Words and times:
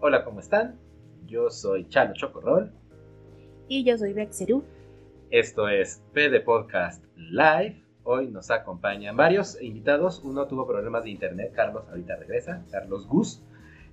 Hola, 0.00 0.24
¿cómo 0.24 0.38
están? 0.38 0.78
Yo 1.26 1.50
soy 1.50 1.88
Chalo 1.88 2.14
Chocorrol. 2.14 2.70
Y 3.66 3.84
yo 3.84 3.98
soy 3.98 4.12
Bexeru. 4.12 4.62
Esto 5.30 5.68
es 5.68 6.04
PD 6.12 6.40
Podcast 6.40 7.04
Live. 7.16 7.82
Hoy 8.04 8.28
nos 8.28 8.52
acompañan 8.52 9.16
varios 9.16 9.60
invitados. 9.60 10.22
Uno 10.22 10.46
tuvo 10.46 10.68
problemas 10.68 11.02
de 11.02 11.10
internet, 11.10 11.52
Carlos 11.52 11.82
ahorita 11.88 12.14
regresa, 12.14 12.64
Carlos 12.70 13.08
Gus. 13.08 13.42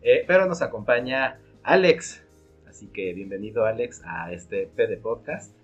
Eh, 0.04 0.23
pero 0.28 0.46
nos 0.46 0.62
acompaña 0.62 1.39
Alex. 1.64 2.24
Así 2.68 2.86
que 2.86 3.12
bienvenido 3.14 3.66
Alex 3.66 4.04
a 4.06 4.32
este 4.32 4.68
PD 4.76 4.98
Podcast. 4.98 5.56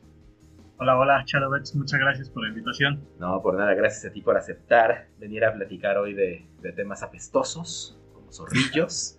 Hola, 0.84 0.98
hola, 0.98 1.24
Chalovets, 1.26 1.76
muchas 1.76 2.00
gracias 2.00 2.32
por 2.32 2.42
la 2.42 2.50
invitación. 2.50 3.08
No, 3.20 3.40
por 3.44 3.54
nada, 3.54 3.76
gracias 3.76 4.10
a 4.10 4.12
ti 4.12 4.22
por 4.22 4.36
aceptar 4.36 5.06
venir 5.20 5.46
a 5.46 5.54
platicar 5.54 6.00
hoy 6.00 6.16
de, 6.16 6.48
temas 6.76 7.04
apestosos, 7.04 8.01
zorrillos. 8.32 9.18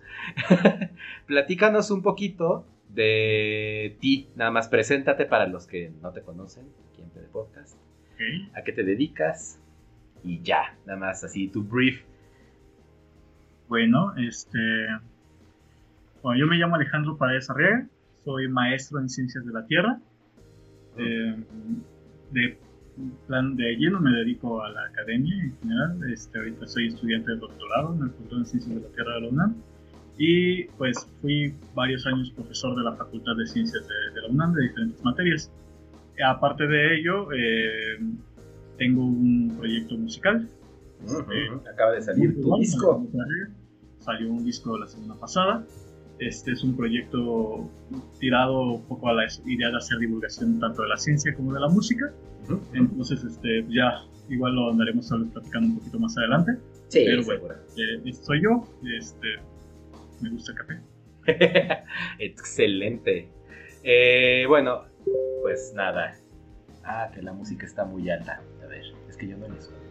Platícanos 1.27 1.91
un 1.91 2.01
poquito 2.01 2.65
de 2.89 3.97
ti, 3.99 4.29
nada 4.35 4.51
más 4.51 4.67
preséntate 4.67 5.25
para 5.25 5.47
los 5.47 5.67
que 5.67 5.91
no 6.01 6.11
te 6.11 6.21
conocen 6.21 6.65
en 6.97 7.09
PD 7.09 7.27
Podcast. 7.31 7.77
¿A 8.55 8.63
qué 8.63 8.71
te 8.71 8.83
dedicas? 8.83 9.59
Y 10.23 10.41
ya, 10.41 10.77
nada 10.85 10.97
más 10.97 11.23
así, 11.23 11.49
tu 11.49 11.63
brief. 11.63 12.03
Bueno, 13.67 14.15
este. 14.15 14.59
Bueno, 16.21 16.39
yo 16.39 16.47
me 16.47 16.55
llamo 16.55 16.75
Alejandro 16.75 17.17
Paredes 17.17 17.49
Arriaga, 17.49 17.87
soy 18.23 18.47
maestro 18.47 18.99
en 18.99 19.09
ciencias 19.09 19.45
de 19.45 19.51
la 19.51 19.65
Tierra 19.65 19.99
eh, 20.97 21.35
de 22.31 22.57
plan 23.27 23.55
de 23.55 23.75
lleno 23.75 23.99
me 23.99 24.11
dedico 24.11 24.61
a 24.61 24.69
la 24.69 24.85
academia 24.85 25.35
en 25.43 25.57
general. 25.59 26.11
Este, 26.11 26.37
ahorita 26.37 26.67
soy 26.67 26.87
estudiante 26.87 27.31
de 27.31 27.37
doctorado 27.37 27.95
en 27.95 28.03
el 28.03 28.11
Cultura 28.11 28.41
de 28.41 28.45
Ciencias 28.45 28.75
de 28.75 28.81
la 28.81 28.87
Tierra 28.95 29.15
de 29.15 29.21
la 29.21 29.27
UNAM. 29.29 29.55
Y 30.17 30.65
pues 30.77 31.07
fui 31.21 31.55
varios 31.73 32.05
años 32.05 32.31
profesor 32.31 32.75
de 32.75 32.83
la 32.83 32.93
Facultad 32.93 33.35
de 33.35 33.47
Ciencias 33.47 33.83
de, 33.87 34.21
la 34.21 34.27
UNAM 34.27 34.53
de 34.53 34.63
diferentes 34.63 35.03
materias. 35.03 35.51
Aparte 36.23 36.67
de 36.67 36.99
ello, 36.99 37.31
eh, 37.31 37.99
tengo 38.77 39.05
un 39.05 39.55
proyecto 39.57 39.95
musical. 39.97 40.47
Este, 41.03 41.69
Acaba 41.71 41.93
de 41.93 42.01
salir 42.01 42.41
tu 42.41 42.57
disco. 42.57 43.07
Salió 43.99 44.29
un 44.29 44.43
disco 44.45 44.77
la 44.77 44.87
semana 44.87 45.19
pasada. 45.19 45.65
Este 46.19 46.51
es 46.51 46.63
un 46.63 46.75
proyecto 46.75 47.69
tirado 48.19 48.73
un 48.73 48.83
poco 48.83 49.09
a 49.09 49.13
la 49.13 49.25
idea 49.45 49.69
de 49.69 49.77
hacer 49.77 49.97
divulgación 49.99 50.59
tanto 50.59 50.83
de 50.83 50.89
la 50.89 50.97
ciencia 50.97 51.33
como 51.33 51.53
de 51.53 51.59
la 51.59 51.69
música. 51.69 52.13
Entonces, 52.73 53.23
este, 53.23 53.65
ya 53.69 54.03
igual 54.29 54.55
lo 54.55 54.71
andaremos 54.71 55.09
platicando 55.31 55.69
un 55.69 55.79
poquito 55.79 55.99
más 55.99 56.17
adelante. 56.17 56.53
Sí, 56.89 57.03
Pero 57.05 57.23
bueno, 57.23 57.45
eh, 57.77 58.13
soy 58.13 58.43
yo. 58.43 58.67
Este, 58.97 59.27
me 60.21 60.29
gusta 60.29 60.51
el 60.51 60.57
café. 60.57 60.79
Excelente. 62.19 63.29
Eh, 63.83 64.45
bueno, 64.47 64.83
pues 65.41 65.73
nada. 65.75 66.15
Ah, 66.83 67.09
que 67.13 67.21
la 67.21 67.33
música 67.33 67.65
está 67.65 67.85
muy 67.85 68.09
alta. 68.09 68.41
A 68.63 68.67
ver, 68.67 68.83
es 69.09 69.17
que 69.17 69.27
yo 69.27 69.37
no 69.37 69.47
la 69.47 69.55
escucho. 69.55 69.82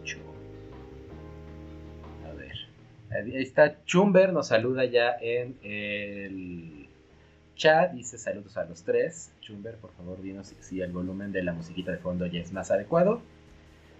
Ahí 3.15 3.35
está 3.35 3.83
Chumber, 3.85 4.33
nos 4.33 4.47
saluda 4.47 4.85
ya 4.85 5.15
en 5.21 5.55
el 5.61 6.87
chat. 7.55 7.91
Dice 7.91 8.17
saludos 8.17 8.57
a 8.57 8.65
los 8.65 8.83
tres. 8.83 9.31
Chumber, 9.41 9.75
por 9.75 9.91
favor, 9.91 10.21
dinos 10.21 10.53
si, 10.59 10.81
el 10.81 10.91
volumen 10.91 11.31
de 11.31 11.43
la 11.43 11.53
musiquita 11.53 11.91
de 11.91 11.99
fondo 11.99 12.25
ya 12.25 12.39
es 12.39 12.51
más 12.51 12.71
adecuado. 12.71 13.21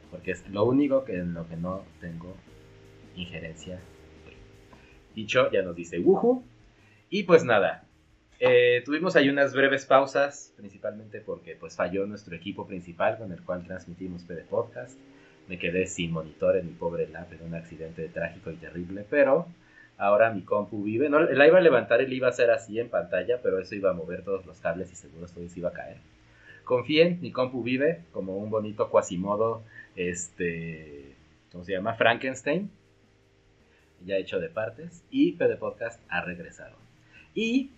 Porque 0.09 0.31
es 0.31 0.47
lo 0.49 0.63
único 0.63 1.05
que 1.05 1.17
en 1.17 1.33
lo 1.33 1.47
que 1.47 1.55
no 1.55 1.83
tengo 2.01 2.35
injerencia. 3.15 3.79
Dicho, 5.15 5.51
ya 5.51 5.61
nos 5.61 5.75
dice 5.75 5.99
Wuhu. 5.99 6.43
Y 7.09 7.23
pues 7.23 7.43
nada, 7.43 7.83
eh, 8.39 8.81
tuvimos 8.83 9.15
ahí 9.15 9.29
unas 9.29 9.53
breves 9.53 9.85
pausas, 9.85 10.53
principalmente 10.57 11.21
porque 11.21 11.55
pues 11.55 11.75
falló 11.75 12.07
nuestro 12.07 12.35
equipo 12.35 12.65
principal 12.65 13.19
con 13.19 13.31
el 13.31 13.43
cual 13.43 13.63
transmitimos 13.63 14.23
PD 14.23 14.43
Podcast 14.45 14.97
me 15.47 15.59
quedé 15.59 15.87
sin 15.87 16.11
monitor 16.11 16.57
en 16.57 16.67
mi 16.67 16.73
pobre 16.73 17.07
lab 17.07 17.31
en 17.33 17.45
un 17.45 17.55
accidente 17.55 18.07
trágico 18.07 18.51
y 18.51 18.55
terrible, 18.55 19.05
pero 19.09 19.47
ahora 19.97 20.31
mi 20.31 20.41
compu 20.41 20.83
vive. 20.83 21.09
No, 21.09 21.19
la 21.19 21.47
iba 21.47 21.57
a 21.57 21.61
levantar 21.61 22.01
y 22.01 22.07
la 22.07 22.13
iba 22.13 22.27
a 22.27 22.31
hacer 22.31 22.49
así 22.51 22.79
en 22.79 22.89
pantalla, 22.89 23.39
pero 23.41 23.59
eso 23.59 23.75
iba 23.75 23.91
a 23.91 23.93
mover 23.93 24.23
todos 24.23 24.45
los 24.45 24.59
cables 24.59 24.91
y 24.91 24.95
seguro 24.95 25.27
todo 25.27 25.43
eso 25.43 25.59
iba 25.59 25.69
a 25.69 25.73
caer. 25.73 25.97
Confíen, 26.63 27.19
mi 27.21 27.31
compu 27.31 27.61
vive 27.61 28.03
como 28.11 28.37
un 28.37 28.49
bonito 28.49 28.89
cuasimodo, 28.89 29.63
este, 29.95 31.13
¿cómo 31.51 31.65
se 31.65 31.73
llama? 31.73 31.95
Frankenstein, 31.95 32.71
ya 34.05 34.15
hecho 34.15 34.39
de 34.39 34.49
partes, 34.49 35.03
y 35.11 35.33
PD 35.33 35.57
Podcast 35.57 35.99
ha 36.09 36.21
regresado. 36.21 36.77
Y, 37.35 37.71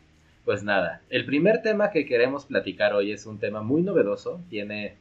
pues 0.43 0.63
nada, 0.63 1.01
el 1.09 1.25
primer 1.25 1.63
tema 1.63 1.89
que 1.89 2.05
queremos 2.05 2.45
platicar 2.45 2.93
hoy 2.93 3.11
es 3.11 3.25
un 3.25 3.39
tema 3.39 3.63
muy 3.63 3.81
novedoso, 3.81 4.39
tiene 4.49 4.95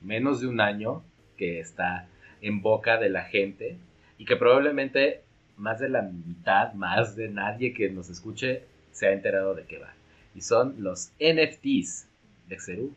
menos 0.00 0.40
de 0.40 0.46
un 0.46 0.60
año 0.60 1.02
que 1.36 1.60
está 1.60 2.06
en 2.40 2.60
boca 2.60 2.98
de 2.98 3.08
la 3.08 3.24
gente 3.24 3.78
y 4.18 4.24
que 4.24 4.36
probablemente 4.36 5.22
más 5.56 5.78
de 5.78 5.88
la 5.88 6.02
mitad, 6.02 6.72
más 6.74 7.16
de 7.16 7.28
nadie 7.28 7.72
que 7.72 7.88
nos 7.90 8.10
escuche 8.10 8.64
se 8.92 9.06
ha 9.06 9.12
enterado 9.12 9.54
de 9.54 9.64
qué 9.64 9.78
va. 9.78 9.92
Y 10.34 10.40
son 10.40 10.76
los 10.78 11.12
NFTs 11.20 12.08
de 12.48 12.58
Xeru. 12.58 12.94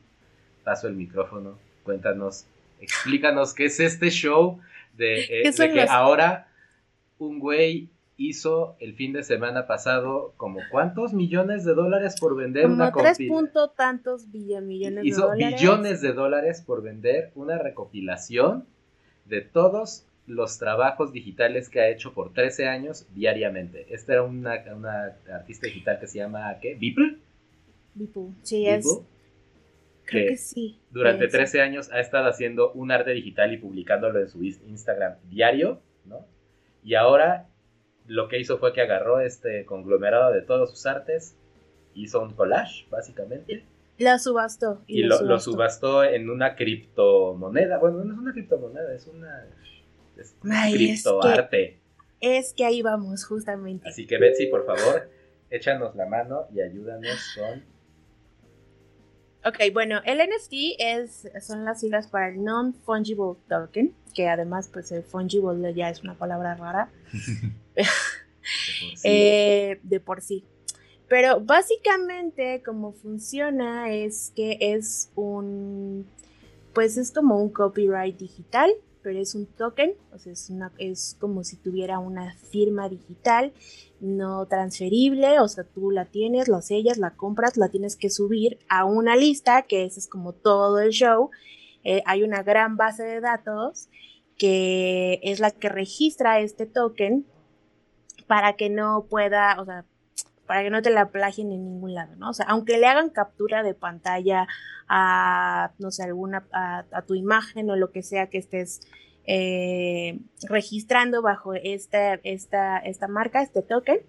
Paso 0.63 0.87
el 0.87 0.95
micrófono, 0.95 1.57
cuéntanos, 1.83 2.45
explícanos 2.81 3.53
qué 3.53 3.65
es 3.65 3.79
este 3.79 4.09
show 4.09 4.59
de, 4.95 5.21
eh, 5.21 5.53
que 5.55 5.81
ahora 5.87 6.47
un 7.19 7.39
güey 7.39 7.89
hizo 8.17 8.75
el 8.79 8.95
fin 8.95 9.13
de 9.13 9.23
semana 9.23 9.67
pasado 9.67 10.33
como 10.37 10.59
cuántos 10.71 11.13
millones 11.13 11.63
de 11.63 11.75
dólares 11.75 12.15
por 12.19 12.35
vender 12.35 12.63
como 12.63 12.75
una 12.75 12.91
tres 12.91 13.19
punto 13.27 13.69
tantos 13.69 14.27
millones 14.27 15.05
hizo 15.05 15.21
de 15.21 15.27
dólares. 15.27 15.61
billones 15.61 16.01
de 16.01 16.13
dólares 16.13 16.63
por 16.65 16.81
vender 16.81 17.31
una 17.35 17.59
recopilación 17.59 18.65
de 19.25 19.41
todos 19.41 20.05
los 20.25 20.57
trabajos 20.57 21.13
digitales 21.13 21.69
que 21.69 21.79
ha 21.79 21.89
hecho 21.89 22.13
por 22.13 22.33
13 22.33 22.67
años 22.67 23.05
diariamente. 23.13 23.85
Esta 23.89 24.13
era 24.13 24.23
una, 24.23 24.53
artista 25.31 25.67
digital 25.67 25.99
que 25.99 26.07
se 26.07 26.17
llama 26.17 26.57
¿qué? 26.59 26.75
¿Beeple? 26.75 27.17
Beeple, 27.93 28.29
sí 28.41 28.67
es. 28.67 28.85
Creo 30.05 30.29
que, 30.29 30.37
sí. 30.37 30.79
Durante 30.91 31.27
13 31.27 31.61
años 31.61 31.91
ha 31.91 31.99
estado 31.99 32.27
haciendo 32.27 32.71
un 32.73 32.91
arte 32.91 33.11
digital 33.11 33.53
y 33.53 33.57
publicándolo 33.57 34.19
en 34.19 34.27
su 34.27 34.43
Instagram 34.43 35.15
diario, 35.29 35.79
¿no? 36.05 36.25
Y 36.83 36.95
ahora 36.95 37.47
lo 38.07 38.27
que 38.27 38.39
hizo 38.39 38.57
fue 38.57 38.73
que 38.73 38.81
agarró 38.81 39.19
este 39.19 39.65
conglomerado 39.65 40.31
de 40.31 40.41
todos 40.41 40.71
sus 40.71 40.85
artes, 40.85 41.35
hizo 41.93 42.21
un 42.21 42.33
collage, 42.33 42.85
básicamente. 42.89 43.65
La 43.97 44.19
subastó. 44.19 44.81
Y, 44.87 45.03
lo, 45.03 45.39
subastó. 45.39 46.03
en 46.03 46.29
una 46.29 46.55
criptomoneda. 46.55 47.79
Bueno, 47.79 48.03
no 48.03 48.13
es 48.13 48.19
una 48.19 48.31
criptomoneda, 48.31 48.93
es 48.93 49.07
una 49.07 49.47
es 50.15 50.35
criptoarte. 50.41 51.79
Es, 52.19 52.53
que 52.53 52.65
ahí 52.65 52.81
vamos, 52.81 53.25
justamente. 53.25 53.87
Así 53.87 54.07
que 54.07 54.17
Betsy, 54.17 54.47
por 54.47 54.65
favor, 54.65 55.09
échanos 55.49 55.95
la 55.95 56.05
mano 56.05 56.47
y 56.53 56.61
ayúdanos 56.61 57.35
con 57.35 57.63
Ok, 59.45 59.57
bueno, 59.71 60.01
el 60.05 60.17
NFT 60.17 60.53
es, 60.79 61.27
son 61.41 61.63
las 61.63 61.79
siglas 61.79 62.07
para 62.07 62.29
el 62.29 62.43
Non-Fungible 62.43 63.35
Token, 63.47 63.93
que 64.13 64.27
además, 64.27 64.69
pues 64.71 64.91
el 64.91 65.03
fungible 65.03 65.73
ya 65.73 65.89
es 65.89 66.03
una 66.03 66.15
palabra 66.15 66.55
rara. 66.55 66.89
Eh, 69.03 69.77
de, 69.83 69.99
por 69.99 70.21
sí. 70.21 70.45
Pero 71.09 71.41
básicamente 71.41 72.63
como 72.65 72.93
funciona 72.93 73.93
es 73.93 74.31
que 74.37 74.57
es 74.61 75.11
un, 75.15 76.07
pues 76.73 76.95
es 76.95 77.11
como 77.11 77.41
un 77.41 77.49
copyright 77.49 78.17
digital, 78.17 78.71
pero 79.07 79.21
es 79.21 79.35
un 79.35 79.45
token, 79.45 79.93
o 80.11 80.19
sea, 80.19 80.33
es, 80.33 80.49
una, 80.49 80.73
es 80.77 81.15
como 81.17 81.45
si 81.45 81.55
tuviera 81.55 81.97
una 81.97 82.33
firma 82.51 82.89
digital 82.89 83.53
no 84.01 84.45
transferible, 84.47 85.39
o 85.39 85.47
sea, 85.47 85.63
tú 85.63 85.91
la 85.91 86.03
tienes, 86.03 86.49
la 86.49 86.61
sellas, 86.61 86.97
la 86.97 87.11
compras, 87.11 87.55
la 87.55 87.69
tienes 87.69 87.95
que 87.95 88.09
subir 88.09 88.59
a 88.67 88.83
una 88.83 89.15
lista, 89.15 89.61
que 89.61 89.85
ese 89.85 90.01
es 90.01 90.09
como 90.09 90.33
todo 90.33 90.79
el 90.79 90.89
show. 90.89 91.29
Eh, 91.85 92.03
hay 92.05 92.23
una 92.23 92.43
gran 92.43 92.75
base 92.75 93.03
de 93.03 93.21
datos 93.21 93.87
que 94.37 95.21
es 95.23 95.39
la 95.39 95.51
que 95.51 95.69
registra 95.69 96.41
este 96.41 96.65
token 96.65 97.25
para 98.27 98.57
que 98.57 98.69
no 98.69 99.05
pueda, 99.09 99.55
o 99.61 99.63
sea, 99.63 99.85
para 100.47 100.63
que 100.63 100.69
no 100.69 100.81
te 100.81 100.89
la 100.89 101.09
plagien 101.09 101.51
en 101.51 101.65
ningún 101.65 101.93
lado, 101.93 102.15
¿no? 102.15 102.29
O 102.29 102.33
sea, 102.33 102.45
aunque 102.47 102.77
le 102.77 102.87
hagan 102.87 103.09
captura 103.09 103.61
de 103.61 103.73
pantalla 103.73 104.47
a, 104.87 105.71
no 105.77 105.91
sé, 105.91 106.03
alguna, 106.03 106.47
a 106.51 107.01
tu 107.05 107.13
imagen 107.13 107.69
o 107.69 107.75
lo 107.75 107.91
que 107.91 108.01
sea 108.01 108.27
que 108.27 108.37
estés 108.37 108.81
eh, 109.29 110.19
registrando 110.47 111.21
bajo 111.21 111.53
esta, 111.53 112.13
esta, 112.23 112.77
esta 112.77 113.09
marca, 113.09 113.41
este 113.41 113.61
token, 113.61 113.99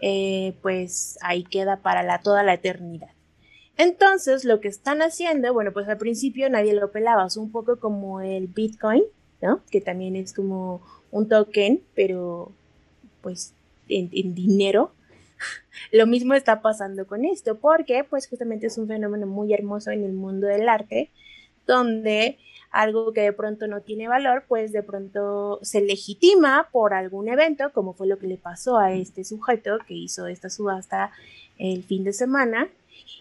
eh, 0.00 0.54
pues 0.62 1.16
ahí 1.22 1.44
queda 1.44 1.76
para 1.76 2.02
la, 2.02 2.18
toda 2.18 2.42
la 2.42 2.54
eternidad. 2.54 3.10
Entonces, 3.76 4.44
lo 4.44 4.60
que 4.60 4.66
están 4.66 5.00
haciendo, 5.00 5.54
bueno, 5.54 5.72
pues 5.72 5.88
al 5.88 5.96
principio 5.96 6.50
nadie 6.50 6.74
lo 6.74 6.90
pelaba, 6.90 7.28
es 7.28 7.36
un 7.36 7.52
poco 7.52 7.78
como 7.78 8.20
el 8.20 8.48
Bitcoin, 8.48 9.04
¿no? 9.40 9.62
Que 9.70 9.80
también 9.80 10.16
es 10.16 10.32
como 10.32 10.82
un 11.12 11.28
token, 11.28 11.80
pero 11.94 12.50
pues 13.22 13.54
en, 13.88 14.10
dinero, 14.34 14.90
lo 15.92 16.06
mismo 16.06 16.34
está 16.34 16.60
pasando 16.60 17.06
con 17.06 17.24
esto, 17.24 17.56
porque 17.56 18.04
pues 18.04 18.28
justamente 18.28 18.66
es 18.66 18.78
un 18.78 18.88
fenómeno 18.88 19.26
muy 19.26 19.52
hermoso 19.52 19.90
en 19.90 20.04
el 20.04 20.12
mundo 20.12 20.46
del 20.46 20.68
arte, 20.68 21.10
donde 21.66 22.38
algo 22.70 23.12
que 23.12 23.22
de 23.22 23.32
pronto 23.32 23.66
no 23.66 23.80
tiene 23.80 24.08
valor, 24.08 24.44
pues 24.46 24.72
de 24.72 24.82
pronto 24.82 25.58
se 25.62 25.80
legitima 25.80 26.68
por 26.70 26.92
algún 26.92 27.28
evento, 27.28 27.72
como 27.72 27.94
fue 27.94 28.06
lo 28.06 28.18
que 28.18 28.26
le 28.26 28.36
pasó 28.36 28.78
a 28.78 28.92
este 28.92 29.24
sujeto 29.24 29.78
que 29.86 29.94
hizo 29.94 30.26
esta 30.26 30.50
subasta 30.50 31.12
el 31.58 31.82
fin 31.84 32.04
de 32.04 32.12
semana. 32.12 32.68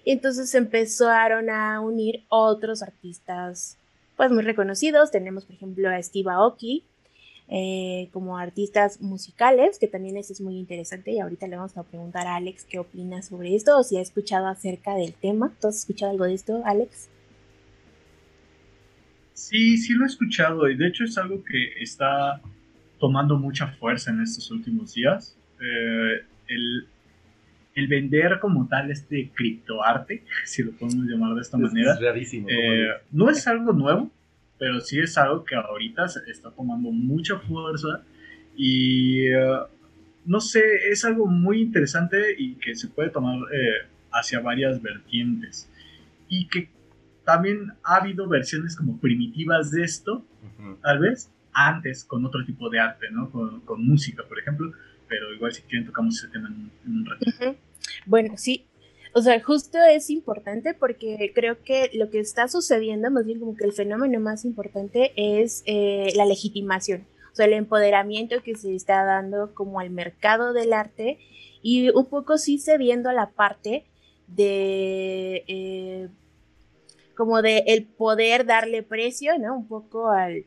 Y 0.04 0.12
entonces 0.12 0.54
empezaron 0.56 1.50
a 1.50 1.80
unir 1.80 2.24
otros 2.30 2.82
artistas 2.82 3.78
pues 4.16 4.32
muy 4.32 4.44
reconocidos. 4.44 5.12
Tenemos 5.12 5.46
por 5.46 5.56
ejemplo 5.56 5.90
a 5.90 6.02
Steve 6.02 6.32
Aoki, 6.32 6.84
eh, 7.50 8.10
como 8.12 8.38
artistas 8.38 9.02
musicales, 9.02 9.80
que 9.80 9.88
también 9.88 10.18
eso 10.18 10.34
es 10.34 10.42
muy 10.42 10.58
interesante 10.58 11.12
y 11.12 11.20
ahorita 11.20 11.48
le 11.48 11.56
vamos 11.56 11.78
a 11.78 11.84
preguntar 11.84 12.28
a 12.28 12.36
Alex 12.36 12.66
qué 12.66 12.80
opina 12.80 13.22
sobre 13.22 13.56
esto 13.56 13.78
o 13.78 13.84
si 13.84 13.98
ha 13.98 14.02
escuchado 14.02 14.48
acerca 14.48 14.96
del 14.96 15.14
tema. 15.14 15.54
¿Tú 15.62 15.68
has 15.68 15.78
escuchado 15.78 16.12
algo 16.12 16.26
de 16.26 16.34
esto, 16.34 16.62
Alex? 16.66 17.10
Sí, 19.34 19.78
sí 19.78 19.94
lo 19.94 20.04
he 20.04 20.08
escuchado 20.08 20.70
y 20.70 20.76
de 20.76 20.88
hecho 20.88 21.06
es 21.06 21.18
algo 21.18 21.42
que 21.44 21.82
está 21.82 22.42
tomando 23.00 23.38
mucha 23.38 23.68
fuerza 23.68 24.12
en 24.12 24.22
estos 24.22 24.52
últimos 24.52 24.94
días. 24.94 25.38
Eh, 25.62 26.26
el, 26.48 26.88
el, 27.76 27.88
vender 27.88 28.40
como 28.40 28.68
tal 28.68 28.92
este 28.92 29.32
criptoarte, 29.34 30.24
si 30.46 30.64
lo 30.64 30.72
podemos 30.74 31.06
llamar 31.06 31.36
de 31.36 31.42
esta 31.42 31.58
manera, 31.58 31.94
es 32.16 32.34
eh, 32.34 32.90
no 33.12 33.30
es 33.30 33.48
algo 33.48 33.74
nuevo, 33.74 34.12
pero 34.58 34.80
sí 34.80 35.00
es 35.00 35.18
algo 35.18 35.44
que 35.44 35.56
ahorita 35.56 36.08
se 36.08 36.20
está 36.30 36.52
tomando 36.52 36.92
mucha 36.92 37.38
fuerza 37.40 38.04
y 38.56 39.28
eh, 39.28 39.60
no 40.26 40.40
sé, 40.42 40.62
es 40.92 41.06
algo 41.06 41.28
muy 41.28 41.62
interesante 41.62 42.36
y 42.38 42.56
que 42.56 42.76
se 42.76 42.88
puede 42.88 43.10
tomar 43.10 43.40
eh, 43.54 43.88
hacia 44.12 44.40
varias 44.40 44.82
vertientes 44.82 45.70
y 46.28 46.48
que 46.48 46.70
también 47.24 47.74
ha 47.84 47.98
habido 47.98 48.28
versiones 48.28 48.76
como 48.76 49.00
primitivas 49.00 49.72
de 49.72 49.84
esto, 49.84 50.26
tal 50.82 51.00
vez 51.00 51.30
antes 51.54 52.04
con 52.04 52.24
otro 52.26 52.46
tipo 52.46 52.70
de 52.70 52.80
arte, 52.80 53.08
¿no? 53.12 53.30
Con, 53.32 53.86
música, 53.86 54.24
por 54.24 54.40
ejemplo, 54.40 54.72
pero 55.08 55.34
igual 55.34 55.52
si 55.52 55.62
quieren 55.64 55.88
tocamos 55.88 56.18
ese 56.18 56.28
tema 56.28 56.48
en, 56.48 56.72
un 56.86 57.06
ratito. 57.06 57.56
Bueno, 58.06 58.38
sí, 58.38 58.67
o 59.18 59.22
sea, 59.24 59.44
justo 59.44 59.80
es 59.80 60.12
importante 60.12 60.76
porque 60.76 61.32
creo 61.34 61.64
que 61.64 61.90
lo 61.94 62.12
que 62.12 62.20
está 62.20 62.48
sucediendo, 62.48 63.10
más 63.10 63.26
bien 63.26 63.40
como 63.40 63.56
que 63.56 63.66
el 63.66 63.74
fenómeno 63.74 64.20
más 64.20 64.46
importante 64.46 65.12
es 65.16 65.64
eh, 65.66 66.14
la 66.16 66.24
legitimación, 66.24 67.08
o 67.32 67.36
sea, 67.36 67.48
el 67.48 67.54
empoderamiento 67.54 68.44
que 68.44 68.56
se 68.56 68.76
está 68.76 69.04
dando 69.06 69.56
como 69.56 69.80
al 69.80 69.90
mercado 69.90 70.54
del 70.54 70.72
arte 70.72 71.18
y 71.64 71.90
un 71.90 72.06
poco 72.06 72.38
sí 72.38 72.60
cediendo 72.60 73.10
a 73.10 73.14
la 73.14 73.32
parte 73.32 73.86
de 74.28 75.44
eh, 75.48 76.10
como 77.16 77.42
de 77.42 77.64
el 77.66 77.88
poder 77.88 78.46
darle 78.46 78.84
precio, 78.84 79.40
¿no? 79.40 79.58
Un 79.58 79.68
poco 79.68 80.12
al 80.12 80.46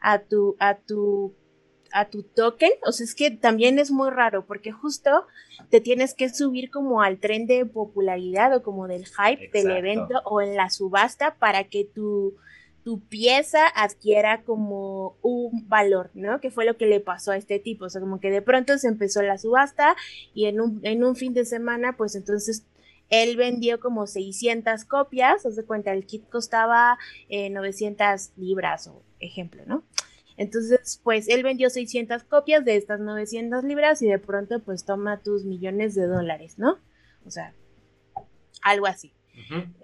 a 0.00 0.18
tu 0.18 0.54
a 0.58 0.74
tu 0.74 1.32
a 1.94 2.06
tu 2.06 2.24
token, 2.24 2.72
o 2.84 2.90
sea, 2.90 3.04
es 3.04 3.14
que 3.14 3.30
también 3.30 3.78
es 3.78 3.92
muy 3.92 4.10
raro 4.10 4.44
porque 4.44 4.72
justo 4.72 5.10
te 5.70 5.80
tienes 5.80 6.12
que 6.12 6.28
subir 6.28 6.68
como 6.70 7.02
al 7.02 7.18
tren 7.18 7.46
de 7.46 7.64
popularidad 7.66 8.52
o 8.52 8.64
como 8.64 8.88
del 8.88 9.06
hype 9.06 9.48
del 9.52 9.70
evento 9.70 10.20
o 10.24 10.42
en 10.42 10.56
la 10.56 10.70
subasta 10.70 11.36
para 11.36 11.62
que 11.62 11.84
tu, 11.84 12.34
tu 12.82 12.98
pieza 12.98 13.60
adquiera 13.76 14.42
como 14.42 15.16
un 15.22 15.68
valor, 15.68 16.10
¿no? 16.14 16.40
Que 16.40 16.50
fue 16.50 16.64
lo 16.64 16.76
que 16.76 16.86
le 16.86 16.98
pasó 16.98 17.30
a 17.30 17.36
este 17.36 17.60
tipo, 17.60 17.84
o 17.84 17.88
sea, 17.88 18.00
como 18.00 18.18
que 18.18 18.32
de 18.32 18.42
pronto 18.42 18.76
se 18.76 18.88
empezó 18.88 19.22
la 19.22 19.38
subasta 19.38 19.94
y 20.34 20.46
en 20.46 20.60
un, 20.60 20.80
en 20.82 21.04
un 21.04 21.14
fin 21.14 21.32
de 21.32 21.44
semana, 21.44 21.96
pues 21.96 22.16
entonces 22.16 22.66
él 23.08 23.36
vendió 23.36 23.78
como 23.78 24.08
600 24.08 24.84
copias, 24.84 25.46
os 25.46 25.54
de 25.54 25.64
cuenta, 25.64 25.92
el 25.92 26.06
kit 26.06 26.28
costaba 26.28 26.98
900 27.30 28.00
eh, 28.00 28.30
libras 28.36 28.88
o 28.88 29.00
ejemplo, 29.20 29.62
¿no? 29.64 29.84
Entonces, 30.36 31.00
pues 31.02 31.28
él 31.28 31.42
vendió 31.42 31.70
600 31.70 32.24
copias 32.24 32.64
de 32.64 32.76
estas 32.76 33.00
900 33.00 33.64
libras 33.64 34.02
y 34.02 34.08
de 34.08 34.18
pronto 34.18 34.60
pues 34.60 34.84
toma 34.84 35.20
tus 35.22 35.44
millones 35.44 35.94
de 35.94 36.06
dólares, 36.06 36.58
¿no? 36.58 36.78
O 37.24 37.30
sea, 37.30 37.54
algo 38.62 38.86
así. 38.86 39.12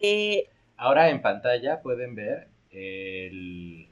Eh, 0.01 0.49
Ahora 0.77 1.11
en 1.11 1.23
pantalla 1.23 1.83
pueden 1.83 2.15
ver 2.15 2.49
el, 2.71 3.89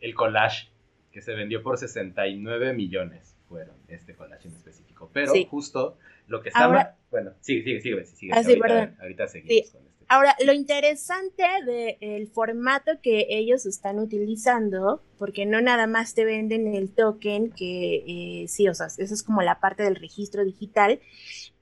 el 0.00 0.14
collage 0.14 0.68
que 1.12 1.20
se 1.22 1.34
vendió 1.34 1.62
por 1.62 1.78
69 1.78 2.74
millones 2.74 3.36
fueron 3.48 3.76
este 3.88 4.14
collage 4.14 4.48
en 4.48 4.54
específico. 4.54 5.10
Pero 5.12 5.32
justo 5.46 5.98
lo 6.26 6.42
que 6.42 6.50
estaba... 6.50 6.96
bueno, 7.10 7.32
sigue, 7.40 7.62
sigue, 7.62 7.80
sigue, 7.80 8.04
sigue. 8.04 8.32
Ah, 8.34 8.42
ahorita, 8.44 8.96
ahorita 9.00 9.28
seguimos 9.28 9.70
con 9.70 9.88
Ahora, 10.10 10.34
lo 10.42 10.54
interesante 10.54 11.44
del 11.66 12.28
formato 12.28 12.92
que 13.02 13.26
ellos 13.28 13.66
están 13.66 13.98
utilizando, 13.98 15.02
porque 15.18 15.44
no 15.44 15.60
nada 15.60 15.86
más 15.86 16.14
te 16.14 16.24
venden 16.24 16.74
el 16.74 16.90
token, 16.90 17.50
que 17.50 18.04
eh, 18.42 18.48
sí, 18.48 18.68
o 18.68 18.74
sea, 18.74 18.86
eso 18.86 19.12
es 19.14 19.22
como 19.22 19.42
la 19.42 19.60
parte 19.60 19.82
del 19.82 19.96
registro 19.96 20.46
digital, 20.46 21.00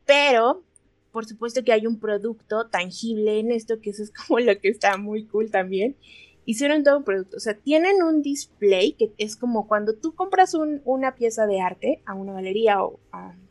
pero 0.05 0.63
por 1.11 1.25
supuesto 1.25 1.65
que 1.65 1.73
hay 1.73 1.87
un 1.87 1.99
producto 1.99 2.69
tangible 2.69 3.41
en 3.41 3.51
esto, 3.51 3.81
que 3.81 3.91
eso 3.91 4.03
es 4.03 4.13
como 4.13 4.39
lo 4.39 4.61
que 4.61 4.69
está 4.69 4.97
muy 4.97 5.25
cool 5.25 5.51
también, 5.51 5.97
hicieron 6.47 6.85
todo 6.85 6.99
un 6.99 7.05
producto. 7.05 7.37
O 7.37 7.41
sea, 7.41 7.55
tienen 7.55 8.03
un 8.03 8.23
display 8.23 8.93
que 8.93 9.13
es 9.19 9.37
como 9.37 9.69
cuando 9.69 9.95
tú 9.95 10.15
compras 10.15 10.55
una 10.55 11.15
pieza 11.17 11.47
de 11.47 11.61
arte 11.61 12.01
a 12.07 12.15
una 12.15 12.33
galería 12.33 12.83
o 12.83 12.99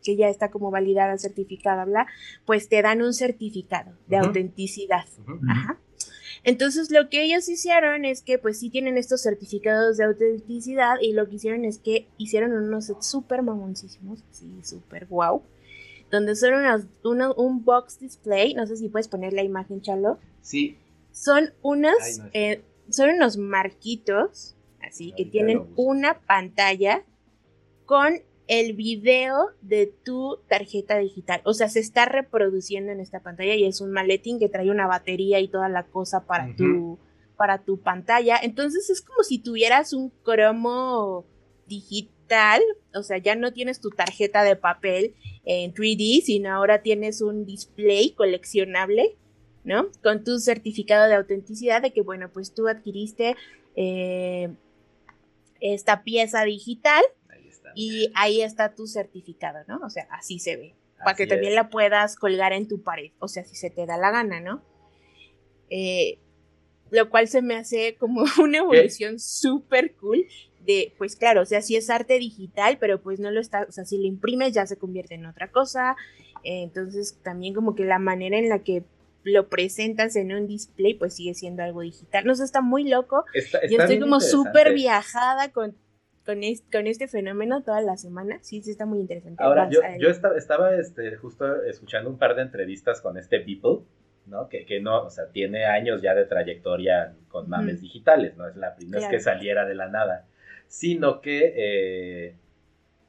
que 0.04 0.16
ya 0.16 0.30
está 0.30 0.50
como 0.50 0.72
validada, 0.72 1.18
certificada, 1.18 1.86
bla, 1.86 2.08
pues 2.46 2.70
te 2.70 2.82
dan 2.82 3.02
un 3.02 3.14
certificado 3.14 3.92
de 4.08 4.18
autenticidad. 4.18 5.06
Ajá. 5.48 5.80
Entonces 6.44 6.92
lo 6.92 7.10
que 7.10 7.24
ellos 7.24 7.50
hicieron 7.50 8.06
es 8.06 8.22
que 8.22 8.38
pues 8.38 8.60
sí 8.60 8.70
tienen 8.70 8.98
estos 8.98 9.24
certificados 9.24 9.98
de 9.98 10.06
autenticidad 10.06 10.96
y 11.02 11.14
lo 11.14 11.28
que 11.28 11.36
hicieron 11.36 11.66
es 11.66 11.80
que 11.80 12.08
hicieron 12.18 12.54
unos 12.54 12.94
súper 13.02 13.42
mamoncísimos, 13.42 14.24
sí, 14.30 14.48
súper 14.64 15.08
wow, 15.08 15.42
donde 16.12 16.36
son 16.36 16.54
un 17.36 17.66
box 17.66 18.00
display, 18.00 18.54
no 18.54 18.68
sé 18.68 18.78
si 18.78 18.90
puedes 18.90 19.08
poner 19.08 19.34
la 19.34 19.42
imagen, 19.42 19.82
Chalo. 19.82 20.20
Sí. 20.42 20.78
Son 21.12 21.52
unas, 21.64 22.22
eh, 22.34 22.62
son 22.90 23.10
unos 23.10 23.38
marquitos, 23.38 24.56
así, 24.82 25.14
que 25.18 25.26
tienen 25.26 25.64
una 25.76 26.20
pantalla 26.22 27.04
con 27.86 28.22
el 28.48 28.74
video 28.74 29.50
de 29.62 29.92
tu 30.04 30.40
tarjeta 30.48 30.98
digital. 30.98 31.42
O 31.46 31.54
sea, 31.54 31.68
se 31.70 31.80
está 31.80 32.06
reproduciendo 32.06 32.92
en 32.92 33.00
esta 33.00 33.22
pantalla 33.22 33.56
y 33.56 33.66
es 33.66 33.82
un 33.82 33.92
maletín 33.92 34.40
que 34.40 34.50
trae 34.50 34.70
una 34.70 34.88
batería 34.88 35.40
y 35.40 35.48
toda 35.48 35.70
la 35.70 35.84
cosa 35.84 36.26
para 36.26 36.56
tu 36.56 37.00
para 37.36 37.64
tu 37.64 37.80
pantalla. 37.80 38.38
Entonces 38.42 38.90
es 38.90 39.02
como 39.02 39.24
si 39.24 39.40
tuvieras 39.40 39.94
un 39.94 40.10
cromo 40.24 41.26
digital, 41.68 42.62
o 42.94 43.04
sea, 43.04 43.18
ya 43.18 43.36
no 43.36 43.54
tienes 43.54 43.82
tu 43.82 43.90
tarjeta 43.90 44.44
de 44.44 44.56
papel 44.56 45.16
en 45.44 45.74
3D, 45.74 46.22
sino 46.22 46.54
ahora 46.54 46.82
tienes 46.82 47.22
un 47.22 47.46
display 47.46 48.12
coleccionable 48.12 49.16
¿no? 49.66 49.88
Con 50.04 50.24
tu 50.24 50.40
certificado 50.40 51.10
de 51.10 51.16
autenticidad 51.16 51.82
de 51.82 51.92
que, 51.92 52.02
bueno, 52.02 52.30
pues 52.32 52.54
tú 52.54 52.68
adquiriste 52.68 53.36
eh, 53.76 54.54
esta 55.60 56.04
pieza 56.04 56.44
digital 56.46 57.04
y 57.74 58.12
ahí 58.16 58.42
está 58.42 58.76
tu 58.76 58.88
certificado, 58.88 59.60
¿no? 59.68 59.80
O 59.86 59.90
sea, 59.90 60.08
así 60.12 60.40
se 60.40 60.56
ve. 60.56 60.76
para 61.00 61.18
que 61.18 61.28
también 61.28 61.56
la 61.56 61.70
puedas 61.70 62.16
colgar 62.16 62.54
en 62.54 62.68
tu 62.68 62.84
pared, 62.84 63.12
o 63.20 63.28
sea, 63.28 63.44
si 63.44 63.56
se 63.56 63.70
te 63.70 63.86
da 63.86 63.98
la 63.98 64.12
gana, 64.12 64.40
¿no? 64.40 64.64
Eh, 65.70 66.20
lo 66.92 67.10
cual 67.10 67.28
se 67.28 67.42
me 67.42 67.56
hace 67.56 67.96
como 67.96 68.24
una 68.42 68.60
evolución 68.60 69.20
súper 69.20 69.96
cool 69.96 70.26
de, 70.62 70.94
pues 70.98 71.16
claro, 71.16 71.42
o 71.42 71.46
sea, 71.46 71.62
sí 71.62 71.76
es 71.76 71.90
arte 71.90 72.18
digital, 72.20 72.78
pero 72.80 73.02
pues 73.02 73.20
no 73.20 73.32
lo 73.32 73.42
está, 73.42 73.66
o 73.68 73.72
sea, 73.72 73.84
si 73.84 73.98
lo 73.98 74.06
imprimes 74.06 74.54
ya 74.54 74.66
se 74.68 74.78
convierte 74.78 75.16
en 75.16 75.26
otra 75.26 75.52
cosa. 75.52 75.96
entonces 76.44 77.18
también 77.24 77.56
como 77.56 77.74
que 77.74 77.84
la 77.84 78.00
manera 78.00 78.38
en 78.38 78.50
la 78.50 78.60
que 78.60 78.84
lo 79.32 79.50
presentas 79.50 80.16
en 80.16 80.32
un 80.32 80.48
display, 80.48 80.94
pues 80.94 81.16
sigue 81.16 81.34
siendo 81.34 81.64
algo 81.64 81.82
digital. 81.82 82.26
No 82.26 82.36
sé, 82.36 82.44
está 82.44 82.62
muy 82.62 82.88
loco. 82.88 83.26
Yo 83.70 83.80
estoy 83.80 84.00
como 84.00 84.20
súper 84.20 84.74
viajada 84.74 85.52
con, 85.52 85.76
con, 86.26 86.44
este, 86.44 87.08
fenómeno 87.08 87.64
toda 87.64 87.82
la 87.82 87.98
semana. 87.98 88.38
Sí, 88.42 88.62
sí, 88.62 88.72
está 88.72 88.86
muy 88.86 89.00
interesante. 89.00 89.44
Ahora, 89.44 89.70
yo, 89.70 89.82
yo 90.00 90.10
estaba, 90.10 90.38
estaba 90.38 90.76
este, 90.76 91.16
justo 91.16 91.64
escuchando 91.64 92.10
un 92.10 92.18
par 92.18 92.36
de 92.36 92.44
entrevistas 92.44 93.02
con 93.02 93.18
este 93.18 93.40
People, 93.40 93.86
¿no? 94.28 94.48
Que, 94.48 94.66
que 94.66 94.80
no, 94.80 95.04
o 95.04 95.10
sea, 95.10 95.30
tiene 95.32 95.66
años 95.66 96.02
ya 96.02 96.14
de 96.14 96.26
trayectoria 96.26 97.16
con 97.28 97.50
mames 97.50 97.82
digitales, 97.82 98.38
¿no? 98.38 98.48
Es 98.48 98.56
la 98.56 98.76
primera 98.76 99.02
vez 99.02 99.10
que 99.10 99.20
saliera 99.20 99.66
de 99.66 99.76
la 99.76 99.90
nada. 99.90 100.28
Sino 100.68 101.22
que 101.22 101.54
eh, 101.56 102.36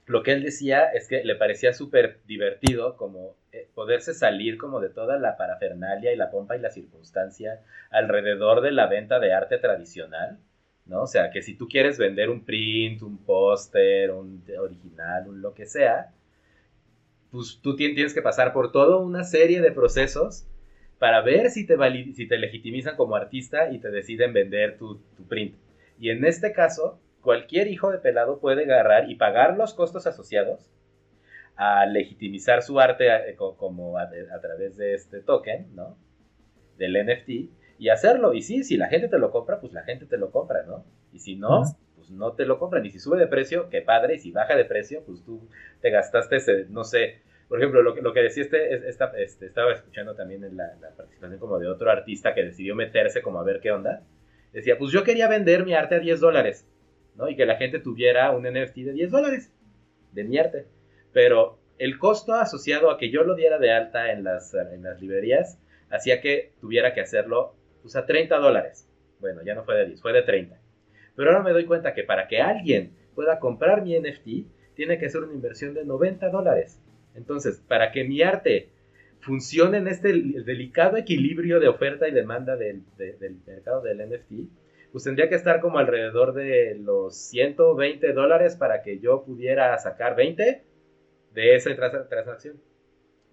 lo 0.06 0.22
que 0.22 0.32
él 0.32 0.42
decía 0.42 0.84
es 0.84 1.08
que 1.08 1.24
le 1.24 1.34
parecía 1.34 1.72
súper 1.72 2.20
divertido 2.26 2.96
como 2.96 3.36
eh, 3.52 3.68
poderse 3.74 4.14
salir 4.14 4.56
como 4.56 4.80
de 4.80 4.88
toda 4.88 5.18
la 5.18 5.36
parafernalia 5.36 6.12
y 6.12 6.16
la 6.16 6.30
pompa 6.30 6.56
y 6.56 6.60
la 6.60 6.70
circunstancia 6.70 7.60
alrededor 7.90 8.60
de 8.60 8.70
la 8.70 8.86
venta 8.86 9.18
de 9.18 9.32
arte 9.32 9.58
tradicional, 9.58 10.38
¿no? 10.86 11.02
O 11.02 11.06
sea, 11.06 11.30
que 11.30 11.42
si 11.42 11.54
tú 11.54 11.68
quieres 11.68 11.98
vender 11.98 12.30
un 12.30 12.44
print, 12.44 13.02
un 13.02 13.18
póster, 13.18 14.12
un 14.12 14.44
original, 14.58 15.28
un 15.28 15.42
lo 15.42 15.54
que 15.54 15.66
sea, 15.66 16.12
pues 17.30 17.58
tú 17.60 17.76
tienes 17.76 18.14
que 18.14 18.22
pasar 18.22 18.52
por 18.52 18.72
toda 18.72 18.98
una 18.98 19.24
serie 19.24 19.60
de 19.60 19.72
procesos 19.72 20.46
para 20.98 21.20
ver 21.20 21.50
si 21.50 21.66
te, 21.66 21.76
si 22.14 22.26
legitimizan 22.26 22.96
como 22.96 23.16
artista 23.16 23.70
y 23.70 23.78
te 23.78 23.90
deciden 23.90 24.32
vender 24.32 24.78
tu, 24.78 25.00
print. 25.28 25.54
Y 25.98 26.10
en 26.10 26.24
este 26.24 26.52
caso, 26.52 26.98
cualquier 27.26 27.66
hijo 27.66 27.90
de 27.90 27.98
pelado 27.98 28.38
puede 28.38 28.62
agarrar 28.62 29.10
y 29.10 29.16
pagar 29.16 29.56
los 29.56 29.74
costos 29.74 30.06
asociados 30.06 30.70
a 31.56 31.84
legitimizar 31.86 32.62
su 32.62 32.78
arte 32.78 33.08
eh, 33.08 33.34
como 33.34 33.98
a, 33.98 34.08
través 34.40 34.76
de 34.76 34.94
este 34.94 35.22
token, 35.22 35.74
¿no? 35.74 35.98
Del 36.78 36.94
NFT 37.04 37.28
y 37.78 37.88
hacerlo. 37.88 38.32
Y 38.32 38.42
sí, 38.42 38.62
si 38.62 38.76
la 38.76 38.86
gente 38.86 39.08
te 39.08 39.18
lo 39.18 39.32
compra, 39.32 39.58
pues 39.58 39.72
la 39.72 39.82
gente 39.82 40.06
te 40.06 40.18
lo 40.18 40.30
compra, 40.30 40.62
¿no? 40.62 40.84
Y 41.12 41.18
si 41.18 41.34
no, 41.34 41.64
pues 41.96 42.12
no 42.12 42.34
te 42.34 42.46
lo 42.46 42.60
compran. 42.60 42.86
Y 42.86 42.90
si 42.90 43.00
sube 43.00 43.18
de 43.18 43.26
precio, 43.26 43.68
qué 43.70 43.82
padre. 43.82 44.14
Y 44.14 44.18
si 44.20 44.30
baja 44.30 44.54
de 44.54 44.64
precio, 44.64 45.02
pues 45.04 45.24
tú 45.24 45.48
te 45.80 45.90
gastaste 45.90 46.36
ese, 46.36 46.66
no 46.68 46.84
sé, 46.84 47.22
por 47.48 47.58
ejemplo, 47.58 47.82
lo 47.82 47.92
que, 47.92 48.02
lo 48.02 48.12
que 48.12 48.20
decía 48.20 48.44
este, 48.44 48.88
este, 49.22 49.46
estaba 49.46 49.72
escuchando 49.72 50.14
también 50.14 50.44
en 50.44 50.56
la, 50.56 50.70
participación 50.96 51.40
como 51.40 51.58
de 51.58 51.66
otro 51.66 51.90
artista 51.90 52.34
que 52.34 52.44
decidió 52.44 52.76
meterse 52.76 53.20
como 53.20 53.40
a 53.40 53.44
ver 53.44 53.58
qué 53.60 53.72
onda. 53.72 54.04
Decía, 54.52 54.78
pues 54.78 54.92
yo 54.92 55.02
quería 55.02 55.28
vender 55.28 55.64
mi 55.64 55.74
arte 55.74 55.96
a 55.96 55.98
10 55.98 56.20
dólares, 56.20 56.66
Y 57.28 57.36
que 57.36 57.46
la 57.46 57.56
gente 57.56 57.78
tuviera 57.78 58.30
un 58.32 58.44
NFT 58.44 58.76
de 58.78 58.92
10 58.92 59.10
dólares 59.10 59.52
de 60.12 60.24
mi 60.24 60.38
arte. 60.38 60.66
Pero 61.12 61.58
el 61.78 61.98
costo 61.98 62.34
asociado 62.34 62.90
a 62.90 62.98
que 62.98 63.10
yo 63.10 63.24
lo 63.24 63.34
diera 63.34 63.58
de 63.58 63.72
alta 63.72 64.12
en 64.12 64.24
las, 64.24 64.54
en 64.54 64.82
las 64.82 65.00
librerías 65.00 65.58
hacía 65.90 66.20
que 66.20 66.52
tuviera 66.60 66.94
que 66.94 67.00
hacerlo 67.00 67.54
pues, 67.82 67.96
a 67.96 68.06
30 68.06 68.36
dólares. 68.38 68.88
Bueno, 69.20 69.42
ya 69.44 69.54
no 69.54 69.64
fue 69.64 69.76
de 69.76 69.86
10, 69.86 70.02
fue 70.02 70.12
de 70.12 70.22
30. 70.22 70.58
Pero 71.14 71.30
ahora 71.30 71.42
me 71.42 71.52
doy 71.52 71.64
cuenta 71.64 71.94
que 71.94 72.04
para 72.04 72.28
que 72.28 72.40
alguien 72.40 72.92
pueda 73.14 73.38
comprar 73.38 73.82
mi 73.82 73.98
NFT, 73.98 74.74
tiene 74.74 74.98
que 74.98 75.08
ser 75.08 75.22
una 75.22 75.32
inversión 75.32 75.72
de 75.74 75.84
90 75.84 76.28
dólares. 76.28 76.80
Entonces, 77.14 77.62
para 77.66 77.92
que 77.92 78.04
mi 78.04 78.22
arte 78.22 78.68
funcione 79.20 79.78
en 79.78 79.88
este 79.88 80.12
delicado 80.12 80.96
equilibrio 80.98 81.58
de 81.58 81.68
oferta 81.68 82.06
y 82.06 82.12
demanda 82.12 82.56
del, 82.56 82.82
mercado 83.46 83.80
del 83.80 83.98
NFT, 83.98 84.50
pues 84.96 85.04
tendría 85.04 85.28
que 85.28 85.34
estar 85.34 85.60
como 85.60 85.78
alrededor 85.78 86.32
de 86.32 86.74
los 86.80 87.14
120 87.14 88.14
dólares 88.14 88.56
para 88.56 88.80
que 88.80 88.98
yo 88.98 89.24
pudiera 89.24 89.76
sacar 89.76 90.16
20 90.16 90.62
de 91.34 91.54
esa 91.54 91.76
transacción. 92.08 92.56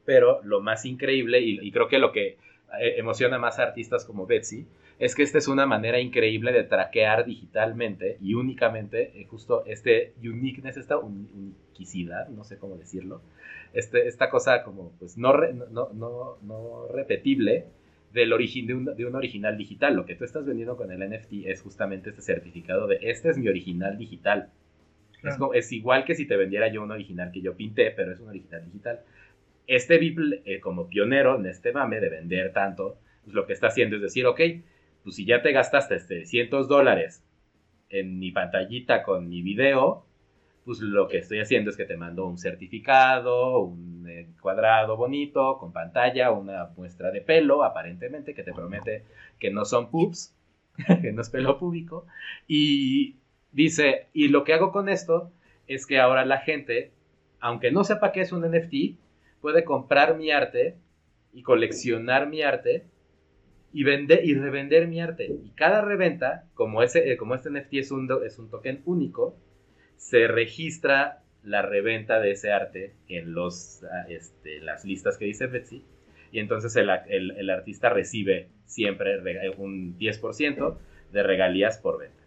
Pero 0.04 0.42
lo 0.44 0.60
más 0.60 0.84
increíble, 0.84 1.40
y, 1.40 1.72
creo 1.72 1.88
que 1.88 2.00
lo 2.00 2.12
que 2.12 2.32
eh, 2.82 2.96
emociona 2.98 3.38
más 3.38 3.60
a 3.60 3.64
artistas 3.64 4.04
como 4.04 4.26
Betsy, 4.26 4.68
es 5.00 5.16
que 5.16 5.24
esta 5.24 5.38
es 5.38 5.48
una 5.48 5.66
manera 5.66 6.02
increíble 6.02 6.52
de 6.52 6.66
traquear 6.66 7.24
digitalmente 7.24 8.18
y 8.20 8.34
únicamente 8.34 9.14
eh, 9.16 9.26
justo 9.30 9.64
este 9.66 10.16
uniqueness, 10.22 10.76
esta 10.76 10.98
uniquicidad, 10.98 12.28
no 12.28 12.44
sé 12.44 12.58
cómo 12.58 12.76
decirlo, 12.76 13.22
este, 13.72 14.10
esta 14.10 14.30
cosa 14.30 14.64
como 14.64 14.92
pues 15.00 15.18
no, 15.18 15.34
no, 15.72 15.94
no, 15.94 16.38
no, 16.42 16.88
repetible 16.90 17.68
del 18.14 18.32
origen 18.32 18.68
de 18.68 18.76
un, 18.76 18.86
de 18.86 19.06
un, 19.06 19.16
original 19.16 19.58
digital. 19.58 19.96
Lo 19.96 20.06
que 20.06 20.16
tú 20.16 20.24
estás 20.24 20.46
vendiendo 20.46 20.78
con 20.78 20.92
el 20.92 21.10
NFT 21.10 21.46
es 21.46 21.62
justamente 21.62 22.12
este 22.12 22.22
certificado 22.22 22.88
de 22.88 23.00
este 23.02 23.30
es 23.30 23.38
mi 23.38 23.48
original 23.48 23.98
digital. 23.98 24.50
Es, 25.24 25.38
es, 25.54 25.72
igual 25.72 26.06
que 26.06 26.16
si 26.16 26.26
te 26.28 26.38
vendiera 26.38 26.68
yo 26.72 26.84
un 26.84 26.92
original 26.92 27.32
que 27.32 27.42
yo 27.42 27.56
pinté, 27.56 27.92
pero 27.92 28.12
es 28.12 28.20
un 28.20 28.30
original 28.30 28.64
digital. 28.66 29.02
Este 29.66 29.98
Beeple, 29.98 30.42
eh, 30.46 30.60
como 30.60 30.88
pionero 30.88 31.40
en 31.40 31.46
este 31.48 31.72
mame 31.72 32.00
de 32.00 32.10
vender 32.10 32.54
tanto, 32.54 32.98
pues 33.24 33.34
lo 33.34 33.48
que 33.48 33.54
está 33.54 33.68
haciendo 33.68 33.96
es 33.96 34.02
decir, 34.02 34.26
ok, 34.26 34.40
pues 35.04 35.16
si 35.16 35.26
ya 35.26 35.42
te 35.42 35.52
gastaste 35.52 35.98
300 35.98 36.68
dólares 36.68 37.24
en 37.90 38.20
mi 38.20 38.32
pantallita 38.32 39.04
con 39.04 39.28
mi 39.28 39.42
video, 39.42 40.06
pues 40.66 40.80
lo 40.80 41.08
que 41.08 41.18
estoy 41.18 41.40
haciendo 41.40 41.70
es 41.70 41.78
que 41.78 41.86
te 41.86 41.98
mando 41.98 42.26
un 42.26 42.38
certificado, 42.38 43.60
un 43.60 44.08
eh, 44.08 44.28
cuadrado 44.42 44.96
bonito, 44.96 45.58
con 45.58 45.74
pantalla, 45.74 46.32
una 46.32 46.70
muestra 46.78 47.12
de 47.12 47.22
pelo, 47.22 47.64
aparentemente, 47.64 48.34
que 48.34 48.44
te 48.44 48.54
promete 48.54 49.04
que 49.40 49.52
no 49.52 49.66
son 49.66 49.90
pups, 49.90 50.34
que 51.02 51.12
no 51.12 51.22
es 51.22 51.30
pelo 51.30 51.58
público. 51.58 52.06
Y 52.48 53.18
dice, 53.52 54.08
y 54.14 54.30
lo 54.30 54.44
que 54.44 54.54
hago 54.54 54.72
con 54.72 54.88
esto 54.90 55.32
es 55.68 55.86
que 55.86 56.00
ahora 56.00 56.26
la 56.26 56.40
gente, 56.40 56.92
aunque 57.40 57.72
no 57.72 57.84
sepa 57.84 58.12
que 58.12 58.22
es 58.22 58.32
un 58.32 58.50
NFT, 58.50 58.98
puede 59.42 59.66
comprar 59.66 60.16
mi 60.18 60.32
arte 60.32 60.78
y 61.34 61.44
coleccionar 61.44 62.30
mi 62.30 62.42
arte 62.42 62.86
y 63.74 63.84
vender 63.84 64.24
y 64.24 64.36
revender 64.36 64.88
mi 64.88 65.02
arte. 65.02 65.26
Y 65.26 65.50
cada 65.56 65.82
reventa, 65.82 66.46
como, 66.54 66.84
ese, 66.84 67.12
eh, 67.12 67.18
como 67.18 67.36
este 67.36 67.50
NFT 67.50 67.74
es 67.74 67.92
un, 67.92 68.08
es 68.26 68.40
un 68.40 68.50
token 68.50 68.82
único, 68.86 69.36
se 70.04 70.28
registra 70.28 71.24
la 71.44 71.62
reventa 71.62 72.20
de 72.20 72.32
ese 72.32 72.52
arte 72.52 72.94
en 73.08 73.34
los, 73.34 73.84
ah, 73.86 74.06
este, 74.10 74.60
las 74.60 74.84
listas 74.84 75.18
que 75.18 75.26
dice 75.26 75.48
Betsy. 75.48 75.86
Y 76.32 76.40
entonces 76.40 76.76
el, 76.76 76.90
el, 76.90 77.50
artista 77.50 77.90
recibe 77.90 78.50
siempre 78.66 79.18
un 79.58 79.98
10% 79.98 80.78
de 81.12 81.24
regalías 81.24 81.78
por 81.78 82.00
venta. 82.00 82.22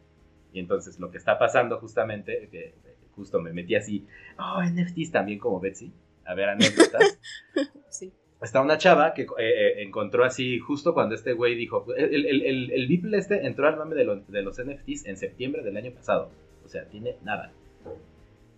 Y 0.54 0.60
entonces 0.60 0.98
lo 0.98 1.10
que 1.10 1.18
está 1.18 1.38
pasando 1.38 1.78
justamente, 1.78 2.48
que 2.50 2.72
justo 3.14 3.40
me 3.40 3.52
metí 3.52 3.74
así, 3.74 4.06
oh, 4.38 4.62
NFTs 4.62 5.10
también 5.10 5.38
como 5.38 5.60
Betsy, 5.60 5.92
a 6.24 6.34
ver 6.34 6.48
anécdotas. 6.48 7.18
sí. 7.90 8.10
Está 8.40 8.62
una 8.62 8.78
chava 8.78 9.12
que 9.12 9.22
eh, 9.22 9.26
eh, 9.38 9.82
encontró 9.82 10.24
así, 10.24 10.60
justo 10.60 10.94
cuando 10.94 11.14
este 11.14 11.34
güey 11.34 11.56
dijo, 11.56 11.84
el, 11.94 12.26
el, 12.26 12.70
el, 12.70 12.88
Beeple 12.88 13.18
este 13.18 13.46
entró 13.46 13.66
al 13.66 13.76
mame 13.76 13.96
de, 13.96 14.22
de 14.28 14.42
los 14.42 14.62
NFTs 14.62 15.06
en 15.06 15.16
septiembre 15.16 15.62
del 15.62 15.76
año 15.76 15.90
pasado. 15.92 16.30
O 16.64 16.68
sea, 16.68 16.84
tiene 16.86 17.16
nada. 17.22 17.52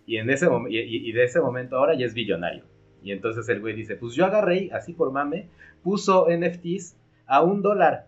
Y, 0.09 0.17
en 0.17 0.27
ese 0.31 0.47
y, 0.69 1.11
de 1.11 1.23
ese 1.23 1.39
momento 1.39 1.77
ahora 1.77 1.93
ya 1.93 2.07
es 2.07 2.15
billonario. 2.15 2.63
Y 3.03 3.11
entonces 3.11 3.47
el 3.47 3.59
güey 3.59 3.75
dice, 3.75 3.95
pues 3.95 4.15
yo 4.15 4.25
agarré 4.25 4.71
así 4.73 4.93
por 4.93 5.11
mame, 5.11 5.49
puso 5.83 6.25
NFTs 6.27 6.97
a 7.27 7.43
un 7.43 7.61
dólar. 7.61 8.07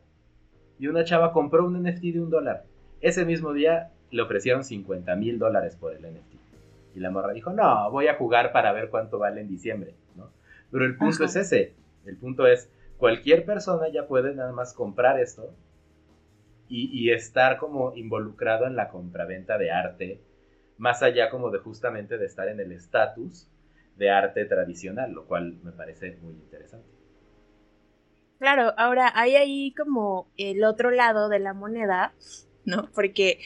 Y 0.79 0.87
una 0.87 1.03
chava 1.03 1.31
compró 1.31 1.63
un 1.63 1.79
NFT 1.79 2.01
de 2.05 2.19
un 2.19 2.31
dólar. 2.31 2.63
Ese 3.01 3.23
mismo 3.23 3.53
día 3.53 3.91
le 4.09 4.23
ofrecieron 4.23 4.63
50 4.63 5.15
mil 5.15 5.37
dólares 5.37 5.75
por 5.75 5.93
el 5.93 6.01
NFT. 6.01 6.33
Y 6.95 6.99
la 7.01 7.11
morra 7.11 7.33
dijo, 7.33 7.53
no, 7.53 7.91
voy 7.91 8.07
a 8.07 8.15
jugar 8.15 8.51
para 8.51 8.73
ver 8.73 8.89
cuánto 8.89 9.19
vale 9.19 9.41
en 9.41 9.47
diciembre. 9.47 9.93
¿no? 10.15 10.31
Pero 10.71 10.85
el 10.85 10.97
punto 10.97 11.25
es 11.25 11.35
ese. 11.35 11.75
El 12.07 12.17
punto 12.17 12.47
es, 12.47 12.67
cualquier 12.97 13.45
persona 13.45 13.89
ya 13.89 14.07
puede 14.07 14.33
nada 14.33 14.53
más 14.53 14.73
comprar 14.73 15.19
esto 15.19 15.53
y, 16.67 16.89
y 16.99 17.11
estar 17.11 17.57
como 17.57 17.93
involucrado 17.95 18.65
en 18.65 18.75
la 18.75 18.89
compraventa 18.89 19.59
de 19.59 19.69
arte 19.69 20.19
más 20.81 21.03
allá 21.03 21.29
como 21.29 21.51
de 21.51 21.59
justamente 21.59 22.17
de 22.17 22.25
estar 22.25 22.47
en 22.47 22.59
el 22.59 22.71
estatus 22.71 23.47
de 23.97 24.09
arte 24.09 24.45
tradicional, 24.45 25.11
lo 25.11 25.27
cual 25.27 25.59
me 25.61 25.71
parece 25.71 26.17
muy 26.23 26.33
interesante. 26.33 26.89
Claro, 28.39 28.73
ahora 28.77 29.11
hay 29.13 29.35
ahí 29.35 29.75
como 29.75 30.27
el 30.37 30.63
otro 30.63 30.89
lado 30.89 31.29
de 31.29 31.37
la 31.37 31.53
moneda, 31.53 32.15
¿no? 32.65 32.89
Porque, 32.95 33.37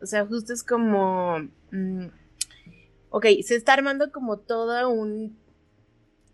o 0.00 0.06
sea, 0.06 0.24
justo 0.24 0.52
es 0.52 0.62
como, 0.62 1.40
mm, 1.72 2.06
ok, 3.10 3.26
se 3.42 3.56
está 3.56 3.72
armando 3.72 4.12
como 4.12 4.38
todo 4.38 4.88
un, 4.88 5.36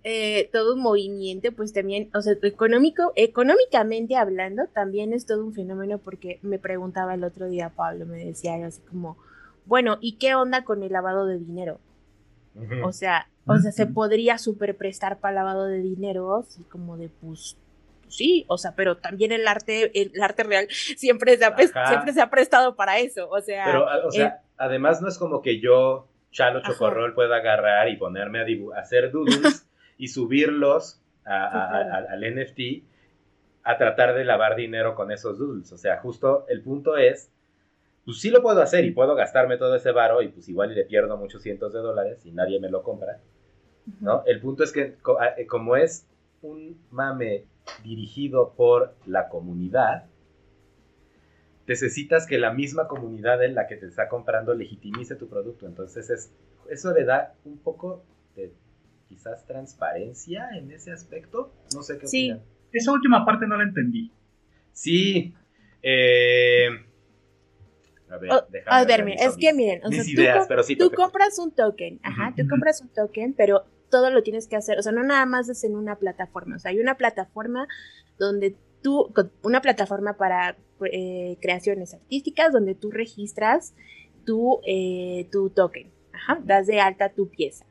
eh, 0.04 0.50
todo 0.52 0.74
un 0.74 0.82
movimiento, 0.82 1.52
pues 1.52 1.72
también, 1.72 2.10
o 2.14 2.20
sea, 2.20 2.34
económico, 2.42 3.14
económicamente 3.16 4.14
hablando, 4.14 4.66
también 4.74 5.14
es 5.14 5.24
todo 5.24 5.42
un 5.42 5.54
fenómeno 5.54 5.96
porque 5.96 6.38
me 6.42 6.58
preguntaba 6.58 7.14
el 7.14 7.24
otro 7.24 7.48
día 7.48 7.72
Pablo, 7.74 8.04
me 8.04 8.26
decía 8.26 8.62
así 8.66 8.82
como, 8.82 9.16
bueno, 9.70 9.98
¿y 10.00 10.16
qué 10.16 10.34
onda 10.34 10.64
con 10.64 10.82
el 10.82 10.90
lavado 10.92 11.26
de 11.26 11.38
dinero? 11.38 11.78
O 12.82 12.92
sea, 12.92 13.28
o 13.46 13.56
sea, 13.56 13.70
se 13.70 13.86
podría 13.86 14.36
superprestar 14.36 15.20
para 15.20 15.36
lavado 15.36 15.66
de 15.66 15.78
dinero, 15.78 16.34
así 16.34 16.64
como 16.64 16.96
de 16.96 17.08
pues, 17.08 17.56
pues, 18.02 18.16
sí, 18.16 18.44
o 18.48 18.58
sea, 18.58 18.74
pero 18.74 18.96
también 18.96 19.30
el 19.30 19.46
arte, 19.46 19.92
el 19.94 20.20
arte 20.20 20.42
real 20.42 20.66
siempre 20.70 21.36
se 21.36 21.44
ha, 21.44 21.56
siempre 21.56 22.12
se 22.12 22.20
ha 22.20 22.30
prestado 22.30 22.74
para 22.74 22.98
eso, 22.98 23.30
o 23.30 23.40
sea. 23.40 23.64
Pero, 23.64 23.86
o 24.08 24.10
sea, 24.10 24.26
eh, 24.26 24.32
además 24.56 25.00
no 25.00 25.06
es 25.06 25.18
como 25.18 25.40
que 25.40 25.60
yo, 25.60 26.08
Chalo 26.32 26.62
Chocorrol, 26.62 27.14
pueda 27.14 27.36
agarrar 27.36 27.88
y 27.90 27.96
ponerme 27.96 28.40
a 28.40 28.80
hacer 28.80 29.12
doodles 29.12 29.70
y 29.98 30.08
subirlos 30.08 31.00
al 31.24 32.22
NFT 32.22 32.82
a 33.62 33.78
tratar 33.78 34.16
de 34.16 34.24
lavar 34.24 34.56
dinero 34.56 34.96
con 34.96 35.12
esos 35.12 35.38
doodles. 35.38 35.70
O 35.70 35.78
sea, 35.78 35.98
justo 35.98 36.44
el 36.48 36.60
punto 36.60 36.96
es 36.96 37.30
pues 38.04 38.20
sí 38.20 38.30
lo 38.30 38.42
puedo 38.42 38.62
hacer 38.62 38.84
y 38.84 38.92
puedo 38.92 39.14
gastarme 39.14 39.56
todo 39.56 39.74
ese 39.74 39.92
varo 39.92 40.22
y 40.22 40.28
pues 40.28 40.48
igual 40.48 40.74
le 40.74 40.84
pierdo 40.84 41.16
muchos 41.16 41.42
cientos 41.42 41.72
de 41.72 41.80
dólares 41.80 42.24
y 42.24 42.32
nadie 42.32 42.60
me 42.60 42.70
lo 42.70 42.82
compra, 42.82 43.20
¿no? 44.00 44.22
El 44.26 44.40
punto 44.40 44.64
es 44.64 44.72
que 44.72 44.96
eh, 45.36 45.46
como 45.46 45.76
es 45.76 46.06
un 46.42 46.80
mame 46.90 47.44
dirigido 47.84 48.54
por 48.56 48.94
la 49.06 49.28
comunidad, 49.28 50.06
necesitas 51.66 52.26
que 52.26 52.38
la 52.38 52.52
misma 52.52 52.88
comunidad 52.88 53.44
en 53.44 53.54
la 53.54 53.66
que 53.66 53.76
te 53.76 53.86
está 53.86 54.08
comprando 54.08 54.54
legitimice 54.54 55.14
tu 55.14 55.28
producto. 55.28 55.66
Entonces 55.66 56.10
es, 56.10 56.32
eso 56.68 56.92
le 56.92 57.04
da 57.04 57.34
un 57.44 57.58
poco 57.58 58.04
de 58.34 58.52
quizás 59.08 59.46
transparencia 59.46 60.48
en 60.56 60.72
ese 60.72 60.90
aspecto. 60.90 61.52
No 61.74 61.82
sé 61.82 61.98
qué 61.98 62.08
sí. 62.08 62.36
Esa 62.72 62.92
última 62.92 63.24
parte 63.24 63.46
no 63.46 63.56
la 63.56 63.64
entendí. 63.64 64.10
Sí. 64.72 65.34
Eh, 65.82 66.68
a 68.10 68.18
ver, 68.18 68.30
oh, 68.32 69.06
es 69.08 69.36
que 69.36 69.52
miren, 69.52 69.84
o 69.84 69.90
sea, 69.90 70.02
tú, 70.78 70.90
compras 70.92 71.38
un 71.38 71.52
token, 71.52 72.00
ajá, 72.02 72.34
tú 72.36 72.46
compras 72.48 72.80
un 72.80 72.88
token, 72.88 73.34
pero 73.34 73.64
todo 73.90 74.10
lo 74.10 74.22
tienes 74.22 74.46
que 74.48 74.56
hacer, 74.56 74.78
o 74.78 74.82
sea, 74.82 74.92
no 74.92 75.02
nada 75.02 75.26
más 75.26 75.48
es 75.48 75.64
en 75.64 75.76
una 75.76 75.96
plataforma, 75.96 76.56
o 76.56 76.58
sea, 76.58 76.70
hay 76.70 76.80
una 76.80 76.96
plataforma 76.96 77.68
donde 78.18 78.56
tú, 78.82 79.12
una 79.42 79.60
plataforma 79.60 80.16
para 80.16 80.56
eh, 80.92 81.36
creaciones 81.40 81.94
artísticas 81.94 82.52
donde 82.52 82.74
tú 82.74 82.90
registras 82.90 83.74
tu, 84.24 84.60
eh, 84.66 85.28
tu 85.30 85.50
token, 85.50 85.90
Ajá, 86.12 86.40
das 86.44 86.66
de 86.66 86.80
alta 86.80 87.10
tu 87.10 87.28
pieza. 87.28 87.64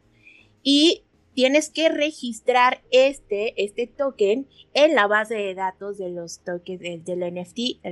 Y 0.63 1.03
tienes 1.33 1.69
que 1.69 1.89
registrar 1.89 2.81
este, 2.91 3.63
este 3.63 3.87
token 3.87 4.47
en 4.73 4.95
la 4.95 5.07
base 5.07 5.35
de 5.35 5.55
datos 5.55 5.97
de 5.97 6.09
los 6.09 6.43
tokens 6.43 7.05
del, 7.05 7.33
NFT. 7.33 7.85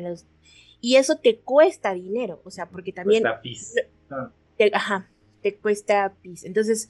Y 0.81 0.95
eso 0.95 1.17
te 1.17 1.39
cuesta 1.39 1.93
dinero, 1.93 2.41
o 2.43 2.51
sea, 2.51 2.69
porque 2.69 2.91
también... 2.93 3.23
Cuesta 3.23 4.31
Te, 4.57 4.71
ajá, 4.73 5.09
te 5.41 5.55
cuesta 5.55 6.13
pis. 6.21 6.43
Entonces, 6.43 6.89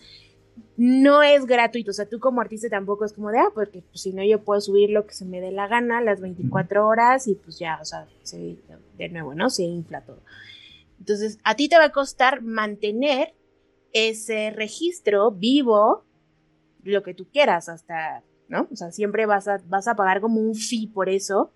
no 0.75 1.23
es 1.23 1.45
gratuito, 1.45 1.91
o 1.91 1.93
sea, 1.93 2.07
tú 2.07 2.19
como 2.19 2.41
artista 2.41 2.69
tampoco 2.69 3.05
es 3.05 3.13
como 3.13 3.29
de, 3.31 3.39
ah, 3.39 3.49
porque 3.53 3.81
pues, 3.81 4.01
si 4.01 4.13
no 4.13 4.23
yo 4.23 4.43
puedo 4.43 4.61
subir 4.61 4.89
lo 4.89 5.05
que 5.05 5.13
se 5.13 5.25
me 5.25 5.41
dé 5.41 5.51
la 5.51 5.67
gana 5.67 6.01
las 6.01 6.21
24 6.21 6.87
horas 6.87 7.27
y 7.27 7.35
pues 7.35 7.59
ya, 7.59 7.79
o 7.81 7.85
sea, 7.85 8.07
de 8.97 9.09
nuevo, 9.09 9.33
¿no? 9.35 9.49
Se 9.49 9.63
infla 9.63 10.01
todo. 10.01 10.21
Entonces, 10.99 11.39
a 11.43 11.55
ti 11.55 11.69
te 11.69 11.77
va 11.77 11.85
a 11.85 11.91
costar 11.91 12.41
mantener 12.41 13.33
ese 13.93 14.51
registro 14.51 15.31
vivo, 15.31 16.05
lo 16.83 17.03
que 17.03 17.13
tú 17.13 17.27
quieras, 17.31 17.69
hasta, 17.69 18.23
¿no? 18.47 18.67
O 18.71 18.75
sea, 18.75 18.91
siempre 18.91 19.25
vas 19.25 19.47
a, 19.47 19.61
vas 19.67 19.87
a 19.87 19.95
pagar 19.95 20.21
como 20.21 20.41
un 20.41 20.55
fee 20.55 20.87
por 20.87 21.09
eso, 21.09 21.51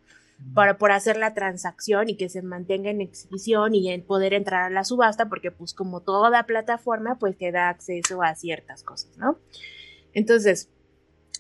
para 0.53 0.77
por 0.77 0.91
hacer 0.91 1.17
la 1.17 1.33
transacción 1.33 2.10
y 2.10 2.17
que 2.17 2.29
se 2.29 2.41
mantenga 2.41 2.89
en 2.89 3.01
exhibición 3.01 3.74
y 3.74 3.89
en 3.89 4.03
poder 4.03 4.33
entrar 4.33 4.63
a 4.63 4.69
la 4.69 4.83
subasta, 4.83 5.29
porque 5.29 5.51
pues 5.51 5.74
como 5.74 6.01
toda 6.01 6.43
plataforma, 6.43 7.17
pues 7.19 7.38
te 7.38 7.51
da 7.51 7.69
acceso 7.69 8.21
a 8.21 8.36
ciertas 8.36 8.83
cosas, 8.83 9.17
¿no? 9.17 9.38
Entonces, 10.13 10.69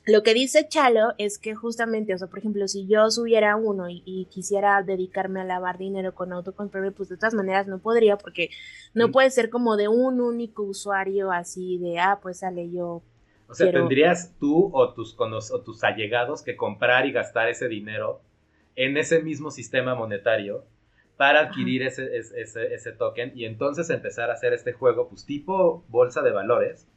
lo 0.05 0.23
que 0.23 0.33
dice 0.33 0.67
Chalo 0.67 1.13
es 1.17 1.37
que 1.37 1.53
justamente, 1.53 2.13
o 2.15 2.17
sea, 2.17 2.27
por 2.27 2.39
ejemplo, 2.39 2.67
si 2.67 2.87
yo 2.87 3.11
subiera 3.11 3.55
uno 3.55 3.85
y, 3.89 4.27
quisiera 4.31 4.81
dedicarme 4.81 5.41
a 5.41 5.45
lavar 5.45 5.77
dinero 5.77 6.15
con 6.15 6.33
autocontrol, 6.33 6.91
pues 6.93 7.09
de 7.09 7.17
todas 7.17 7.33
maneras 7.33 7.67
no 7.67 7.79
podría, 7.79 8.17
porque 8.17 8.49
no 8.93 9.11
puede 9.11 9.29
ser 9.29 9.49
como 9.49 9.77
de 9.77 9.89
un 9.89 10.21
único 10.21 10.63
usuario 10.63 11.31
así 11.31 11.77
de, 11.77 11.99
ah, 11.99 12.19
pues 12.21 12.39
sale 12.39 12.71
yo. 12.71 13.03
O 13.47 13.53
sea, 13.53 13.71
tendrías 13.71 14.33
tú 14.39 14.71
o 14.73 14.93
tus, 14.93 15.15
o 15.19 15.61
tus 15.61 15.83
allegados 15.83 16.41
que 16.41 16.55
comprar 16.55 17.05
y 17.05 17.11
gastar 17.11 17.49
ese 17.49 17.67
dinero 17.67 18.21
en 18.75 18.97
ese 18.97 19.21
mismo 19.21 19.51
sistema 19.51 19.95
monetario 19.95 20.65
para 21.17 21.41
adquirir 21.41 21.83
ese, 21.83 22.17
ese, 22.17 22.73
ese, 22.73 22.91
token 22.93 23.31
y 23.35 23.45
entonces 23.45 23.89
empezar 23.89 24.29
a 24.31 24.33
hacer 24.33 24.53
este 24.53 24.73
juego, 24.73 25.07
pues 25.07 25.25
tipo 25.25 25.85
bolsa 25.87 26.21
de 26.23 26.31
valores, 26.31 26.87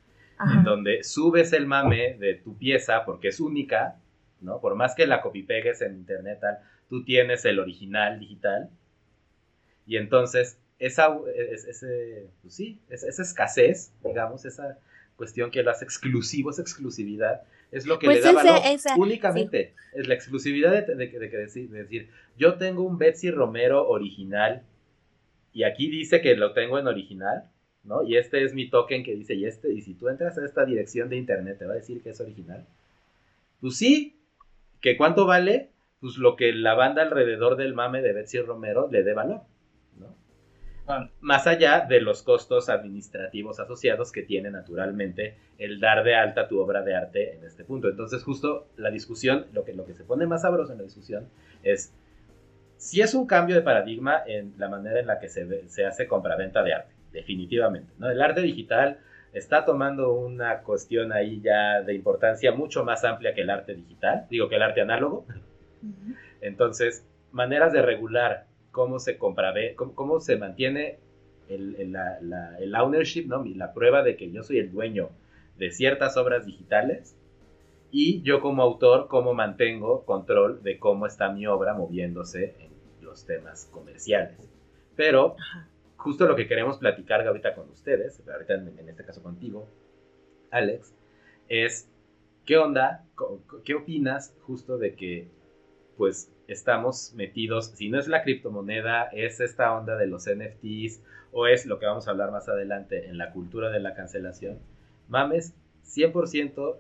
en 0.50 0.64
donde 0.64 1.04
subes 1.04 1.52
el 1.52 1.66
mame 1.66 2.16
de 2.19 2.35
tu 2.35 2.57
pieza 2.57 3.04
porque 3.04 3.28
es 3.28 3.38
única, 3.38 3.97
¿no? 4.40 4.61
Por 4.61 4.76
más 4.76 4.95
que 4.95 5.07
la 5.07 5.21
copy 5.21 5.43
pegues 5.43 5.83
en 5.83 5.95
internet, 5.95 6.38
tal, 6.40 6.59
tú 6.88 7.04
tienes 7.04 7.45
el 7.45 7.59
original 7.59 8.19
digital. 8.19 8.71
Y 9.87 9.99
entonces 9.99 10.59
esa, 10.78 11.16
ese, 11.37 12.28
pues 12.43 12.54
sí, 12.54 12.81
esa 12.88 13.23
escasez, 13.23 13.93
digamos, 14.04 14.45
esa 14.45 14.78
cuestión 15.16 15.50
que 15.50 15.62
lo 15.62 15.71
hace 15.71 15.85
exclusivo, 15.85 16.50
esa 16.50 16.62
exclusividad, 16.62 17.43
es 17.75 17.87
lo 17.87 17.99
que 17.99 18.07
le 18.07 18.14
pues 18.14 18.25
da 18.25 18.33
valor 18.33 18.61
únicamente. 18.97 19.75
Es 19.95 20.07
la 20.07 20.14
exclusividad 20.14 20.71
de, 20.71 20.95
de, 20.95 21.09
de, 21.09 21.69
decir, 21.69 22.09
yo 22.38 22.54
tengo 22.54 22.83
un 22.83 22.99
Betsy 22.99 23.33
Romero 23.33 23.88
original 23.88 24.62
y 25.52 25.64
aquí 25.64 25.90
dice 25.90 26.21
que 26.21 26.37
lo 26.37 26.52
tengo 26.52 26.78
en 26.78 26.87
original, 26.87 27.50
¿no? 27.83 28.04
Y 28.04 28.16
este 28.16 28.45
es 28.45 28.54
mi 28.54 28.71
token 28.71 29.02
que 29.02 29.14
dice, 29.16 29.35
y 29.35 29.45
este, 29.45 29.73
y 29.73 29.83
si 29.83 29.95
tú 29.95 30.09
entras 30.09 30.38
a 30.38 30.45
esta 30.45 30.64
dirección 30.64 31.09
de 31.09 31.16
internet, 31.16 31.59
te 31.59 31.66
va 31.66 31.73
a 31.73 31.76
decir 31.76 32.00
que 32.00 32.11
es 32.11 32.21
original. 32.21 32.64
Pues 33.61 33.76
sí, 33.76 34.16
que 34.81 34.97
cuánto 34.97 35.26
vale, 35.26 35.71
pues 36.00 36.17
lo 36.17 36.37
que 36.37 36.52
la 36.52 36.75
banda 36.75 37.02
alrededor 37.02 37.56
del 37.56 37.75
mame 37.75 38.02
de 38.02 38.13
Betsy 38.13 38.41
Romero 38.41 38.89
le 38.91 39.02
dé 39.02 39.15
valor. 39.15 39.41
Más 41.20 41.47
allá 41.47 41.86
de 41.88 42.00
los 42.00 42.23
costos 42.23 42.68
administrativos 42.68 43.58
asociados 43.58 44.12
que 44.12 44.23
tiene 44.23 44.50
naturalmente 44.50 45.36
el 45.56 45.80
dar 45.80 46.04
de 46.04 46.14
alta 46.14 46.47
tu 46.47 46.60
obra 46.60 46.82
de 46.82 46.94
arte 46.94 47.36
en 47.36 47.44
este 47.44 47.64
punto. 47.64 47.88
Entonces, 47.88 48.23
justo 48.23 48.66
la 48.76 48.90
discusión, 48.90 49.47
lo 49.52 49.64
que, 49.64 49.73
lo 49.73 49.86
que 49.86 49.94
se 49.94 50.04
pone 50.04 50.26
más 50.26 50.42
sabroso 50.42 50.73
en 50.73 50.78
la 50.78 50.84
discusión 50.84 51.28
es 51.62 51.94
si 52.76 53.00
es 53.00 53.14
un 53.14 53.26
cambio 53.26 53.54
de 53.54 53.62
paradigma 53.62 54.23
en 54.26 54.54
la 54.58 54.68
manera 54.68 55.00
en 55.00 55.06
la 55.06 55.18
que 55.18 55.28
se, 55.28 55.68
se 55.68 55.86
hace 55.86 56.06
compraventa 56.06 56.62
de 56.62 56.75
arte, 56.75 56.92
definitivamente. 57.12 57.90
¿no? 57.99 58.10
El 58.10 58.20
arte 58.20 58.42
digital 58.42 58.99
está 59.32 59.64
tomando 59.64 60.12
una 60.12 60.60
cuestión 60.60 61.12
ahí 61.12 61.40
ya 61.40 61.80
de 61.80 61.94
importancia 61.94 62.52
mucho 62.52 62.84
más 62.84 63.04
amplia 63.04 63.34
que 63.34 63.40
el 63.40 63.50
arte 63.50 63.75
digital, 63.75 64.26
digo 64.28 64.50
que 64.50 64.56
el 64.56 64.62
arte 64.62 64.82
análogo. 64.82 65.26
Entonces, 66.40 67.06
maneras 67.32 67.73
de 67.73 67.80
regular 67.80 68.47
cómo 68.75 68.99
se 68.99 69.17
compra, 69.17 69.54
cómo, 69.76 69.95
cómo 69.95 70.21
se 70.21 70.37
mantiene 70.37 70.99
el, 71.49 71.93
la, 71.93 72.58
el, 72.58 72.75
ownership, 72.75 73.26
¿no? 73.26 73.45
la 73.45 73.73
prueba 73.73 74.02
de 74.02 74.17
que 74.17 74.30
yo 74.32 74.43
soy 74.43 74.58
el 74.58 74.73
dueño 74.73 75.10
de 75.56 75.71
ciertas 75.71 76.17
obras 76.17 76.45
digitales 76.45 77.17
y 77.93 78.21
yo 78.23 78.41
como 78.41 78.63
autor, 78.63 79.06
cómo 79.08 79.32
mantengo 79.32 80.04
control 80.04 80.60
de 80.65 80.80
cómo 80.80 81.06
está 81.06 81.30
mi 81.30 81.47
obra 81.47 81.75
moviéndose 81.75 82.56
en 82.58 82.73
los 83.00 83.25
temas 83.25 83.67
comerciales. 83.73 84.37
Pero 84.97 85.37
justo 85.97 86.26
lo 86.26 86.34
que 86.34 86.49
queremos 86.49 86.78
platicar 86.78 87.25
ahorita 87.25 87.54
con 87.54 87.71
ustedes, 87.71 88.21
ahorita 88.28 88.54
en 88.54 88.89
este 88.89 89.04
caso 89.04 89.23
contigo, 89.23 89.69
Alex, 90.50 90.93
es 91.49 91.89
qué 92.45 92.58
onda, 92.58 93.04
qué 93.65 93.75
opinas 93.75 94.34
justo 94.43 94.78
de 94.78 94.97
que 94.97 95.28
pues 95.97 96.30
estamos 96.49 97.13
metidos, 97.15 97.67
si 97.75 97.89
no 97.89 97.99
es 97.99 98.09
la 98.09 98.23
criptomoneda, 98.23 99.04
es 99.13 99.41
esta 99.41 99.75
onda 99.76 99.97
de 99.97 100.07
los 100.07 100.26
NFTs 100.26 101.00
o 101.33 101.47
es 101.47 101.67
lo 101.67 101.78
que 101.78 101.87
vamos 101.87 102.07
a 102.07 102.11
hablar 102.11 102.30
más 102.30 102.49
adelante 102.49 103.09
en 103.09 103.19
la 103.19 103.33
cultura 103.33 103.71
de 103.71 103.80
la 103.80 103.95
cancelación, 103.95 104.59
mames 105.09 105.54
100% 105.85 106.76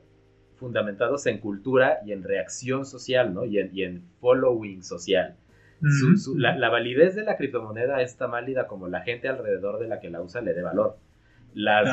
fundamentados 0.56 1.26
en 1.26 1.38
cultura 1.38 2.00
y 2.04 2.12
en 2.12 2.22
reacción 2.22 2.86
social, 2.86 3.34
¿no? 3.34 3.44
Y 3.44 3.58
en, 3.58 3.70
y 3.76 3.82
en 3.82 4.02
following 4.20 4.82
social. 4.82 5.36
la, 6.36 6.70
validez 6.70 7.14
de 7.14 7.24
la 7.24 7.36
criptomoneda 7.36 8.00
es 8.00 8.16
tan 8.16 8.30
válida 8.30 8.66
como 8.66 8.88
la 8.88 9.02
gente 9.02 9.28
alrededor 9.28 9.78
de 9.78 9.88
la 9.88 10.00
que 10.00 10.10
la 10.10 10.22
usa 10.22 10.40
le 10.40 10.54
dé 10.54 10.62
valor. 10.62 10.96
Las 11.54 11.84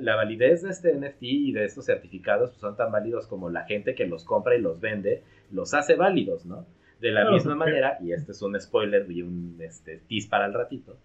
la 0.00 0.16
validez 0.16 0.62
de 0.62 0.70
este 0.70 0.94
NFT 0.94 1.22
y 1.22 1.52
de 1.52 1.66
estos 1.66 1.84
certificados 1.84 2.50
pues, 2.50 2.60
son 2.60 2.76
tan 2.76 2.90
válidos 2.90 3.26
como 3.26 3.50
la 3.50 3.64
gente 3.64 3.94
que 3.94 4.06
los 4.06 4.24
compra 4.24 4.56
y 4.56 4.60
los 4.60 4.80
vende 4.80 5.22
los 5.50 5.74
hace 5.74 5.96
válidos, 5.96 6.46
¿no? 6.46 6.66
De 6.98 7.10
la 7.10 7.30
misma 7.30 7.54
manera, 7.54 7.98
y 8.00 8.12
este 8.12 8.32
es 8.32 8.40
un 8.42 8.58
spoiler 8.60 9.10
y 9.10 9.22
un 9.22 9.58
este, 9.60 9.98
tease 10.08 10.28
para 10.28 10.46
el 10.46 10.54
ratito, 10.54 10.96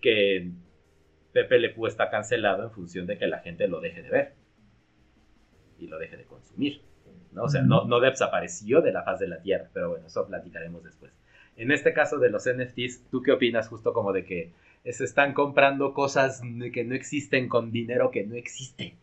que 0.00 0.52
Pepe 1.32 1.58
Le 1.58 1.70
Pew 1.70 1.86
está 1.86 2.10
cancelado 2.10 2.64
en 2.64 2.70
función 2.70 3.06
de 3.06 3.18
que 3.18 3.26
la 3.26 3.38
gente 3.38 3.66
lo 3.66 3.80
deje 3.80 4.02
de 4.02 4.10
ver 4.10 4.32
y 5.78 5.86
lo 5.86 5.98
deje 5.98 6.16
de 6.16 6.24
consumir. 6.24 6.82
¿no? 7.32 7.44
O 7.44 7.48
sea, 7.48 7.62
no, 7.62 7.86
no 7.86 7.98
desapareció 7.98 8.82
de 8.82 8.92
la 8.92 9.02
faz 9.02 9.20
de 9.20 9.28
la 9.28 9.40
Tierra, 9.40 9.68
pero 9.72 9.90
bueno, 9.90 10.06
eso 10.06 10.26
platicaremos 10.26 10.84
después. 10.84 11.12
En 11.56 11.72
este 11.72 11.92
caso 11.92 12.18
de 12.18 12.30
los 12.30 12.44
NFTs, 12.44 13.08
¿tú 13.10 13.22
qué 13.22 13.32
opinas 13.32 13.68
justo 13.68 13.92
como 13.92 14.12
de 14.12 14.24
que 14.24 14.52
se 14.92 15.04
están 15.04 15.34
comprando 15.34 15.92
cosas 15.92 16.40
que 16.72 16.84
no 16.84 16.94
existen 16.94 17.48
con 17.48 17.70
dinero 17.70 18.10
que 18.10 18.26
no 18.26 18.34
existe? 18.34 18.96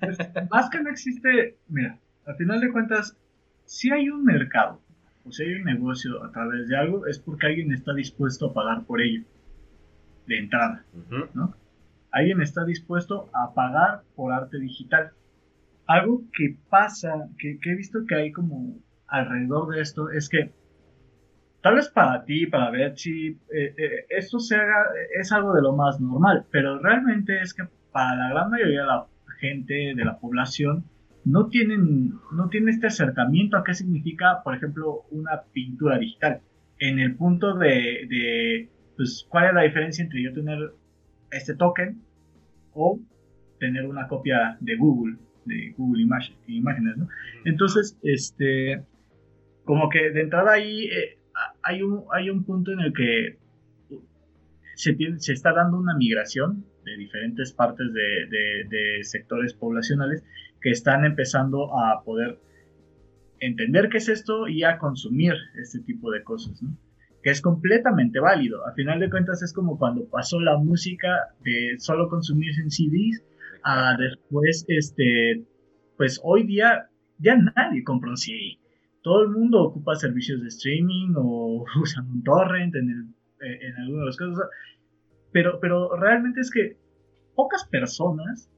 Pues, 0.00 0.18
más 0.50 0.70
que 0.70 0.80
no 0.80 0.90
existe, 0.90 1.56
mira, 1.68 1.98
al 2.26 2.36
final 2.36 2.60
de 2.60 2.72
cuentas, 2.72 3.16
si 3.64 3.90
hay 3.90 4.08
un 4.08 4.24
mercado 4.24 4.80
o 5.24 5.32
si 5.32 5.44
hay 5.44 5.54
un 5.54 5.64
negocio 5.64 6.22
a 6.24 6.30
través 6.32 6.68
de 6.68 6.76
algo, 6.76 7.06
es 7.06 7.18
porque 7.18 7.46
alguien 7.46 7.72
está 7.72 7.94
dispuesto 7.94 8.46
a 8.46 8.54
pagar 8.54 8.84
por 8.84 9.00
ello, 9.00 9.22
de 10.26 10.38
entrada, 10.38 10.84
¿no? 11.34 11.54
Alguien 12.10 12.40
está 12.40 12.64
dispuesto 12.64 13.28
a 13.34 13.52
pagar 13.54 14.02
por 14.14 14.32
arte 14.32 14.58
digital. 14.58 15.10
Algo 15.86 16.22
que 16.32 16.56
pasa, 16.70 17.28
que, 17.38 17.58
he 17.60 17.74
visto 17.74 18.06
que 18.06 18.14
hay 18.14 18.32
como 18.32 18.76
alrededor 19.08 19.74
de 19.74 19.82
esto, 19.82 20.10
es 20.10 20.28
que 20.28 20.52
tal 21.64 21.76
vez 21.76 21.88
para 21.88 22.22
ti, 22.26 22.46
para 22.46 22.70
Betsy, 22.70 23.28
eh, 23.50 23.74
eh, 23.78 24.04
esto 24.10 24.38
se 24.38 24.54
haga, 24.54 24.84
es 25.18 25.32
algo 25.32 25.54
de 25.54 25.62
lo 25.62 25.74
más 25.74 25.98
normal, 25.98 26.44
pero 26.50 26.78
realmente 26.78 27.40
es 27.40 27.54
que 27.54 27.62
para 27.90 28.14
la 28.16 28.28
gran 28.28 28.50
mayoría 28.50 28.82
de 28.82 28.86
la 28.86 29.06
gente, 29.40 29.94
de 29.96 30.04
la 30.04 30.18
población, 30.18 30.84
no 31.24 31.46
tienen, 31.48 32.12
no 32.32 32.50
tienen 32.50 32.68
este 32.68 32.88
acercamiento 32.88 33.56
a 33.56 33.64
qué 33.64 33.72
significa, 33.72 34.42
por 34.44 34.54
ejemplo, 34.54 35.06
una 35.10 35.40
pintura 35.54 35.96
digital. 35.96 36.42
En 36.80 36.98
el 36.98 37.16
punto 37.16 37.54
de, 37.54 38.06
de 38.10 38.68
pues, 38.94 39.26
cuál 39.30 39.46
es 39.46 39.54
la 39.54 39.62
diferencia 39.62 40.04
entre 40.04 40.22
yo 40.22 40.34
tener 40.34 40.58
este 41.30 41.54
token 41.54 41.98
o 42.74 43.00
tener 43.58 43.86
una 43.86 44.06
copia 44.06 44.58
de 44.60 44.76
Google, 44.76 45.16
de 45.46 45.72
Google 45.78 46.02
Imágenes, 46.46 46.98
¿no? 46.98 47.08
Entonces, 47.46 47.98
este, 48.02 48.82
como 49.64 49.88
que 49.88 50.10
de 50.10 50.20
entrada 50.20 50.52
ahí 50.52 50.88
eh, 50.88 51.23
hay, 51.62 51.82
un, 51.82 52.04
hay 52.12 52.30
un 52.30 52.44
punto 52.44 52.72
en 52.72 52.80
el 52.80 52.92
que 52.92 53.38
se, 54.76 54.96
se 55.18 55.32
está 55.32 55.52
dando 55.52 55.78
una 55.78 55.94
migración 55.96 56.64
diferentes 56.92 57.52
partes 57.52 57.86
de, 57.92 59.00
sectores 59.02 59.54
poblacionales 59.54 60.24
que 60.60 60.70
están 60.70 61.04
empezando 61.04 61.76
a 61.78 62.02
poder 62.04 62.38
entender 63.40 63.88
qué 63.88 63.98
es 63.98 64.08
esto 64.08 64.48
y 64.48 64.64
a 64.64 64.78
consumir 64.78 65.34
este 65.60 65.80
tipo 65.80 66.10
de 66.10 66.22
cosas, 66.22 66.62
¿no? 66.62 66.76
que 67.22 67.30
es 67.30 67.40
completamente 67.40 68.20
válido. 68.20 68.66
A 68.66 68.72
final 68.72 69.00
de 69.00 69.10
cuentas 69.10 69.42
es 69.42 69.52
como 69.52 69.78
cuando 69.78 70.06
pasó 70.08 70.40
la 70.40 70.58
música 70.58 71.34
de 71.42 71.74
solo 71.78 72.08
consumirse 72.08 72.60
en 72.60 72.70
CDs 72.70 73.24
a 73.62 73.96
después, 73.96 74.64
este, 74.68 75.42
pues 75.96 76.20
hoy 76.22 76.46
día 76.46 76.90
ya 77.18 77.36
nadie 77.36 77.82
compra 77.82 78.10
un 78.10 78.18
CD. 78.18 78.58
Todo 79.04 79.22
el 79.22 79.28
mundo 79.28 79.62
ocupa 79.62 79.94
servicios 79.94 80.40
de 80.40 80.48
streaming 80.48 81.12
o 81.16 81.64
usan 81.80 82.10
un 82.10 82.24
torrent 82.24 82.74
en, 82.74 82.90
el, 82.90 83.48
eh, 83.48 83.60
en 83.78 83.86
de 83.86 84.04
los 84.04 84.16
casos. 84.16 84.40
Pero, 85.30 85.60
pero 85.60 85.94
realmente 85.96 86.40
es 86.40 86.50
que 86.50 86.78
pocas 87.34 87.68
personas 87.68 88.50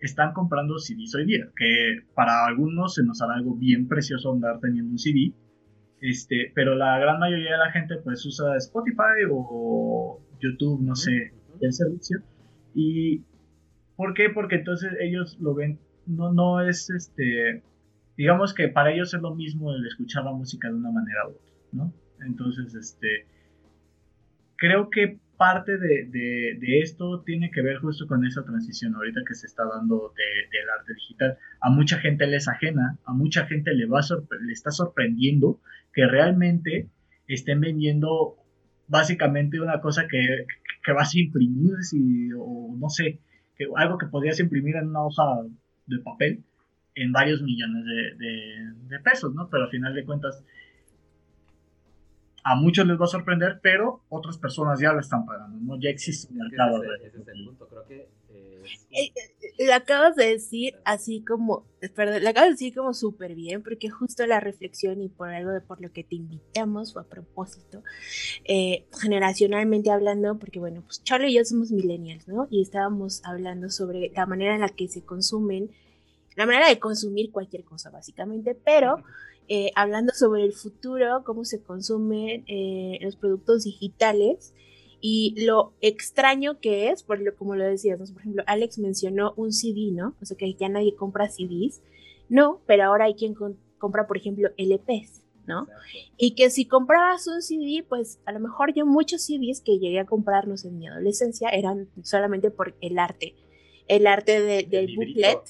están 0.00 0.32
comprando 0.32 0.78
CDs 0.78 1.14
hoy 1.14 1.26
día, 1.26 1.48
que 1.56 2.00
para 2.14 2.46
algunos 2.46 2.94
se 2.94 3.04
nos 3.04 3.22
hará 3.22 3.34
algo 3.34 3.54
bien 3.54 3.86
precioso 3.86 4.32
andar 4.32 4.58
teniendo 4.58 4.90
un 4.90 4.98
CD, 4.98 5.32
este, 6.00 6.50
pero 6.56 6.74
la 6.74 6.98
gran 6.98 7.20
mayoría 7.20 7.52
de 7.52 7.58
la 7.58 7.70
gente 7.70 7.94
pues 8.02 8.26
usa 8.26 8.56
Spotify 8.56 9.22
o 9.30 10.20
YouTube, 10.40 10.82
no 10.82 10.96
sé, 10.96 11.32
el 11.60 11.72
servicio. 11.72 12.18
¿Y 12.74 13.22
por 13.94 14.14
qué? 14.14 14.30
Porque 14.30 14.56
entonces 14.56 14.90
ellos 15.00 15.38
lo 15.40 15.54
ven, 15.54 15.78
no, 16.06 16.32
no 16.32 16.60
es 16.60 16.90
este, 16.90 17.62
digamos 18.22 18.54
que 18.54 18.68
para 18.68 18.92
ellos 18.92 19.12
es 19.14 19.20
lo 19.20 19.34
mismo 19.34 19.74
el 19.74 19.84
escuchar 19.84 20.22
la 20.22 20.30
música 20.30 20.68
de 20.68 20.74
una 20.74 20.92
manera 20.92 21.26
u 21.26 21.30
otra, 21.30 21.52
¿no? 21.72 21.92
Entonces, 22.24 22.72
este, 22.72 23.26
creo 24.54 24.90
que 24.90 25.18
parte 25.36 25.76
de, 25.76 26.80
esto 26.80 27.22
tiene 27.22 27.50
que 27.50 27.62
ver 27.62 27.78
justo 27.78 28.06
con 28.06 28.24
esa 28.24 28.44
transición 28.44 28.94
ahorita 28.94 29.22
que 29.26 29.34
se 29.34 29.48
está 29.48 29.64
dando 29.64 30.14
del 30.16 30.70
arte 30.78 30.94
digital. 30.94 31.36
A 31.60 31.70
mucha 31.70 31.98
gente 31.98 32.28
le 32.28 32.36
es 32.36 32.46
ajena, 32.46 32.96
a 33.04 33.12
mucha 33.12 33.44
gente 33.46 33.74
le, 33.74 33.86
va 33.86 34.02
le 34.40 34.52
está 34.52 34.70
sorprendiendo 34.70 35.60
que 35.92 36.06
realmente 36.06 36.88
estén 37.26 37.60
vendiendo 37.60 38.36
básicamente 38.86 39.60
una 39.60 39.80
cosa 39.80 40.06
que, 40.06 40.46
vas 40.94 41.12
a 41.12 41.18
imprimir, 41.18 41.74
o 42.38 42.72
no 42.78 42.88
sé, 42.88 43.18
que, 43.56 43.66
algo 43.74 43.98
que 43.98 44.06
podrías 44.06 44.38
imprimir 44.38 44.76
en 44.76 44.90
una 44.90 45.06
hoja 45.06 45.24
de 45.86 45.98
papel 45.98 46.44
en 46.94 47.12
varios 47.12 47.42
millones 47.42 47.84
de, 47.84 48.72
de 48.88 48.98
pesos, 49.00 49.34
¿no? 49.34 49.48
Pero 49.48 49.64
al 49.64 49.70
final 49.70 49.94
de 49.94 50.04
cuentas 50.04 50.44
a 52.44 52.56
muchos 52.56 52.86
les 52.86 53.00
va 53.00 53.04
a 53.04 53.08
sorprender, 53.08 53.60
pero 53.62 54.02
otras 54.08 54.36
personas 54.36 54.80
ya 54.80 54.92
lo 54.92 55.00
están 55.00 55.24
pagando, 55.24 55.58
¿no? 55.60 55.80
Ya 55.80 55.90
existe 55.90 56.32
un 56.32 56.38
mercado. 56.38 56.82
Ese, 56.82 57.06
es 57.06 57.28
el 57.28 57.44
punto, 57.44 57.68
creo 57.68 57.84
que... 57.86 58.08
Eh, 58.34 58.64
eh, 58.90 59.12
eh, 59.14 59.64
le 59.66 59.72
acabas 59.72 60.16
de 60.16 60.26
decir 60.26 60.74
así 60.84 61.22
como, 61.24 61.66
perdón, 61.94 62.22
le 62.22 62.28
acabas 62.28 62.50
de 62.50 62.54
decir 62.54 62.74
como 62.74 62.94
súper 62.94 63.34
bien, 63.34 63.62
porque 63.62 63.90
justo 63.90 64.26
la 64.26 64.40
reflexión 64.40 65.02
y 65.02 65.08
por 65.08 65.30
algo 65.30 65.50
de 65.50 65.60
por 65.60 65.80
lo 65.80 65.92
que 65.92 66.04
te 66.04 66.16
invitamos 66.16 66.92
fue 66.92 67.02
a 67.02 67.04
propósito, 67.04 67.82
generacionalmente 69.00 69.90
hablando, 69.90 70.38
porque 70.38 70.58
bueno, 70.58 70.82
pues 70.82 71.02
Charlie 71.04 71.30
y 71.30 71.34
yo 71.34 71.44
somos 71.44 71.70
millennials, 71.70 72.26
¿no? 72.28 72.48
Y 72.50 72.62
estábamos 72.62 73.20
hablando 73.24 73.68
sobre 73.68 74.10
la 74.14 74.26
manera 74.26 74.54
en 74.54 74.62
la 74.62 74.68
que 74.68 74.88
se 74.88 75.04
consumen, 75.04 75.70
la 76.36 76.46
manera 76.46 76.68
de 76.68 76.78
consumir 76.78 77.30
cualquier 77.30 77.64
cosa, 77.64 77.90
básicamente, 77.90 78.54
pero... 78.54 78.96
Eh, 79.48 79.70
hablando 79.74 80.14
sobre 80.14 80.44
el 80.44 80.52
futuro, 80.52 81.24
cómo 81.24 81.44
se 81.44 81.60
consumen 81.60 82.44
eh, 82.46 82.98
los 83.02 83.16
productos 83.16 83.64
digitales 83.64 84.54
y 85.04 85.34
lo 85.44 85.74
extraño 85.80 86.60
que 86.60 86.90
es, 86.90 87.02
por 87.02 87.20
lo, 87.20 87.34
como 87.34 87.56
lo 87.56 87.64
decías, 87.64 87.98
por 88.12 88.20
ejemplo, 88.20 88.44
Alex 88.46 88.78
mencionó 88.78 89.34
un 89.36 89.52
CD, 89.52 89.90
¿no? 89.90 90.14
O 90.22 90.24
sea, 90.24 90.36
que 90.36 90.54
ya 90.54 90.68
nadie 90.68 90.94
compra 90.94 91.28
CDs. 91.28 91.82
No, 92.28 92.62
pero 92.66 92.84
ahora 92.84 93.06
hay 93.06 93.14
quien 93.14 93.34
compra, 93.78 94.06
por 94.06 94.16
ejemplo, 94.16 94.50
LPs, 94.56 95.24
¿no? 95.44 95.66
Y 96.16 96.36
que 96.36 96.50
si 96.50 96.66
comprabas 96.66 97.26
un 97.26 97.42
CD, 97.42 97.84
pues 97.86 98.20
a 98.26 98.32
lo 98.32 98.38
mejor 98.38 98.72
yo 98.74 98.86
muchos 98.86 99.22
CDs 99.22 99.60
que 99.60 99.80
llegué 99.80 99.98
a 99.98 100.06
comprarnos 100.06 100.64
en 100.64 100.78
mi 100.78 100.86
adolescencia 100.86 101.48
eran 101.48 101.88
solamente 102.04 102.52
por 102.52 102.76
el 102.80 103.00
arte. 103.00 103.34
El 103.88 104.06
arte 104.06 104.40
del 104.40 104.96
booklet 104.96 105.40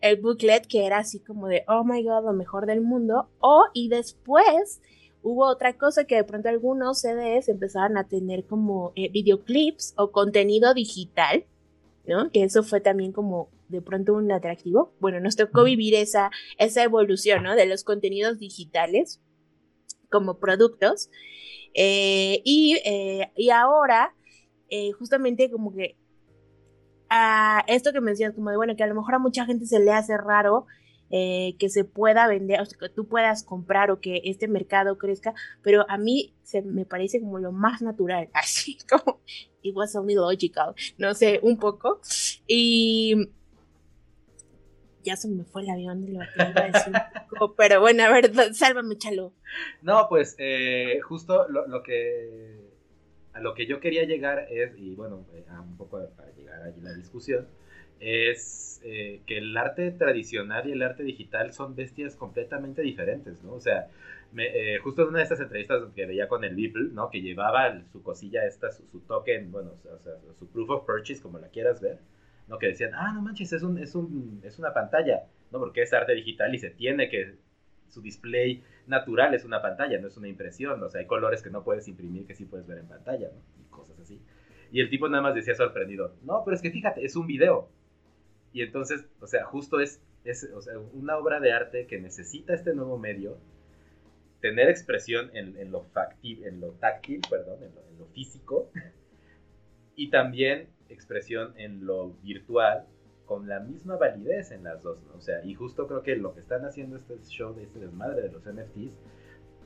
el 0.00 0.16
booklet 0.16 0.66
que 0.66 0.86
era 0.86 0.98
así 0.98 1.20
como 1.20 1.46
de, 1.48 1.64
oh 1.68 1.84
my 1.84 2.02
god, 2.02 2.24
lo 2.24 2.32
mejor 2.32 2.66
del 2.66 2.80
mundo. 2.80 3.28
O, 3.40 3.64
y 3.74 3.88
después 3.88 4.80
hubo 5.22 5.46
otra 5.46 5.76
cosa 5.76 6.04
que 6.04 6.16
de 6.16 6.24
pronto 6.24 6.48
algunos 6.48 7.00
CDs 7.00 7.48
empezaron 7.48 7.98
a 7.98 8.08
tener 8.08 8.44
como 8.46 8.92
eh, 8.96 9.10
videoclips 9.10 9.94
o 9.96 10.10
contenido 10.10 10.72
digital, 10.72 11.44
¿no? 12.06 12.30
Que 12.30 12.44
eso 12.44 12.62
fue 12.62 12.80
también 12.80 13.12
como 13.12 13.50
de 13.68 13.82
pronto 13.82 14.14
un 14.14 14.32
atractivo. 14.32 14.94
Bueno, 15.00 15.20
nos 15.20 15.36
tocó 15.36 15.64
vivir 15.64 15.94
esa, 15.94 16.30
esa 16.58 16.82
evolución, 16.82 17.42
¿no? 17.42 17.54
De 17.54 17.66
los 17.66 17.84
contenidos 17.84 18.38
digitales 18.38 19.20
como 20.10 20.38
productos. 20.38 21.10
Eh, 21.74 22.40
y, 22.44 22.78
eh, 22.84 23.30
y, 23.36 23.50
ahora, 23.50 24.14
justamente 24.98 25.50
como 25.50 25.72
que 25.72 25.99
a 27.10 27.64
esto 27.66 27.92
que 27.92 28.00
me 28.00 28.12
decías, 28.12 28.32
como 28.34 28.50
de, 28.50 28.56
bueno, 28.56 28.76
que 28.76 28.84
a 28.84 28.86
lo 28.86 28.94
mejor 28.94 29.16
a 29.16 29.18
mucha 29.18 29.44
gente 29.44 29.66
se 29.66 29.80
le 29.80 29.92
hace 29.92 30.16
raro 30.16 30.66
eh, 31.10 31.56
que 31.58 31.68
se 31.68 31.84
pueda 31.84 32.28
vender, 32.28 32.60
o 32.60 32.64
sea, 32.64 32.78
que 32.78 32.88
tú 32.88 33.08
puedas 33.08 33.42
comprar 33.42 33.90
o 33.90 34.00
que 34.00 34.22
este 34.24 34.46
mercado 34.46 34.96
crezca, 34.96 35.34
pero 35.60 35.84
a 35.88 35.98
mí 35.98 36.36
se 36.44 36.62
me 36.62 36.84
parece 36.84 37.20
como 37.20 37.40
lo 37.40 37.50
más 37.50 37.82
natural, 37.82 38.30
así 38.34 38.78
como, 38.88 39.20
it 39.62 39.74
was 39.74 39.94
only 39.96 40.14
logical, 40.14 40.74
no 40.98 41.12
sé, 41.14 41.40
un 41.42 41.58
poco. 41.58 42.00
Y 42.46 43.30
ya 45.02 45.16
se 45.16 45.28
me 45.28 45.44
fue 45.44 45.62
el 45.62 45.70
avión 45.70 46.06
de 46.06 46.12
lo 46.12 46.20
que 46.20 46.50
iba 46.50 46.60
a 46.60 46.70
decir 46.70 46.92
pero 47.56 47.80
bueno, 47.80 48.04
a 48.04 48.10
ver, 48.10 48.32
sálvame, 48.54 48.96
chalo. 48.96 49.32
No, 49.82 50.06
pues 50.08 50.36
eh, 50.38 51.00
justo 51.02 51.48
lo, 51.48 51.66
lo 51.66 51.82
que 51.82 52.70
a 53.32 53.40
lo 53.40 53.54
que 53.54 53.66
yo 53.66 53.80
quería 53.80 54.04
llegar 54.04 54.46
es, 54.50 54.76
y 54.78 54.94
bueno, 54.94 55.26
eh, 55.34 55.44
un 55.60 55.76
poco 55.76 56.08
para 56.16 56.30
llegar 56.32 56.62
allí 56.62 56.80
la 56.80 56.92
discusión, 56.94 57.46
es 58.00 58.80
eh, 58.82 59.20
que 59.26 59.38
el 59.38 59.56
arte 59.56 59.90
tradicional 59.92 60.68
y 60.68 60.72
el 60.72 60.82
arte 60.82 61.02
digital 61.02 61.52
son 61.52 61.74
bestias 61.76 62.16
completamente 62.16 62.82
diferentes, 62.82 63.42
¿no? 63.42 63.52
O 63.52 63.60
sea, 63.60 63.88
eh, 64.36 64.78
justo 64.82 65.02
en 65.02 65.08
una 65.08 65.18
de 65.18 65.24
estas 65.24 65.40
entrevistas 65.40 65.82
que 65.94 66.06
veía 66.06 66.28
con 66.28 66.44
el 66.44 66.54
Beeple, 66.54 66.90
¿no? 66.92 67.10
Que 67.10 67.20
llevaba 67.20 67.82
su 67.92 68.02
cosilla 68.02 68.46
esta, 68.46 68.70
su, 68.70 69.00
token, 69.00 69.52
bueno, 69.52 69.72
o 69.72 69.76
sea, 69.76 69.92
su 70.38 70.48
proof 70.48 70.70
of 70.70 70.86
purchase, 70.86 71.20
como 71.20 71.38
la 71.38 71.48
quieras 71.48 71.80
ver, 71.80 71.98
¿no? 72.48 72.58
Que 72.58 72.68
decían, 72.68 72.92
ah, 72.94 73.12
no 73.12 73.22
manches, 73.22 73.52
es, 73.52 73.62
un, 73.62 73.78
es, 73.78 73.94
un, 73.94 74.40
es 74.44 74.58
una 74.58 74.72
pantalla, 74.72 75.24
¿no? 75.52 75.58
Porque 75.58 75.82
es 75.82 75.92
arte 75.92 76.14
digital 76.14 76.54
y 76.54 76.58
se 76.58 76.70
tiene 76.70 77.10
que, 77.10 77.34
su 77.90 78.00
display 78.00 78.62
natural 78.86 79.34
es 79.34 79.44
una 79.44 79.60
pantalla, 79.60 79.98
no 80.00 80.08
es 80.08 80.16
una 80.16 80.28
impresión. 80.28 80.82
O 80.82 80.88
sea, 80.88 81.00
hay 81.00 81.06
colores 81.06 81.42
que 81.42 81.50
no 81.50 81.62
puedes 81.62 81.88
imprimir 81.88 82.26
que 82.26 82.34
sí 82.34 82.44
puedes 82.44 82.66
ver 82.66 82.78
en 82.78 82.88
pantalla, 82.88 83.28
¿no? 83.28 83.42
Y 83.60 83.68
cosas 83.68 83.98
así. 84.00 84.20
Y 84.72 84.80
el 84.80 84.88
tipo 84.88 85.08
nada 85.08 85.22
más 85.22 85.34
decía 85.34 85.54
sorprendido, 85.54 86.14
no, 86.22 86.42
pero 86.44 86.54
es 86.54 86.62
que 86.62 86.70
fíjate, 86.70 87.04
es 87.04 87.16
un 87.16 87.26
video. 87.26 87.68
Y 88.52 88.62
entonces, 88.62 89.04
o 89.20 89.26
sea, 89.26 89.44
justo 89.44 89.80
es, 89.80 90.02
es 90.24 90.48
una 90.92 91.16
obra 91.16 91.40
de 91.40 91.52
arte 91.52 91.86
que 91.86 92.00
necesita 92.00 92.54
este 92.54 92.74
nuevo 92.74 92.98
medio 92.98 93.38
tener 94.40 94.68
expresión 94.68 95.30
en, 95.34 95.70
lo, 95.70 95.82
factil, 95.82 96.44
en 96.44 96.60
lo 96.60 96.72
táctil, 96.72 97.20
perdón, 97.28 97.62
en 97.62 97.98
lo, 97.98 98.06
físico, 98.06 98.70
y 99.94 100.10
también 100.10 100.68
expresión 100.88 101.52
en 101.56 101.86
lo 101.86 102.14
virtual, 102.22 102.86
con 103.30 103.46
la 103.46 103.60
misma 103.60 103.94
validez 103.94 104.50
en 104.50 104.64
las 104.64 104.82
dos, 104.82 105.04
¿no? 105.04 105.14
O 105.16 105.20
sea, 105.20 105.44
y 105.44 105.54
justo 105.54 105.86
creo 105.86 106.02
que 106.02 106.16
lo 106.16 106.34
que 106.34 106.40
están 106.40 106.64
haciendo 106.64 106.96
este 106.96 107.16
show 107.28 107.54
de 107.54 107.62
este 107.62 107.78
desmadre 107.78 108.22
de 108.22 108.32
los 108.32 108.42
NFTs 108.42 108.92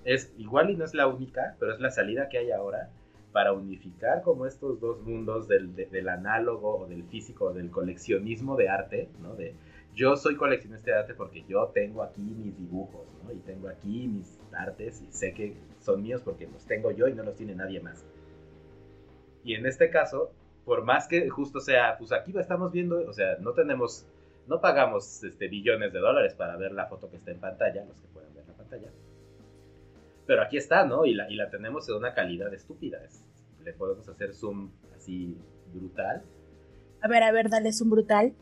es 0.04 0.34
igual 0.36 0.68
y 0.68 0.76
no 0.76 0.84
es 0.84 0.92
la 0.92 1.06
única, 1.06 1.56
pero 1.58 1.72
es 1.72 1.80
la 1.80 1.90
salida 1.90 2.28
que 2.28 2.36
hay 2.36 2.50
ahora 2.50 2.90
para 3.32 3.54
unificar 3.54 4.20
como 4.20 4.44
estos 4.44 4.80
dos 4.80 5.00
mundos 5.00 5.48
del, 5.48 5.74
del 5.74 6.08
análogo 6.10 6.80
o 6.80 6.86
del 6.86 7.04
físico, 7.04 7.54
del 7.54 7.70
coleccionismo 7.70 8.54
de 8.56 8.68
arte, 8.68 9.08
¿no? 9.22 9.34
De 9.34 9.54
yo 9.94 10.14
soy 10.18 10.36
coleccionista 10.36 10.90
de 10.90 10.98
arte 10.98 11.14
porque 11.14 11.42
yo 11.48 11.68
tengo 11.68 12.02
aquí 12.02 12.20
mis 12.20 12.58
dibujos, 12.58 13.06
¿no? 13.24 13.32
Y 13.32 13.38
tengo 13.38 13.70
aquí 13.70 14.08
mis 14.08 14.38
artes 14.52 15.00
y 15.00 15.10
sé 15.10 15.32
que 15.32 15.56
son 15.80 16.02
míos 16.02 16.20
porque 16.22 16.46
los 16.48 16.66
tengo 16.66 16.90
yo 16.90 17.08
y 17.08 17.14
no 17.14 17.22
los 17.22 17.34
tiene 17.34 17.54
nadie 17.54 17.80
más. 17.80 18.04
Y 19.42 19.54
en 19.54 19.64
este 19.64 19.88
caso, 19.88 20.34
por 20.64 20.84
más 20.84 21.06
que 21.08 21.28
justo 21.28 21.60
sea, 21.60 21.96
pues 21.98 22.12
aquí 22.12 22.32
lo 22.32 22.40
estamos 22.40 22.72
viendo, 22.72 23.08
o 23.08 23.12
sea, 23.12 23.36
no 23.40 23.52
tenemos, 23.52 24.06
no 24.46 24.60
pagamos 24.60 25.22
este, 25.22 25.48
billones 25.48 25.92
de 25.92 25.98
dólares 25.98 26.34
para 26.34 26.56
ver 26.56 26.72
la 26.72 26.86
foto 26.86 27.10
que 27.10 27.16
está 27.16 27.30
en 27.30 27.40
pantalla, 27.40 27.84
los 27.84 27.96
que 27.96 28.06
puedan 28.08 28.34
ver 28.34 28.46
la 28.46 28.54
pantalla. 28.54 28.88
Pero 30.26 30.42
aquí 30.42 30.56
está, 30.56 30.86
¿no? 30.86 31.04
Y 31.04 31.14
la, 31.14 31.30
y 31.30 31.36
la 31.36 31.50
tenemos 31.50 31.88
en 31.88 31.96
una 31.96 32.14
calidad 32.14 32.52
estúpida. 32.54 32.98
le 33.62 33.72
podemos 33.74 34.08
hacer 34.08 34.34
zoom 34.34 34.70
así 34.96 35.36
brutal. 35.72 36.22
A 37.02 37.08
ver, 37.08 37.22
a 37.22 37.32
ver, 37.32 37.50
dale 37.50 37.72
zoom 37.72 37.90
brutal. 37.90 38.34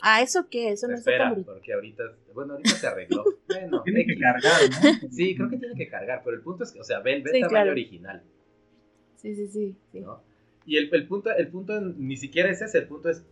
Ah, 0.00 0.22
¿eso 0.22 0.48
qué? 0.48 0.70
Eso 0.70 0.86
no 0.86 0.94
Espera, 0.94 1.34
porque 1.44 1.72
ahorita, 1.72 2.04
bueno, 2.32 2.52
ahorita 2.52 2.70
se 2.70 2.86
arregló. 2.86 3.24
Bueno, 3.48 3.82
tiene 3.82 4.04
que 4.04 4.16
cargar, 4.18 4.60
¿no? 4.70 5.08
Sí, 5.10 5.34
creo 5.34 5.48
que 5.48 5.56
tiene 5.56 5.74
que 5.74 5.88
cargar, 5.88 6.20
pero 6.22 6.36
el 6.36 6.42
punto 6.42 6.64
es 6.64 6.70
que, 6.70 6.80
o 6.80 6.84
sea, 6.84 7.00
ve, 7.00 7.14
el 7.24 7.40
tamaño 7.40 7.70
original. 7.70 8.22
Sí, 9.18 9.34
sí, 9.34 9.48
sí. 9.48 9.76
Y 10.64 10.76
el, 10.76 10.94
el, 10.94 11.06
punto, 11.06 11.30
el 11.30 11.48
punto 11.48 11.80
ni 11.80 12.16
siquiera 12.16 12.50
es 12.50 12.62
ese, 12.62 12.78
el 12.78 12.86
punto 12.86 13.10
es 13.10 13.24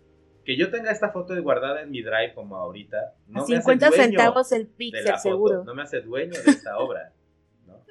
que 0.45 0.57
yo 0.57 0.71
tenga 0.71 0.91
esta 0.91 1.11
foto 1.11 1.41
guardada 1.43 1.83
en 1.83 1.91
mi 1.91 2.03
drive 2.03 2.33
como 2.35 2.57
ahorita. 2.57 3.15
No 3.29 3.43
a 3.43 3.47
50 3.47 3.91
centavos 3.91 4.53
el 4.53 4.67
pixel, 4.67 5.19
seguro. 5.19 5.65
no 5.65 5.75
me 5.75 5.83
hace 5.83 6.01
dueño 6.01 6.41
de 6.41 6.51
esta 6.51 6.79
obra. 6.79 7.13
¿no? 7.67 7.83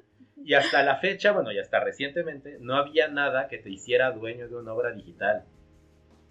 Y 0.43 0.53
hasta 0.53 0.83
la 0.83 0.97
fecha, 0.97 1.31
bueno, 1.31 1.51
y 1.51 1.59
hasta 1.59 1.79
recientemente, 1.79 2.57
no 2.59 2.75
había 2.75 3.07
nada 3.07 3.47
que 3.47 3.57
te 3.57 3.69
hiciera 3.69 4.11
dueño 4.11 4.47
de 4.47 4.55
una 4.55 4.73
obra 4.73 4.93
digital. 4.93 5.43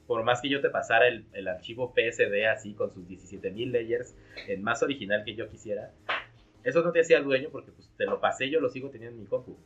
Por 0.07 0.22
más 0.22 0.40
que 0.42 0.48
yo 0.50 0.61
te 0.61 0.70
pasara 0.70 1.09
el, 1.09 1.27
el 1.33 1.48
archivo 1.48 1.94
PSD 1.94 2.46
así 2.50 2.74
con 2.74 2.92
sus 2.92 3.07
17.000 3.07 3.70
layers 3.70 4.14
en 4.48 4.62
más 4.62 4.83
original 4.83 5.24
que 5.24 5.35
yo 5.35 5.48
quisiera, 5.48 5.92
eso 6.62 6.83
no 6.83 6.92
te 6.92 7.00
hacía 7.00 7.20
dueño 7.20 7.50
porque 7.50 7.70
pues, 7.70 7.90
te 7.96 8.07
lo 8.07 8.20
pasé, 8.20 8.50
yo 8.50 8.61
lo 8.61 8.68
sigo 8.70 8.90
teniendo 8.90 9.16
en 9.16 9.22
mi 9.22 9.29
compu. 9.29 9.57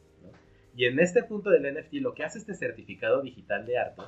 Y 0.79 0.85
en 0.85 1.01
este 1.01 1.25
punto 1.25 1.51
del 1.51 1.75
NFT, 1.75 1.95
lo 1.95 2.15
que 2.15 2.23
hace 2.23 2.39
este 2.39 2.55
certificado 2.55 3.21
digital 3.21 3.67
de 3.67 3.79
arte, 3.79 4.03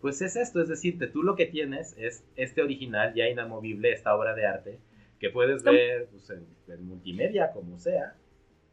pues 0.00 0.22
es 0.22 0.36
esto, 0.36 0.62
es 0.62 0.68
decir, 0.70 0.98
tú 1.12 1.22
lo 1.22 1.36
que 1.36 1.44
tienes 1.44 1.94
es 1.98 2.24
este 2.34 2.62
original 2.62 3.12
ya 3.12 3.28
inamovible, 3.28 3.92
esta 3.92 4.16
obra 4.16 4.34
de 4.34 4.46
arte, 4.46 4.78
que 5.20 5.28
puedes 5.28 5.62
ver 5.62 6.08
pues, 6.10 6.30
en, 6.30 6.86
multimedia, 6.86 7.52
como 7.52 7.78
sea. 7.78 8.14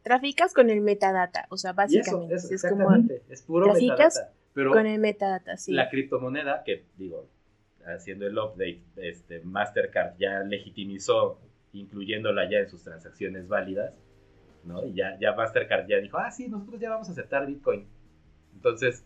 Traficas 0.02 0.54
con 0.54 0.70
el 0.70 0.80
metadata, 0.80 1.44
o 1.50 1.58
sea, 1.58 1.74
básicamente. 1.74 2.36
es, 2.36 2.50
exactamente, 2.50 3.20
es 3.28 3.42
puro 3.42 3.70
metadata. 3.74 4.32
Pero 4.54 4.72
con 4.72 4.86
el 4.86 4.98
metadata, 4.98 5.58
sí. 5.58 5.74
La 5.74 5.90
criptomoneda, 5.90 6.62
que 6.64 6.86
digo, 6.96 7.28
haciendo 7.84 8.26
el 8.26 8.38
update, 8.38 8.80
este, 8.96 9.40
Mastercard 9.40 10.16
ya 10.16 10.40
legitimizó 10.40 11.38
incluyéndola 11.74 12.50
ya 12.50 12.60
en 12.60 12.70
sus 12.70 12.82
transacciones 12.82 13.46
válidas, 13.46 13.92
¿no? 14.66 14.84
Y 14.84 14.94
ya, 14.94 15.18
ya 15.18 15.34
Mastercard 15.34 15.86
ya 15.86 15.98
dijo, 15.98 16.18
ah, 16.18 16.30
sí, 16.30 16.48
nosotros 16.48 16.80
ya 16.80 16.90
vamos 16.90 17.08
a 17.08 17.12
aceptar 17.12 17.46
Bitcoin. 17.46 17.86
Entonces, 18.54 19.04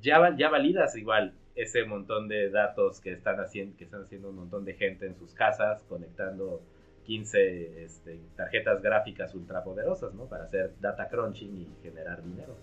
ya, 0.00 0.34
ya 0.36 0.48
validas 0.48 0.96
igual 0.96 1.34
ese 1.54 1.84
montón 1.84 2.28
de 2.28 2.50
datos 2.50 3.00
que 3.00 3.12
están 3.12 3.40
haciendo, 3.40 3.76
que 3.76 3.84
están 3.84 4.02
haciendo 4.02 4.30
un 4.30 4.36
montón 4.36 4.64
de 4.64 4.74
gente 4.74 5.06
en 5.06 5.16
sus 5.16 5.34
casas, 5.34 5.82
conectando 5.84 6.62
15 7.04 7.84
este, 7.84 8.20
tarjetas 8.36 8.82
gráficas 8.82 9.34
ultrapoderosas, 9.34 10.14
¿no? 10.14 10.26
Para 10.26 10.44
hacer 10.44 10.74
data 10.80 11.08
crunching 11.08 11.56
y 11.56 11.68
generar 11.82 12.22
dinero. 12.22 12.56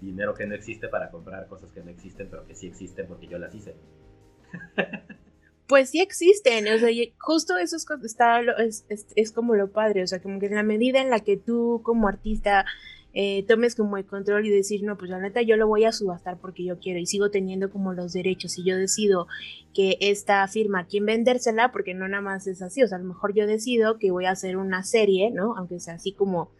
Dinero 0.00 0.34
que 0.34 0.46
no 0.46 0.54
existe 0.54 0.88
para 0.88 1.10
comprar 1.10 1.46
cosas 1.46 1.70
que 1.72 1.82
no 1.82 1.90
existen, 1.90 2.28
pero 2.30 2.46
que 2.46 2.54
sí 2.54 2.66
existen 2.66 3.06
porque 3.06 3.26
yo 3.26 3.38
las 3.38 3.54
hice. 3.54 3.74
pues 5.66 5.90
sí 5.90 6.00
existen, 6.00 6.68
o 6.68 6.78
sea, 6.78 6.90
justo 7.18 7.56
eso 7.56 7.76
es, 7.76 8.84
es, 9.16 9.32
como 9.32 9.54
lo 9.54 9.70
padre, 9.70 10.02
o 10.02 10.06
sea, 10.06 10.20
como 10.20 10.38
que 10.38 10.46
en 10.46 10.54
la 10.54 10.62
medida 10.62 11.00
en 11.00 11.10
la 11.10 11.20
que 11.20 11.36
tú 11.36 11.80
como 11.82 12.06
artista 12.06 12.66
eh, 13.14 13.44
tomes 13.46 13.74
como 13.74 13.96
el 13.96 14.04
control 14.04 14.44
y 14.44 14.50
decir, 14.50 14.82
no, 14.82 14.98
pues 14.98 15.10
la 15.10 15.20
neta 15.20 15.40
yo 15.40 15.56
lo 15.56 15.66
voy 15.66 15.84
a 15.84 15.92
subastar 15.92 16.36
porque 16.38 16.64
yo 16.64 16.78
quiero 16.80 16.98
y 16.98 17.06
sigo 17.06 17.30
teniendo 17.30 17.70
como 17.70 17.94
los 17.94 18.12
derechos 18.12 18.58
y 18.58 18.64
yo 18.64 18.76
decido 18.76 19.26
que 19.72 19.96
esta 20.00 20.46
firma, 20.48 20.86
quién 20.86 21.06
vendérsela, 21.06 21.72
porque 21.72 21.94
no 21.94 22.08
nada 22.08 22.22
más 22.22 22.46
es 22.46 22.60
así, 22.60 22.82
o 22.82 22.88
sea, 22.88 22.98
a 22.98 23.00
lo 23.00 23.06
mejor 23.06 23.32
yo 23.34 23.46
decido 23.46 23.98
que 23.98 24.10
voy 24.10 24.26
a 24.26 24.32
hacer 24.32 24.56
una 24.56 24.82
serie, 24.82 25.30
¿no? 25.30 25.56
Aunque 25.56 25.80
sea 25.80 25.94
así 25.94 26.12
como, 26.12 26.50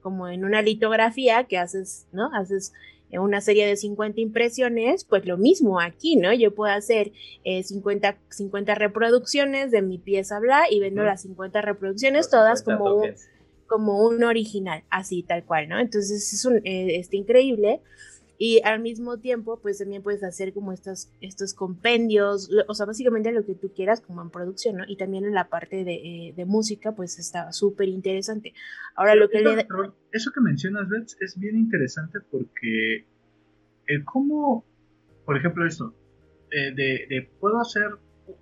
como 0.00 0.28
en 0.28 0.44
una 0.44 0.62
litografía 0.62 1.44
que 1.44 1.58
haces, 1.58 2.06
¿no? 2.10 2.30
Haces 2.34 2.72
una 3.12 3.40
serie 3.40 3.66
de 3.66 3.76
50 3.76 4.20
impresiones, 4.20 5.04
pues 5.04 5.24
lo 5.24 5.38
mismo 5.38 5.80
aquí, 5.80 6.16
¿no? 6.16 6.32
Yo 6.34 6.54
puedo 6.54 6.72
hacer 6.72 7.12
50, 7.44 8.08
eh, 8.08 8.16
50 8.28 8.74
reproducciones 8.74 9.70
de 9.70 9.82
mi 9.82 9.98
pieza 9.98 10.38
bla 10.40 10.64
y 10.70 10.80
vendo 10.80 11.02
las 11.02 11.22
50 11.22 11.62
reproducciones 11.62 12.28
todas 12.28 12.62
como 12.62 12.96
un, 12.96 13.14
como 13.66 14.06
un 14.06 14.24
original, 14.24 14.82
así 14.90 15.22
tal 15.22 15.44
cual, 15.44 15.68
¿no? 15.68 15.78
Entonces 15.78 16.32
es 16.32 16.44
un, 16.44 16.56
eh, 16.64 16.98
está 16.98 17.16
increíble 17.16 17.80
y 18.40 18.60
al 18.62 18.80
mismo 18.80 19.18
tiempo 19.18 19.58
pues 19.60 19.78
también 19.78 20.02
puedes 20.02 20.22
hacer 20.22 20.54
como 20.54 20.72
estos, 20.72 21.10
estos 21.20 21.54
compendios, 21.54 22.48
o 22.68 22.74
sea, 22.74 22.86
básicamente 22.86 23.32
lo 23.32 23.44
que 23.44 23.56
tú 23.56 23.72
quieras 23.74 24.00
como 24.00 24.22
en 24.22 24.30
producción, 24.30 24.76
¿no? 24.76 24.84
Y 24.86 24.96
también 24.96 25.24
en 25.24 25.34
la 25.34 25.48
parte 25.48 25.82
de, 25.84 25.94
eh, 25.94 26.34
de 26.36 26.44
música 26.44 26.92
pues 26.92 27.18
está 27.18 27.52
súper 27.52 27.88
interesante. 27.88 28.54
Ahora 28.94 29.16
lo 29.16 29.28
que 29.28 29.40
le... 29.40 29.66
Eso 30.12 30.30
que 30.32 30.40
mencionas, 30.40 30.88
Beth, 30.88 31.10
es 31.20 31.36
bien 31.36 31.56
interesante 31.56 32.20
porque 32.30 33.06
el 33.88 34.04
cómo, 34.04 34.64
por 35.24 35.36
ejemplo 35.36 35.66
esto, 35.66 35.92
eh, 36.52 36.72
de, 36.72 37.06
de, 37.08 37.28
puedo 37.40 37.60
hacer 37.60 37.90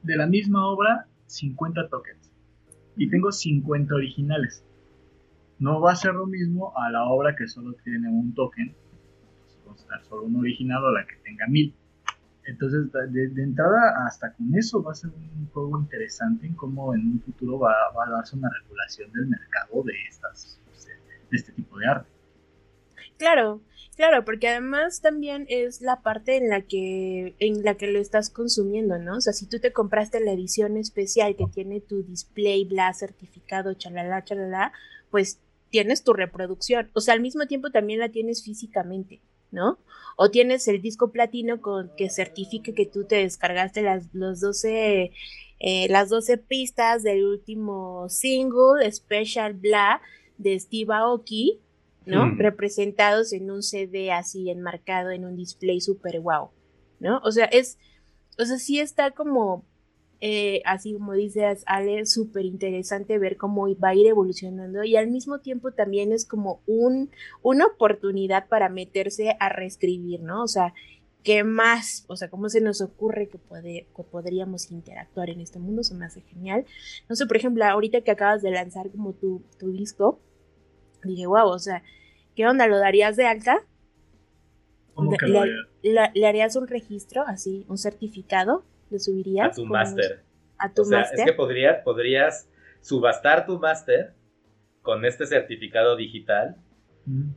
de 0.03 0.17
la 0.17 0.27
misma 0.27 0.69
obra 0.69 1.09
50 1.25 1.89
tokens 1.89 2.31
y 2.99 3.09
tengo 3.09 3.33
50 3.33 3.95
originales. 3.95 4.63
No 5.59 5.81
va 5.81 5.93
a 5.93 5.97
ser 5.97 6.13
lo 6.13 6.27
mismo 6.27 6.77
a 6.77 6.91
la 6.91 7.05
obra 7.07 7.35
que 7.35 7.49
solo 7.49 7.75
tiene 7.83 8.11
un 8.11 8.35
token 8.35 8.77
solo 10.09 10.23
un 10.23 10.37
original 10.37 10.85
o 10.85 10.91
la 10.91 11.07
que 11.07 11.17
tenga 11.17 11.47
mil. 11.47 11.75
Entonces, 12.45 12.93
de, 12.93 13.43
entrada, 13.43 14.07
hasta 14.07 14.33
con 14.35 14.55
eso 14.57 14.83
va 14.83 14.93
a 14.93 14.95
ser 14.95 15.11
un 15.11 15.49
juego 15.53 15.81
interesante 15.81 16.47
en 16.47 16.55
cómo 16.55 16.95
en 16.95 17.01
un 17.01 17.21
futuro 17.21 17.59
va, 17.59 17.73
a 17.73 18.11
darse 18.11 18.37
una 18.37 18.49
regulación 18.63 19.11
del 19.13 19.27
mercado 19.27 19.83
de, 19.83 19.93
estas, 20.09 20.61
de 21.31 21.37
este 21.37 21.53
tipo 21.53 21.77
de 21.79 21.87
arte. 21.89 22.09
Claro, 23.19 23.63
claro, 23.97 24.25
porque 24.25 24.49
además 24.49 25.01
también 25.01 25.47
es 25.49 25.81
la 25.81 26.03
parte 26.03 26.37
en 26.37 26.49
la 26.49 26.61
que 26.61 27.35
en 27.41 27.65
la 27.65 27.77
que 27.77 27.91
lo 27.91 27.99
estás 27.99 28.31
consumiendo, 28.31 28.99
¿no? 28.99 29.17
O 29.17 29.21
sea, 29.21 29.33
si 29.33 29.47
tú 29.47 29.59
te 29.59 29.73
compraste 29.73 30.21
la 30.21 30.33
edición 30.33 30.77
especial 30.77 31.35
que 31.35 31.47
tiene 31.47 31.81
tu 31.81 32.03
display, 32.03 32.65
bla, 32.65 32.93
certificado, 32.93 33.75
chalala, 33.75 34.23
chalala, 34.23 34.73
pues 35.11 35.41
tienes 35.71 36.05
tu 36.05 36.13
reproducción. 36.13 36.91
O 36.93 37.01
sea, 37.01 37.15
al 37.15 37.21
mismo 37.21 37.47
tiempo 37.47 37.71
también 37.71 38.01
la 38.01 38.11
tienes 38.11 38.45
físicamente. 38.45 39.21
¿No? 39.51 39.79
O 40.17 40.31
tienes 40.31 40.67
el 40.69 40.81
disco 40.81 41.11
platino 41.11 41.61
con 41.61 41.91
que 41.97 42.11
certifique 42.11 42.75
que 42.75 42.87
tú 42.87 43.05
te 43.05 43.17
descargaste 43.17 43.83
las, 43.83 44.15
los 44.15 44.41
12, 44.41 45.13
eh, 45.61 45.89
las 45.89 46.09
12 46.09 46.39
pistas 46.39 47.03
del 47.03 47.25
último 47.25 48.09
single, 48.09 48.91
Special 48.91 49.55
Blah, 49.55 50.01
de 50.39 50.59
Steve 50.59 50.95
Aoki, 50.95 51.61
¿no? 52.05 52.27
Hmm. 52.27 52.39
Representados 52.39 53.33
en 53.33 53.51
un 53.51 53.63
CD 53.63 54.13
así 54.13 54.51
enmarcado 54.51 55.11
en 55.11 55.25
un 55.25 55.37
display 55.37 55.81
super 55.81 56.21
wow, 56.21 56.51
¿no? 57.01 57.21
O 57.25 57.33
sea, 57.33 57.47
es, 57.47 57.79
o 58.39 58.45
sea, 58.45 58.59
sí 58.59 58.79
está 58.81 59.11
como 59.11 59.65
eh, 60.21 60.63
así 60.65 60.95
como 60.95 61.13
dices, 61.13 61.63
Ale, 61.67 62.07
súper 62.07 62.45
interesante 62.45 63.19
ver 63.19 63.37
cómo 63.37 63.69
va 63.77 63.91
a 63.91 63.95
ir 63.95 64.07
evolucionando 64.07 64.83
y 64.83 64.97
al 64.97 65.09
mismo 65.09 65.41
tiempo 65.41 65.73
también 65.73 66.13
es 66.13 66.25
como 66.25 66.63
un, 66.67 67.11
una 67.43 67.67
oportunidad 67.67 68.49
para 68.49 68.69
meterse 68.69 69.37
a 69.41 69.51
reescribir, 69.51 70.23
¿no? 70.23 70.43
O 70.43 70.49
sea, 70.49 70.73
¿qué 71.23 71.45
más? 71.45 72.05
O 72.09 72.17
sea, 72.17 72.31
¿cómo 72.31 72.49
se 72.49 72.61
nos 72.63 72.81
ocurre 72.81 73.29
que, 73.29 73.37
puede, 73.37 73.89
que 73.95 74.03
podríamos 74.05 74.71
interactuar 74.71 75.29
en 75.29 75.41
este 75.41 75.59
mundo? 75.59 75.83
Se 75.83 75.95
me 75.95 76.07
hace 76.07 76.23
genial. 76.23 76.65
No 77.09 77.17
sé, 77.17 77.27
por 77.27 77.37
ejemplo, 77.37 77.65
ahorita 77.65 78.01
que 78.01 78.13
acabas 78.13 78.43
de 78.43 78.53
lanzar 78.53 78.91
como 78.91 79.13
tu, 79.13 79.43
tu 79.59 79.71
disco, 79.71 80.19
dije, 81.05 81.27
wow, 81.27 81.49
o 81.49 81.59
sea, 81.59 81.83
¿qué 82.35 82.47
onda? 82.47 82.67
¿Lo 82.67 82.79
darías 82.79 83.17
de 83.17 83.27
alta? 83.27 83.59
¿Le 85.83 86.27
harías 86.27 86.57
un 86.57 86.69
registro, 86.69 87.23
así, 87.27 87.67
un 87.69 87.77
certificado? 87.77 88.65
¿Lo 88.91 88.99
subirías? 88.99 89.53
A 89.53 89.55
tu 89.55 89.67
máster. 89.67 90.23
A 90.59 90.73
tu 90.73 90.83
o 90.83 90.85
sea, 90.85 91.03
es 91.03 91.25
que 91.25 91.33
podrías, 91.33 91.83
podrías 91.83 92.49
subastar 92.81 93.47
tu 93.47 93.59
máster 93.59 94.15
con 94.83 95.05
este 95.05 95.27
certificado 95.27 95.97
digital 95.97 96.57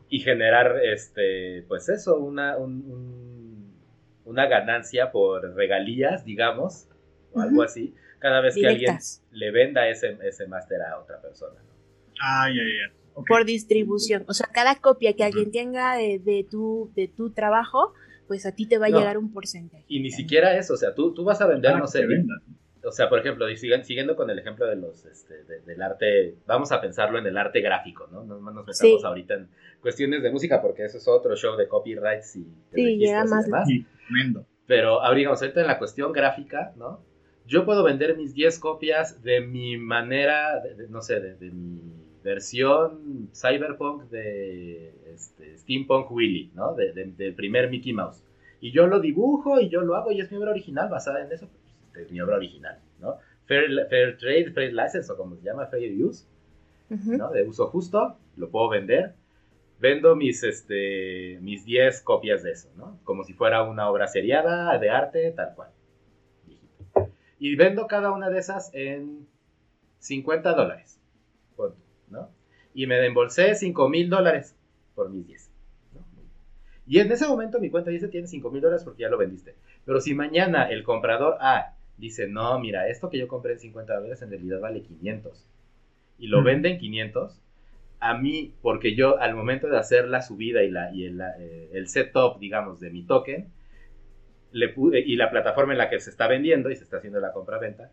y 0.08 0.20
generar, 0.20 0.80
este, 0.84 1.64
pues 1.68 1.90
eso, 1.90 2.18
una, 2.18 2.58
una 2.58 4.48
ganancia 4.48 5.12
por 5.12 5.56
regalías, 5.56 6.26
digamos, 6.26 6.88
o 7.34 7.42
algo 7.42 7.62
así, 7.62 7.94
cada 8.20 8.42
vez 8.42 8.56
que 8.56 8.68
alguien 8.68 8.98
le 9.32 9.52
venda 9.52 9.88
ese, 9.88 10.18
ese 10.24 10.48
máster 10.48 10.82
a 10.82 11.00
otra 11.00 11.22
persona. 11.22 11.60
Ay, 12.22 12.54
ay, 12.60 12.72
ay. 12.86 13.24
Por 13.28 13.46
distribución. 13.46 14.24
O 14.28 14.34
sea, 14.34 14.48
cada 14.52 14.76
copia 14.76 15.14
que 15.14 15.24
alguien 15.24 15.52
tenga 15.52 15.96
de, 15.98 16.20
de, 16.20 16.46
tu, 16.50 16.92
de 16.96 17.08
tu 17.08 17.32
trabajo, 17.32 17.94
pues 18.30 18.46
a 18.46 18.52
ti 18.52 18.68
te 18.68 18.78
va 18.78 18.86
a 18.86 18.90
llegar 18.90 19.18
un 19.18 19.34
porcentaje. 19.34 19.84
Y 19.88 20.02
ni 20.02 20.12
siquiera 20.12 20.56
eso, 20.56 20.76
o 20.76 20.78
sea, 20.78 20.94
tú, 20.94 21.16
tú 21.16 21.24
vas 21.24 21.42
a 21.42 21.48
vender, 21.48 21.72
ah, 21.72 21.80
no 21.80 21.88
sé, 21.88 22.06
o 22.86 22.92
sea, 22.92 23.10
por 23.10 23.18
ejemplo, 23.18 23.48
siguiendo 23.56 24.16
con 24.16 24.30
el 24.30 24.38
ejemplo 24.38 24.68
de 24.68 24.76
los, 24.76 25.04
este, 25.04 25.44
del 25.66 25.82
arte, 25.82 26.36
vamos 26.46 26.72
a 26.72 26.80
pensarlo 26.80 27.18
en 27.18 27.26
el 27.26 27.36
arte 27.40 27.60
gráfico, 27.60 28.08
¿no? 28.12 28.24
No 28.24 28.40
nos 28.40 28.68
metamos 28.68 29.04
ahorita 29.04 29.34
en 29.34 29.50
cuestiones 29.82 30.22
de 30.22 30.30
música 30.30 30.62
porque 30.62 30.86
eso 30.86 31.00
es 31.00 31.08
otro 31.08 31.36
show 31.36 31.58
de 31.58 31.68
copyrights 31.68 32.36
y 32.36 32.44
de 32.44 32.76
sí, 32.76 32.98
llega 32.98 33.26
más. 33.26 33.48
Y 33.68 33.84
Pero 34.68 35.02
ahorita, 35.02 35.32
ahorita 35.32 35.62
en 35.62 35.68
la 35.68 35.80
cuestión 35.80 36.14
gráfica, 36.14 36.72
¿no? 36.78 37.04
Yo 37.48 37.66
puedo 37.66 37.84
vender 37.84 38.16
mis 38.16 38.36
10 38.36 38.60
copias 38.60 39.24
de 39.24 39.42
mi 39.42 39.76
manera, 39.76 40.62
no 40.88 41.02
sé, 41.02 41.20
de, 41.20 41.50
mi 41.50 41.82
versión 42.24 43.30
cyberpunk 43.34 44.04
de 44.10 44.94
este, 45.14 45.58
Steampunk 45.58 46.12
Willy, 46.12 46.52
¿no? 46.54 46.74
De, 46.74 46.92
del 46.94 47.34
primer 47.34 47.70
Mickey 47.70 47.94
Mouse. 47.94 48.24
Y 48.62 48.72
yo 48.72 48.88
lo 48.88 49.00
dibujo 49.00 49.60
y 49.60 49.70
yo 49.70 49.82
lo 49.82 49.96
hago 49.96 50.12
y 50.12 50.20
es 50.20 50.32
mi 50.32 50.38
obra 50.38 50.52
original 50.52 50.90
basada 50.90 51.24
en 51.24 51.32
eso, 51.32 51.48
pues, 51.48 52.06
es 52.06 52.12
mi 52.12 52.20
obra 52.22 52.36
original, 52.36 52.80
¿no? 53.00 53.18
Fair, 53.46 53.88
fair 53.90 54.18
Trade, 54.18 54.52
Fair 54.52 54.74
License 54.74 55.12
o 55.12 55.18
como 55.18 55.36
se 55.36 55.44
llama, 55.44 55.66
Fair 55.68 55.92
Use, 56.04 56.26
¿no? 56.90 57.32
De 57.32 57.44
uso 57.44 57.68
justo, 57.68 58.18
lo 58.36 58.50
puedo 58.50 58.70
vender. 58.70 59.16
vendo 59.80 60.16
mis, 60.16 60.44
este, 60.44 61.40
mis 61.42 61.64
10 61.64 62.02
copias 62.02 62.44
de 62.44 62.52
eso, 62.52 62.70
¿no? 62.76 63.00
Como 63.04 63.24
si 63.24 63.34
fuera 63.34 63.64
una 63.64 63.90
obra 63.90 64.08
seriada 64.08 64.78
de 64.78 64.90
arte, 64.90 65.32
tal 65.32 65.56
cual. 65.56 65.70
Y 67.40 67.56
vendo 67.56 67.88
cada 67.88 68.12
una 68.12 68.30
de 68.30 68.40
esas 68.40 68.72
en 68.74 69.26
50 70.00 70.54
dólares. 70.54 70.99
Y 72.80 72.88
me 72.88 73.06
embolsé 73.06 73.56
5 73.56 73.90
mil 73.90 74.10
dólares 74.10 74.56
por 74.96 75.10
mis 75.10 75.28
10. 75.28 75.52
Y 76.88 77.00
en 77.00 77.12
ese 77.12 77.28
momento 77.28 77.60
mi 77.60 77.70
cuenta 77.70 77.92
dice 77.92 78.08
tiene 78.08 78.26
5 78.26 78.50
mil 78.52 78.62
dólares 78.62 78.86
porque 78.86 79.02
ya 79.02 79.10
lo 79.10 79.18
vendiste. 79.18 79.56
Pero 79.84 80.00
si 80.00 80.14
mañana 80.14 80.70
el 80.70 80.84
comprador 80.84 81.36
A 81.42 81.74
dice, 81.98 82.30
no, 82.30 82.58
mira, 82.58 82.88
esto 82.88 83.10
que 83.10 83.18
yo 83.18 83.28
compré 83.28 83.52
en 83.52 83.60
50 83.60 83.94
dólares 83.96 84.22
en 84.22 84.30
realidad 84.30 84.62
vale 84.62 84.82
500 84.82 85.46
y 86.20 86.28
lo 86.28 86.42
vende 86.42 86.70
en 86.70 86.78
500, 86.78 87.42
a 88.00 88.18
mí, 88.18 88.54
porque 88.62 88.96
yo 88.96 89.20
al 89.20 89.36
momento 89.36 89.68
de 89.68 89.78
hacer 89.78 90.08
la 90.08 90.22
subida 90.22 90.64
y, 90.64 90.72
la, 90.72 90.94
y 90.94 91.04
el, 91.04 91.20
eh, 91.20 91.72
el 91.74 91.90
setup, 91.90 92.40
digamos, 92.40 92.80
de 92.80 92.92
mi 92.92 93.04
token, 93.04 93.52
le 94.54 94.70
pude, 94.70 95.02
y 95.02 95.18
la 95.18 95.30
plataforma 95.30 95.74
en 95.74 95.80
la 95.80 95.90
que 95.90 96.00
se 96.00 96.10
está 96.10 96.30
vendiendo 96.30 96.70
y 96.70 96.78
se 96.78 96.86
está 96.86 96.96
haciendo 96.96 97.20
la 97.20 97.34
compra-venta, 97.34 97.92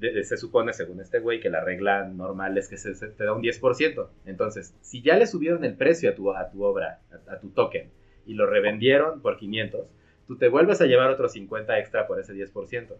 se 0.00 0.36
supone, 0.36 0.72
según 0.72 1.00
este 1.00 1.18
güey, 1.20 1.40
que 1.40 1.50
la 1.50 1.60
regla 1.60 2.04
normal 2.04 2.58
es 2.58 2.68
que 2.68 2.76
se, 2.76 2.94
te 2.94 3.24
da 3.24 3.32
un 3.32 3.42
10%. 3.42 4.08
Entonces, 4.26 4.76
si 4.80 5.02
ya 5.02 5.16
le 5.16 5.26
subieron 5.26 5.64
el 5.64 5.76
precio 5.76 6.10
a 6.10 6.14
tu, 6.14 6.32
a 6.32 6.50
tu 6.50 6.62
obra, 6.64 7.00
a, 7.28 7.38
tu 7.38 7.50
token, 7.50 7.90
y 8.26 8.34
lo 8.34 8.46
revendieron 8.46 9.20
por 9.20 9.36
500, 9.36 9.86
tú 10.26 10.36
te 10.36 10.48
vuelves 10.48 10.80
a 10.80 10.86
llevar 10.86 11.10
otros 11.10 11.32
50 11.32 11.78
extra 11.78 12.06
por 12.06 12.18
ese 12.18 12.34
10%. 12.34 12.96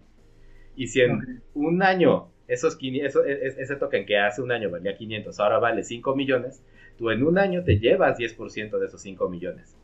Y 0.77 0.89
si 0.89 1.01
en 1.01 1.43
un 1.55 1.83
año 1.83 2.31
esos, 2.49 2.79
eso, 2.81 3.25
e, 3.25 3.33
e, 3.33 3.47
ese 3.47 3.77
token 3.77 4.07
que 4.07 4.19
hace 4.19 4.43
un 4.43 4.53
año 4.53 4.71
valía 4.71 4.97
500, 4.97 5.39
ahora 5.41 5.59
vale 5.59 5.83
5 5.83 6.15
millones, 6.15 6.63
tú 6.99 7.11
en 7.11 7.23
un 7.23 7.39
año 7.39 7.65
te 7.65 7.79
llevas 7.79 8.19
10% 8.19 8.79
de 8.79 8.87
esos 8.87 9.01
5 9.01 9.29
millones 9.29 9.77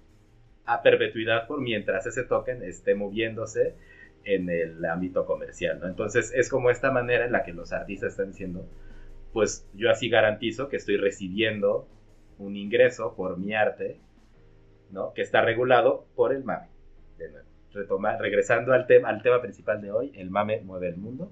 a 0.71 0.83
perpetuidad 0.83 1.49
por 1.49 1.61
mientras 1.61 2.07
ese 2.07 2.23
token 2.23 2.63
esté 2.63 2.95
moviéndose 2.95 3.75
en 4.25 4.51
el 4.51 4.85
ámbito 4.85 5.27
comercial, 5.27 5.81
¿no? 5.81 5.89
Entonces 5.89 6.33
es 6.35 6.49
como 6.49 6.71
esta 6.71 6.91
manera 6.91 7.25
en 7.25 7.33
la 7.33 7.43
que 7.43 7.53
los 7.53 7.73
artistas 7.73 8.13
están 8.13 8.33
diciendo, 8.33 8.69
pues 9.33 9.67
yo 9.75 9.91
así 9.91 10.09
garantizo 10.09 10.69
que 10.69 10.77
estoy 10.77 10.97
recibiendo 10.97 11.89
un 12.39 12.57
ingreso 12.57 13.15
por 13.15 13.39
mi 13.39 13.55
arte, 13.55 14.01
¿no? 14.91 15.13
Que 15.15 15.23
está 15.23 15.43
regulado 15.43 16.07
por 16.15 16.33
el 16.33 16.45
mame. 16.45 16.69
De 17.19 17.31
nuevo, 17.31 17.49
retomar, 17.73 18.21
regresando 18.21 18.73
al, 18.73 18.87
tema 18.87 19.09
al 19.09 19.23
tema 19.23 19.41
principal 19.41 19.81
de 19.81 19.93
hoy, 19.93 20.13
el 20.15 20.31
mame 20.31 20.61
mueve 20.63 20.89
el 20.89 20.97
mundo. 20.97 21.31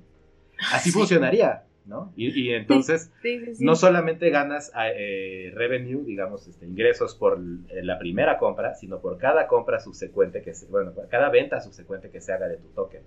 Así 0.72 0.90
funcionaría, 0.90 1.64
¿no? 1.88 2.12
Y, 2.16 2.50
entonces, 2.50 3.10
no 3.58 3.74
solamente 3.74 4.28
ganas 4.28 4.70
eh, 4.94 5.50
revenue, 5.54 6.04
digamos, 6.04 6.46
este, 6.46 6.66
ingresos 6.66 7.14
por 7.14 7.40
eh, 7.70 7.82
la 7.82 7.98
primera 7.98 8.38
compra, 8.38 8.74
sino 8.74 9.00
por 9.00 9.16
cada 9.16 9.46
compra 9.48 9.80
subsecuente 9.80 10.42
que 10.42 10.52
se, 10.52 10.66
bueno, 10.66 10.92
por 10.92 11.08
cada 11.08 11.30
venta 11.30 11.60
subsecuente 11.60 12.10
que 12.10 12.20
se 12.20 12.32
haga 12.32 12.46
de 12.46 12.58
tu 12.58 12.68
token. 12.68 13.02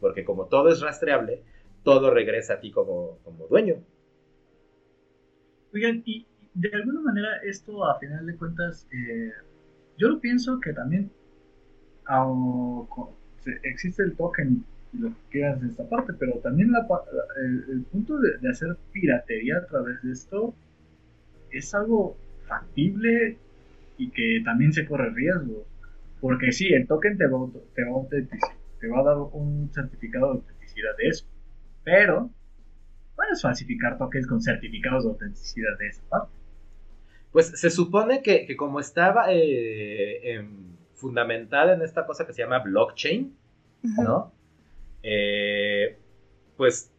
Porque 0.00 0.24
como 0.24 0.46
todo 0.46 0.70
es 0.70 0.82
rastreable, 0.82 1.42
todo 1.82 2.10
regresa 2.10 2.54
a 2.54 2.60
ti 2.60 2.70
como, 2.70 3.18
como 3.24 3.46
dueño. 3.46 3.76
Oigan, 5.72 6.02
y 6.04 6.26
de 6.52 6.70
alguna 6.74 7.00
manera 7.00 7.28
esto 7.42 7.84
a 7.86 7.98
final 7.98 8.26
de 8.26 8.36
cuentas, 8.36 8.86
eh, 8.92 9.32
yo 9.96 10.08
lo 10.08 10.20
pienso 10.20 10.60
que 10.60 10.74
también 10.74 11.10
existe 13.62 14.02
el 14.02 14.14
token 14.16 14.64
lo 14.92 15.08
que 15.08 15.30
quieras 15.30 15.60
de 15.60 15.68
esta 15.68 15.88
parte, 15.88 16.12
pero 16.18 16.38
también 16.38 16.72
la, 16.72 16.86
el, 17.68 17.82
punto 17.84 18.18
de, 18.18 18.48
hacer 18.48 18.76
piratería 18.92 19.58
a 19.58 19.66
través 19.66 20.02
de 20.02 20.12
esto 20.12 20.54
es 21.50 21.74
algo 21.74 22.16
factible 22.46 23.38
y 23.98 24.10
que 24.10 24.42
también 24.44 24.72
se 24.72 24.86
corre 24.86 25.10
riesgo. 25.10 25.66
Porque 26.20 26.52
sí, 26.52 26.72
el 26.72 26.86
token 26.86 27.16
te 27.16 27.26
va, 27.26 27.38
te 27.74 27.84
va, 27.84 28.08
te 28.80 28.88
va 28.88 29.00
a 29.00 29.04
dar 29.04 29.16
un 29.32 29.70
certificado 29.72 30.26
de 30.26 30.32
autenticidad 30.32 30.96
de 30.98 31.08
eso, 31.08 31.26
pero 31.84 32.30
puedes 33.16 33.40
falsificar 33.42 33.96
tokens 33.96 34.26
con 34.26 34.40
certificados 34.40 35.04
de 35.04 35.10
autenticidad 35.10 35.78
de 35.78 35.86
esa 35.88 36.02
parte. 36.08 36.32
Pues 37.32 37.46
se 37.60 37.70
supone 37.70 38.22
que, 38.22 38.44
que 38.44 38.56
como 38.56 38.80
estaba 38.80 39.26
eh, 39.28 40.44
fundamental 40.94 41.70
en 41.70 41.82
esta 41.82 42.04
cosa 42.04 42.26
que 42.26 42.32
se 42.32 42.42
llama 42.42 42.58
blockchain, 42.58 43.34
¿no? 44.02 44.32
Eh, 45.02 45.96
pues 46.56 46.92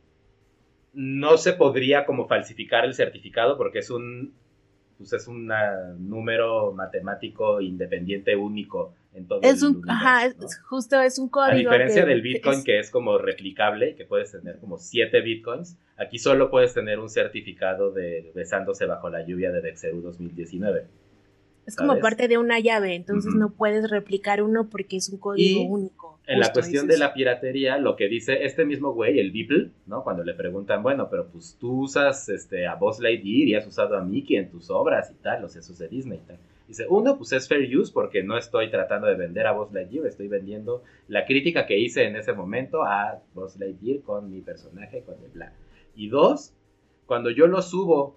no 0.93 1.37
se 1.37 1.53
podría 1.53 2.05
como 2.05 2.27
falsificar 2.27 2.85
el 2.85 2.93
certificado 2.93 3.57
porque 3.57 3.79
es 3.79 3.89
un 3.89 4.33
pues 4.97 5.13
es 5.13 5.27
un 5.27 5.51
número 5.99 6.73
matemático 6.73 7.61
independiente 7.61 8.35
único 8.35 8.93
en 9.13 9.27
todo 9.27 9.39
es 9.41 9.63
un 9.63 9.87
ajá 9.89 10.33
justo 10.67 10.99
es 11.01 11.17
un 11.17 11.29
código 11.29 11.51
a 11.51 11.55
diferencia 11.55 12.05
del 12.05 12.21
bitcoin 12.21 12.63
que 12.63 12.79
es 12.79 12.91
como 12.91 13.17
replicable 13.17 13.95
que 13.95 14.05
puedes 14.05 14.31
tener 14.31 14.59
como 14.59 14.77
7 14.77 15.21
bitcoins 15.21 15.77
aquí 15.97 16.19
solo 16.19 16.51
puedes 16.51 16.73
tener 16.73 16.99
un 16.99 17.09
certificado 17.09 17.91
de 17.91 18.31
besándose 18.35 18.85
bajo 18.85 19.09
la 19.09 19.25
lluvia 19.25 19.51
de 19.51 19.61
Dexeru 19.61 20.01
2019 20.01 20.85
es 21.65 21.75
como 21.75 21.99
parte 21.99 22.27
de 22.27 22.37
una 22.37 22.59
llave, 22.59 22.95
entonces 22.95 23.33
no 23.35 23.51
puedes 23.51 23.89
replicar 23.89 24.41
uno 24.41 24.67
porque 24.69 24.97
es 24.97 25.09
un 25.09 25.19
código 25.19 25.61
único. 25.61 26.00
En 26.31 26.39
la 26.39 26.51
cuestión 26.51 26.87
de 26.87 26.97
la 26.97 27.13
piratería, 27.13 27.77
lo 27.77 27.95
que 27.95 28.07
dice 28.07 28.45
este 28.45 28.65
mismo 28.65 28.93
güey, 28.93 29.19
el 29.19 29.31
Beeple, 29.31 29.71
¿no? 29.85 30.03
Cuando 30.03 30.23
le 30.23 30.33
preguntan, 30.33 30.81
bueno, 30.81 31.09
pero 31.09 31.27
pues 31.27 31.57
tú 31.59 31.81
usas 31.81 32.29
este, 32.29 32.67
a 32.67 32.75
Boss 32.75 32.99
Lightyear 32.99 33.47
y 33.47 33.55
has 33.55 33.67
usado 33.67 33.97
a 33.97 34.01
Mickey 34.01 34.37
en 34.37 34.49
tus 34.49 34.69
obras 34.69 35.11
y 35.11 35.15
tal, 35.21 35.41
los 35.41 35.55
esos 35.55 35.77
de 35.77 35.87
Disney 35.89 36.19
y 36.23 36.27
tal. 36.27 36.37
Dice, 36.67 36.85
uno, 36.87 37.17
pues 37.17 37.33
es 37.33 37.49
fair 37.49 37.77
use 37.77 37.91
porque 37.91 38.23
no 38.23 38.37
estoy 38.37 38.71
tratando 38.71 39.07
de 39.07 39.15
vender 39.15 39.45
a 39.45 39.51
Boss 39.51 39.73
Lightyear, 39.73 40.05
estoy 40.05 40.29
vendiendo 40.29 40.83
la 41.09 41.25
crítica 41.25 41.65
que 41.65 41.77
hice 41.77 42.05
en 42.05 42.15
ese 42.15 42.31
momento 42.31 42.83
a 42.83 43.19
Boss 43.33 43.57
Lightyear 43.57 44.01
con 44.01 44.31
mi 44.31 44.39
personaje, 44.41 45.03
con 45.03 45.15
el 45.23 45.31
bla. 45.31 45.51
Y 45.95 46.07
dos, 46.07 46.53
cuando 47.05 47.29
yo 47.29 47.47
lo 47.47 47.61
subo 47.61 48.15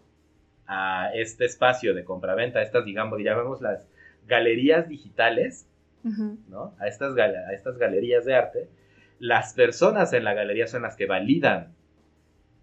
a 0.67 1.11
este 1.15 1.47
espacio 1.47 1.95
de 1.95 2.05
compraventa, 2.05 2.63
estas, 2.63 2.85
digamos, 2.85 3.19
llamamos 3.21 3.61
las 3.61 3.89
galerías 4.27 4.89
digitales, 4.89 5.67
¿no? 6.49 6.75
A 6.79 6.87
estas, 6.87 7.17
a 7.17 7.53
estas 7.53 7.79
galerías 7.79 8.25
de 8.25 8.35
arte, 8.35 8.69
las 9.19 9.55
personas 9.55 10.13
en 10.13 10.25
la 10.25 10.35
galería 10.35 10.67
son 10.67 10.83
las 10.83 10.97
que 10.97 11.07
validan 11.07 11.75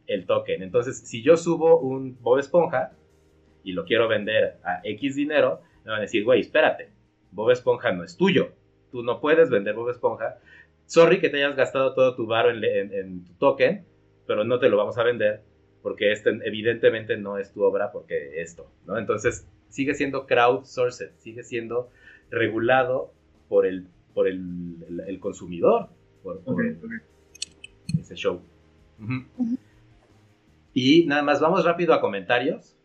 el 0.08 0.26
token. 0.26 0.62
Entonces, 0.62 1.00
si 1.00 1.24
yo 1.24 1.38
subo 1.38 1.80
un 1.80 2.18
Bob 2.22 2.40
Esponja 2.40 2.92
y 3.64 3.74
lo 3.74 3.86
quiero 3.86 4.08
vender 4.08 4.58
a 4.64 4.82
X 4.84 5.16
dinero, 5.16 5.62
me 5.84 5.92
van 5.92 6.00
a 6.00 6.04
decir, 6.04 6.24
güey, 6.24 6.42
espérate, 6.42 6.90
Bob 7.32 7.52
Esponja 7.52 7.92
no 7.92 8.04
es 8.04 8.18
tuyo. 8.18 8.52
Tú 8.92 9.04
no 9.04 9.20
puedes 9.20 9.50
vender 9.50 9.76
Bob 9.76 9.90
Esponja. 9.90 10.38
Sorry 10.86 11.20
que 11.20 11.30
te 11.30 11.38
hayas 11.38 11.56
gastado 11.56 11.94
todo 11.94 12.16
tu 12.16 12.28
bar 12.28 12.48
en 12.50 13.26
tu 13.26 13.34
token, 13.36 13.86
pero 14.28 14.44
no 14.44 14.60
te 14.60 14.70
lo 14.70 14.78
vamos 14.78 14.98
a 14.98 15.04
vender 15.04 15.42
porque 15.82 16.12
este 16.12 16.30
evidentemente 16.44 17.18
no 17.18 17.38
es 17.38 17.52
tu 17.52 17.64
obra 17.64 17.92
porque 17.92 18.42
esto, 18.42 18.72
¿no? 18.86 18.98
Entonces 18.98 19.48
sigue 19.70 19.96
siendo 19.96 20.28
crowdsourced, 20.28 21.12
sigue 21.18 21.44
siendo 21.44 21.90
regulado 22.30 23.14
por 23.52 23.66
el, 23.66 23.86
por 24.14 24.30
el, 24.30 25.20
consumidor, 25.20 25.90
por, 26.24 26.42
ese 28.00 28.16
show. 28.16 28.42
Y 30.74 31.06
nada 31.06 31.22
más, 31.22 31.42
vamos 31.42 31.66
rápido 31.66 31.94
a 31.94 32.00
comentarios. 32.00 32.78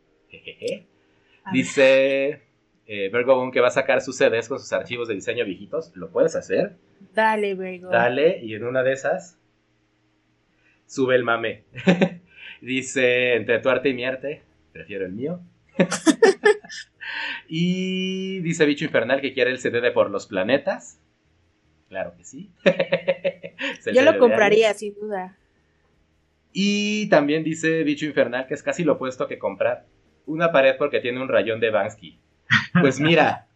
Dice 1.52 2.42
eh, 2.87 3.11
Vergo 3.12 3.48
que 3.52 3.61
va 3.61 3.68
a 3.68 3.70
sacar 3.70 4.00
sus 4.00 4.16
CDs 4.16 4.48
con 4.48 4.59
sus 4.59 4.72
archivos 4.72 5.07
de 5.07 5.14
diseño 5.14 5.44
viejitos. 5.44 5.92
¿Lo 5.94 6.11
puedes 6.11 6.35
hacer? 6.35 6.79
Dale, 7.14 7.55
Vergo. 7.55 7.88
Dale, 7.88 8.40
y 8.42 8.55
en 8.55 8.64
una 8.64 8.83
de 8.83 8.92
esas, 8.92 9.38
sube 10.87 11.14
el 11.14 11.22
mame. 11.22 11.62
Dice, 12.61 13.37
entre 13.37 13.61
tu 13.61 13.68
arte 13.68 13.90
y 13.90 13.94
mi 13.94 14.05
arte, 14.05 14.42
prefiero 14.72 15.07
el 15.07 15.12
mío. 15.12 15.38
y 17.48 18.40
dice 18.40 18.66
Bicho 18.66 18.85
Infernal 18.85 19.20
que 19.20 19.33
quiere 19.33 19.50
el 19.50 19.58
CD 19.58 19.81
de 19.81 19.90
Por 19.92 20.10
los 20.10 20.27
Planetas. 20.27 21.00
Claro 21.88 22.14
que 22.16 22.24
sí. 22.24 22.50
Yo 23.94 24.02
lo 24.02 24.18
compraría, 24.18 24.74
sin 24.74 24.94
duda. 24.94 25.37
Y 26.52 27.08
también 27.08 27.44
dice 27.44 27.85
Bicho 27.85 28.06
Infernal 28.06 28.46
que 28.46 28.54
es 28.54 28.62
casi 28.62 28.85
lo 28.85 28.94
opuesto 28.94 29.29
que 29.29 29.38
comprar 29.38 29.87
una 30.27 30.52
pared 30.52 30.77
porque 30.77 31.00
tiene 31.00 31.22
un 31.22 31.29
rayón 31.29 31.60
de 31.60 31.70
Bansky. 31.70 32.18
Pues 32.81 33.00
mira, 33.00 33.46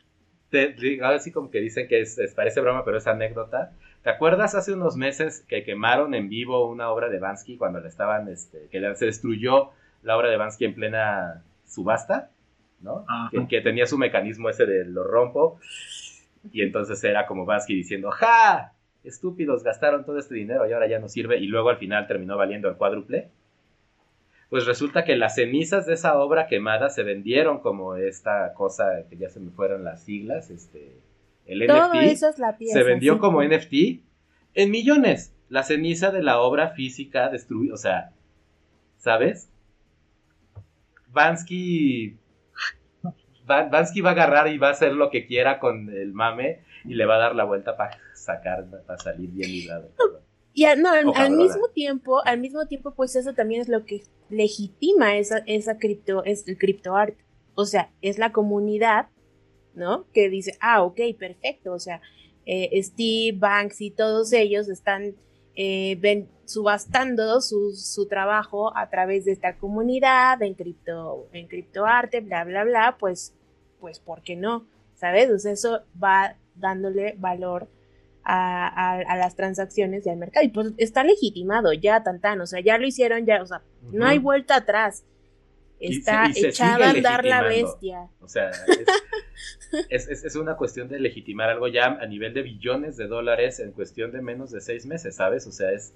te, 0.50 0.76
así 1.02 1.32
como 1.32 1.50
que 1.50 1.60
dicen 1.60 1.88
que 1.88 2.00
es, 2.00 2.18
parece 2.36 2.60
broma, 2.60 2.84
pero 2.84 2.98
es 2.98 3.06
anécdota. 3.06 3.72
¿Te 4.02 4.10
acuerdas 4.10 4.54
hace 4.54 4.72
unos 4.72 4.96
meses 4.96 5.44
que 5.48 5.64
quemaron 5.64 6.14
en 6.14 6.28
vivo 6.28 6.68
una 6.68 6.90
obra 6.90 7.08
de 7.08 7.18
Bansky 7.18 7.56
cuando 7.56 7.80
le 7.80 7.88
estaban, 7.88 8.28
este, 8.28 8.68
que 8.70 8.94
se 8.94 9.06
destruyó 9.06 9.70
la 10.02 10.16
obra 10.16 10.28
de 10.30 10.36
Bansky 10.36 10.66
en 10.66 10.74
plena 10.74 11.42
subasta, 11.68 12.30
¿no? 12.80 13.04
Que, 13.48 13.60
tenía 13.60 13.86
su 13.86 13.98
mecanismo 13.98 14.48
ese 14.48 14.66
de 14.66 14.84
lo 14.84 15.04
rompo 15.04 15.58
y 16.52 16.62
entonces 16.62 17.02
era 17.04 17.26
como 17.26 17.44
Bansky 17.44 17.74
diciendo, 17.74 18.10
¡ja! 18.10 18.72
Estúpidos, 19.04 19.62
gastaron 19.62 20.04
todo 20.04 20.18
este 20.18 20.34
dinero 20.34 20.68
y 20.68 20.72
ahora 20.72 20.88
ya 20.88 20.98
no 20.98 21.08
sirve 21.08 21.38
y 21.38 21.46
luego 21.46 21.70
al 21.70 21.76
final 21.76 22.06
terminó 22.06 22.36
valiendo 22.36 22.68
el 22.68 22.76
cuádruple. 22.76 23.30
pues 24.50 24.66
resulta 24.66 25.04
que 25.04 25.16
las 25.16 25.34
cenizas 25.36 25.86
de 25.86 25.94
esa 25.94 26.18
obra 26.18 26.46
quemada 26.46 26.90
se 26.90 27.02
vendieron 27.02 27.60
como 27.60 27.96
esta 27.96 28.52
cosa 28.54 29.04
que 29.08 29.16
ya 29.16 29.28
se 29.28 29.40
me 29.40 29.50
fueron 29.50 29.84
las 29.84 30.02
siglas, 30.02 30.50
este, 30.50 30.96
el 31.46 31.66
Todo 31.66 31.88
NFT. 31.94 32.02
eso 32.02 32.28
es 32.28 32.38
la 32.38 32.56
pieza. 32.56 32.78
se 32.78 32.84
vendió 32.84 33.14
sí. 33.14 33.20
como 33.20 33.42
NFT 33.42 34.02
en 34.54 34.70
millones. 34.70 35.34
La 35.48 35.62
ceniza 35.62 36.10
de 36.10 36.22
la 36.22 36.40
obra 36.40 36.70
física 36.70 37.30
destruida, 37.30 37.72
o 37.72 37.78
sea, 37.78 38.10
¿sabes? 38.98 39.48
Vansky. 41.10 42.16
Va- 43.50 43.64
Vansky 43.68 44.00
va 44.02 44.10
a 44.10 44.12
agarrar 44.12 44.48
y 44.48 44.58
va 44.58 44.68
a 44.68 44.72
hacer 44.72 44.92
lo 44.92 45.10
que 45.10 45.26
quiera 45.26 45.58
con 45.58 45.88
el 45.88 46.12
mame 46.12 46.60
y 46.84 46.94
le 46.94 47.06
va 47.06 47.16
a 47.16 47.18
dar 47.18 47.34
la 47.34 47.44
vuelta 47.44 47.76
para 47.76 47.98
sacar, 48.14 48.66
para 48.86 48.98
salir 48.98 49.30
bien 49.30 49.50
librado. 49.50 49.90
Y 50.52 50.64
a- 50.64 50.76
no, 50.76 50.90
al- 50.90 51.30
mismo 51.36 51.68
tiempo, 51.72 52.20
al 52.26 52.40
mismo 52.40 52.66
tiempo, 52.66 52.92
pues 52.94 53.16
eso 53.16 53.32
también 53.34 53.60
es 53.62 53.68
lo 53.68 53.84
que 53.86 54.02
legitima 54.28 55.16
esa, 55.16 55.38
esa 55.46 55.78
cripto, 55.78 56.24
es 56.24 56.46
el 56.48 56.58
criptoart. 56.58 57.16
O 57.54 57.64
sea, 57.64 57.90
es 58.02 58.18
la 58.18 58.32
comunidad, 58.32 59.08
¿no? 59.74 60.06
Que 60.12 60.28
dice, 60.28 60.52
ah, 60.60 60.82
ok, 60.82 61.00
perfecto. 61.18 61.72
O 61.72 61.78
sea, 61.78 62.00
eh, 62.44 62.82
Steve, 62.82 63.36
Banks 63.38 63.80
y 63.80 63.90
todos 63.90 64.32
ellos 64.32 64.68
están 64.68 65.14
eh, 65.54 65.96
ven- 66.00 66.28
subastando 66.48 67.40
su, 67.42 67.72
su 67.74 68.08
trabajo 68.08 68.76
a 68.76 68.88
través 68.88 69.26
de 69.26 69.32
esta 69.32 69.56
comunidad 69.56 70.40
en 70.42 70.54
cripto, 70.54 71.28
en 71.32 71.46
criptoarte, 71.46 72.20
bla, 72.20 72.44
bla, 72.44 72.64
bla, 72.64 72.96
pues, 72.98 73.34
pues, 73.80 74.00
¿por 74.00 74.22
qué 74.22 74.34
no? 74.34 74.66
¿Sabes? 74.94 75.30
O 75.30 75.38
sea, 75.38 75.52
eso 75.52 75.82
va 76.02 76.36
dándole 76.56 77.14
valor 77.18 77.68
a, 78.24 78.66
a- 78.66 79.00
a 79.00 79.16
las 79.16 79.36
transacciones 79.36 80.06
y 80.06 80.10
al 80.10 80.16
mercado. 80.16 80.44
Y 80.44 80.48
pues 80.48 80.72
está 80.78 81.04
legitimado 81.04 81.72
ya, 81.74 82.02
tan 82.02 82.18
tan, 82.20 82.40
o 82.40 82.46
sea, 82.46 82.60
ya 82.60 82.78
lo 82.78 82.86
hicieron, 82.86 83.26
ya, 83.26 83.42
o 83.42 83.46
sea, 83.46 83.62
no 83.92 84.06
hay 84.06 84.18
vuelta 84.18 84.56
atrás. 84.56 85.04
Y 85.80 85.92
se- 85.92 85.98
Está 86.00 86.26
y 86.30 86.32
se 86.34 86.48
echada 86.48 86.86
a 86.86 86.90
andar 86.90 87.24
la 87.24 87.42
bestia. 87.62 88.08
O 88.20 88.26
sea, 88.28 88.50
es, 89.90 90.08
es- 90.08 90.24
es 90.24 90.34
una 90.36 90.56
cuestión 90.56 90.88
de 90.88 90.98
legitimar 90.98 91.50
algo 91.50 91.68
ya 91.68 91.86
a 91.86 92.06
nivel 92.06 92.34
de 92.34 92.42
billones 92.42 92.96
de 92.96 93.06
dólares 93.06 93.60
en 93.60 93.72
cuestión 93.72 94.12
de 94.12 94.22
menos 94.22 94.50
de 94.50 94.60
seis 94.60 94.86
meses, 94.86 95.14
¿sabes? 95.16 95.46
O 95.46 95.52
sea, 95.52 95.70
es. 95.72 95.92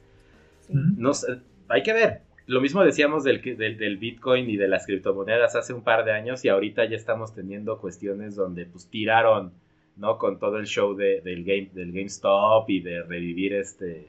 Sí. 0.67 0.73
No 0.97 1.13
sé, 1.15 1.41
hay 1.69 1.83
que 1.83 1.93
ver. 1.93 2.23
Lo 2.47 2.61
mismo 2.61 2.85
decíamos 2.85 3.23
del, 3.25 3.41
que- 3.41 3.55
del, 3.55 3.77
del 3.79 3.99
Bitcoin 3.99 4.51
y 4.51 4.57
de 4.57 4.67
las 4.69 4.87
criptomonedas 4.87 5.55
hace 5.57 5.73
un 5.73 5.83
par 5.85 6.05
de 6.05 6.13
años 6.13 6.45
y 6.45 6.49
ahorita 6.49 6.85
ya 6.87 6.97
estamos 6.97 7.35
teniendo 7.35 7.79
cuestiones 7.79 8.35
donde 8.35 8.67
pues 8.67 8.89
tiraron, 8.91 9.53
¿no? 9.97 10.19
Con 10.19 10.39
todo 10.39 10.59
el 10.59 10.67
show 10.67 10.95
de- 10.95 11.21
del, 11.21 11.45
game, 11.45 11.71
del 11.73 11.93
GameStop 11.93 12.69
y 12.69 12.81
de 12.81 13.03
revivir 13.05 13.55
este... 13.55 14.09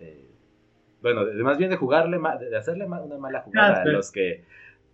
eh, 0.00 0.26
bueno, 1.02 1.24
de- 1.24 1.42
más 1.42 1.58
bien 1.58 1.70
de 1.70 1.76
jugarle, 1.76 2.18
de 2.48 2.56
hacerle 2.56 2.84
una 2.86 3.18
mala 3.18 3.40
jugada 3.42 3.78
Ah, 3.78 3.82
a 3.82 3.86
los 3.86 4.12
que 4.12 4.44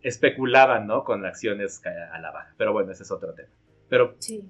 especulaban, 0.02 0.86
¿no? 0.86 1.04
Con 1.04 1.26
acciones 1.26 1.82
a 1.84 2.18
la 2.20 2.30
baja. 2.30 2.54
Pero 2.56 2.72
bueno, 2.72 2.92
ese 2.92 3.02
es 3.02 3.10
otro 3.10 3.34
tema. 3.34 3.48
Pero 3.88 4.14
Sí. 4.18 4.42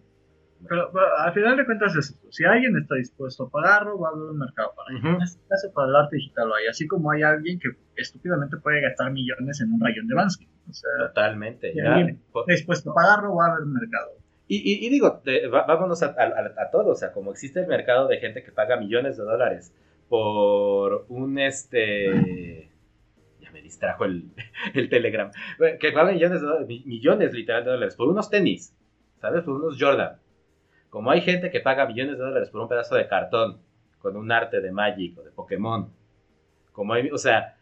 Pero, 0.69 0.91
pero 0.93 1.07
al 1.19 1.33
final 1.35 1.57
de 1.57 1.65
cuentas 1.67 1.95
es 1.95 2.11
esto. 2.11 2.33
Si 2.33 2.45
alguien 2.45 2.77
está 2.77 2.95
dispuesto 2.97 3.45
a 3.45 3.51
pagarlo, 3.51 3.99
va 3.99 4.09
a 4.09 4.13
haber 4.13 4.25
un 4.31 4.39
mercado 4.39 4.73
para 4.75 4.91
ello. 4.97 5.09
En 5.17 5.23
este 5.23 5.41
caso, 5.49 5.73
para 5.73 5.89
el 5.89 5.97
arte 5.97 6.17
digital 6.17 6.49
lo 6.49 6.55
hay. 6.57 6.67
Así 6.67 6.87
como 6.89 7.11
hay 7.11 7.23
alguien 7.23 7.59
que 7.61 7.69
estúpidamente 7.97 8.57
puede 8.57 8.81
gastar 8.81 9.13
millones 9.13 9.61
en 9.61 9.73
un 9.73 9.81
rayón 9.81 10.07
de 10.09 10.15
Bansky. 10.15 10.49
O 10.69 10.73
sea, 10.73 10.91
totalmente. 11.09 11.73
Alguien 11.93 12.21
po- 12.33 12.41
está 12.41 12.53
dispuesto 12.53 12.91
a 12.91 12.95
pagarlo, 12.95 13.37
va 13.37 13.47
a 13.47 13.51
haber 13.53 13.63
un 13.65 13.73
mercado. 13.75 14.11
Y, 14.49 14.57
y- 14.57 14.87
y 14.87 14.91
digo, 14.91 15.21
de- 15.25 15.47
va- 15.49 15.65
vámonos 15.67 16.03
a, 16.03 16.07
a, 16.07 16.63
a 16.63 16.71
todo, 16.71 16.91
o 16.91 16.95
sea, 16.95 17.13
como 17.13 17.31
existe 17.33 17.61
el 17.61 17.67
mercado 17.67 18.09
de 18.09 18.19
gente 18.19 18.43
que 18.43 18.51
paga 18.51 18.77
millones 18.79 19.17
de 19.17 19.23
dólares 19.25 19.73
por 20.09 21.05
un 21.09 21.39
este... 21.39 22.71
Ya 23.41 23.51
me 23.53 23.63
distrajo 23.63 24.05
el, 24.05 24.31
el 24.75 24.89
Telegram. 24.89 25.31
Que 25.81 25.93
paga 25.93 26.13
millones, 26.13 26.41
de 26.41 26.47
dólares, 26.47 26.67
mi- 26.69 26.83
millones 26.85 27.33
literal 27.33 27.65
de 27.65 27.71
dólares 27.71 27.95
por 27.97 28.09
unos 28.09 28.29
tenis, 28.31 28.75
¿sabes? 29.21 29.45
Por 29.45 29.55
unos 29.55 29.77
Jordan. 29.81 30.17
Como 30.91 31.11
hay 31.11 31.21
gente 31.21 31.51
que 31.51 31.61
paga 31.61 31.87
millones 31.87 32.19
de 32.19 32.25
dólares 32.25 32.51
por 32.51 32.61
un 32.63 32.69
pedazo 32.69 32.95
de 32.95 33.07
cartón 33.09 33.59
con 33.99 34.17
un 34.17 34.31
arte 34.33 34.61
de 34.61 34.73
Magic 34.73 35.19
o 35.19 35.23
de 35.23 35.31
Pokémon. 35.31 35.91
Como 36.73 36.93
hay, 36.95 37.11
o 37.11 37.19
sea, 37.19 37.57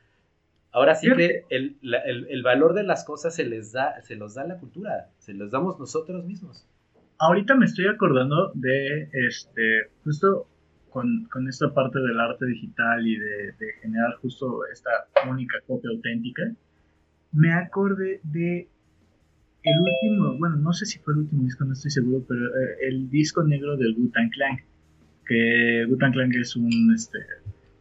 ahora 0.70 0.94
sí 0.94 1.08
que 1.16 1.44
el, 1.48 1.76
la- 1.82 2.00
el- 2.00 2.26
el 2.28 2.42
valor 2.42 2.74
de 2.74 2.82
las 2.84 3.04
cosas 3.04 3.34
se 3.34 3.44
les 3.44 3.72
da, 3.72 4.00
se 4.02 4.14
los 4.16 4.34
da 4.34 4.44
la 4.44 4.58
cultura, 4.58 5.08
se 5.18 5.32
los 5.34 5.50
damos 5.50 5.78
nosotros 5.78 6.24
mismos. 6.24 6.66
Ahorita 7.18 7.54
me 7.54 7.64
estoy 7.64 7.86
acordando 7.86 8.52
de 8.54 9.08
este, 9.12 9.90
justo 10.04 10.46
con, 10.90 11.24
con 11.32 11.48
esta 11.48 11.72
parte 11.72 11.98
del 12.00 12.20
arte 12.20 12.44
digital 12.46 13.06
y 13.06 13.16
de, 13.18 13.52
de 13.52 13.72
generar 13.80 14.14
justo 14.16 14.66
esta 14.70 14.90
única 15.28 15.58
copia 15.66 15.90
auténtica. 15.90 16.42
Me 17.32 17.52
acordé 17.54 18.20
de 18.22 18.68
el 19.66 19.80
último, 19.80 20.38
bueno, 20.38 20.56
no 20.56 20.72
sé 20.72 20.86
si 20.86 20.98
fue 21.00 21.14
el 21.14 21.20
último 21.20 21.42
disco, 21.42 21.64
no 21.64 21.72
estoy 21.72 21.90
seguro, 21.90 22.24
pero 22.26 22.46
eh, 22.46 22.76
el 22.82 23.10
disco 23.10 23.42
negro 23.42 23.76
del 23.76 23.96
Wu-Tang 23.96 24.30
Clan. 24.30 24.58
Que 25.26 25.84
Wu-Tang 25.88 26.12
Clan 26.12 26.32
es 26.34 26.54
un, 26.54 26.92
este, 26.94 27.18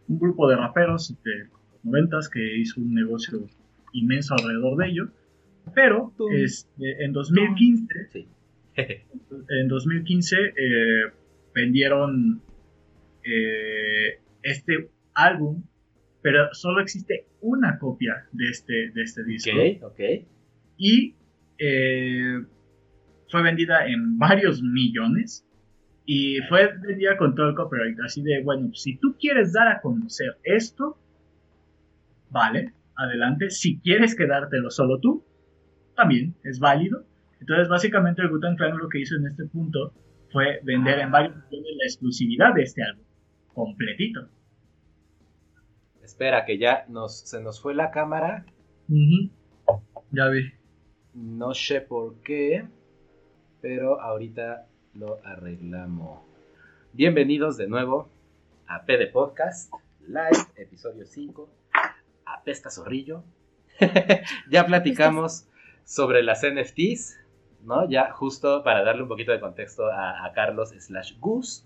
un 0.07 0.17
grupo 0.17 0.49
de 0.49 0.55
raperos 0.55 1.15
de 1.23 1.37
los 1.45 1.85
noventas 1.85 2.27
que 2.27 2.57
hizo 2.57 2.81
un 2.81 2.95
negocio 2.95 3.47
inmenso 3.93 4.33
alrededor 4.33 4.77
de 4.77 4.87
ello. 4.87 5.09
Pero 5.73 6.11
este, 6.31 7.03
en 7.03 7.13
2015 7.13 8.07
Sí. 8.11 8.27
en 9.49 9.67
2015 9.67 10.35
eh, 10.35 11.11
vendieron 11.53 12.41
eh, 13.23 14.19
este 14.41 14.89
álbum, 15.13 15.63
pero 16.21 16.51
solo 16.53 16.81
existe 16.81 17.25
una 17.41 17.77
copia 17.77 18.25
de 18.31 18.49
este, 18.49 18.89
de 18.89 19.03
este 19.03 19.23
disco. 19.23 19.51
ok, 19.83 19.91
ok. 19.91 19.99
Y 20.77 21.15
eh, 21.57 22.43
fue 23.29 23.43
vendida 23.43 23.87
en 23.87 24.17
varios 24.17 24.61
millones. 24.61 25.47
Y 26.05 26.39
fue 26.49 26.71
vendida 26.77 27.17
con 27.17 27.33
todo 27.33 27.49
el 27.49 27.55
copyright. 27.55 27.99
Así 28.05 28.21
de, 28.21 28.43
bueno, 28.43 28.73
si 28.73 28.97
tú 28.97 29.15
quieres 29.19 29.53
dar 29.53 29.67
a 29.67 29.81
conocer 29.81 30.37
esto, 30.43 30.99
vale, 32.29 32.73
adelante. 32.95 33.49
Si 33.49 33.79
quieres 33.79 34.15
quedártelo 34.15 34.69
solo 34.69 34.99
tú, 34.99 35.25
también 35.95 36.35
es 36.43 36.59
válido. 36.59 37.05
Entonces, 37.39 37.67
básicamente, 37.69 38.21
el 38.21 38.29
Gutan 38.29 38.55
Clan 38.55 38.77
lo 38.77 38.87
que 38.87 38.99
hizo 38.99 39.15
en 39.15 39.27
este 39.27 39.45
punto 39.45 39.93
fue 40.31 40.59
vender 40.63 40.99
en 40.99 41.11
varios 41.11 41.35
millones 41.35 41.71
la 41.77 41.85
exclusividad 41.85 42.53
de 42.53 42.63
este 42.63 42.83
álbum, 42.83 43.05
completito. 43.53 44.29
Espera, 46.03 46.45
que 46.45 46.57
ya 46.57 46.85
nos, 46.87 47.21
se 47.21 47.41
nos 47.41 47.61
fue 47.61 47.73
la 47.73 47.89
cámara. 47.91 48.45
Ya 50.11 50.27
vi. 50.27 50.51
No 51.15 51.53
sé 51.53 51.79
por 51.79 52.15
qué, 52.23 52.65
pero 53.61 54.01
ahorita 54.01 54.67
lo 54.95 55.21
arreglamos. 55.23 56.19
Bienvenidos 56.91 57.55
de 57.55 57.69
nuevo 57.69 58.09
a 58.67 58.85
PD 58.85 59.07
Podcast 59.13 59.71
Live, 60.05 60.45
episodio 60.57 61.05
5. 61.05 61.49
Apesta 62.25 62.69
Zorrillo. 62.69 63.23
ya 64.49 64.65
platicamos 64.65 65.47
sobre 65.85 66.21
las 66.21 66.43
NFTs, 66.43 67.17
¿no? 67.63 67.89
Ya 67.89 68.11
justo 68.11 68.61
para 68.65 68.83
darle 68.83 69.03
un 69.03 69.07
poquito 69.07 69.31
de 69.31 69.39
contexto 69.39 69.85
a, 69.89 70.29
Carlos 70.35 70.71
slash 70.77 71.17
Gus. 71.21 71.65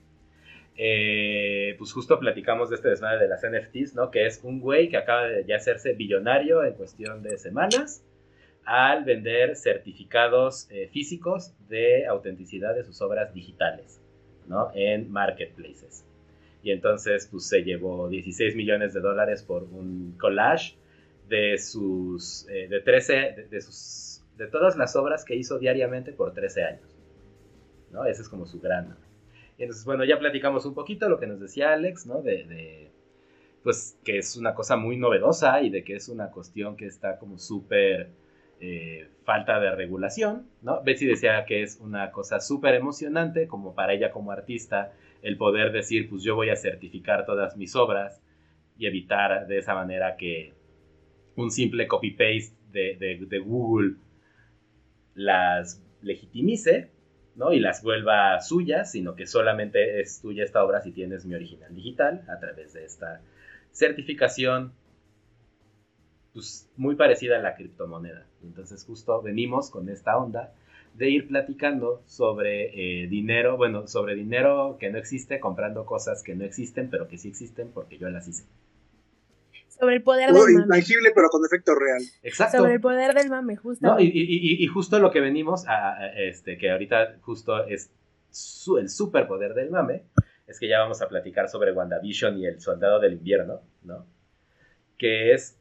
eh, 0.76 1.74
pues 1.80 1.92
justo 1.92 2.20
platicamos 2.20 2.70
de 2.70 2.76
este 2.76 2.90
desmadre 2.90 3.24
de 3.24 3.30
las 3.30 3.42
NFTs, 3.42 3.96
¿no? 3.96 4.12
Que 4.12 4.28
es 4.28 4.42
un 4.44 4.60
güey 4.60 4.90
que 4.90 4.98
acaba 4.98 5.24
de 5.24 5.44
ya 5.46 5.56
hacerse 5.56 5.94
billonario 5.94 6.64
en 6.64 6.74
cuestión 6.74 7.24
de 7.24 7.36
semanas 7.40 8.04
al 8.70 9.04
vender 9.04 9.56
certificados 9.56 10.68
eh, 10.70 10.90
físicos 10.94 11.56
de 11.70 12.06
autenticidad 12.06 12.76
de 12.76 12.84
sus 12.84 13.02
obras 13.02 13.34
digitales, 13.34 14.00
¿no? 14.46 14.70
En 14.76 15.12
marketplaces. 15.12 16.06
Y 16.62 16.70
entonces, 16.70 17.28
pues 17.32 17.48
se 17.48 17.64
llevó 17.64 18.08
16 18.08 18.56
millones 18.56 18.94
de 18.94 19.00
dólares 19.00 19.42
por 19.42 19.64
un 19.64 20.16
collage 20.20 20.76
de 21.28 21.58
sus, 21.58 22.48
eh, 22.48 22.68
de 22.68 22.80
13, 22.82 23.48
de, 23.50 23.60
sus, 23.62 24.22
de 24.38 24.46
todas 24.46 24.78
las 24.78 24.96
obras 24.96 25.26
que 25.26 25.36
hizo 25.36 25.58
diariamente 25.58 26.12
por 26.12 26.36
13 26.36 26.64
años, 26.64 26.96
¿no? 27.92 28.06
Ese 28.06 28.22
es 28.22 28.30
como 28.30 28.46
su 28.46 28.62
gran. 28.62 28.96
Entonces, 29.58 29.84
bueno, 29.84 30.06
ya 30.06 30.20
platicamos 30.20 30.68
un 30.68 30.76
poquito 30.76 31.10
lo 31.10 31.20
que 31.20 31.26
nos 31.26 31.40
decía 31.40 31.74
Alex, 31.74 32.06
¿no? 32.06 32.22
De 32.22 32.92
pues 33.64 33.98
que 34.06 34.20
es 34.20 34.38
una 34.38 34.54
cosa 34.54 34.78
muy 34.78 34.96
novedosa 34.96 35.60
y 35.64 35.72
de 35.72 35.84
que 35.84 35.96
es 35.96 36.08
una 36.08 36.30
cuestión 36.30 36.78
que 36.78 36.86
está 36.86 37.18
como 37.18 37.40
súper 37.40 38.10
eh, 38.62 39.08
falta 39.24 39.60
de 39.60 39.76
regulación, 39.76 40.50
¿no? 40.62 40.84
Betsy 40.84 41.06
decía 41.06 41.46
que 41.46 41.64
es 41.64 41.80
una 41.80 42.12
cosa 42.12 42.40
súper 42.40 42.76
emocionante, 42.76 43.48
como 43.48 43.76
para 43.76 43.94
ella 43.94 44.12
como 44.12 44.32
artista, 44.32 44.92
el 45.22 45.38
poder 45.38 45.72
decir, 45.72 46.10
pues 46.10 46.24
yo 46.24 46.36
voy 46.36 46.50
a 46.50 46.56
certificar 46.56 47.26
todas 47.26 47.56
mis 47.56 47.76
obras 47.76 48.22
y 48.78 48.88
evitar 48.88 49.48
de 49.48 49.60
esa 49.60 49.76
manera 49.76 50.16
que 50.18 50.54
un 51.36 51.52
simple 51.52 51.88
copy-paste 51.88 52.56
de, 52.72 53.40
Google 53.46 53.96
las 55.16 55.84
legitimice, 56.02 56.92
¿no? 57.36 57.54
Y 57.54 57.60
las 57.60 57.84
vuelva 57.84 58.40
suyas, 58.42 58.92
sino 58.92 59.16
que 59.16 59.26
solamente 59.26 60.02
es 60.02 60.22
tuya 60.22 60.44
esta 60.44 60.64
obra 60.64 60.82
si 60.82 60.92
tienes 60.92 61.26
mi 61.26 61.36
original 61.36 61.74
digital 61.74 62.24
a 62.28 62.40
través 62.40 62.74
de 62.74 62.86
esta 62.86 63.22
certificación 63.72 64.74
pues, 66.34 66.70
muy 66.78 66.96
parecida 66.96 67.38
a 67.38 67.42
la 67.42 67.56
criptomoneda. 67.56 68.26
Entonces 68.44 68.84
justo 68.86 69.22
venimos 69.22 69.70
con 69.70 69.90
esta 69.90 70.18
onda 70.18 70.54
de 70.94 71.10
ir 71.10 71.28
platicando 71.28 72.02
sobre 72.06 73.04
eh, 73.04 73.08
dinero, 73.08 73.58
bueno, 73.58 73.88
sobre 73.88 74.16
dinero 74.16 74.78
que 74.80 74.90
no 74.90 74.98
existe, 74.98 75.40
comprando 75.40 75.86
cosas 75.86 76.24
que 76.24 76.36
no 76.36 76.44
existen, 76.44 76.90
pero 76.90 77.08
que 77.08 77.18
sí 77.18 77.30
existen 77.30 77.72
porque 77.74 77.98
yo 77.98 78.10
las 78.10 78.28
hice. 78.28 78.44
Sobre 79.80 79.96
el 79.96 80.04
poder 80.04 80.34
del 80.34 80.42
mame. 80.42 80.64
intangible, 80.64 81.12
pero 81.16 81.30
con 81.30 81.46
efecto 81.46 81.74
real. 81.74 82.02
Exacto. 82.22 82.58
Sobre 82.58 82.74
el 82.74 82.82
poder 82.82 83.14
del 83.14 83.30
mame, 83.30 83.56
justo. 83.56 83.88
No, 83.88 84.00
y, 84.00 84.08
y, 84.08 84.62
y, 84.62 84.68
justo 84.68 85.00
lo 85.00 85.10
que 85.10 85.22
venimos 85.22 85.66
a, 85.68 86.08
este, 86.18 86.58
que 86.58 86.70
ahorita 86.70 87.18
justo 87.22 87.66
es 87.66 87.90
su, 88.30 88.78
el 88.78 88.90
superpoder 88.90 89.54
del 89.54 89.70
mame, 89.70 90.04
es 90.48 90.60
que 90.60 90.68
ya 90.68 90.80
vamos 90.80 91.02
a 91.02 91.08
platicar 91.08 91.48
sobre 91.48 91.72
WandaVision 91.72 92.40
y 92.40 92.46
el 92.46 92.60
Soldado 92.60 93.00
del 93.00 93.14
Invierno, 93.14 93.62
¿no? 93.84 94.06
Que 94.98 95.34
es 95.34 95.59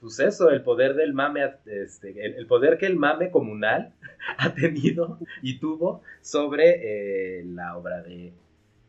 pues 0.00 0.18
eso, 0.20 0.50
el 0.50 0.62
poder 0.62 0.94
del 0.94 1.12
mame, 1.12 1.42
este, 1.66 2.24
el, 2.24 2.46
poder 2.46 2.78
que 2.78 2.86
el 2.86 2.96
mame 2.96 3.30
comunal 3.30 3.94
ha 4.38 4.54
tenido 4.54 5.18
y 5.42 5.58
tuvo 5.58 6.02
sobre 6.22 7.40
eh, 7.40 7.44
la 7.44 7.76
obra 7.76 8.02
de 8.02 8.32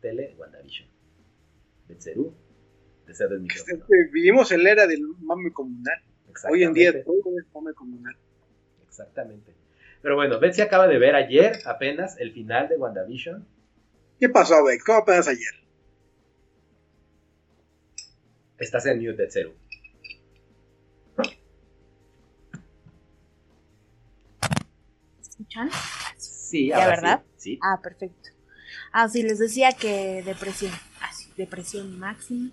tele 0.00 0.34
WandaVision. 0.38 0.88
Betseru, 1.88 2.34
deseo 3.06 3.28
del 3.28 3.46
este, 3.46 3.78
Vivimos 4.12 4.52
en 4.52 4.64
la 4.64 4.70
era 4.70 4.86
del 4.86 5.02
mame 5.20 5.52
comunal. 5.52 6.02
Hoy 6.50 6.62
en 6.62 6.72
día 6.72 7.04
todo 7.04 7.38
es 7.38 7.46
mame 7.54 7.74
comunal. 7.74 8.16
Exactamente. 8.88 9.52
Pero 10.00 10.16
bueno, 10.16 10.40
Betsy 10.40 10.62
acaba 10.62 10.88
de 10.88 10.98
ver 10.98 11.14
ayer 11.14 11.58
apenas 11.66 12.18
el 12.18 12.32
final 12.32 12.68
de 12.68 12.76
WandaVision. 12.76 13.46
¿Qué 14.18 14.28
pasó, 14.28 14.64
Beck? 14.64 14.82
¿Cómo 14.84 14.98
apenas 14.98 15.28
ayer? 15.28 15.54
Estás 18.58 18.86
en 18.86 18.98
mute, 18.98 19.22
Betseru. 19.22 19.52
Escuchan? 25.42 25.70
Sí, 26.16 26.68
¿Ya, 26.68 26.86
verdad? 26.86 27.22
Sí, 27.36 27.58
Ah, 27.62 27.80
perfecto. 27.82 28.30
Ah, 28.92 29.08
sí, 29.08 29.22
les 29.22 29.38
decía 29.38 29.72
que 29.72 30.22
depresión, 30.24 30.72
así, 31.00 31.28
ah, 31.30 31.34
depresión 31.36 31.98
máxima. 31.98 32.50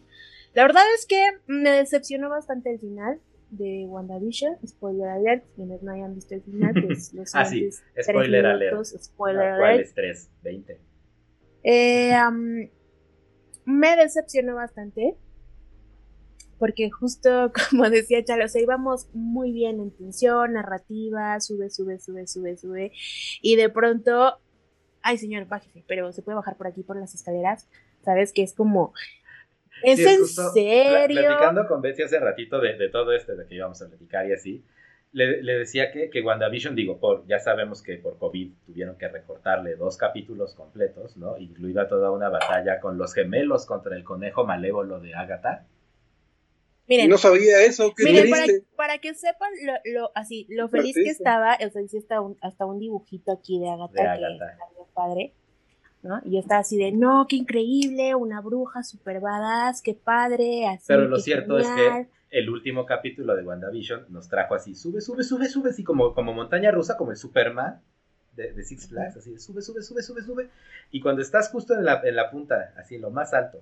La 0.54 0.64
verdad 0.64 0.84
es 0.96 1.06
que 1.06 1.22
me 1.48 1.70
decepcionó 1.70 2.30
bastante 2.30 2.72
el 2.72 2.80
final 2.80 3.20
de 3.50 3.86
WandaVision. 3.88 4.58
Spoiler 4.66 5.10
alert, 5.10 5.46
quienes 5.56 5.82
no 5.84 5.92
hayan 5.92 6.16
visto 6.16 6.36
el 6.36 6.42
final, 6.42 6.74
pues 6.82 7.14
los 7.14 7.36
Ah, 7.36 7.46
sí, 7.46 7.70
spoiler 8.02 8.46
alert. 8.46 8.86
Spoiler 8.86 9.58
¿Cuál 9.58 9.80
es 9.82 9.94
3? 9.94 10.30
20. 10.44 10.80
Eh, 11.64 12.16
me 13.66 13.96
decepcionó 13.98 14.56
bastante 14.56 15.16
porque 16.60 16.92
justo 16.92 17.52
como 17.70 17.90
decía 17.90 18.24
Chalo, 18.24 18.46
o 18.46 18.48
sea, 18.48 18.62
íbamos 18.62 19.10
muy 19.14 19.52
bien 19.52 19.80
en 19.80 19.92
tensión, 19.92 20.54
narrativa, 20.54 21.40
sube, 21.40 21.70
sube, 21.70 21.98
sube, 22.00 22.28
sube, 22.28 22.58
sube, 22.58 22.92
y 23.42 23.56
de 23.56 23.70
pronto, 23.70 24.40
ay 25.02 25.18
señor, 25.18 25.48
bájese, 25.48 25.84
pero 25.88 26.12
se 26.12 26.22
puede 26.22 26.36
bajar 26.36 26.58
por 26.58 26.68
aquí 26.68 26.84
por 26.84 26.98
las 26.98 27.16
escaleras, 27.16 27.68
¿sabes? 28.04 28.34
Que 28.34 28.44
es 28.44 28.54
como, 28.54 28.94
¿es 29.84 30.00
en 30.00 30.26
serio? 30.28 31.22
Platicando 31.22 31.68
con 31.68 31.82
Betsy 31.82 32.04
hace 32.04 32.20
ratito 32.20 32.60
de, 32.60 32.90
todo 32.90 33.14
esto, 33.14 33.36
de 33.36 33.48
que 33.48 33.56
íbamos 33.56 33.82
a 33.82 33.88
platicar 33.88 34.28
y 34.28 34.34
así, 34.34 34.64
le, 35.12 35.42
decía 35.42 35.92
que, 35.92 36.12
que, 36.12 36.22
WandaVision, 36.22 36.76
digo, 36.76 37.00
por, 37.00 37.26
ya 37.26 37.40
sabemos 37.40 37.82
que 37.82 37.98
por 37.98 38.20
COVID 38.20 38.52
tuvieron 38.68 38.96
que 38.96 39.08
recortarle 39.08 39.76
dos 39.76 39.98
capítulos 39.98 40.54
completos, 40.54 41.18
¿no? 41.18 41.36
Incluida 41.40 41.88
toda 41.88 42.12
una 42.12 42.30
batalla 42.30 42.80
con 42.80 43.00
los 43.00 43.16
gemelos 43.16 43.66
contra 43.66 43.96
el 43.96 44.04
conejo 44.04 44.46
malévolo 44.46 45.00
de 45.00 45.16
Agatha 45.16 45.66
Miren, 46.90 47.08
no 47.08 47.20
sabía 47.20 47.62
eso. 47.62 47.94
miren, 48.00 48.32
para, 48.76 48.98
que 48.98 49.14
sepan 49.14 49.52
lo, 49.86 50.12
así, 50.16 50.48
lo 50.50 50.68
feliz 50.70 50.96
que 50.96 51.10
estaba, 51.10 51.56
o 51.64 51.70
sea, 51.70 51.82
hiciste 51.84 52.18
un, 52.18 52.36
hasta 52.42 52.66
un 52.66 52.80
dibujito 52.80 53.32
aquí 53.32 53.60
de 53.60 53.70
Agatha, 53.70 54.18
que 54.18 54.34
está 54.34 54.58
padre, 54.96 55.34
¿no? 56.02 56.20
Y 56.26 56.32
yo 56.32 56.40
estaba 56.40 56.62
así 56.62 56.78
de, 56.78 56.92
no, 56.92 57.28
qué 57.30 57.36
increíble, 57.36 58.16
una 58.16 58.42
bruja 58.42 58.82
super 58.82 59.20
badass, 59.20 59.84
qué 59.84 59.94
padre, 59.94 60.68
así. 60.68 60.86
Pero 60.88 61.08
lo 61.08 61.20
cierto 61.20 61.60
es 61.60 61.68
que 61.68 62.08
el 62.32 62.50
último 62.50 62.88
capítulo 62.88 63.36
de 63.36 63.44
WandaVision 63.44 64.08
nos 64.10 64.28
trajo 64.28 64.56
así, 64.56 64.74
sube, 64.74 65.00
sube, 65.00 65.24
sube, 65.24 65.48
sube, 65.48 65.70
así 65.70 65.84
como, 65.84 66.16
como 66.16 66.34
montaña 66.34 66.72
rusa, 66.72 66.98
como 66.98 67.12
el 67.12 67.18
Superman 67.18 67.82
de, 68.36 68.52
de 68.52 68.64
Six 68.64 68.88
Flags, 68.88 69.16
así 69.16 69.30
de 69.30 69.40
sube, 69.40 69.62
sube, 69.62 69.84
sube, 69.84 70.02
sube, 70.02 70.24
sube. 70.24 70.50
Y 70.90 71.02
cuando 71.02 71.22
estás 71.22 71.50
justo 71.50 71.76
en 71.76 71.86
la, 71.86 72.02
en 72.04 72.16
la 72.16 72.32
punta, 72.32 72.74
así 72.78 72.96
en 72.96 73.02
lo 73.02 73.12
más 73.12 73.36
alto, 73.36 73.62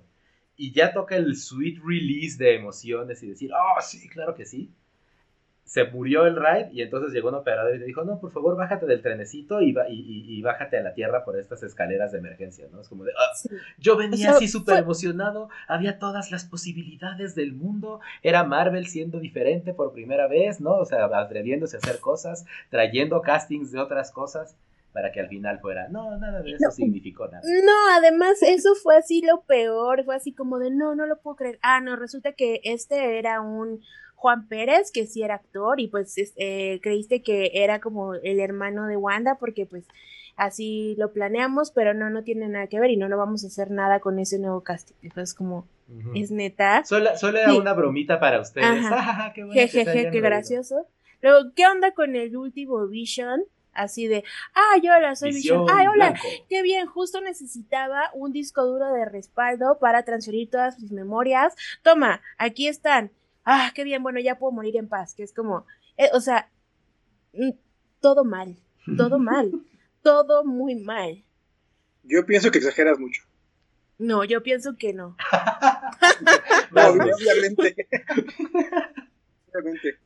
y 0.60 0.72
ya 0.72 0.92
toca 0.92 1.16
el 1.16 1.36
sweet 1.36 1.78
release 1.84 2.36
de 2.36 2.56
emociones 2.56 3.22
y 3.22 3.28
decir, 3.28 3.50
oh, 3.54 3.80
sí, 3.80 4.08
claro 4.08 4.34
que 4.34 4.44
sí. 4.44 4.70
Se 5.62 5.84
murió 5.84 6.26
el 6.26 6.34
ride 6.34 6.70
y 6.72 6.82
entonces 6.82 7.12
llegó 7.12 7.28
un 7.28 7.36
operador 7.36 7.76
y 7.76 7.78
le 7.78 7.84
dijo, 7.84 8.02
no, 8.02 8.18
por 8.18 8.32
favor, 8.32 8.56
bájate 8.56 8.86
del 8.86 9.02
trenecito 9.02 9.60
y, 9.60 9.76
y, 9.88 10.42
bájate 10.42 10.78
a 10.78 10.82
la 10.82 10.94
tierra 10.94 11.24
por 11.24 11.38
estas 11.38 11.62
escaleras 11.62 12.10
de 12.10 12.18
emergencia, 12.18 12.66
¿no? 12.72 12.80
Es 12.80 12.88
como 12.88 13.04
de, 13.04 13.12
ah, 13.12 13.50
yo 13.78 13.96
venía 13.96 14.32
así 14.32 14.48
súper 14.48 14.78
emocionado, 14.78 15.50
había 15.68 15.98
todas 15.98 16.30
las 16.30 16.46
posibilidades 16.46 17.34
del 17.34 17.52
mundo, 17.52 18.00
era 18.22 18.44
Marvel 18.44 18.86
siendo 18.86 19.20
diferente 19.20 19.74
por 19.74 19.92
primera 19.92 20.26
vez, 20.26 20.60
¿no? 20.60 20.74
O 20.74 20.86
sea, 20.86 21.04
atreviéndose 21.04 21.76
a 21.76 21.80
hacer 21.80 22.00
cosas, 22.00 22.46
trayendo 22.70 23.20
castings 23.20 23.70
de 23.70 23.78
otras 23.78 24.10
cosas 24.10 24.56
para 24.98 25.12
que 25.12 25.20
al 25.20 25.28
final 25.28 25.60
fuera, 25.60 25.86
no, 25.86 26.18
nada 26.18 26.42
de 26.42 26.50
eso 26.50 26.72
significó 26.72 27.28
nada. 27.28 27.40
No, 27.44 27.96
además 27.96 28.42
eso 28.42 28.74
fue 28.74 28.96
así 28.96 29.22
lo 29.24 29.42
peor, 29.42 30.04
fue 30.04 30.16
así 30.16 30.32
como 30.32 30.58
de, 30.58 30.72
no, 30.72 30.96
no 30.96 31.06
lo 31.06 31.20
puedo 31.20 31.36
creer. 31.36 31.60
Ah, 31.62 31.80
no, 31.80 31.94
resulta 31.94 32.32
que 32.32 32.60
este 32.64 33.20
era 33.20 33.40
un 33.40 33.80
Juan 34.16 34.48
Pérez, 34.48 34.90
que 34.90 35.06
sí 35.06 35.22
era 35.22 35.36
actor, 35.36 35.78
y 35.78 35.86
pues 35.86 36.16
eh, 36.34 36.80
creíste 36.82 37.22
que 37.22 37.52
era 37.54 37.78
como 37.78 38.14
el 38.14 38.40
hermano 38.40 38.88
de 38.88 38.96
Wanda, 38.96 39.36
porque 39.38 39.66
pues 39.66 39.84
así 40.34 40.96
lo 40.98 41.12
planeamos, 41.12 41.70
pero 41.70 41.94
no, 41.94 42.10
no 42.10 42.24
tiene 42.24 42.48
nada 42.48 42.66
que 42.66 42.80
ver 42.80 42.90
y 42.90 42.96
no 42.96 43.08
lo 43.08 43.18
vamos 43.18 43.44
a 43.44 43.46
hacer 43.46 43.70
nada 43.70 44.00
con 44.00 44.18
ese 44.18 44.40
nuevo 44.40 44.64
casting. 44.64 44.96
Entonces, 45.04 45.32
como, 45.32 45.68
es 46.16 46.32
neta. 46.32 46.84
Solo, 46.84 47.10
era 47.38 47.54
una 47.54 47.72
bromita 47.72 48.18
para 48.18 48.40
ustedes. 48.40 48.66
qué, 49.36 49.44
bueno 49.44 50.10
qué 50.10 50.20
gracioso. 50.20 50.88
Luego, 51.22 51.52
¿qué 51.54 51.68
onda 51.68 51.92
con 51.92 52.16
el 52.16 52.36
último 52.36 52.84
Vision? 52.88 53.44
Así 53.78 54.08
de, 54.08 54.24
ay, 54.52 54.80
hola, 54.88 55.14
soy 55.16 55.32
Vision, 55.32 55.66
ay, 55.70 55.86
hola, 55.86 56.14
qué 56.48 56.62
bien, 56.62 56.86
justo 56.86 57.20
necesitaba 57.20 58.10
un 58.12 58.32
disco 58.32 58.64
duro 58.64 58.92
de 58.92 59.04
respaldo 59.04 59.78
para 59.78 60.02
transferir 60.02 60.50
todas 60.50 60.78
mis 60.80 60.90
memorias, 60.90 61.54
toma, 61.82 62.20
aquí 62.36 62.68
están, 62.68 63.12
ah, 63.44 63.72
qué 63.74 63.84
bien, 63.84 64.02
bueno, 64.02 64.20
ya 64.20 64.38
puedo 64.38 64.52
morir 64.52 64.76
en 64.76 64.88
paz, 64.88 65.14
que 65.14 65.22
es 65.22 65.32
como, 65.32 65.66
eh, 65.96 66.10
o 66.12 66.20
sea, 66.20 66.50
mm, 67.32 67.50
todo 68.00 68.24
mal, 68.24 68.56
todo 68.96 69.18
mal, 69.18 69.52
todo 70.02 70.44
muy 70.44 70.74
mal. 70.74 71.24
Yo 72.02 72.24
pienso 72.26 72.50
que 72.50 72.58
exageras 72.58 72.98
mucho. 72.98 73.22
No, 73.98 74.24
yo 74.24 74.42
pienso 74.42 74.76
que 74.76 74.94
no. 74.94 75.16
no, 76.70 76.88
obviamente. 76.88 77.88
obviamente. 79.52 79.98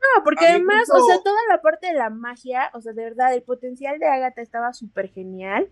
No, 0.00 0.24
porque 0.24 0.46
además, 0.46 0.88
o 0.90 1.04
sea, 1.04 1.20
toda 1.22 1.38
la 1.48 1.60
parte 1.60 1.88
de 1.88 1.94
la 1.94 2.10
magia, 2.10 2.70
o 2.74 2.80
sea, 2.80 2.92
de 2.92 3.02
verdad, 3.02 3.34
el 3.34 3.42
potencial 3.42 3.98
de 3.98 4.06
Agatha 4.06 4.42
estaba 4.42 4.72
súper 4.72 5.08
genial. 5.10 5.68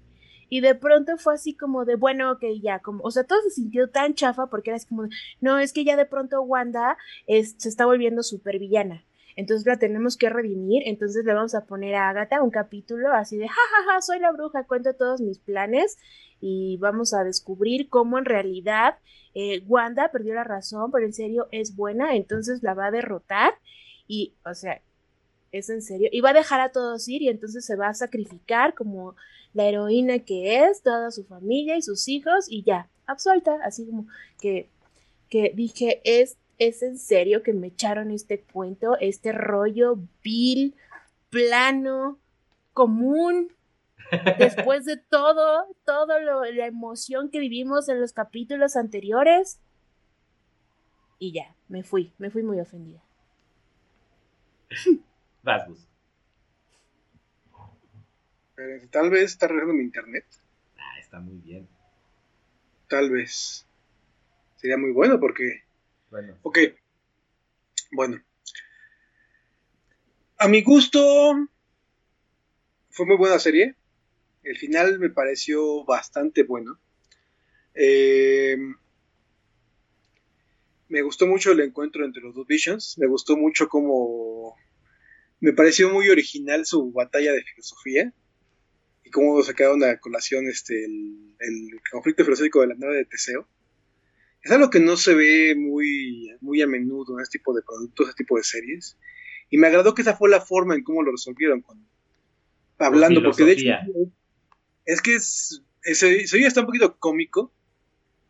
Y 0.48 0.60
de 0.60 0.74
pronto 0.74 1.16
fue 1.16 1.34
así 1.34 1.56
como 1.56 1.84
de, 1.84 1.96
bueno, 1.96 2.30
ok, 2.32 2.44
ya, 2.62 2.78
como, 2.78 3.02
o 3.02 3.10
sea, 3.10 3.24
todo 3.24 3.40
se 3.42 3.50
sintió 3.50 3.90
tan 3.90 4.14
chafa 4.14 4.46
porque 4.46 4.70
era 4.70 4.76
así 4.76 4.86
como, 4.86 5.08
no, 5.40 5.58
es 5.58 5.72
que 5.72 5.84
ya 5.84 5.96
de 5.96 6.06
pronto 6.06 6.40
Wanda 6.42 6.96
se 7.26 7.68
está 7.68 7.84
volviendo 7.84 8.22
súper 8.22 8.58
villana. 8.58 9.04
Entonces 9.34 9.66
la 9.66 9.78
tenemos 9.78 10.16
que 10.16 10.30
redimir, 10.30 10.82
entonces 10.86 11.24
le 11.24 11.34
vamos 11.34 11.54
a 11.54 11.66
poner 11.66 11.94
a 11.94 12.08
Agatha 12.08 12.42
un 12.42 12.50
capítulo 12.50 13.12
así 13.12 13.36
de, 13.36 13.48
jajaja, 13.48 13.84
ja, 13.86 13.92
ja, 13.94 14.00
soy 14.00 14.18
la 14.18 14.32
bruja, 14.32 14.64
cuento 14.64 14.94
todos 14.94 15.20
mis 15.20 15.38
planes 15.38 15.98
y 16.40 16.78
vamos 16.78 17.12
a 17.12 17.22
descubrir 17.22 17.90
cómo 17.90 18.18
en 18.18 18.24
realidad 18.24 18.98
eh, 19.34 19.62
Wanda 19.66 20.10
perdió 20.10 20.32
la 20.32 20.44
razón, 20.44 20.90
pero 20.90 21.04
en 21.04 21.12
serio 21.12 21.48
es 21.50 21.76
buena, 21.76 22.16
entonces 22.16 22.62
la 22.62 22.72
va 22.72 22.86
a 22.86 22.90
derrotar 22.90 23.52
y, 24.08 24.34
o 24.44 24.54
sea, 24.54 24.80
es 25.52 25.70
en 25.70 25.82
serio. 25.82 26.08
Y 26.12 26.20
va 26.20 26.30
a 26.30 26.34
dejar 26.34 26.60
a 26.60 26.72
todos 26.72 27.08
ir 27.08 27.22
y 27.22 27.28
entonces 27.28 27.64
se 27.64 27.76
va 27.76 27.88
a 27.88 27.94
sacrificar 27.94 28.74
como 28.74 29.16
la 29.52 29.64
heroína 29.64 30.18
que 30.20 30.64
es, 30.64 30.82
toda 30.82 31.10
su 31.10 31.24
familia 31.24 31.76
y 31.76 31.82
sus 31.82 32.08
hijos 32.08 32.46
y 32.48 32.62
ya, 32.62 32.88
absuelta. 33.06 33.58
Así 33.64 33.86
como 33.86 34.06
que, 34.40 34.68
que 35.28 35.52
dije, 35.54 36.00
es, 36.04 36.36
es 36.58 36.82
en 36.82 36.98
serio 36.98 37.42
que 37.42 37.52
me 37.52 37.68
echaron 37.68 38.10
este 38.10 38.40
cuento, 38.40 38.96
este 39.00 39.32
rollo 39.32 39.98
vil, 40.22 40.74
plano, 41.30 42.18
común. 42.72 43.52
Después 44.38 44.84
de 44.84 44.96
todo, 44.96 45.66
todo 45.84 46.20
lo, 46.20 46.44
la 46.44 46.66
emoción 46.66 47.30
que 47.30 47.40
vivimos 47.40 47.88
en 47.88 48.00
los 48.00 48.12
capítulos 48.12 48.76
anteriores. 48.76 49.58
Y 51.18 51.32
ya, 51.32 51.54
me 51.68 51.82
fui, 51.82 52.12
me 52.18 52.30
fui 52.30 52.42
muy 52.42 52.60
ofendida. 52.60 53.05
Vas, 55.42 55.68
tal 58.90 59.10
vez 59.10 59.24
está 59.24 59.46
arreglando 59.46 59.74
mi 59.74 59.84
internet. 59.84 60.24
Ah, 60.78 60.98
está 60.98 61.20
muy 61.20 61.36
bien. 61.38 61.68
Tal 62.88 63.10
vez. 63.10 63.66
Sería 64.56 64.76
muy 64.76 64.92
bueno 64.92 65.20
porque. 65.20 65.64
Bueno. 66.10 66.38
Ok. 66.42 66.58
Bueno. 67.92 68.22
A 70.38 70.48
mi 70.48 70.62
gusto, 70.62 71.48
fue 72.90 73.06
muy 73.06 73.16
buena 73.16 73.38
serie. 73.38 73.74
El 74.42 74.56
final 74.56 74.98
me 74.98 75.10
pareció 75.10 75.84
bastante 75.84 76.42
bueno. 76.42 76.78
Eh, 77.74 78.56
me 80.88 81.02
gustó 81.02 81.26
mucho 81.26 81.52
el 81.52 81.60
encuentro 81.60 82.04
entre 82.04 82.22
los 82.22 82.34
dos 82.34 82.46
Visions. 82.46 82.96
Me 82.98 83.06
gustó 83.06 83.36
mucho 83.36 83.68
cómo. 83.68 84.56
Me 85.40 85.52
pareció 85.52 85.90
muy 85.90 86.08
original 86.08 86.64
su 86.64 86.92
batalla 86.92 87.32
de 87.32 87.42
filosofía. 87.42 88.12
Y 89.04 89.10
cómo 89.10 89.40
sacaron 89.42 89.84
a 89.84 89.98
colación 89.98 90.48
este, 90.48 90.84
el, 90.84 91.80
conflicto 91.92 92.24
filosófico 92.24 92.60
de 92.60 92.68
la 92.68 92.74
nave 92.74 92.96
de 92.96 93.04
Teseo. 93.04 93.48
Es 94.42 94.50
algo 94.50 94.70
que 94.70 94.80
no 94.80 94.96
se 94.96 95.14
ve 95.14 95.54
muy, 95.56 96.30
muy 96.40 96.62
a 96.62 96.66
menudo 96.66 97.16
en 97.16 97.22
este 97.22 97.38
tipo 97.38 97.54
de 97.54 97.62
productos, 97.62 98.08
este 98.08 98.24
tipo 98.24 98.36
de 98.36 98.44
series. 98.44 98.96
Y 99.50 99.58
me 99.58 99.68
agradó 99.68 99.94
que 99.94 100.02
esa 100.02 100.16
fue 100.16 100.28
la 100.28 100.40
forma 100.40 100.74
en 100.74 100.82
cómo 100.82 101.02
lo 101.02 101.12
resolvieron. 101.12 101.62
Con, 101.62 101.86
hablando, 102.78 103.22
porque 103.22 103.44
de 103.44 103.52
hecho. 103.52 103.70
Es 104.84 105.02
que 105.02 105.16
es, 105.16 105.62
ese, 105.82 106.22
está 106.22 106.60
un 106.60 106.66
poquito 106.66 106.96
cómico 106.98 107.52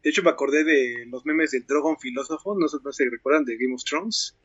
de 0.07 0.11
hecho, 0.11 0.22
me 0.22 0.30
acordé 0.30 0.62
de 0.62 1.04
los 1.09 1.26
memes 1.26 1.50
del 1.50 1.66
Drogon 1.66 1.98
filósofo, 1.98 2.57
no 2.57 2.68
sé 2.68 2.78
si 2.92 3.09
recuerdan 3.09 3.44
de 3.44 3.57
Game 3.57 3.74
of 3.74 3.82
Thrones. 3.82 4.38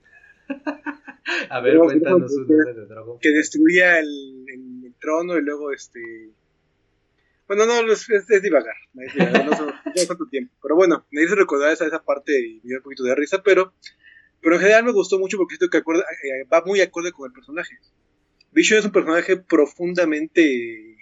A 1.52 1.62
ver, 1.62 1.78
cuéntanos 1.78 2.36
un 2.36 2.48
meme 2.48 2.74
de 2.74 2.88
Drogon. 2.88 3.20
Que 3.20 3.30
destruía 3.30 4.00
el, 4.00 4.96
trono 5.00 5.38
y 5.38 5.44
luego 5.44 5.72
este. 5.72 6.32
Bueno, 7.48 7.68
no, 7.68 7.92
es, 7.92 8.10
es, 8.10 8.42
divagar. 8.42 8.74
no, 8.94 9.06
sé 9.94 10.08
cuánto 10.08 10.28
tiempo. 10.32 10.52
Pero 10.64 10.76
bueno, 10.76 11.06
me 11.12 11.22
hizo 11.22 11.36
recordar 11.36 11.72
esa, 11.72 11.86
esa 11.86 12.04
parte 12.04 12.40
y 12.40 12.56
me 12.64 12.70
dio 12.70 12.78
un 12.78 12.84
poquito 12.84 13.04
de 13.04 13.14
risa, 13.14 13.44
pero, 13.44 13.72
pero 14.42 14.56
en 14.56 14.62
general 14.62 14.86
me 14.86 14.94
gustó 14.94 15.20
mucho 15.20 15.38
porque 15.38 15.58
siento 15.58 15.70
que 15.70 15.78
eh, 15.78 16.48
va 16.52 16.64
muy 16.66 16.82
acorde 16.82 17.12
con 17.12 17.28
el 17.28 17.34
personaje. 17.34 17.78
Vision 18.52 18.80
es 18.80 18.86
un 18.86 18.92
personaje 18.92 19.38
profundamente 19.38 20.98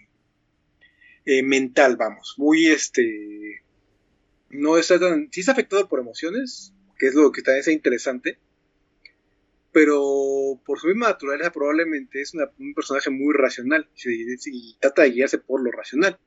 eh, 1.24 1.44
mental, 1.44 1.96
vamos, 1.96 2.36
muy 2.38 2.68
este 2.68 3.64
no 4.50 4.78
está 4.78 5.00
tan, 5.00 5.30
sí 5.32 5.42
está 5.42 5.54
afectado 5.54 5.88
por 5.88 6.00
emociones, 6.00 6.74
que 6.98 7.08
es 7.08 7.16
lo 7.16 7.32
que 7.32 7.42
también 7.42 7.62
es 7.62 7.68
interesante, 7.68 8.38
pero 9.72 10.60
por 10.66 10.80
su 10.80 10.88
misma 10.88 11.10
naturaleza 11.10 11.52
probablemente 11.52 12.22
es 12.22 12.34
un 12.34 12.74
personaje 12.74 13.10
muy 13.10 13.34
racional 13.34 13.88
y, 14.04 14.76
trata 14.80 15.04
de 15.04 15.12
guiarse 15.12 15.38
por 15.38 15.62
lo 15.62 15.72
racional. 15.72 16.18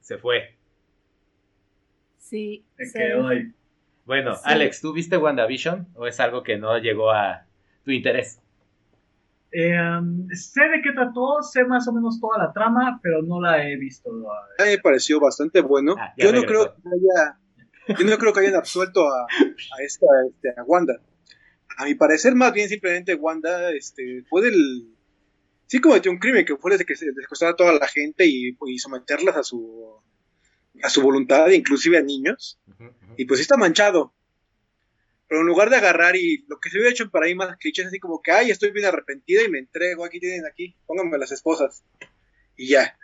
Se 0.00 0.18
fue. 0.18 0.54
Sí. 2.18 2.64
Bueno, 4.04 4.34
Alex, 4.44 4.80
¿tú 4.82 4.92
viste 4.92 5.16
WandaVision 5.16 5.88
o 5.94 6.06
es 6.06 6.20
algo 6.20 6.42
que 6.42 6.58
no 6.58 6.78
llegó 6.78 7.10
a 7.10 7.46
tu 7.84 7.90
interés? 7.90 8.38
Em, 9.56 10.26
sé 10.32 10.62
de 10.62 10.82
qué 10.82 10.90
trató, 10.90 11.40
sé 11.40 11.64
más 11.64 11.86
o 11.86 11.92
menos 11.92 12.18
toda 12.20 12.38
la 12.38 12.52
trama, 12.52 12.98
pero 13.00 13.22
no 13.22 13.40
la 13.40 13.64
he 13.64 13.76
visto. 13.76 14.10
A 14.58 14.64
mí 14.64 14.70
me 14.70 14.78
pareció 14.78 15.20
bastante 15.20 15.60
bueno. 15.60 15.94
Ah, 15.96 16.12
yo, 16.16 16.32
no 16.32 16.42
creo 16.42 16.74
que 16.74 16.82
haya, 16.88 17.38
yo 17.96 18.04
no 18.04 18.18
creo 18.18 18.32
que 18.32 18.40
hayan 18.40 18.56
absuelto 18.56 19.08
a, 19.08 19.22
a 19.22 19.82
esta 19.84 20.06
este, 20.28 20.48
a 20.58 20.64
Wanda. 20.64 21.00
A 21.76 21.84
mi 21.84 21.94
parecer, 21.94 22.34
más 22.34 22.52
bien 22.52 22.68
simplemente 22.68 23.14
Wanda 23.14 23.70
este, 23.70 24.24
fue 24.28 24.42
del. 24.42 24.88
Sí 25.66 25.80
cometió 25.80 26.10
un 26.10 26.18
crimen 26.18 26.44
que 26.44 26.56
fue 26.56 26.72
desde 26.72 26.84
que 26.84 26.96
se 26.96 27.06
secuestrara 27.12 27.52
a 27.52 27.56
toda 27.56 27.72
la 27.74 27.86
gente 27.86 28.26
y, 28.26 28.58
y, 28.66 28.78
someterlas 28.78 29.36
a 29.36 29.44
su 29.44 30.02
a 30.82 30.88
su 30.88 31.00
voluntad, 31.00 31.48
inclusive 31.50 31.98
a 31.98 32.02
niños. 32.02 32.58
Y 33.16 33.24
pues 33.26 33.38
sí 33.38 33.42
está 33.42 33.56
manchado. 33.56 34.12
Pero 35.34 35.42
en 35.42 35.48
lugar 35.48 35.68
de 35.68 35.74
agarrar 35.74 36.14
y 36.14 36.44
lo 36.46 36.60
que 36.60 36.70
se 36.70 36.76
hubiera 36.76 36.92
hecho 36.92 37.10
para 37.10 37.26
ahí 37.26 37.34
más 37.34 37.56
clichés, 37.56 37.88
así 37.88 37.98
como 37.98 38.22
que, 38.22 38.30
ay, 38.30 38.52
estoy 38.52 38.70
bien 38.70 38.86
arrepentida 38.86 39.42
y 39.42 39.48
me 39.48 39.58
entrego, 39.58 40.04
aquí 40.04 40.20
tienen 40.20 40.46
aquí, 40.46 40.76
pónganme 40.86 41.18
las 41.18 41.32
esposas. 41.32 41.82
Y 42.56 42.68
ya. 42.68 42.96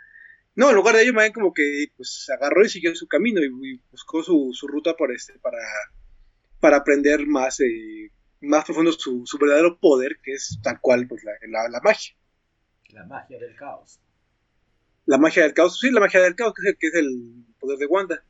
No, 0.55 0.69
en 0.69 0.77
lugar 0.77 0.95
de 0.95 1.01
ello, 1.01 1.13
ven 1.13 1.33
como 1.33 1.53
que 1.53 1.87
pues 1.97 2.29
agarró 2.29 2.63
y 2.63 2.69
siguió 2.69 2.95
su 2.95 3.05
camino 3.09 3.41
y, 3.41 3.81
buscó 3.91 4.23
su, 4.23 4.53
ruta 4.65 4.95
para, 4.95 5.13
este, 5.13 5.39
para, 5.39 5.57
para 6.61 6.77
aprender 6.77 7.27
más, 7.27 7.59
eh, 7.59 8.11
más 8.39 8.63
profundo 8.63 8.93
su, 8.93 9.25
verdadero 9.37 9.77
poder, 9.77 10.19
que 10.23 10.31
es 10.31 10.57
tal 10.63 10.79
cual 10.79 11.09
pues, 11.09 11.25
la, 11.25 11.81
magia. 11.83 12.15
La 12.91 13.05
magia 13.07 13.39
del 13.39 13.57
caos. 13.57 13.99
La 15.05 15.17
magia 15.17 15.43
del 15.43 15.53
caos, 15.53 15.77
sí, 15.81 15.91
la 15.91 15.99
magia 15.99 16.21
del 16.21 16.35
caos, 16.35 16.53
que 16.53 16.69
es 16.69 16.77
que 16.79 16.87
es 16.87 16.95
el 16.95 17.43
poder 17.59 17.77
de 17.77 17.87
Wanda. 17.87 18.23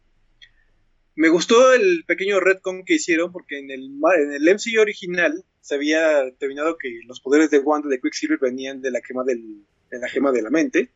Me 1.15 1.29
gustó 1.29 1.73
el 1.73 2.03
pequeño 2.05 2.39
retcon 2.39 2.85
que 2.85 2.95
hicieron 2.95 3.31
porque 3.31 3.59
en 3.59 3.69
el, 3.69 3.91
en 4.17 4.33
el 4.33 4.43
MCU 4.43 4.79
original 4.79 5.43
se 5.59 5.75
había 5.75 6.23
determinado 6.23 6.77
que 6.77 7.01
los 7.05 7.19
poderes 7.19 7.51
de 7.51 7.59
Wanda 7.59 7.89
de 7.89 7.99
Quicksilver 7.99 8.39
venían 8.39 8.81
de 8.81 8.91
la 8.91 9.01
gema 9.01 9.23
del, 9.23 9.65
de 9.89 9.99
la 9.99 10.07
gema 10.07 10.31
de 10.31 10.41
la 10.41 10.49
mente. 10.49 10.89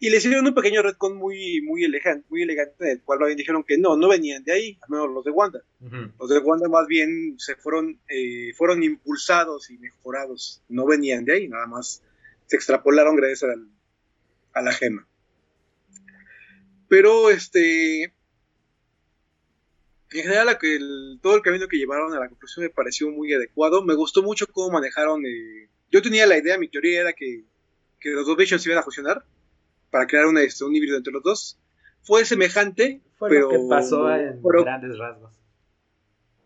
Y 0.00 0.10
le 0.10 0.18
hicieron 0.18 0.46
un 0.46 0.54
pequeño 0.54 0.82
retcon 0.82 1.16
muy, 1.16 1.60
muy 1.62 1.82
elegante, 1.82 2.24
muy 2.28 2.42
elegante, 2.42 2.84
en 2.84 2.90
el 2.90 3.02
cual 3.02 3.34
dijeron 3.34 3.64
que 3.64 3.78
no, 3.78 3.96
no 3.96 4.08
venían 4.08 4.44
de 4.44 4.52
ahí, 4.52 4.78
al 4.82 4.90
menos 4.90 5.10
los 5.10 5.24
de 5.24 5.32
Wanda. 5.32 5.60
Los 6.20 6.28
de 6.28 6.38
Wanda 6.38 6.68
más 6.68 6.86
bien 6.86 7.34
se 7.38 7.56
fueron, 7.56 8.00
eh, 8.08 8.52
fueron 8.54 8.84
impulsados 8.84 9.70
y 9.70 9.78
mejorados, 9.78 10.62
no 10.68 10.86
venían 10.86 11.24
de 11.24 11.32
ahí, 11.32 11.48
nada 11.48 11.66
más 11.66 12.02
se 12.46 12.56
extrapolaron 12.56 13.16
gracias 13.16 13.50
a 14.52 14.62
la 14.62 14.72
gema. 14.72 15.08
Pero 16.88 17.30
este, 17.30 18.12
en 20.10 20.22
general 20.22 20.58
todo 21.20 21.36
el 21.36 21.42
camino 21.42 21.68
que 21.68 21.76
llevaron 21.76 22.14
a 22.14 22.20
la 22.20 22.28
conclusión 22.28 22.64
me 22.64 22.70
pareció 22.70 23.10
muy 23.10 23.32
adecuado. 23.32 23.84
Me 23.84 23.94
gustó 23.94 24.22
mucho 24.22 24.46
cómo 24.46 24.70
manejaron. 24.70 25.24
Eh, 25.26 25.68
yo 25.90 26.02
tenía 26.02 26.26
la 26.26 26.38
idea, 26.38 26.58
mi 26.58 26.68
teoría 26.68 27.00
era 27.00 27.12
que, 27.12 27.44
los 28.04 28.26
dos 28.26 28.36
Visions 28.36 28.64
iban 28.66 28.78
a 28.78 28.82
fusionar 28.82 29.24
para 29.90 30.06
crear 30.06 30.26
una, 30.26 30.42
este, 30.42 30.64
un 30.64 30.74
híbrido 30.74 30.96
entre 30.96 31.12
los 31.12 31.22
dos. 31.22 31.58
Fue 32.02 32.24
semejante, 32.24 33.02
Fue 33.16 33.28
pero 33.28 33.52
lo 33.52 33.62
que 33.62 33.68
pasó 33.68 34.14
en 34.14 34.40
grandes 34.40 34.96
rasgos. 34.98 35.32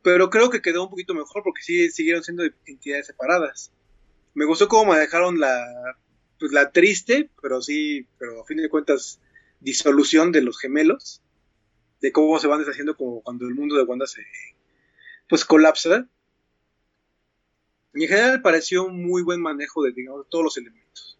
Pero 0.02 0.30
creo 0.30 0.50
que 0.50 0.62
quedó 0.62 0.82
un 0.82 0.90
poquito 0.90 1.14
mejor 1.14 1.44
porque 1.44 1.62
sí 1.62 1.90
siguieron 1.90 2.24
siendo 2.24 2.42
entidades 2.66 3.06
separadas. 3.06 3.70
Me 4.34 4.44
gustó 4.44 4.66
cómo 4.66 4.92
manejaron 4.92 5.38
la, 5.38 5.96
pues, 6.40 6.50
la 6.50 6.72
triste, 6.72 7.30
pero 7.40 7.62
sí, 7.62 8.08
pero 8.18 8.40
a 8.40 8.44
fin 8.44 8.56
de 8.56 8.68
cuentas 8.68 9.20
disolución 9.60 10.32
de 10.32 10.42
los 10.42 10.58
gemelos 10.58 11.21
de 12.02 12.12
cómo 12.12 12.38
se 12.38 12.48
van 12.48 12.58
deshaciendo 12.58 12.96
como 12.96 13.22
cuando 13.22 13.46
el 13.46 13.54
mundo 13.54 13.76
de 13.76 13.84
Wanda 13.84 14.06
se 14.06 14.26
pues 15.28 15.44
colapsa. 15.44 16.06
Y 17.94 18.02
en 18.02 18.08
general 18.08 18.42
pareció 18.42 18.84
un 18.84 19.02
muy 19.02 19.22
buen 19.22 19.40
manejo 19.40 19.82
de 19.82 19.92
digamos, 19.92 20.28
todos 20.28 20.44
los 20.44 20.56
elementos. 20.58 21.18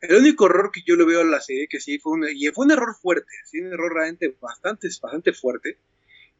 El 0.00 0.16
único 0.16 0.46
error 0.46 0.70
que 0.70 0.82
yo 0.86 0.96
le 0.96 1.04
veo 1.04 1.20
a 1.20 1.24
la 1.24 1.40
serie, 1.40 1.66
que 1.66 1.80
sí 1.80 1.98
fue 1.98 2.12
un, 2.12 2.26
y 2.32 2.46
fue 2.48 2.66
un 2.66 2.72
error 2.72 2.94
fuerte, 2.94 3.32
sí, 3.46 3.60
un 3.60 3.72
error 3.72 3.92
realmente 3.92 4.36
bastante, 4.40 4.88
bastante 5.02 5.32
fuerte, 5.32 5.78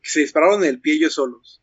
que 0.02 0.10
se 0.10 0.20
dispararon 0.20 0.62
en 0.62 0.70
el 0.70 0.80
pie 0.80 0.94
ellos 0.94 1.14
solos, 1.14 1.62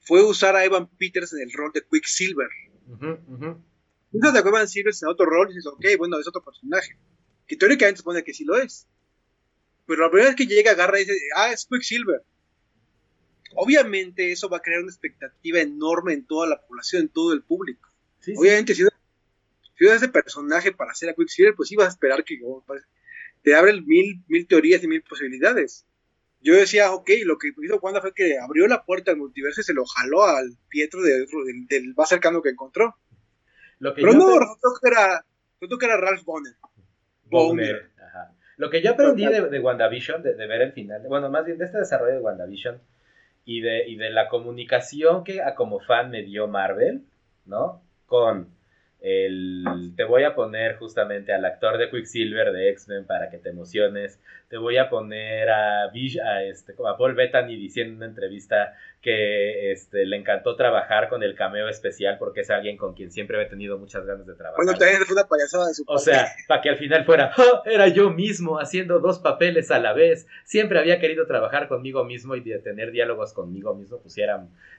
fue 0.00 0.22
usar 0.22 0.54
a 0.54 0.64
Evan 0.64 0.86
Peters 0.86 1.32
en 1.32 1.40
el 1.40 1.52
rol 1.52 1.72
de 1.72 1.82
Quicksilver. 1.82 2.48
Uh 2.86 2.96
-huh, 2.96 4.32
de 4.32 4.38
Evan 4.38 4.68
Silver 4.68 4.94
en 5.00 5.08
otro 5.08 5.26
rol 5.26 5.48
y 5.50 5.54
dices, 5.54 5.66
ok, 5.66 5.84
bueno, 5.96 6.18
es 6.18 6.28
otro 6.28 6.44
personaje, 6.44 6.98
que 7.46 7.56
teóricamente 7.56 7.98
supone 7.98 8.22
que 8.22 8.34
sí 8.34 8.44
lo 8.44 8.56
es. 8.56 8.86
Pero 9.88 10.02
la 10.02 10.10
primera 10.10 10.28
vez 10.28 10.36
que 10.36 10.46
llega, 10.46 10.72
agarra 10.72 11.00
y 11.00 11.06
dice, 11.06 11.18
ah, 11.34 11.50
es 11.50 11.64
Quicksilver. 11.64 12.22
Obviamente 13.54 14.30
eso 14.30 14.50
va 14.50 14.58
a 14.58 14.60
crear 14.60 14.82
una 14.82 14.92
expectativa 14.92 15.60
enorme 15.60 16.12
en 16.12 16.26
toda 16.26 16.46
la 16.46 16.60
población, 16.60 17.02
en 17.02 17.08
todo 17.08 17.32
el 17.32 17.42
público. 17.42 17.88
Obviamente, 18.36 18.74
si, 18.74 18.82
si 18.82 19.84
usas 19.86 20.02
ese 20.02 20.08
personaje 20.08 20.72
para 20.72 20.90
hacer 20.90 21.08
a 21.08 21.14
Quicksilver, 21.14 21.54
pues 21.54 21.72
ibas 21.72 21.86
a 21.86 21.90
esperar 21.90 22.22
que 22.22 22.38
oh, 22.44 22.62
pues, 22.66 22.82
te 23.42 23.54
abren 23.54 23.86
mil, 23.86 24.22
mil 24.28 24.46
teorías 24.46 24.84
y 24.84 24.88
mil 24.88 25.02
posibilidades. 25.02 25.86
Yo 26.42 26.54
decía, 26.54 26.92
ok, 26.92 27.08
lo 27.24 27.38
que 27.38 27.48
hizo 27.62 27.78
Wanda 27.78 28.02
fue 28.02 28.12
que 28.12 28.38
abrió 28.38 28.68
la 28.68 28.84
puerta 28.84 29.12
al 29.12 29.16
multiverso 29.16 29.62
y 29.62 29.64
se 29.64 29.72
lo 29.72 29.86
jaló 29.86 30.26
al 30.26 30.54
Pietro 30.68 31.00
del, 31.02 31.94
más 31.96 32.10
cercano 32.10 32.42
que 32.42 32.50
encontró. 32.50 32.94
Pero 33.80 34.12
no, 34.12 34.38
resultó 34.38 34.68
que, 34.82 34.88
era, 34.88 35.24
que 35.58 35.86
era 35.86 35.96
Ralph 35.96 36.24
Bonner. 36.24 36.56
Bonner. 37.24 37.90
Lo 38.58 38.70
que 38.70 38.82
yo 38.82 38.90
aprendí 38.90 39.24
de, 39.24 39.48
de 39.48 39.60
WandaVision, 39.60 40.22
de, 40.22 40.34
ver 40.34 40.60
el 40.60 40.72
final, 40.72 41.02
bueno, 41.06 41.30
más 41.30 41.46
bien 41.46 41.58
de 41.58 41.64
este 41.64 41.78
desarrollo 41.78 42.14
de 42.14 42.20
WandaVision 42.20 42.80
y 43.44 43.60
de, 43.60 43.88
y 43.88 43.96
de 43.96 44.10
la 44.10 44.28
comunicación 44.28 45.22
que 45.22 45.40
a 45.42 45.54
como 45.54 45.78
fan 45.78 46.10
me 46.10 46.24
dio 46.24 46.48
Marvel, 46.48 47.04
¿no? 47.46 47.80
Con 48.06 48.48
el, 49.00 49.92
te 49.96 50.02
voy 50.02 50.24
a 50.24 50.34
poner 50.34 50.76
justamente 50.76 51.32
al 51.32 51.44
actor 51.44 51.78
de 51.78 51.88
Quicksilver 51.88 52.52
de 52.52 52.70
X-Men 52.70 53.06
para 53.06 53.30
que 53.30 53.38
te 53.38 53.50
emociones. 53.50 54.18
Te 54.48 54.56
voy 54.56 54.76
a 54.76 54.88
poner 54.88 55.48
a, 55.50 55.84
a, 55.84 56.42
este, 56.42 56.72
a 56.72 56.96
Paul 56.96 57.14
Bettany 57.14 57.56
diciendo 57.56 57.92
en 57.92 57.96
una 57.98 58.06
entrevista 58.06 58.74
que 59.00 59.70
este, 59.70 60.04
le 60.04 60.16
encantó 60.16 60.56
trabajar 60.56 61.08
con 61.08 61.22
el 61.22 61.36
cameo 61.36 61.68
especial 61.68 62.16
porque 62.18 62.40
es 62.40 62.50
alguien 62.50 62.76
con 62.76 62.94
quien 62.94 63.12
siempre 63.12 63.40
he 63.40 63.46
tenido 63.46 63.78
muchas 63.78 64.04
ganas 64.04 64.26
de 64.26 64.34
trabajar. 64.34 64.64
Bueno, 64.64 64.76
también 64.76 65.02
fue 65.02 65.14
una 65.14 65.28
payasada 65.28 65.68
de 65.68 65.74
su 65.74 65.84
O 65.86 65.98
sea, 65.98 66.26
para 66.48 66.60
que 66.60 66.70
al 66.70 66.76
final 66.76 67.04
fuera, 67.04 67.30
oh, 67.38 67.62
era 67.66 67.86
yo 67.86 68.10
mismo 68.10 68.58
haciendo 68.58 68.98
dos 68.98 69.20
papeles 69.20 69.70
a 69.70 69.78
la 69.78 69.92
vez. 69.92 70.26
Siempre 70.44 70.80
había 70.80 70.98
querido 70.98 71.26
trabajar 71.26 71.68
conmigo 71.68 72.04
mismo 72.04 72.34
y 72.34 72.40
de 72.40 72.58
tener 72.58 72.90
diálogos 72.90 73.32
conmigo 73.32 73.74
mismo, 73.74 73.98
pues 73.98 74.16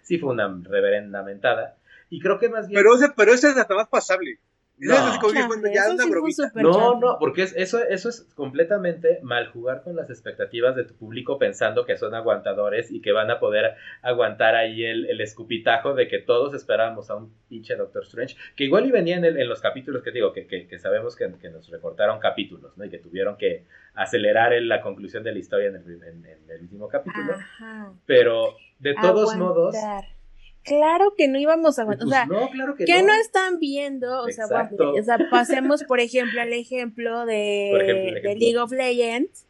sí 0.01 0.17
fue 0.17 0.30
una 0.30 0.61
reverenda 0.63 1.24
mentada. 1.24 1.78
Y 2.10 2.20
creo 2.20 2.39
que 2.39 2.49
más 2.49 2.68
bien. 2.68 2.82
Pero, 2.82 2.95
ese, 2.95 3.10
pero 3.16 3.34
ese 3.34 3.49
es 3.49 3.57
hasta 3.57 3.76
más 3.76 3.88
pasable. 3.88 4.39
No, 4.80 6.72
no, 6.72 6.99
no, 6.99 7.18
porque 7.20 7.43
eso, 7.43 7.84
eso 7.84 8.10
es 8.10 8.22
completamente 8.34 9.20
mal 9.24 9.47
jugar 9.51 9.84
con 9.84 9.97
las 9.97 10.10
expectativas 10.10 10.74
de 10.76 10.86
tu 10.86 10.95
público 10.95 11.38
pensando 11.38 11.86
que 11.86 11.97
son 11.97 12.16
aguantadores 12.16 12.89
y 12.89 13.01
que 13.01 13.12
van 13.12 13.30
a 13.30 13.41
poder 13.41 13.76
aguantar 14.01 14.55
ahí 14.55 14.86
el, 14.86 15.20
escupitajo 15.20 15.95
de 15.95 16.07
que 16.07 16.20
todos 16.20 16.53
esperábamos 16.53 17.10
a 17.10 17.16
un 17.16 17.34
pinche 17.49 17.76
Doctor 17.76 18.03
Strange, 18.03 18.38
que 18.55 18.64
igual 18.64 18.86
y 18.86 18.91
venía 18.91 19.18
en, 19.18 19.49
los 19.49 19.60
capítulos 19.60 20.01
que 20.01 20.12
digo, 20.12 20.32
que, 20.32 20.47
que, 20.47 20.80
sabemos 20.80 21.18
que, 21.18 21.28
nos 21.49 21.70
recortaron 21.70 22.20
capítulos, 22.20 22.78
¿no? 22.78 22.86
Y 22.86 22.89
que 22.89 22.99
tuvieron 22.99 23.36
que 23.36 23.66
acelerar 23.95 24.53
la 24.62 24.82
conclusión 24.82 25.24
de 25.24 25.34
la 25.34 25.39
historia 25.39 25.68
en 25.68 25.76
el, 25.76 26.62
último 26.62 26.88
capítulo. 26.88 27.34
Pero 28.05 28.55
de 28.80 28.95
todos 28.95 29.36
modos 29.36 29.76
claro 30.64 31.14
que 31.18 31.28
no 31.28 31.39
íbamos 31.39 31.80
a 31.80 31.84
aguantar. 31.84 32.05
o 32.05 32.10
pues 32.10 32.18
sea, 32.18 32.26
no, 32.26 32.49
claro 32.49 32.76
que, 32.76 33.03
no. 33.03 33.14
están 33.14 33.60
viendo? 33.60 34.22
O 34.24 34.30
sea, 34.32 34.45
o 34.45 35.03
sea, 35.03 35.18
pasemos, 35.30 35.84
por 35.84 35.99
ejemplo, 35.99 36.41
al 36.41 36.53
ejemplo 36.53 37.26
de, 37.26 38.20
de 38.24 38.36
League 38.36 38.57
of 38.57 38.72
Legends. 38.72 39.45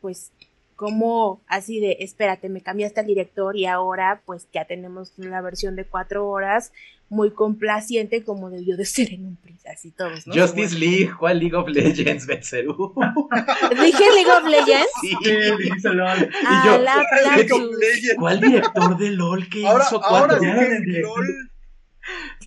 Pues 0.00 0.32
como 0.80 1.42
así 1.46 1.78
de, 1.78 1.98
espérate, 2.00 2.48
me 2.48 2.62
cambiaste 2.62 3.02
el 3.02 3.06
director 3.06 3.54
y 3.54 3.66
ahora 3.66 4.22
pues 4.24 4.48
ya 4.50 4.64
tenemos 4.64 5.12
la 5.18 5.42
versión 5.42 5.76
de 5.76 5.84
cuatro 5.84 6.26
horas 6.26 6.72
muy 7.10 7.32
complaciente 7.32 8.24
como 8.24 8.48
debió 8.48 8.78
de 8.78 8.86
ser 8.86 9.12
en 9.12 9.26
un 9.26 9.36
príncipe, 9.36 9.68
así 9.68 9.90
todos, 9.90 10.26
¿no? 10.26 10.32
Justice 10.32 10.78
League, 10.78 11.10
¿cuál 11.18 11.40
League 11.40 11.54
of 11.54 11.68
Legends, 11.68 12.26
Betseru? 12.26 12.94
¿Dije 13.82 14.04
League 14.14 14.30
of 14.30 14.48
Legends? 14.48 14.88
Sí, 15.02 15.14
dijiste 15.58 15.90
LOL. 15.90 16.30
Ah, 16.46 16.62
y 16.64 16.66
yo, 16.66 16.78
la, 16.78 18.16
¿cuál 18.16 18.40
director 18.40 18.96
de 18.96 19.10
LOL 19.10 19.50
que 19.50 19.58
hizo 19.60 20.00
cuatro 20.00 20.38
horas? 20.38 20.80
LOL. 20.86 21.50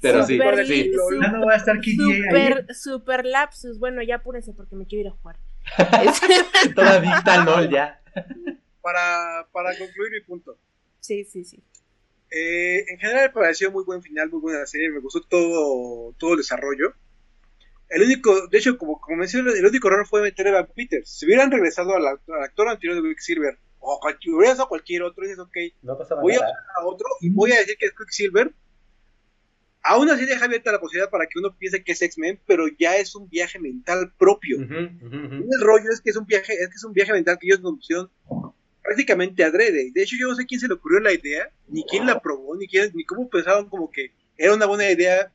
Pero 0.01 0.25
sí, 0.25 0.39
sí. 0.65 0.91
Ya 1.21 1.31
no 1.33 1.45
va 1.45 1.53
a 1.53 1.57
estar 1.57 1.79
super, 1.83 2.65
super 2.73 3.25
lapsus. 3.25 3.77
Bueno, 3.77 4.01
ya 4.01 4.15
apúrense 4.15 4.53
porque 4.53 4.75
me 4.75 4.87
quiero 4.87 5.01
ir 5.01 5.07
a 5.09 5.11
jugar. 5.11 5.37
Toda 6.75 6.93
adicta 6.93 7.43
LOL 7.45 7.69
ya. 7.69 8.01
Para, 8.81 9.47
para 9.51 9.77
concluir 9.77 10.11
mi 10.11 10.21
punto. 10.21 10.57
Sí, 10.99 11.23
sí, 11.25 11.43
sí. 11.43 11.63
Eh, 12.31 12.85
en 12.89 12.97
general 12.97 13.27
me 13.27 13.33
pareció 13.33 13.71
muy 13.71 13.83
buen 13.83 14.01
final, 14.01 14.29
muy 14.31 14.41
buena 14.41 14.65
serie, 14.65 14.89
me 14.89 14.99
gustó 14.99 15.21
todo, 15.21 16.13
todo 16.17 16.31
el 16.31 16.37
desarrollo. 16.37 16.93
El 17.89 18.01
único, 18.01 18.47
de 18.47 18.57
hecho, 18.57 18.77
como, 18.77 18.99
como 18.99 19.17
mencioné, 19.17 19.51
el 19.51 19.65
único 19.65 19.87
error 19.87 20.07
fue 20.07 20.23
meter 20.23 20.47
a 20.47 20.49
Evan 20.49 20.67
Peters. 20.75 21.09
Si 21.09 21.25
hubieran 21.25 21.51
regresado 21.51 21.93
al, 21.95 22.07
actor 22.07 22.67
anterior 22.67 23.01
de 23.01 23.09
Quicksilver, 23.09 23.59
o 23.79 23.99
cualquier, 23.99 24.35
hubieran 24.35 24.59
a 24.59 24.65
cualquier 24.65 25.03
otro, 25.03 25.23
dices, 25.23 25.37
ok, 25.37 25.55
voy 26.21 26.33
a 26.33 26.39
a 26.39 26.85
otro 26.85 27.05
y 27.21 27.29
voy 27.29 27.51
a 27.51 27.59
decir 27.59 27.77
que 27.77 27.85
es 27.85 27.93
Quicksilver. 27.93 28.51
Aún 29.83 30.09
así 30.09 30.25
deja 30.25 30.45
abierta 30.45 30.71
la 30.71 30.79
posibilidad 30.79 31.09
para 31.09 31.27
que 31.27 31.39
uno 31.39 31.55
piense 31.57 31.83
que 31.83 31.91
es 31.91 32.01
X-Men, 32.01 32.39
pero 32.47 32.67
ya 32.79 32.95
es 32.95 33.15
un 33.15 33.29
viaje 33.29 33.59
mental 33.59 34.13
propio. 34.17 34.57
El 34.59 35.61
rollo 35.61 35.89
es 35.91 35.99
que 35.99 36.09
es 36.09 36.15
un 36.15 36.25
viaje, 36.25 36.53
es 36.53 36.69
que 36.69 36.75
es 36.75 36.83
un 36.85 36.93
viaje 36.93 37.11
mental 37.11 37.37
que 37.39 37.47
ellos 37.47 37.61
nos 37.61 37.75
pusieron 37.75 38.09
prácticamente 38.81 39.43
adrede. 39.43 39.91
De 39.93 40.03
hecho, 40.03 40.15
yo 40.17 40.27
no 40.27 40.35
sé 40.35 40.45
quién 40.45 40.59
se 40.59 40.67
le 40.67 40.75
ocurrió 40.75 40.99
la 40.99 41.13
idea, 41.13 41.49
ni 41.67 41.83
quién 41.83 42.05
la 42.05 42.21
probó, 42.21 42.55
ni 42.55 42.67
quién, 42.67 42.91
ni 42.93 43.03
cómo 43.03 43.29
pensaron 43.29 43.69
como 43.69 43.91
que 43.91 44.11
era 44.37 44.53
una 44.53 44.65
buena 44.65 44.89
idea 44.89 45.31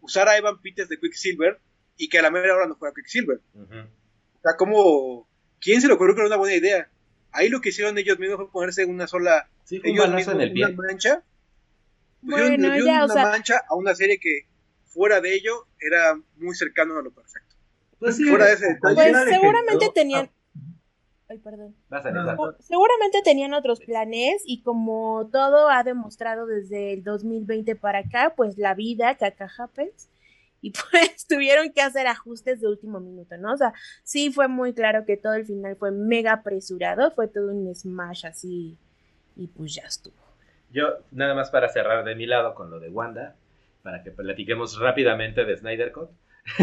usar 0.00 0.28
a 0.28 0.36
Evan 0.36 0.60
Peters 0.60 0.88
de 0.88 0.98
Quicksilver 0.98 1.58
y 1.96 2.08
que 2.08 2.18
a 2.18 2.22
la 2.22 2.30
mera 2.30 2.54
hora 2.54 2.66
no 2.66 2.76
fuera 2.76 2.94
Quicksilver. 2.94 3.40
O 3.54 4.40
sea, 4.42 4.56
como, 4.56 5.28
¿quién 5.60 5.80
se 5.80 5.88
le 5.88 5.94
ocurrió 5.94 6.14
que 6.14 6.20
era 6.20 6.28
una 6.28 6.36
buena 6.36 6.54
idea? 6.54 6.90
Ahí 7.32 7.48
lo 7.48 7.60
que 7.60 7.70
hicieron 7.70 7.98
ellos 7.98 8.18
mismos 8.18 8.36
fue 8.36 8.50
ponerse 8.50 8.84
una 8.84 9.06
sola, 9.06 9.48
sí, 9.64 9.80
ellos 9.82 10.08
mismos, 10.10 10.34
en 10.34 10.40
el 10.40 10.52
una 10.52 10.70
mancha, 10.70 11.24
bueno, 12.24 12.76
ya, 12.84 13.04
una 13.04 13.22
mancha 13.22 13.62
a 13.68 13.74
una 13.74 13.94
serie 13.94 14.18
que 14.18 14.46
fuera 14.84 15.20
de 15.20 15.34
ello 15.34 15.66
era 15.80 16.18
muy 16.36 16.54
cercano 16.54 16.98
a 16.98 17.02
lo 17.02 17.12
perfecto. 17.12 17.56
Pues 17.98 18.16
sí, 18.16 18.24
fuera 18.24 18.46
de 18.46 18.52
ese 18.54 18.78
pues 18.80 18.96
seguramente 19.28 19.90
tenían, 19.94 20.30
Ay, 21.28 21.38
perdón. 21.38 21.74
Seguramente 22.60 23.22
tenían 23.24 23.54
otros 23.54 23.80
planes 23.80 24.42
y 24.44 24.62
como 24.62 25.28
todo 25.32 25.70
ha 25.70 25.82
demostrado 25.82 26.46
desde 26.46 26.92
el 26.92 27.02
2020 27.02 27.76
para 27.76 28.00
acá, 28.00 28.34
pues 28.36 28.58
la 28.58 28.74
vida, 28.74 29.16
caca 29.16 29.50
happens, 29.58 30.08
y 30.60 30.70
pues 30.90 31.26
tuvieron 31.26 31.72
que 31.72 31.82
hacer 31.82 32.06
ajustes 32.06 32.60
de 32.60 32.68
último 32.68 33.00
minuto, 33.00 33.36
¿no? 33.36 33.52
O 33.52 33.56
sea, 33.56 33.72
sí 34.02 34.32
fue 34.32 34.48
muy 34.48 34.74
claro 34.74 35.04
que 35.06 35.16
todo 35.16 35.34
el 35.34 35.46
final 35.46 35.76
fue 35.76 35.90
mega 35.92 36.32
apresurado, 36.32 37.10
fue 37.10 37.28
todo 37.28 37.52
un 37.52 37.74
smash 37.74 38.26
así 38.26 38.78
y 39.36 39.46
pues 39.48 39.74
ya 39.74 39.82
estuvo. 39.82 40.23
Yo, 40.70 40.98
nada 41.10 41.34
más 41.34 41.50
para 41.50 41.68
cerrar 41.68 42.04
de 42.04 42.14
mi 42.14 42.26
lado 42.26 42.54
con 42.54 42.70
lo 42.70 42.80
de 42.80 42.90
Wanda, 42.90 43.36
para 43.82 44.02
que 44.02 44.10
platiquemos 44.10 44.78
rápidamente 44.78 45.44
de 45.44 45.56
Snyder 45.56 45.92
Cut. 45.92 46.10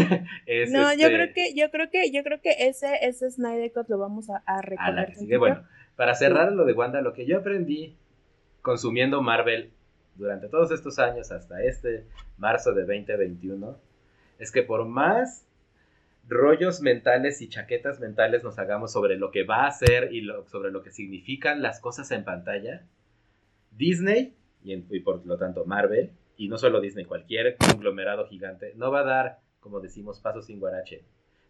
No, 0.70 0.94
yo 0.94 1.06
este 1.06 1.14
creo 1.14 1.34
que, 1.34 1.54
yo 1.54 1.70
creo 1.70 1.90
que, 1.90 2.12
yo 2.12 2.22
creo 2.22 2.40
que 2.40 2.68
ese, 2.68 3.04
ese 3.04 3.30
Snyder 3.30 3.72
Cut 3.72 3.88
lo 3.88 3.98
vamos 3.98 4.30
a, 4.30 4.42
a 4.46 4.62
Bueno, 5.38 5.64
para 5.96 6.14
cerrar 6.14 6.52
lo 6.52 6.64
de 6.64 6.72
Wanda, 6.72 7.00
lo 7.00 7.12
que 7.12 7.26
yo 7.26 7.38
aprendí 7.38 7.96
consumiendo 8.60 9.22
Marvel 9.22 9.70
durante 10.14 10.48
todos 10.48 10.70
estos 10.70 10.98
años 10.98 11.32
hasta 11.32 11.62
este 11.62 12.04
marzo 12.38 12.72
de 12.72 12.82
2021 12.82 13.76
es 14.38 14.52
que 14.52 14.62
por 14.62 14.84
más 14.84 15.46
rollos 16.28 16.80
mentales 16.80 17.42
y 17.42 17.48
chaquetas 17.48 18.00
mentales 18.00 18.44
nos 18.44 18.58
hagamos 18.58 18.92
sobre 18.92 19.16
lo 19.16 19.30
que 19.30 19.44
va 19.44 19.66
a 19.66 19.70
ser 19.70 20.12
y 20.12 20.26
sobre 20.46 20.70
lo 20.70 20.82
que 20.82 20.90
significan 20.90 21.62
las 21.62 21.80
cosas 21.80 22.10
en 22.10 22.24
pantalla, 22.24 22.82
Disney 23.76 24.34
y, 24.64 25.00
por 25.00 25.24
lo 25.26 25.36
tanto 25.36 25.64
Marvel, 25.64 26.10
y 26.36 26.48
no 26.48 26.58
solo 26.58 26.80
Disney, 26.80 27.04
cualquier 27.04 27.56
conglomerado 27.56 28.26
gigante, 28.26 28.72
no 28.76 28.90
va 28.90 29.00
a 29.00 29.04
dar 29.04 29.38
como 29.62 29.80
decimos, 29.80 30.20
paso 30.20 30.42
sin 30.42 30.58
guarache. 30.60 31.04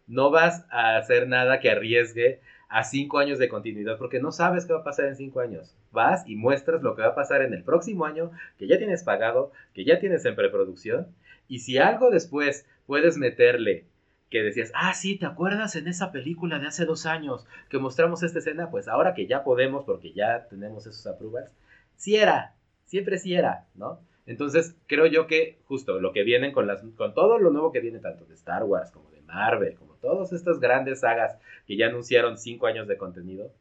No 0.07 0.29
vas 0.29 0.65
a 0.69 0.97
hacer 0.97 1.27
nada 1.27 1.59
que 1.59 1.71
arriesgue 1.71 2.39
a 2.69 2.83
cinco 2.83 3.19
años 3.19 3.39
de 3.39 3.49
continuidad 3.49 3.97
porque 3.97 4.19
no 4.19 4.31
sabes 4.31 4.65
qué 4.65 4.73
va 4.73 4.79
a 4.79 4.83
pasar 4.83 5.05
en 5.05 5.15
cinco 5.15 5.39
años. 5.39 5.75
Vas 5.91 6.23
y 6.27 6.35
muestras 6.35 6.83
lo 6.83 6.95
que 6.95 7.01
va 7.01 7.09
a 7.09 7.15
pasar 7.15 7.41
en 7.41 7.53
el 7.53 7.63
próximo 7.63 8.05
año, 8.05 8.31
que 8.57 8.67
ya 8.67 8.77
tienes 8.77 9.03
pagado, 9.03 9.51
que 9.73 9.83
ya 9.83 9.99
tienes 9.99 10.23
en 10.25 10.35
preproducción. 10.35 11.07
Y 11.47 11.59
si 11.59 11.77
algo 11.77 12.11
después 12.11 12.67
puedes 12.85 13.17
meterle 13.17 13.85
que 14.29 14.43
decías, 14.43 14.71
ah, 14.75 14.93
sí, 14.93 15.17
¿te 15.17 15.25
acuerdas 15.25 15.75
en 15.75 15.87
esa 15.87 16.11
película 16.11 16.59
de 16.59 16.67
hace 16.67 16.85
dos 16.85 17.05
años 17.05 17.45
que 17.69 17.79
mostramos 17.79 18.23
esta 18.23 18.39
escena? 18.39 18.69
Pues 18.69 18.87
ahora 18.87 19.13
que 19.13 19.27
ya 19.27 19.43
podemos, 19.43 19.85
porque 19.85 20.13
ya 20.13 20.47
tenemos 20.49 20.87
esos 20.87 21.05
approval, 21.07 21.49
sí 21.95 22.15
era, 22.15 22.55
siempre 22.85 23.17
sí 23.17 23.33
era, 23.33 23.67
¿no? 23.75 23.99
Entonces, 24.25 24.75
creo 24.87 25.05
yo 25.05 25.27
que 25.27 25.59
justo 25.65 25.99
lo 25.99 26.13
que 26.13 26.23
vienen 26.23 26.53
con, 26.53 26.67
las, 26.67 26.81
con 26.95 27.13
todo 27.13 27.39
lo 27.39 27.49
nuevo 27.49 27.71
que 27.71 27.81
viene, 27.81 27.99
tanto 27.99 28.25
de 28.25 28.35
Star 28.35 28.63
Wars 28.63 28.91
como 28.91 29.09
de 29.11 29.21
Marvel, 29.21 29.75
como 29.75 29.95
todas 29.95 30.31
estas 30.31 30.59
grandes 30.59 31.01
sagas 31.01 31.37
que 31.67 31.75
ya 31.75 31.87
anunciaron 31.87 32.37
cinco 32.37 32.67
años 32.67 32.87
de 32.87 32.97
contenido, 32.97 33.51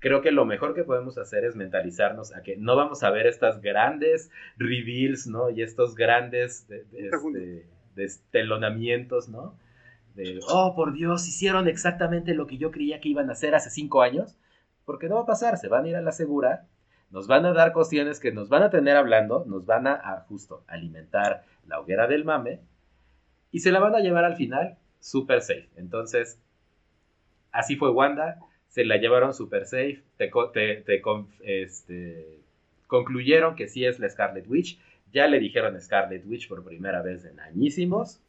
creo 0.00 0.20
que 0.20 0.32
lo 0.32 0.44
mejor 0.44 0.74
que 0.74 0.84
podemos 0.84 1.16
hacer 1.16 1.44
es 1.44 1.56
mentalizarnos 1.56 2.34
a 2.34 2.42
que 2.42 2.56
no 2.56 2.76
vamos 2.76 3.02
a 3.02 3.10
ver 3.10 3.26
estas 3.26 3.62
grandes 3.62 4.30
reveals, 4.58 5.26
¿no? 5.26 5.48
Y 5.48 5.62
estos 5.62 5.94
grandes 5.94 6.68
de, 6.68 7.64
destelonamientos, 7.94 9.28
¿no? 9.28 9.56
De, 10.14 10.40
oh, 10.48 10.74
por 10.74 10.92
Dios, 10.92 11.26
hicieron 11.26 11.68
exactamente 11.68 12.34
lo 12.34 12.46
que 12.46 12.58
yo 12.58 12.70
creía 12.70 13.00
que 13.00 13.08
iban 13.08 13.30
a 13.30 13.32
hacer 13.32 13.54
hace 13.54 13.70
cinco 13.70 14.02
años, 14.02 14.36
porque 14.84 15.08
no 15.08 15.14
va 15.14 15.22
a 15.22 15.26
pasar, 15.26 15.56
se 15.56 15.68
van 15.68 15.84
a 15.84 15.88
ir 15.88 15.96
a 15.96 16.02
la 16.02 16.12
segura 16.12 16.66
nos 17.12 17.26
van 17.26 17.44
a 17.44 17.52
dar 17.52 17.72
cuestiones 17.72 18.18
que 18.18 18.32
nos 18.32 18.48
van 18.48 18.62
a 18.62 18.70
tener 18.70 18.96
hablando, 18.96 19.44
nos 19.46 19.66
van 19.66 19.86
a, 19.86 20.24
justo 20.28 20.64
alimentar 20.66 21.44
la 21.66 21.78
hoguera 21.78 22.06
del 22.06 22.24
mame 22.24 22.60
y 23.52 23.60
se 23.60 23.70
la 23.70 23.80
van 23.80 23.94
a 23.94 24.00
llevar 24.00 24.24
al 24.24 24.34
final 24.34 24.78
super 24.98 25.42
safe. 25.42 25.68
Entonces, 25.76 26.40
así 27.52 27.76
fue 27.76 27.90
Wanda, 27.90 28.38
se 28.68 28.84
la 28.86 28.96
llevaron 28.96 29.34
super 29.34 29.66
safe, 29.66 30.02
te, 30.16 30.30
este, 31.44 32.40
concluyeron 32.86 33.56
que 33.56 33.68
sí 33.68 33.84
es 33.84 33.98
la 34.00 34.08
Scarlet 34.08 34.48
Witch, 34.48 34.80
ya 35.12 35.26
le 35.28 35.38
dijeron 35.38 35.78
Scarlet 35.78 36.24
Witch 36.26 36.48
por 36.48 36.64
primera 36.64 37.02
vez 37.02 37.26
en 37.26 37.38
añísimos. 37.40 38.20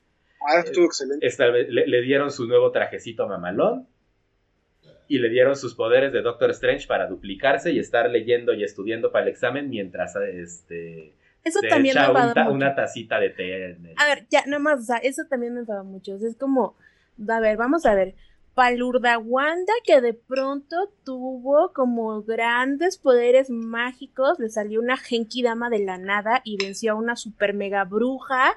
Ah, 0.46 0.60
estuvo 0.60 0.86
excelente. 0.86 1.26
le, 1.70 1.88
le, 1.88 2.02
dieron 2.02 2.30
su 2.30 2.46
nuevo 2.48 2.70
trajecito 2.72 3.30
mamalón 3.30 3.88
y 5.16 5.20
le 5.20 5.30
dieron 5.30 5.56
sus 5.56 5.76
poderes 5.76 6.12
de 6.12 6.22
Doctor 6.22 6.50
Strange 6.52 6.88
para 6.88 7.08
duplicarse 7.08 7.72
y 7.72 7.80
estar 7.80 8.10
leyendo 8.10 8.54
y 8.54 8.64
estudiando 8.64 9.12
para 9.12 9.26
el 9.26 9.32
examen 9.32 9.70
mientras 9.70 10.16
este, 10.16 11.14
Eso 11.44 11.60
Se 11.60 11.68
también 11.68 11.96
me 11.96 12.02
echa 12.02 12.10
un 12.12 12.34
ta- 12.34 12.44
mucho. 12.46 12.54
una 12.56 12.74
tacita 12.76 13.20
de 13.20 13.30
té. 13.30 13.72
en 13.72 13.86
el- 13.86 13.96
A 13.98 14.06
ver, 14.06 14.26
ya, 14.30 14.44
nada 14.46 14.60
más, 14.60 14.80
o 14.80 14.84
sea, 14.84 14.98
eso 14.98 15.24
también 15.30 15.54
me 15.54 15.60
enfada 15.60 15.84
mucho. 15.84 16.16
O 16.16 16.20
sea, 16.20 16.30
es 16.30 16.36
como, 16.38 16.76
a 17.30 17.40
ver, 17.42 17.58
vamos 17.58 17.86
a 17.86 17.94
ver. 17.94 18.16
Palurda 18.56 19.18
Wanda, 19.18 19.74
que 19.84 20.00
de 20.00 20.14
pronto 20.14 20.76
tuvo 21.04 21.74
como 21.74 22.22
grandes 22.24 22.98
poderes 22.98 23.50
mágicos, 23.50 24.40
le 24.40 24.50
salió 24.50 24.80
una 24.80 24.96
Genki 24.96 25.42
Dama 25.44 25.70
de 25.70 25.80
la 25.80 25.98
nada 25.98 26.42
y 26.44 26.58
venció 26.64 26.94
a 26.94 26.96
una 26.96 27.16
super 27.16 27.54
mega 27.54 27.84
bruja, 27.84 28.54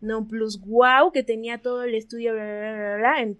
no 0.00 0.26
plus 0.26 0.60
wow, 0.64 1.12
que 1.12 1.22
tenía 1.24 1.58
todo 1.58 1.82
el 1.82 1.94
estudio, 1.94 2.32
bla, 2.34 2.44
bla, 2.44 2.72
bla, 2.72 2.96
bla, 2.96 3.20
en- 3.20 3.38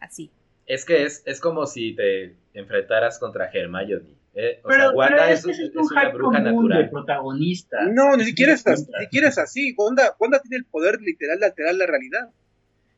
así. 0.00 0.30
Es 0.68 0.84
que 0.84 1.04
es, 1.04 1.22
es 1.26 1.40
como 1.40 1.66
si 1.66 1.94
te 1.96 2.36
enfrentaras 2.54 3.18
contra 3.18 3.50
Hermione. 3.50 4.04
¿eh? 4.34 4.60
O 4.62 4.70
sea, 4.70 4.90
Wanda 4.90 5.16
pero 5.26 5.32
es, 5.32 5.44
un 5.44 5.52
una 5.90 6.08
bruja 6.10 6.42
común 6.44 6.68
de 6.68 6.74
natural. 6.74 6.90
protagonista. 6.90 7.78
No, 7.90 8.16
ni 8.16 8.24
siquiera 8.24 8.52
es, 8.52 8.62
una 8.64 8.74
as- 8.74 8.80
contra. 8.82 8.98
ni 9.00 9.04
siquiera 9.06 9.28
es 9.28 9.38
así. 9.38 9.74
Wanda, 9.76 10.14
Wanda 10.20 10.40
tiene 10.40 10.58
el 10.58 10.64
poder 10.66 11.00
literal 11.00 11.40
de 11.40 11.46
alterar 11.46 11.74
la 11.74 11.86
realidad. 11.86 12.30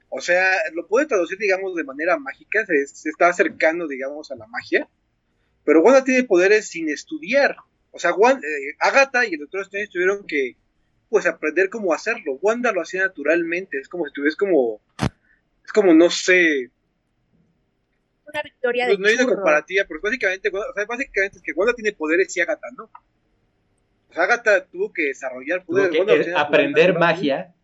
O 0.09 0.21
sea, 0.21 0.45
lo 0.75 0.89
puede 0.89 1.07
traducir, 1.07 1.39
digamos, 1.39 1.75
de 1.77 1.85
manera 1.85 2.19
mágica, 2.19 2.67
se, 2.67 2.87
se 2.89 3.09
está 3.11 3.29
acercando, 3.29 3.87
digamos, 3.87 4.31
a 4.33 4.35
la 4.37 4.47
magia. 4.49 4.89
Pero 5.65 5.83
Wanda 5.83 6.03
tiene 6.03 6.25
poderes 6.25 6.67
sin 6.69 6.89
estudiar. 6.89 7.57
O 7.93 7.99
sea, 8.01 8.13
Wan- 8.15 8.39
eh, 8.43 8.75
Agatha 8.81 9.25
y 9.25 9.35
el 9.35 9.41
Doctor 9.41 9.61
Strange 9.63 9.91
tuvieron 9.93 10.27
que, 10.27 10.57
pues, 11.09 11.27
aprender 11.27 11.71
cómo 11.71 11.95
hacerlo. 11.95 12.39
Wanda 12.43 12.73
lo 12.73 12.81
hacía 12.83 13.03
naturalmente. 13.03 13.79
Es 13.79 13.89
como 13.89 14.07
si 14.07 14.13
tuviese 14.13 14.37
como, 14.37 14.81
es 15.65 15.73
como, 15.73 15.95
no 15.95 16.11
sé, 16.11 16.71
Una 18.33 18.43
victoria 18.43 18.87
no, 18.87 18.93
de 18.93 18.99
no 18.99 19.09
hay 19.09 19.15
una 19.15 19.27
comparativa, 19.27 19.85
pero 19.89 20.01
básicamente, 20.03 20.49
o 20.49 20.75
sea, 20.75 20.85
básicamente 20.87 21.37
es 21.39 21.43
que 21.43 21.53
Wanda 21.53 21.75
tiene 21.75 21.93
poderes 21.93 22.37
y 22.37 22.41
Agatha 22.41 22.69
no. 22.77 22.85
O 24.09 24.13
sea, 24.13 24.25
Agatha 24.25 24.67
tuvo 24.67 24.93
que 24.93 25.03
desarrollar 25.05 25.65
Tuvo 25.65 25.77
poderes. 25.77 25.91
que 25.93 25.99
Wanda 25.99 26.15
eh, 26.15 26.35
aprender 26.37 26.99
magia 26.99 27.55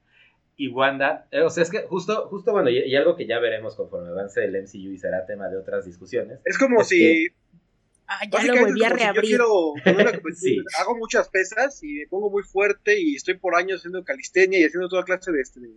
y 0.56 0.68
Wanda, 0.68 1.26
eh, 1.30 1.42
o 1.42 1.50
sea, 1.50 1.62
es 1.64 1.70
que 1.70 1.82
justo, 1.82 2.28
justo 2.28 2.52
bueno, 2.52 2.70
y, 2.70 2.78
y 2.78 2.96
algo 2.96 3.14
que 3.16 3.26
ya 3.26 3.38
veremos 3.38 3.74
conforme 3.76 4.08
avance 4.10 4.42
el 4.44 4.52
MCU 4.62 4.92
y 4.92 4.98
será 4.98 5.26
tema 5.26 5.48
de 5.48 5.58
otras 5.58 5.84
discusiones. 5.84 6.40
Es 6.44 6.56
como 6.58 6.80
Es 6.80 6.88
si. 6.88 7.28
Ah, 8.08 8.20
ya 8.30 8.54
lo 8.54 8.60
volví 8.66 8.84
a 8.84 8.88
si 8.90 8.94
reabrir. 8.94 9.36
yo 9.36 9.74
quiero 9.84 10.22
Sí. 10.36 10.58
hago 10.80 10.96
muchas 10.96 11.28
pesas 11.28 11.82
y 11.82 11.94
me 11.98 12.06
pongo 12.06 12.30
muy 12.30 12.44
fuerte 12.44 13.00
y 13.00 13.16
estoy 13.16 13.34
por 13.36 13.56
años 13.56 13.80
haciendo 13.80 14.04
calistenia 14.04 14.60
y 14.60 14.64
haciendo 14.64 14.88
toda 14.88 15.02
clase 15.04 15.32
de, 15.32 15.40
este, 15.40 15.58
de 15.58 15.68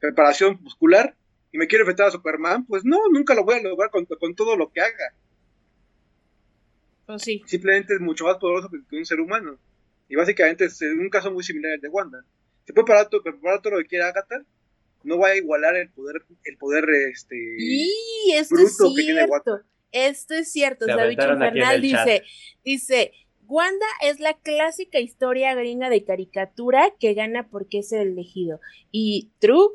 preparación 0.00 0.58
muscular 0.62 1.16
y 1.52 1.58
me 1.58 1.66
quiero 1.66 1.82
enfrentar 1.82 2.08
a 2.08 2.10
Superman, 2.10 2.66
pues 2.66 2.84
no, 2.84 2.98
nunca 3.12 3.34
lo 3.34 3.44
voy 3.44 3.56
a 3.56 3.62
lograr 3.62 3.90
con, 3.90 4.06
con 4.06 4.34
todo 4.34 4.56
lo 4.56 4.72
que 4.72 4.80
haga. 4.80 5.14
Pues 7.06 7.22
sí. 7.22 7.42
Simplemente 7.46 7.94
es 7.94 8.00
mucho 8.00 8.24
más 8.24 8.38
poderoso 8.38 8.70
que, 8.70 8.78
que 8.88 8.96
un 8.96 9.04
ser 9.06 9.20
humano. 9.20 9.58
Y 10.08 10.16
básicamente 10.16 10.64
es 10.64 10.80
un 10.82 11.08
caso 11.10 11.30
muy 11.30 11.42
similar 11.42 11.72
al 11.72 11.80
de 11.80 11.88
Wanda. 11.88 12.24
Se 12.66 12.72
puede 12.72 12.86
preparar, 12.86 13.08
to- 13.08 13.22
preparar 13.22 13.60
todo 13.60 13.74
lo 13.74 13.78
que 13.80 13.88
quiera 13.88 14.08
Agatha, 14.08 14.44
no 15.04 15.18
va 15.18 15.28
a 15.28 15.36
igualar 15.36 15.76
el 15.76 15.90
poder, 15.90 16.22
el 16.44 16.56
poder 16.58 16.88
este 17.10 17.36
Y 17.58 18.32
esto 18.34 18.54
bruto 18.54 18.68
es 18.68 18.78
que 18.96 19.02
tiene 19.02 19.26
cierto. 19.26 19.60
Esto 19.90 20.34
es 20.34 20.52
cierto. 20.52 20.84
Aquí 20.84 21.02
en 21.02 21.12
Infernal 21.12 21.80
dice, 21.82 22.22
dice, 22.64 23.12
Wanda 23.46 23.86
es 24.02 24.20
la 24.20 24.38
clásica 24.38 25.00
historia 25.00 25.54
gringa 25.54 25.90
de 25.90 26.04
caricatura 26.04 26.94
que 26.98 27.14
gana 27.14 27.48
porque 27.48 27.80
es 27.80 27.92
el 27.92 28.08
elegido. 28.12 28.60
Y 28.90 29.30
true, 29.40 29.70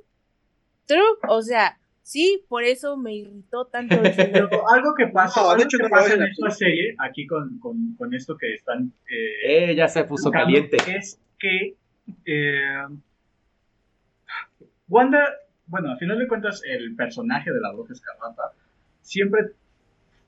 true, 0.88 1.17
o 1.29 1.41
sea, 1.41 1.77
sí, 2.01 2.43
por 2.47 2.63
eso 2.63 2.97
me 2.97 3.13
irritó 3.15 3.65
tanto 3.65 4.01
el 4.01 4.13
final. 4.13 4.47
Pero 4.49 4.69
algo 4.69 4.95
que 4.95 5.07
pasa, 5.07 5.41
No, 5.41 5.47
de 5.47 5.51
algo 5.53 5.63
hecho 5.65 5.77
que 5.77 5.83
no 5.83 5.89
pasa 5.89 6.13
en 6.15 6.21
en 6.23 6.29
esta 6.29 6.49
serie, 6.51 6.95
aquí 6.99 7.27
con, 7.27 7.59
con, 7.59 7.95
con 7.95 8.13
esto 8.13 8.35
que 8.38 8.53
están 8.53 8.91
eh, 9.09 9.69
Eh, 9.71 9.75
ya 9.75 9.88
se 9.88 10.03
puso 10.05 10.29
buscando, 10.29 10.45
caliente. 10.45 10.77
es 10.88 11.19
que 11.39 11.75
eh, 12.25 12.85
Wanda, 14.88 15.19
bueno, 15.67 15.91
al 15.91 15.97
final 15.99 16.17
de 16.17 16.27
cuentas, 16.27 16.61
el 16.65 16.95
personaje 16.95 17.51
de 17.51 17.59
la 17.59 17.73
Bruja 17.73 17.93
Escarlata 17.93 18.53
siempre, 19.01 19.51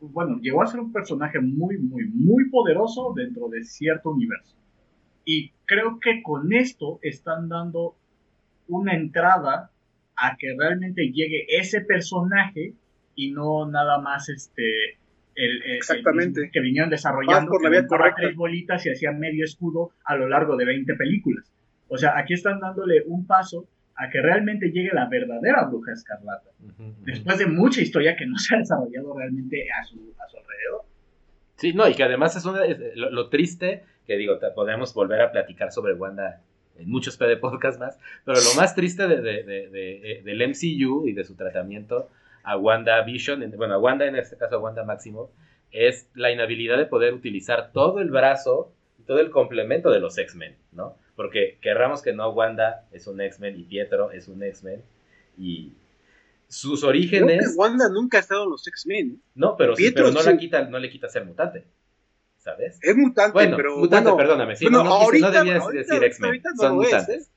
bueno, 0.01 0.37
llegó 0.41 0.61
a 0.61 0.67
ser 0.67 0.79
un 0.81 0.91
personaje 0.91 1.39
muy, 1.39 1.77
muy, 1.77 2.05
muy 2.09 2.49
poderoso 2.49 3.13
dentro 3.15 3.47
de 3.47 3.63
cierto 3.63 4.09
universo. 4.11 4.55
Y 5.25 5.51
creo 5.65 5.99
que 5.99 6.21
con 6.23 6.51
esto 6.53 6.99
están 7.01 7.47
dando 7.49 7.95
una 8.67 8.93
entrada 8.95 9.71
a 10.21 10.35
que 10.37 10.55
realmente 10.57 11.11
llegue 11.11 11.45
ese 11.49 11.81
personaje 11.81 12.73
y 13.15 13.31
no 13.31 13.69
nada 13.69 13.99
más 13.99 14.29
este 14.29 14.97
el, 15.35 15.63
el- 15.63 15.75
Exactamente. 15.77 16.41
el 16.45 16.51
que 16.51 16.59
vinieron 16.59 16.89
desarrollando 16.89 17.51
por 17.51 17.63
la 17.63 17.69
que 17.81 17.87
tres 18.15 18.35
bolitas 18.35 18.85
y 18.85 18.89
hacía 18.91 19.11
medio 19.11 19.45
escudo 19.45 19.91
a 20.03 20.15
lo 20.15 20.27
largo 20.27 20.57
de 20.57 20.65
20 20.65 20.95
películas. 20.95 21.51
O 21.87 21.97
sea, 21.97 22.17
aquí 22.17 22.33
están 22.33 22.59
dándole 22.59 23.03
un 23.05 23.25
paso 23.25 23.67
a 23.95 24.09
que 24.09 24.21
realmente 24.21 24.67
llegue 24.71 24.89
la 24.93 25.07
verdadera 25.09 25.65
bruja 25.65 25.93
escarlata. 25.93 26.49
Después 27.05 27.37
de 27.37 27.45
mucha 27.47 27.81
historia 27.81 28.15
que 28.15 28.25
no 28.25 28.37
se 28.37 28.55
ha 28.55 28.59
desarrollado 28.59 29.17
realmente 29.17 29.65
a 29.71 29.83
su, 29.83 30.13
a 30.23 30.27
su 30.29 30.37
alrededor. 30.37 30.81
Sí, 31.55 31.73
no, 31.73 31.87
y 31.87 31.93
que 31.95 32.03
además 32.03 32.35
es 32.35 32.45
una, 32.45 32.63
es- 32.65 32.79
lo, 32.95 33.09
lo 33.09 33.29
triste, 33.29 33.83
que 34.05 34.17
digo, 34.17 34.37
podemos 34.55 34.93
volver 34.93 35.21
a 35.21 35.31
platicar 35.31 35.71
sobre 35.71 35.93
Wanda 35.93 36.41
en 36.79 36.89
muchos 36.89 37.17
PD 37.17 37.37
podcasts 37.37 37.79
más, 37.79 37.97
pero 38.25 38.39
lo 38.39 38.53
más 38.55 38.73
triste 38.75 39.07
de, 39.07 39.21
de- 39.21 39.43
de- 39.43 40.11
eh, 40.11 40.21
del 40.23 40.41
MCU 40.41 41.07
y 41.07 41.13
de 41.13 41.23
su 41.23 41.35
tratamiento 41.35 42.09
a 42.43 42.57
Wanda 42.57 43.01
Vision, 43.03 43.43
en- 43.43 43.51
bueno, 43.57 43.73
a 43.75 43.77
Wanda 43.77 44.05
en 44.05 44.15
este 44.15 44.37
caso 44.37 44.55
a 44.55 44.59
Wanda 44.59 44.83
Máximo, 44.83 45.29
es 45.71 46.07
la 46.15 46.31
inhabilidad 46.31 46.77
de 46.77 46.85
poder 46.85 47.13
utilizar 47.13 47.71
todo 47.71 47.99
el 47.99 48.09
brazo 48.09 48.71
y 48.99 49.03
todo 49.03 49.19
el 49.19 49.29
complemento 49.29 49.91
de 49.91 49.99
los 49.99 50.17
X-Men, 50.17 50.55
¿no? 50.71 50.95
Porque 51.15 51.57
querramos 51.61 52.01
que 52.01 52.13
no, 52.13 52.29
Wanda 52.31 52.85
es 52.91 53.05
un 53.07 53.19
X-Men 53.21 53.59
y 53.59 53.63
Pietro 53.63 54.11
es 54.11 54.27
un 54.29 54.41
X-Men 54.41 54.81
y 55.37 55.73
sus 56.47 56.79
Creo 56.79 56.89
orígenes... 56.89 57.51
que 57.51 57.55
Wanda 57.59 57.89
nunca 57.89 58.17
ha 58.17 58.21
estado 58.21 58.45
en 58.45 58.49
los 58.51 58.65
X-Men. 58.67 59.21
No, 59.35 59.55
pero, 59.57 59.75
sí, 59.75 59.83
Pietro 59.83 60.05
pero 60.05 60.13
no, 60.15 60.21
sí. 60.21 60.29
la 60.31 60.37
quita, 60.37 60.61
no 60.63 60.79
le 60.79 60.89
quita 60.89 61.07
ser 61.09 61.25
mutante, 61.25 61.65
¿sabes? 62.39 62.79
Es 62.81 62.95
mutante, 62.95 63.33
Bueno, 63.33 63.55
pero 63.57 63.77
mutante, 63.77 64.09
bueno, 64.09 64.17
perdóname, 64.17 64.55
sí, 64.55 64.65
bueno, 64.65 64.79
no, 64.79 64.83
no, 64.85 64.95
ahorita- 64.95 65.27
no 65.27 65.31
debía 65.37 65.57
ahorita- 65.57 65.83
decir 65.93 66.03
X-Men, 66.03 66.41
no 66.43 66.55
son 66.55 66.75
lo 66.77 66.81
es, 66.83 66.87
mutantes. 66.93 67.27
¿eh? 67.27 67.31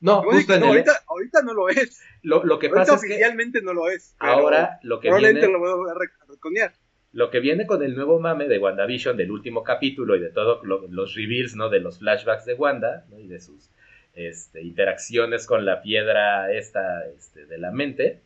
No, 0.00 0.22
justo 0.22 0.54
en 0.54 0.60
no, 0.60 0.66
el... 0.66 0.70
ahorita, 0.72 0.92
ahorita 1.08 1.42
no 1.42 1.54
lo 1.54 1.68
es. 1.68 2.00
Lo, 2.22 2.44
lo 2.44 2.58
que 2.58 2.66
ahorita 2.68 2.80
pasa 2.82 2.94
es 2.96 3.00
que 3.02 3.06
oficialmente 3.14 3.62
no 3.62 3.72
lo 3.74 3.88
es. 3.88 4.14
ahora 4.18 4.78
lo 4.82 5.00
que, 5.00 5.12
viene, 5.12 5.46
lo 5.48 5.58
voy 5.58 5.90
a 5.90 5.94
rec- 5.94 6.12
reconear. 6.28 6.74
lo 7.12 7.30
que 7.30 7.40
viene 7.40 7.66
con 7.66 7.82
el 7.82 7.94
nuevo 7.96 8.20
mame 8.20 8.46
de 8.46 8.58
WandaVision, 8.58 9.16
del 9.16 9.30
último 9.30 9.62
capítulo 9.64 10.16
y 10.16 10.20
de 10.20 10.30
todos 10.30 10.60
los 10.64 11.14
reveals, 11.14 11.54
¿no? 11.56 11.70
De 11.70 11.80
los 11.80 11.98
flashbacks 11.98 12.44
de 12.44 12.54
Wanda, 12.54 13.06
¿no? 13.08 13.18
Y 13.18 13.26
de 13.26 13.40
sus 13.40 13.70
este, 14.14 14.62
interacciones 14.62 15.46
con 15.46 15.64
la 15.64 15.80
piedra 15.82 16.52
esta 16.52 17.06
este, 17.06 17.46
de 17.46 17.58
la 17.58 17.70
mente, 17.70 18.20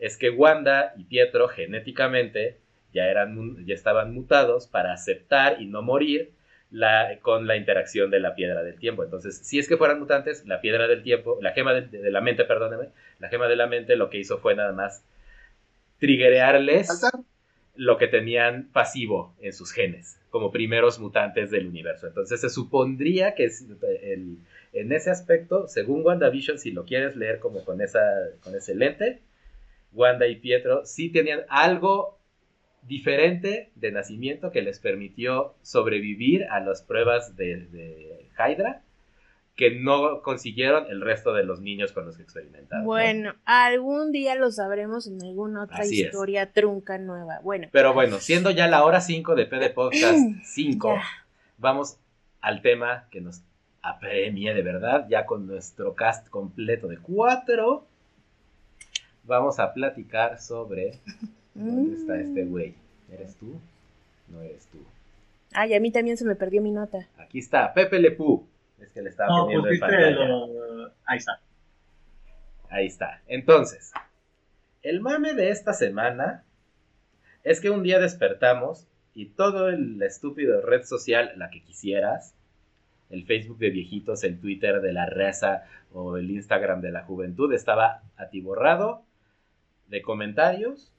es 0.00 0.16
que 0.16 0.30
Wanda 0.30 0.94
y 0.96 1.04
Pietro 1.04 1.48
genéticamente 1.48 2.58
ya, 2.92 3.06
eran, 3.06 3.64
ya 3.66 3.74
estaban 3.74 4.12
mutados 4.14 4.66
para 4.66 4.92
aceptar 4.92 5.60
y 5.60 5.66
no 5.66 5.82
morir 5.82 6.30
la, 6.70 7.18
con 7.22 7.46
la 7.46 7.56
interacción 7.56 8.10
de 8.10 8.20
la 8.20 8.34
piedra 8.34 8.62
del 8.62 8.78
tiempo. 8.78 9.04
Entonces, 9.04 9.38
si 9.38 9.58
es 9.58 9.68
que 9.68 9.76
fueran 9.76 9.98
mutantes, 9.98 10.44
la 10.46 10.60
piedra 10.60 10.86
del 10.86 11.02
tiempo, 11.02 11.38
la 11.40 11.52
gema 11.52 11.72
de, 11.74 11.82
de 11.82 12.10
la 12.10 12.20
mente, 12.20 12.44
perdóneme, 12.44 12.88
la 13.18 13.28
gema 13.28 13.48
de 13.48 13.56
la 13.56 13.66
mente 13.66 13.96
lo 13.96 14.10
que 14.10 14.18
hizo 14.18 14.38
fue 14.38 14.54
nada 14.54 14.72
más 14.72 15.02
triggerearles 15.98 16.88
lo 17.74 17.96
que 17.96 18.08
tenían 18.08 18.68
pasivo 18.72 19.34
en 19.40 19.52
sus 19.52 19.72
genes, 19.72 20.18
como 20.30 20.50
primeros 20.50 20.98
mutantes 20.98 21.50
del 21.50 21.66
universo. 21.66 22.06
Entonces 22.08 22.40
se 22.40 22.50
supondría 22.50 23.34
que 23.34 23.44
el- 24.02 24.38
en 24.72 24.92
ese 24.92 25.10
aspecto, 25.10 25.68
según 25.68 26.04
WandaVision, 26.04 26.58
si 26.58 26.72
lo 26.72 26.84
quieres 26.84 27.16
leer 27.16 27.38
como 27.38 27.64
con, 27.64 27.80
esa, 27.80 28.00
con 28.42 28.54
ese 28.54 28.74
lente, 28.74 29.20
Wanda 29.92 30.26
y 30.26 30.36
Pietro 30.36 30.84
sí 30.84 31.10
tenían 31.10 31.42
algo 31.48 32.17
diferente 32.82 33.70
de 33.74 33.92
nacimiento 33.92 34.50
que 34.50 34.62
les 34.62 34.78
permitió 34.80 35.54
sobrevivir 35.62 36.44
a 36.50 36.60
las 36.60 36.82
pruebas 36.82 37.36
de, 37.36 37.66
de 37.66 38.26
Hydra 38.38 38.82
que 39.58 39.72
no 39.72 40.22
consiguieron 40.22 40.86
el 40.88 41.00
resto 41.00 41.32
de 41.32 41.42
los 41.42 41.60
niños 41.60 41.90
con 41.90 42.06
los 42.06 42.16
que 42.16 42.22
experimentaron. 42.22 42.84
¿no? 42.84 42.86
Bueno, 42.86 43.34
algún 43.44 44.12
día 44.12 44.36
lo 44.36 44.52
sabremos 44.52 45.08
en 45.08 45.20
alguna 45.20 45.64
otra 45.64 45.78
Así 45.78 46.00
es. 46.00 46.06
historia 46.06 46.52
trunca 46.52 46.96
nueva. 46.96 47.40
Bueno, 47.42 47.66
Pero 47.72 47.92
bueno, 47.92 48.20
siendo 48.20 48.52
ya 48.52 48.68
la 48.68 48.84
hora 48.84 49.00
5 49.00 49.34
de 49.34 49.46
PD 49.46 49.70
Podcast 49.70 50.16
5, 50.44 50.94
Ya. 50.94 51.02
vamos 51.58 51.96
al 52.40 52.62
tema 52.62 53.08
que 53.10 53.20
nos 53.20 53.42
apremia 53.82 54.54
de 54.54 54.62
verdad, 54.62 55.06
ya 55.08 55.26
con 55.26 55.48
nuestro 55.48 55.94
cast 55.96 56.28
completo 56.28 56.86
de 56.86 56.98
cuatro. 56.98 57.84
Vamos 59.24 59.58
a 59.58 59.74
platicar 59.74 60.40
sobre 60.40 61.00
dónde 61.54 61.96
está 61.96 62.20
este 62.20 62.44
Mm. 62.44 62.50
güey. 62.50 62.74
¿Eres 63.10 63.36
tú? 63.36 63.58
No 64.28 64.42
eres 64.42 64.66
tú. 64.66 64.78
Ay, 65.52 65.74
a 65.74 65.80
mí 65.80 65.90
también 65.90 66.16
se 66.16 66.24
me 66.24 66.34
perdió 66.36 66.60
mi 66.60 66.70
nota. 66.70 67.08
Aquí 67.18 67.38
está, 67.38 67.72
Pepe 67.72 67.98
Lepú. 67.98 68.46
Es 68.80 68.88
que 68.90 69.02
le 69.02 69.08
estaba 69.10 69.28
No, 69.30 69.44
poniendo 69.44 69.68
en 69.68 69.80
pantalla. 69.80 70.10
lo- 70.28 70.92
Ahí 71.06 71.18
está. 71.18 71.40
Ahí 72.70 72.86
está. 72.86 73.22
Entonces, 73.26 73.92
el 74.82 75.00
mame 75.00 75.34
de 75.34 75.50
esta 75.50 75.72
semana 75.72 76.44
es 77.44 77.60
que 77.60 77.70
un 77.70 77.82
día 77.82 77.98
despertamos 77.98 78.86
y 79.14 79.26
todo 79.30 79.68
el 79.70 80.00
estúpido 80.02 80.60
red 80.60 80.84
social, 80.84 81.32
la 81.36 81.50
que 81.50 81.62
quisieras, 81.62 82.34
el 83.10 83.24
Facebook 83.24 83.58
de 83.58 83.70
viejitos, 83.70 84.22
el 84.22 84.38
Twitter 84.38 84.80
de 84.82 84.92
la 84.92 85.06
raza 85.06 85.64
o 85.94 86.18
el 86.18 86.30
Instagram 86.30 86.82
de 86.82 86.92
la 86.92 87.04
juventud 87.04 87.52
estaba 87.54 88.02
atiborrado 88.18 89.02
de 89.88 90.02
comentarios 90.02 90.92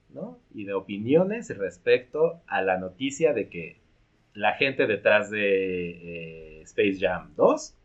y 0.54 0.66
de 0.66 0.74
opiniones 0.74 1.56
respecto 1.58 2.42
a 2.48 2.62
la 2.62 2.78
noticia 2.78 3.34
de 3.34 3.50
que 3.50 3.78
la 4.34 4.54
gente 4.54 4.88
detrás 4.88 5.30
de 5.30 6.60
eh, 6.60 6.62
Space 6.64 6.98
Jam 7.00 7.34
2 7.36 7.76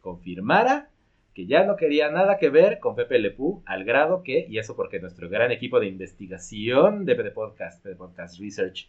confirmara 0.00 0.90
que 1.34 1.46
ya 1.46 1.64
no 1.64 1.76
quería 1.76 2.10
nada 2.10 2.36
que 2.38 2.50
ver 2.50 2.80
con 2.80 2.96
Pepe 2.96 3.20
Le 3.20 3.30
Pew, 3.30 3.62
al 3.64 3.84
grado 3.84 4.24
que, 4.24 4.46
y 4.48 4.58
eso 4.58 4.74
porque 4.74 4.98
nuestro 4.98 5.28
gran 5.28 5.52
equipo 5.52 5.78
de 5.78 5.86
investigación 5.86 7.04
de 7.04 7.14
PD 7.14 7.30
Podcast, 7.30 7.80
PD 7.80 7.94
Podcast 7.94 8.40
Research, 8.40 8.88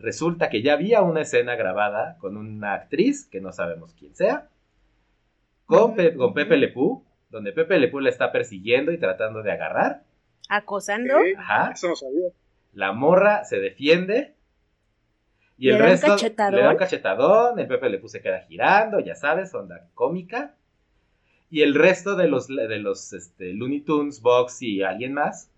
resulta 0.00 0.50
que 0.50 0.62
ya 0.62 0.72
había 0.72 1.02
una 1.02 1.20
escena 1.20 1.54
grabada 1.54 2.16
con 2.18 2.36
una 2.36 2.74
actriz, 2.74 3.24
que 3.24 3.40
no 3.40 3.52
sabemos 3.52 3.94
quién 3.94 4.16
sea, 4.16 4.48
con, 5.64 5.94
con 5.94 6.34
Pepe 6.34 6.72
donde 7.30 7.52
Pepe 7.52 7.78
Le 7.78 7.86
Pew 7.86 8.00
le 8.00 8.10
está 8.10 8.32
persiguiendo 8.32 8.90
y 8.90 8.98
tratando 8.98 9.42
de 9.44 9.52
agarrar. 9.52 10.02
Acosando. 10.50 11.14
Ajá. 11.38 11.70
Eso 11.72 11.88
no 11.88 11.96
sabía. 11.96 12.28
La 12.74 12.92
morra 12.92 13.44
se 13.44 13.58
defiende. 13.60 14.34
Y 15.56 15.68
el 15.68 15.74
Le 15.74 15.78
da 15.80 15.84
un 15.84 15.90
resto 15.90 16.06
cachetadón. 16.08 16.54
le 16.56 16.62
da 16.62 16.70
un 16.70 16.76
cachetadón, 16.76 17.58
el 17.58 17.66
Pepe 17.66 17.90
Le 17.90 17.98
Pew 17.98 18.08
se 18.08 18.20
queda 18.22 18.40
girando, 18.42 18.98
ya 19.00 19.14
sabes, 19.14 19.54
onda 19.54 19.88
cómica. 19.94 20.54
Y 21.50 21.62
el 21.62 21.74
resto 21.74 22.16
de 22.16 22.28
los, 22.28 22.46
de 22.48 22.78
los 22.78 23.12
este, 23.12 23.52
Looney 23.52 23.80
Tunes, 23.80 24.22
Box 24.22 24.62
y 24.62 24.82
alguien 24.82 25.12
más, 25.14 25.50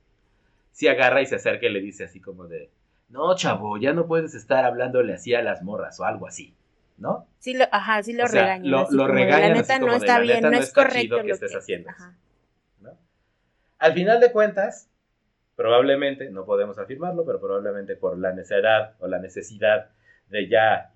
se 0.73 0.89
agarra 0.89 1.21
y 1.23 1.27
se 1.27 1.37
acerca 1.37 1.67
y 1.67 1.71
le 1.73 1.81
dice 1.81 2.05
así 2.05 2.19
como 2.21 2.47
de, 2.49 2.71
no, 3.11 3.37
chavo, 3.37 3.77
ya 3.79 3.93
no 3.93 4.07
puedes 4.07 4.35
estar 4.35 4.65
hablándole 4.65 5.13
así 5.15 5.35
a 5.35 5.43
las 5.43 5.63
morras 5.63 6.01
o 6.01 6.05
algo 6.05 6.27
así, 6.27 6.55
¿no? 6.97 7.27
Sí 7.39 7.55
lo, 7.55 7.67
ajá, 7.71 8.03
sí 8.03 8.15
lo 8.15 8.25
O 8.25 8.27
sea, 8.27 8.43
regañan. 8.43 8.87
lo- 8.91 9.07
regañan 9.07 9.53
La 9.53 9.61
así 9.61 9.69
neta 9.71 9.75
como 9.81 9.87
no 9.87 9.93
de, 9.93 9.99
está 10.07 10.15
la 10.19 10.23
bien, 10.23 10.37
neta 10.37 10.51
no 10.51 10.57
no 10.57 10.63
es 10.63 10.73
correcto 10.73 11.01
chido 11.01 11.17
que 11.21 11.29
lo 11.29 11.35
estés 11.35 11.51
que- 11.53 11.59
haciendo 11.59 11.91
ajá. 11.91 12.17
Al 13.83 13.95
final 13.95 14.21
de 14.21 14.31
cuentas, 14.31 14.89
probablemente, 15.57 16.31
no 16.31 16.45
podemos 16.45 16.79
afirmarlo, 16.79 17.27
pero 17.27 17.41
probablemente 17.41 17.97
por 17.97 18.17
la 18.17 18.33
necesidad 18.33 18.95
o 19.01 19.09
la 19.09 19.19
necesidad 19.19 19.91
de 20.29 20.49
ya 20.49 20.93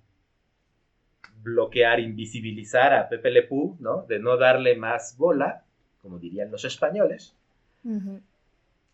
bloquear, 1.41 1.99
invisibilizar 1.99 2.93
a 2.93 3.09
Pepe 3.09 3.29
Le 3.29 3.43
Pew, 3.43 3.75
¿no? 3.81 4.03
De 4.03 4.19
no 4.19 4.37
darle 4.37 4.77
más 4.77 5.17
bola, 5.17 5.65
como 6.01 6.17
dirían 6.17 6.49
los 6.49 6.63
españoles, 6.63 7.35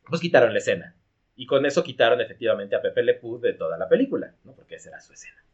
pues 0.09 0.21
quitaron 0.21 0.53
la 0.53 0.57
escena. 0.57 0.95
Y 1.35 1.45
con 1.45 1.63
eso 1.67 1.83
quitaron 1.83 2.19
efectivamente 2.19 2.75
a 2.75 2.81
Pepe 2.81 3.03
Le 3.03 3.13
Pew 3.13 3.39
de 3.39 3.53
toda 3.53 3.77
la 3.77 3.87
película, 3.87 4.33
¿no? 4.43 4.53
Porque 4.53 4.77
esa 4.77 4.89
era 4.89 5.01
su 5.01 5.13
escena. 5.13 5.45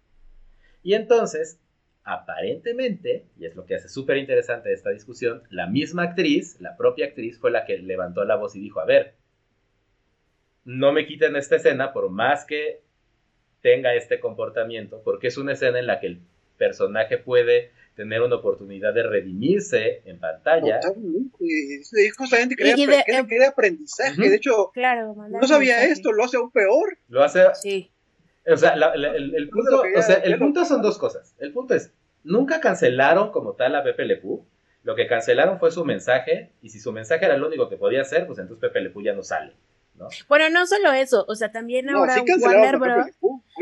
Y 0.82 0.94
entonces, 0.94 1.60
aparentemente, 2.04 3.26
y 3.40 3.46
es 3.46 3.56
lo 3.56 3.66
que 3.66 3.76
hace 3.76 3.90
súper 3.90 4.18
interesante 4.18 4.74
esta 4.74 4.90
discusión, 4.90 5.44
la 5.50 5.68
misma 5.68 6.04
actriz, 6.04 6.58
la 6.60 6.76
propia 6.78 7.08
actriz, 7.08 7.38
fue 7.40 7.52
la 7.52 7.66
que 7.66 7.78
levantó 7.78 8.24
la 8.26 8.36
voz 8.36 8.56
y 8.56 8.60
dijo, 8.60 8.80
a 8.80 8.86
ver, 8.86 9.14
no 10.66 10.92
me 10.92 11.06
quiten 11.06 11.36
esta 11.36 11.56
escena 11.56 11.94
por 11.94 12.10
más 12.10 12.46
que 12.46 12.82
tenga 13.62 13.94
este 13.96 14.20
comportamiento, 14.20 15.02
porque 15.04 15.28
es 15.28 15.38
una 15.38 15.54
escena 15.54 15.80
en 15.80 15.88
la 15.88 16.00
que 16.00 16.08
el 16.08 16.20
personaje 16.58 17.18
puede 17.18 17.72
tener 17.96 18.22
una 18.22 18.36
oportunidad 18.36 18.94
de 18.94 19.04
redimirse 19.04 20.02
en 20.06 20.20
pantalla. 20.20 20.80
Totalmente. 20.80 21.82
Justamente 22.18 22.56
de- 22.56 22.74
quería 23.28 23.50
aprendizaje. 23.50 24.30
De 24.30 24.36
hecho, 24.36 24.72
Claro, 24.74 25.16
no 25.16 25.48
sabía 25.48 25.74
mensaje. 25.76 25.92
esto, 25.94 26.12
lo 26.14 26.24
hace 26.24 26.38
aún 26.38 26.52
peor. 26.52 26.98
Lo 27.10 27.24
hace 27.24 27.44
Sí. 27.62 27.92
O 28.48 28.58
sea, 28.58 28.76
la- 28.76 28.96
la- 28.96 29.16
el, 29.16 29.36
el 29.36 29.50
punto, 29.50 29.84
ya- 29.94 30.00
o 30.00 30.02
sea, 30.02 30.16
el 30.16 30.38
punto 30.38 30.66
son 30.66 30.82
dos 30.82 30.98
cosas. 30.98 31.36
El 31.40 31.52
punto 31.54 31.74
es, 31.76 31.92
nunca 32.24 32.60
cancelaron 32.60 33.32
como 33.32 33.54
tal 33.54 33.76
a 33.76 33.84
Pepe 33.84 34.06
Le 34.06 34.18
Pew. 34.18 34.44
Lo 34.84 34.96
que 34.96 35.08
cancelaron 35.08 35.60
fue 35.60 35.72
su 35.72 35.84
mensaje, 35.86 36.52
y 36.62 36.70
si 36.70 36.80
su 36.80 36.92
mensaje 36.94 37.26
era 37.26 37.38
lo 37.38 37.48
único 37.48 37.68
que 37.70 37.76
podía 37.78 38.02
hacer, 38.02 38.26
pues 38.26 38.40
entonces 38.40 38.62
Pepe 38.62 38.82
Le 38.82 38.90
Pew 38.90 39.02
ya 39.04 39.14
no 39.14 39.24
sale, 39.24 39.54
¿no? 39.96 40.08
Bueno, 40.30 40.50
no 40.50 40.66
solo 40.66 40.94
eso, 40.94 41.26
o 41.28 41.36
sea, 41.36 41.52
también 41.52 41.86
No, 41.86 42.00
ahora 42.00 42.16
sí 42.16 42.22
Warner 42.42 42.78
Bros. 42.78 43.08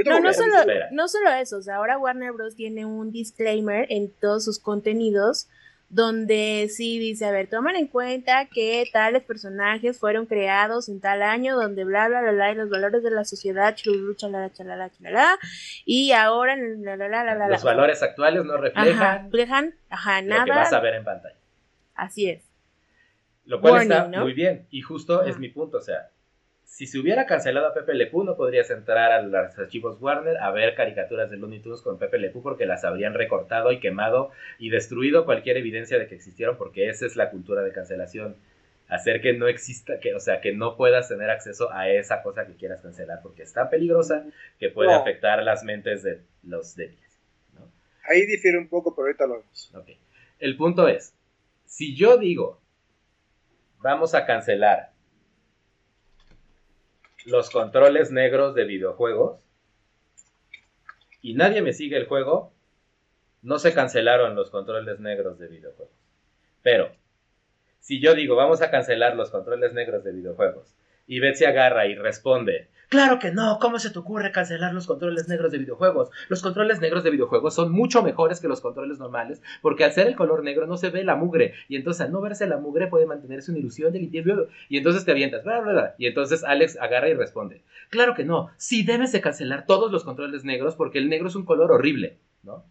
No, 0.06 0.20
no 0.20 0.32
solo, 0.32 0.54
no 0.92 1.08
solo 1.08 1.32
eso, 1.32 1.58
o 1.58 1.62
sea, 1.64 1.78
ahora 1.78 1.98
Warner 1.98 2.32
Bros. 2.34 2.56
tiene 2.56 2.86
un 2.86 3.12
disclaimer 3.12 3.88
en 3.90 4.12
todos 4.12 4.46
sus 4.46 4.60
contenidos 4.60 5.50
donde 5.90 6.68
sí 6.70 7.00
dice, 7.00 7.26
a 7.26 7.32
ver, 7.32 7.48
toman 7.50 7.76
en 7.78 7.88
cuenta 7.88 8.46
que 8.48 8.84
tales 8.92 9.24
personajes 9.24 9.98
fueron 9.98 10.26
creados 10.26 10.90
en 10.90 11.00
tal 11.00 11.22
año, 11.22 11.56
donde 11.56 11.86
bla, 11.86 12.08
bla, 12.10 12.22
bla, 12.22 12.32
bla, 12.32 12.52
y 12.52 12.56
los 12.56 12.70
valores 12.70 13.04
de 13.04 13.12
la 13.12 13.24
sociedad, 13.24 13.74
chululu, 13.76 14.14
chalala, 14.16 14.52
chalala, 14.52 14.90
chalala, 14.92 15.40
y 15.86 16.12
ahora, 16.12 16.58
la, 16.58 16.98
la, 16.98 17.08
la, 17.08 17.24
la, 17.24 17.36
la, 17.36 17.48
Los 17.48 17.64
valores 17.64 18.04
actuales 18.04 18.44
no 18.44 18.54
Ajá, 18.54 18.62
reflejan 18.62 19.24
reflejan, 19.24 19.76
ajá, 19.90 20.22
lo 20.22 20.44
que 20.44 20.52
vas 20.52 20.74
a 20.74 20.78
nada, 20.78 20.80
ver 20.82 20.96
en 20.96 21.04
pantalla. 21.06 21.36
así 21.96 22.30
es. 22.30 22.44
Lo 23.46 23.62
cual 23.62 23.84
está 23.84 24.08
¿no? 24.10 24.24
muy 24.24 24.34
bien, 24.34 24.68
y 24.70 24.82
justo 24.82 25.22
Ajá. 25.22 25.30
es 25.30 25.40
mi 25.40 25.50
punto, 25.50 25.78
o 25.78 25.82
sea, 25.82 26.10
si 26.68 26.86
se 26.86 27.00
hubiera 27.00 27.26
cancelado 27.26 27.68
a 27.68 27.74
Pepe 27.74 27.94
Le 27.94 28.08
Pew, 28.08 28.26
no 28.26 28.36
podrías 28.36 28.70
entrar 28.70 29.12
a 29.14 29.22
los 29.22 29.58
archivos 29.58 30.00
Warner 30.02 30.38
a 30.38 30.52
ver 30.52 30.76
caricaturas 30.76 31.32
de 31.32 31.38
Looney 31.38 31.62
Tunes 31.62 31.82
con 31.82 31.98
Pepe 31.98 32.20
Le 32.20 32.30
Pew 32.30 32.44
porque 32.44 32.66
las 32.66 32.84
habrían 32.84 33.14
recortado 33.14 33.72
y 33.72 33.80
quemado 33.80 34.32
y 34.60 34.70
destruido 34.70 35.24
cualquier 35.26 35.56
evidencia 35.58 35.98
de 35.98 36.08
que 36.08 36.16
existieron 36.16 36.58
porque 36.58 36.90
esa 36.90 37.06
es 37.06 37.16
la 37.16 37.32
cultura 37.32 37.64
de 37.64 37.72
cancelación. 37.72 38.36
Hacer 38.90 39.22
que 39.22 39.32
no 39.34 39.48
exista, 39.48 40.00
que, 40.00 40.14
o 40.14 40.20
sea, 40.20 40.40
que 40.42 40.54
no 40.54 40.76
puedas 40.76 41.08
tener 41.08 41.30
acceso 41.30 41.72
a 41.72 41.90
esa 41.90 42.22
cosa 42.22 42.46
que 42.46 42.56
quieras 42.56 42.82
cancelar 42.82 43.22
porque 43.24 43.44
es 43.44 43.54
tan 43.54 43.70
peligrosa 43.70 44.26
que 44.60 44.70
puede 44.70 44.92
No. 44.92 44.98
afectar 44.98 45.42
las 45.44 45.64
mentes 45.64 46.04
de 46.04 46.22
los 46.44 46.76
débiles. 46.76 47.18
¿no? 47.54 47.62
Ahí 48.10 48.26
difiere 48.26 48.58
un 48.58 48.68
poco, 48.68 48.94
pero 48.94 49.08
ahorita 49.08 49.26
lo 49.26 49.36
vemos. 49.40 49.74
El 50.40 50.58
punto 50.58 50.88
es, 50.90 51.14
si 51.66 51.96
yo 51.96 52.18
digo, 52.18 52.62
vamos 53.80 54.14
a 54.16 54.26
cancelar 54.26 54.92
los 57.28 57.50
controles 57.50 58.10
negros 58.10 58.56
de 58.56 58.64
videojuegos 58.64 59.42
y 61.22 61.34
nadie 61.34 61.62
me 61.62 61.74
sigue 61.74 61.98
el 61.98 62.08
juego, 62.08 62.54
no 63.42 63.60
se 63.60 63.74
cancelaron 63.74 64.34
los 64.34 64.50
controles 64.50 65.02
negros 65.02 65.38
de 65.38 65.50
videojuegos. 65.50 65.94
Pero, 66.64 66.96
si 67.82 68.00
yo 68.00 68.16
digo, 68.16 68.38
vamos 68.38 68.62
a 68.62 68.72
cancelar 68.72 69.18
los 69.18 69.30
controles 69.30 69.74
negros 69.74 70.06
de 70.06 70.14
videojuegos, 70.14 70.74
y 71.06 71.20
Betsy 71.20 71.44
agarra 71.44 71.88
y 71.88 71.96
responde, 71.96 72.70
claro 72.90 73.20
que 73.20 73.32
no, 73.32 73.60
¿cómo 73.60 73.80
se 73.80 73.90
te 73.90 74.00
ocurre 74.00 74.32
cancelar 74.32 74.74
los 74.74 74.88
controles 74.88 75.28
negros 75.28 75.52
de 75.52 75.58
videojuegos? 75.58 76.10
Los 76.30 76.42
controles 76.42 76.80
negros 76.82 77.04
de 77.04 77.12
videojuegos 77.12 77.56
son 77.56 77.72
mucho 77.72 78.04
mejores 78.04 78.40
que 78.40 78.48
los 78.48 78.62
controles 78.62 79.00
normales, 79.00 79.42
porque 79.62 79.84
al 79.84 79.94
ser 79.94 80.08
el 80.08 80.16
color 80.16 80.44
negro 80.44 80.68
no 80.68 80.78
se 80.78 80.90
ve 80.90 81.04
la 81.04 81.16
mugre, 81.16 81.54
y 81.68 81.76
entonces 81.76 82.02
al 82.02 82.12
no 82.12 82.22
verse 82.22 82.48
la 82.48 82.58
mugre 82.58 82.88
puede 82.88 83.06
mantenerse 83.06 83.52
una 83.52 83.60
ilusión 83.60 83.94
de 83.94 84.00
limpieza, 84.00 84.32
y 84.70 84.78
entonces 84.78 85.06
te 85.06 85.12
avientas, 85.12 85.44
bla, 85.44 85.60
bla, 85.62 85.72
bla, 85.72 85.96
y 85.98 86.08
entonces 86.08 86.44
Alex 86.44 86.78
agarra 86.80 87.10
y 87.10 87.14
responde, 87.14 87.62
claro 87.90 88.16
que 88.16 88.24
no, 88.24 88.50
sí 88.58 88.84
debes 88.84 89.12
de 89.12 89.22
cancelar 89.22 89.66
todos 89.66 89.92
los 89.92 90.04
controles 90.04 90.44
negros 90.44 90.76
porque 90.76 90.98
el 90.98 91.10
negro 91.10 91.28
es 91.28 91.36
un 91.36 91.46
color 91.46 91.72
horrible, 91.72 92.18
¿no? 92.44 92.64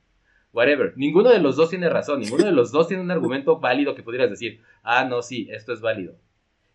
Whatever. 0.53 0.95
Ninguno 0.97 1.29
de 1.29 1.39
los 1.39 1.57
dos 1.57 1.69
tiene 1.69 1.91
razón. 1.91 2.21
Ninguno 2.21 2.47
de 2.47 2.53
los 2.53 2.73
dos 2.73 2.89
tiene 2.89 3.03
un 3.03 3.11
argumento 3.11 3.61
válido 3.61 3.95
que 3.95 4.03
pudieras 4.03 4.31
decir, 4.31 4.63
ah, 4.83 5.05
no, 5.05 5.21
sí, 5.21 5.49
esto 5.51 5.75
es 5.75 5.83
válido. 5.83 6.15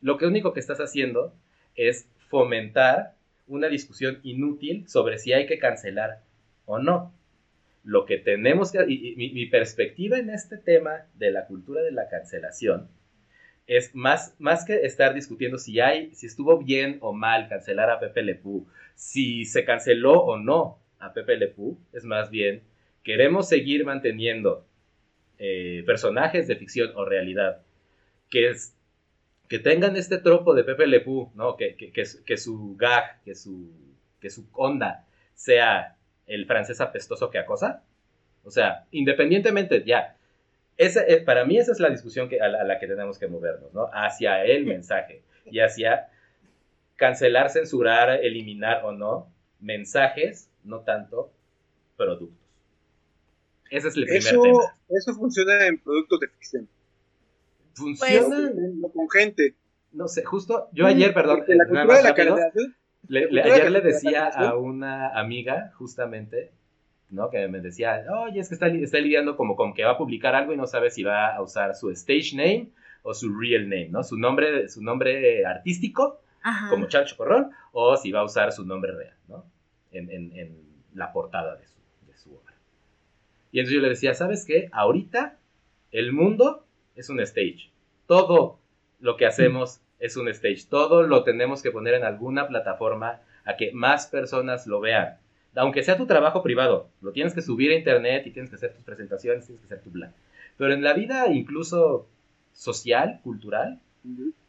Lo 0.01 0.19
que 0.19 0.27
único 0.27 0.53
que 0.53 0.59
estás 0.59 0.79
haciendo 0.79 1.33
es 1.75 2.07
fomentar 2.29 3.15
una 3.51 3.67
discusión 3.67 4.19
inútil 4.23 4.87
sobre 4.87 5.17
si 5.17 5.33
hay 5.33 5.45
que 5.45 5.59
cancelar 5.59 6.21
o 6.65 6.79
no. 6.79 7.13
Lo 7.83 8.05
que 8.05 8.17
tenemos 8.17 8.71
que... 8.71 8.85
Y, 8.87 9.15
mi, 9.15 9.45
perspectiva 9.47 10.17
en 10.17 10.29
este 10.29 10.57
tema 10.57 11.07
de 11.15 11.31
la 11.31 11.45
cultura 11.47 11.81
de 11.81 11.91
la 11.91 12.09
cancelación 12.09 12.89
es 13.67 13.95
más, 13.95 14.35
más 14.39 14.65
que 14.65 14.85
estar 14.85 15.13
discutiendo 15.13 15.57
si 15.57 15.79
hay, 15.79 16.13
si 16.13 16.25
estuvo 16.25 16.57
bien 16.57 16.97
o 17.01 17.13
mal 17.13 17.47
cancelar 17.47 17.89
a 17.89 17.99
Pepe 17.99 18.23
Le 18.23 18.35
Pew, 18.35 18.65
si 18.95 19.45
se 19.45 19.63
canceló 19.65 20.13
o 20.23 20.37
no 20.37 20.79
a 20.99 21.13
Pepe 21.13 21.37
Le 21.37 21.47
Pew, 21.47 21.77
es 21.93 22.03
más 22.03 22.29
bien 22.29 22.63
queremos 23.03 23.49
seguir 23.49 23.85
manteniendo 23.85 24.65
eh, 25.39 25.83
personajes 25.85 26.47
de 26.47 26.55
ficción 26.55 26.91
o 26.95 27.05
realidad 27.05 27.61
que, 28.29 28.49
es, 28.49 28.75
que 29.51 29.59
tengan 29.59 29.97
este 29.97 30.17
tropo 30.17 30.53
de 30.53 30.63
Pepe 30.63 30.87
Le 30.87 31.01
Pew, 31.01 31.29
¿no? 31.35 31.57
que, 31.57 31.75
que, 31.75 31.91
que, 31.91 32.05
que 32.25 32.37
su 32.37 32.77
gag, 32.77 33.21
que 33.25 33.35
su, 33.35 33.69
que 34.21 34.29
su 34.29 34.47
onda 34.53 35.05
sea 35.33 35.97
el 36.25 36.45
francés 36.45 36.79
apestoso 36.79 37.29
que 37.29 37.37
acosa. 37.37 37.83
O 38.45 38.49
sea, 38.49 38.85
independientemente, 38.91 39.83
ya. 39.83 40.15
Ese, 40.77 41.03
eh, 41.13 41.17
para 41.17 41.43
mí 41.43 41.57
esa 41.57 41.73
es 41.73 41.81
la 41.81 41.89
discusión 41.89 42.29
que, 42.29 42.39
a, 42.39 42.47
la, 42.47 42.61
a 42.61 42.63
la 42.63 42.79
que 42.79 42.87
tenemos 42.87 43.19
que 43.19 43.27
movernos, 43.27 43.73
¿no? 43.73 43.89
Hacia 43.91 44.41
el 44.45 44.65
mensaje 44.65 45.21
y 45.43 45.59
hacia 45.59 46.07
cancelar, 46.95 47.49
censurar, 47.49 48.23
eliminar 48.23 48.85
o 48.85 48.93
no 48.93 49.27
mensajes, 49.59 50.49
no 50.63 50.79
tanto 50.79 51.29
productos. 51.97 52.39
Ese 53.69 53.89
es 53.89 53.97
el 53.97 54.05
primer 54.05 54.19
Eso, 54.21 54.41
tema. 54.43 54.59
eso 54.87 55.13
funciona 55.13 55.67
en 55.67 55.77
productos 55.77 56.21
de 56.21 56.27
ficción. 56.29 56.69
Funciona, 57.73 58.51
No 58.75 58.89
con 58.89 59.09
gente. 59.09 59.55
no 59.91 60.07
sé, 60.07 60.23
justo 60.23 60.69
yo 60.73 60.85
ayer, 60.87 61.13
perdón, 61.13 61.37
Porque 61.39 61.55
la 61.55 61.65
cultura 61.65 61.83
nada 61.85 61.87
más 61.93 61.97
de 61.97 62.03
la 62.03 62.09
rápido, 62.09 62.35
cancelación. 62.35 62.75
le- 63.07 63.41
ayer 63.41 63.71
le 63.71 63.81
decía 63.81 64.27
a 64.27 64.55
una 64.57 65.09
amiga, 65.19 65.71
justamente, 65.77 66.51
¿no? 67.09 67.29
Que 67.29 67.47
me 67.47 67.59
decía, 67.59 68.03
oye, 68.25 68.39
es 68.39 68.47
que 68.49 68.55
está, 68.55 68.67
está 68.67 68.99
lidiando 68.99 69.35
como 69.35 69.55
con 69.55 69.73
que 69.73 69.83
va 69.83 69.91
a 69.91 69.97
publicar 69.97 70.33
algo 70.35 70.53
y 70.53 70.57
no 70.57 70.67
sabe 70.67 70.91
si 70.91 71.03
va 71.03 71.35
a 71.35 71.41
usar 71.41 71.75
su 71.75 71.89
stage 71.91 72.35
name 72.35 72.69
o 73.03 73.13
su 73.13 73.33
real 73.37 73.63
name, 73.63 73.89
¿no? 73.89 74.03
Su 74.03 74.17
nombre, 74.17 74.69
su 74.69 74.81
nombre 74.83 75.45
artístico, 75.45 76.21
como 76.69 76.87
Chancho 76.87 77.17
Corrón, 77.17 77.51
o 77.71 77.95
si 77.97 78.11
va 78.11 78.21
a 78.21 78.23
usar 78.23 78.51
su 78.51 78.65
nombre 78.65 78.91
real, 78.93 79.15
¿no? 79.27 79.43
En, 79.91 80.09
en, 80.09 80.71
la 80.93 81.11
portada 81.13 81.55
de 81.55 81.65
su, 81.67 81.75
de 82.07 82.17
su 82.17 82.33
obra. 82.35 82.53
Y 83.51 83.59
entonces 83.59 83.75
yo 83.75 83.81
le 83.81 83.89
decía, 83.89 84.13
¿sabes 84.13 84.45
qué? 84.45 84.67
Ahorita 84.71 85.37
el 85.91 86.11
mundo 86.13 86.65
es 86.95 87.09
un 87.09 87.19
stage. 87.21 87.69
Todo 88.07 88.59
lo 88.99 89.17
que 89.17 89.25
hacemos 89.25 89.81
es 89.99 90.17
un 90.17 90.27
stage. 90.29 90.65
Todo 90.69 91.03
lo 91.03 91.23
tenemos 91.23 91.61
que 91.61 91.71
poner 91.71 91.95
en 91.95 92.03
alguna 92.03 92.47
plataforma 92.47 93.21
a 93.45 93.55
que 93.57 93.71
más 93.71 94.07
personas 94.07 94.67
lo 94.67 94.79
vean 94.79 95.17
aunque 95.55 95.83
sea 95.83 95.97
tu 95.97 96.05
trabajo 96.05 96.41
privado, 96.43 96.87
lo 97.01 97.11
tienes 97.11 97.33
que 97.33 97.41
subir 97.41 97.71
a 97.71 97.75
internet 97.75 98.25
y 98.25 98.31
tienes 98.31 98.49
que 98.49 98.55
hacer 98.55 98.73
tus 98.73 98.83
presentaciones, 98.83 99.45
tienes 99.45 99.61
que 99.61 99.73
hacer 99.73 99.83
tu 99.83 99.91
plan. 99.91 100.13
Pero 100.57 100.73
en 100.73 100.83
la 100.83 100.93
vida 100.93 101.27
incluso 101.31 102.07
social, 102.53 103.19
cultural, 103.23 103.79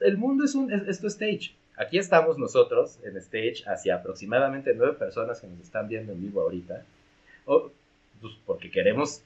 el 0.01 0.17
mundo 0.17 0.45
es, 0.45 0.55
un, 0.55 0.73
es, 0.73 1.01
tu 1.01 1.09
stage. 1.09 1.55
Aquí 1.77 1.99
estamos 1.99 2.39
nosotros 2.39 2.99
en 3.03 3.17
stage 3.17 3.65
hacia 3.67 3.97
aproximadamente 3.97 4.75
nueve 4.75 4.95
personas 4.95 5.41
que 5.41 5.47
nos 5.47 5.61
están 5.61 5.89
viendo 5.89 6.13
en 6.13 6.23
vivo 6.23 6.43
ahorita, 6.43 6.85
o, 7.47 7.71
pues 8.21 8.35
porque 8.47 8.71
queremos 8.71 9.23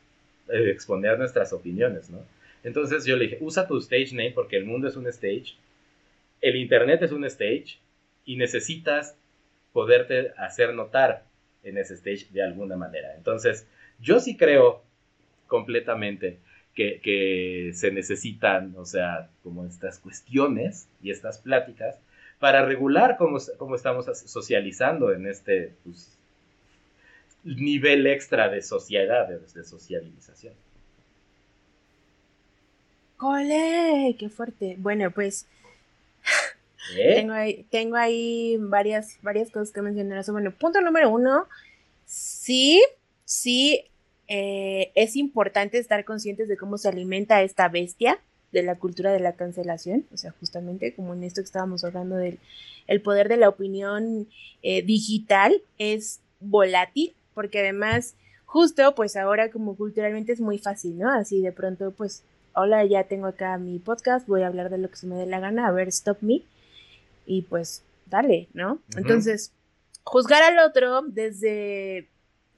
eh, 0.49 0.71
exponer 0.71 1.19
nuestras 1.19 1.53
opiniones, 1.53 2.09
¿no? 2.09 2.21
Entonces 2.63 3.05
yo 3.05 3.17
le 3.17 3.25
dije, 3.25 3.39
usa 3.41 3.67
tu 3.67 3.79
stage 3.79 4.11
name 4.13 4.33
porque 4.33 4.57
el 4.57 4.65
mundo 4.65 4.89
es 4.89 4.97
un 4.97 5.07
stage, 5.07 5.55
el 6.41 6.57
internet 6.57 7.03
es 7.03 7.13
un 7.13 7.25
stage 7.25 7.79
y 8.25 8.37
necesitas 8.37 9.17
poderte 9.73 10.33
hacer 10.37 10.75
notar 10.75 11.25
en 11.63 11.79
ese 11.79 11.95
stage 11.95 12.27
de 12.31 12.43
alguna 12.43 12.77
manera. 12.77 13.15
Entonces, 13.17 13.67
yo 14.01 14.21
sí 14.21 14.37
creo 14.37 14.83
completamente 15.47 16.39
que, 16.75 17.71
se 17.75 17.91
necesitan, 17.91 18.75
o 18.77 18.85
sea, 18.85 19.31
como 19.43 19.65
estas 19.65 19.99
cuestiones 19.99 20.89
y 21.03 21.11
estas 21.11 21.39
pláticas 21.39 21.99
para 22.39 22.65
regular 22.67 23.17
cómo, 23.17 23.39
estamos 23.39 24.07
socializando 24.27 25.13
en 25.13 25.27
este 25.27 25.73
pues, 25.85 26.19
nivel 27.45 28.07
extra 28.07 28.49
de 28.49 28.61
sociedad, 28.61 29.27
de, 29.29 29.65
sociabilización. 29.65 30.55
¡Cole! 33.17 34.17
¡Qué 34.19 34.29
fuerte! 34.29 34.77
Bueno, 34.79 35.11
pues 35.11 35.47
¿Eh? 36.97 37.15
Tengo, 37.17 37.33
ahí, 37.33 37.67
tengo 37.71 37.97
ahí 37.97 38.57
varias, 38.61 39.19
varias 39.23 39.51
cosas 39.51 39.73
que 39.73 39.83
mencionar. 39.83 40.25
Bueno, 40.31 40.53
punto 40.53 40.81
número 40.81 41.11
uno, 41.11 41.47
sí, 42.05 42.83
sí, 43.25 43.85
eh, 44.29 44.93
es 44.95 45.17
importante 45.17 45.79
estar 45.79 46.05
conscientes 46.05 46.49
de 46.49 46.57
cómo 46.57 46.79
se 46.79 46.89
alimenta 46.89 47.43
esta 47.43 47.69
bestia 47.69 48.19
de 48.53 48.63
la 48.63 48.77
cultura 48.77 49.13
de 49.13 49.21
la 49.21 49.33
cancelación, 49.33 50.07
o 50.13 50.17
sea, 50.17 50.33
justamente 50.39 50.95
como 50.95 51.15
en 51.15 51.25
esto 51.25 51.41
que 51.41 51.47
estábamos 51.47 51.85
hablando 51.85 52.17
del 52.17 52.39
el 52.87 53.03
poder 53.03 53.29
de 53.29 53.37
la 53.37 53.49
opinión 53.49 54.29
eh, 54.63 54.83
digital 54.83 55.61
es 55.79 56.21
volátil, 56.39 57.15
porque 57.35 57.59
además, 57.59 58.15
justo, 58.45 58.95
pues 58.95 59.17
ahora 59.17 59.51
como 59.51 59.77
culturalmente 59.77 60.33
es 60.33 60.41
muy 60.41 60.59
fácil, 60.59 60.97
¿no? 60.97 61.11
Así 61.11 61.41
de 61.43 61.51
pronto, 61.51 61.91
pues, 61.91 62.23
hola, 62.57 62.85
ya 62.87 63.05
tengo 63.05 63.27
acá 63.27 63.59
mi 63.59 63.79
podcast, 63.79 64.27
voy 64.27 64.43
a 64.43 64.47
hablar 64.47 64.71
de 64.71 64.79
lo 64.79 64.89
que 64.89 64.97
se 64.97 65.07
me 65.07 65.15
dé 65.15 65.27
la 65.27 65.41
gana, 65.41 65.67
a 65.67 65.73
ver, 65.73 65.89
stop 65.89 66.19
me 66.23 66.43
y 67.27 67.43
pues 67.43 67.85
dale, 68.07 68.49
¿no? 68.55 68.81
Entonces, 68.97 69.53
juzgar 70.05 70.43
al 70.43 70.59
otro 70.59 71.03
desde... 71.03 72.09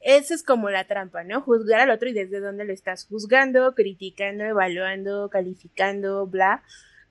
Esa 0.01 0.35
es 0.35 0.45
como 0.45 0.71
la 0.71 0.87
trampa, 0.87 1.25
¿no? 1.25 1.41
Juzgar 1.41 1.81
al 1.81 1.91
otro 1.91 2.09
y 2.09 2.13
desde 2.13 2.39
dónde 2.39 2.65
lo 2.65 2.73
estás 2.73 3.07
juzgando, 3.07 3.75
criticando, 3.75 4.45
evaluando, 4.45 5.29
calificando, 5.29 6.25
bla, 6.27 6.63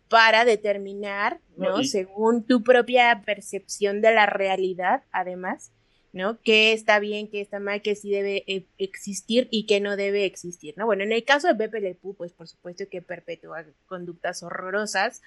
para 0.08 0.46
determinar, 0.46 1.42
¿no? 1.58 1.84
Según 1.84 2.44
tu 2.44 2.64
propia 2.64 3.22
percepción 3.26 4.00
de 4.02 4.14
la 4.14 4.26
realidad, 4.26 5.04
además, 5.12 5.72
¿no? 6.18 6.42
Qué 6.42 6.74
está 6.74 7.00
bien, 7.00 7.30
qué 7.30 7.40
está 7.40 7.60
mal, 7.60 7.82
qué 7.82 7.96
sí 7.96 8.12
debe 8.12 8.44
e, 8.48 8.66
existir 8.78 9.48
y 9.52 9.66
qué 9.66 9.80
no 9.80 9.96
debe 9.96 10.26
existir, 10.26 10.74
¿no? 10.78 10.86
Bueno, 10.86 11.04
en 11.04 11.14
el 11.14 11.24
caso 11.24 11.48
de 11.48 11.56
Pepe 11.56 11.80
Le 11.80 11.96
pues 11.96 12.34
por 12.34 12.48
supuesto 12.48 12.86
que 12.90 13.02
perpetúa 13.02 13.64
conductas 13.86 14.44
horrorosas, 14.44 15.22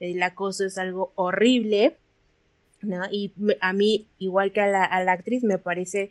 el 0.00 0.22
acoso 0.22 0.64
es 0.64 0.78
algo 0.78 1.12
horrible, 1.16 1.96
¿no? 2.80 3.04
Y 3.10 3.32
a 3.60 3.72
mí, 3.72 4.06
igual 4.18 4.52
que 4.52 4.60
a 4.60 4.68
la, 4.68 5.12
actriz, 5.12 5.42
me 5.42 5.58
parece 5.58 6.10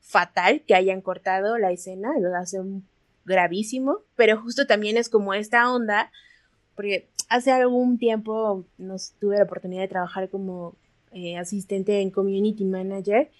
fatal 0.00 0.62
que 0.66 0.74
hayan 0.74 1.00
cortado 1.00 1.58
la 1.58 1.70
escena, 1.70 2.12
lo 2.20 2.34
hacen 2.36 2.84
gravísimo, 3.24 3.98
pero 4.16 4.40
justo 4.40 4.66
también 4.66 4.96
es 4.96 5.08
como 5.08 5.34
esta 5.34 5.72
onda, 5.72 6.10
porque 6.74 7.08
hace 7.28 7.52
algún 7.52 7.98
tiempo 7.98 8.64
nos 8.78 9.12
tuve 9.20 9.38
la 9.38 9.44
oportunidad 9.44 9.82
de 9.82 9.88
trabajar 9.88 10.28
como 10.28 10.74
eh, 11.12 11.36
asistente 11.36 12.00
en 12.00 12.10
community 12.10 12.64
manager 12.64 13.30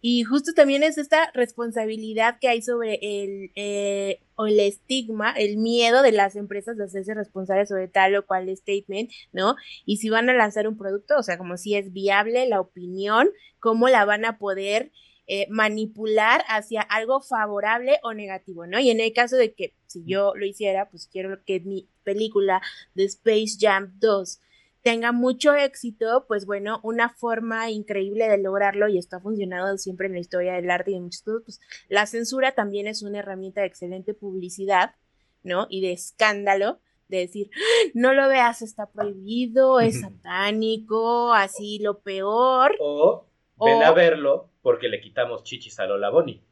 y 0.00 0.24
justo 0.24 0.52
también 0.54 0.82
es 0.82 0.98
esta 0.98 1.30
responsabilidad 1.34 2.38
que 2.40 2.48
hay 2.48 2.62
sobre 2.62 2.98
el, 3.02 3.52
eh, 3.54 4.20
o 4.34 4.46
el 4.46 4.58
estigma, 4.60 5.32
el 5.32 5.58
miedo 5.58 6.02
de 6.02 6.12
las 6.12 6.36
empresas 6.36 6.76
de 6.76 6.84
hacerse 6.84 7.14
responsables 7.14 7.68
sobre 7.68 7.88
tal 7.88 8.16
o 8.16 8.26
cual 8.26 8.54
statement, 8.56 9.10
¿no? 9.32 9.56
Y 9.84 9.98
si 9.98 10.08
van 10.08 10.30
a 10.30 10.34
lanzar 10.34 10.66
un 10.66 10.78
producto, 10.78 11.18
o 11.18 11.22
sea, 11.22 11.36
como 11.36 11.56
si 11.56 11.74
es 11.74 11.92
viable 11.92 12.46
la 12.46 12.60
opinión, 12.60 13.30
cómo 13.58 13.88
la 13.88 14.04
van 14.06 14.24
a 14.24 14.38
poder 14.38 14.90
eh, 15.26 15.46
manipular 15.50 16.42
hacia 16.48 16.80
algo 16.80 17.20
favorable 17.20 18.00
o 18.02 18.14
negativo, 18.14 18.66
¿no? 18.66 18.80
Y 18.80 18.90
en 18.90 19.00
el 19.00 19.12
caso 19.12 19.36
de 19.36 19.52
que 19.54 19.74
si 19.86 20.02
yo 20.04 20.32
lo 20.34 20.46
hiciera, 20.46 20.88
pues 20.90 21.06
quiero 21.06 21.44
que 21.44 21.60
mi 21.60 21.88
película 22.02 22.62
de 22.94 23.04
Space 23.04 23.56
Jam 23.60 23.92
2 24.00 24.40
tenga 24.82 25.12
mucho 25.12 25.54
éxito, 25.54 26.24
pues 26.26 26.46
bueno, 26.46 26.80
una 26.82 27.08
forma 27.08 27.70
increíble 27.70 28.28
de 28.28 28.38
lograrlo, 28.38 28.88
y 28.88 28.98
esto 28.98 29.16
ha 29.16 29.20
funcionado 29.20 29.76
siempre 29.78 30.06
en 30.06 30.14
la 30.14 30.20
historia 30.20 30.54
del 30.54 30.70
arte 30.70 30.92
y 30.92 30.94
en 30.94 31.04
muchos 31.04 31.18
estudios, 31.20 31.42
pues 31.44 31.60
la 31.88 32.06
censura 32.06 32.52
también 32.52 32.86
es 32.86 33.02
una 33.02 33.18
herramienta 33.18 33.60
de 33.60 33.66
excelente 33.66 34.14
publicidad, 34.14 34.94
¿no? 35.42 35.66
Y 35.68 35.80
de 35.80 35.92
escándalo, 35.92 36.80
de 37.08 37.18
decir, 37.18 37.50
no 37.94 38.14
lo 38.14 38.28
veas, 38.28 38.62
está 38.62 38.86
prohibido, 38.86 39.80
es 39.80 40.00
satánico, 40.00 41.32
así 41.34 41.78
lo 41.80 42.00
peor. 42.00 42.76
O 42.78 43.26
ven 43.58 43.82
a 43.82 43.92
verlo 43.92 44.48
porque 44.62 44.88
le 44.88 45.00
quitamos 45.00 45.42
chichis 45.44 45.78
a 45.80 45.86
Lola 45.86 46.10
Boni. 46.10 46.42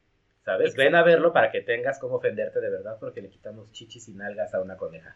¿Sabes? 0.44 0.74
Ven 0.76 0.94
a 0.94 1.02
verlo 1.02 1.34
para 1.34 1.50
que 1.50 1.60
tengas 1.60 1.98
cómo 1.98 2.16
ofenderte 2.16 2.60
de 2.60 2.70
verdad 2.70 2.96
porque 2.98 3.20
le 3.20 3.28
quitamos 3.28 3.70
chichis 3.70 4.08
y 4.08 4.14
nalgas 4.14 4.54
a 4.54 4.62
una 4.62 4.78
coneja. 4.78 5.14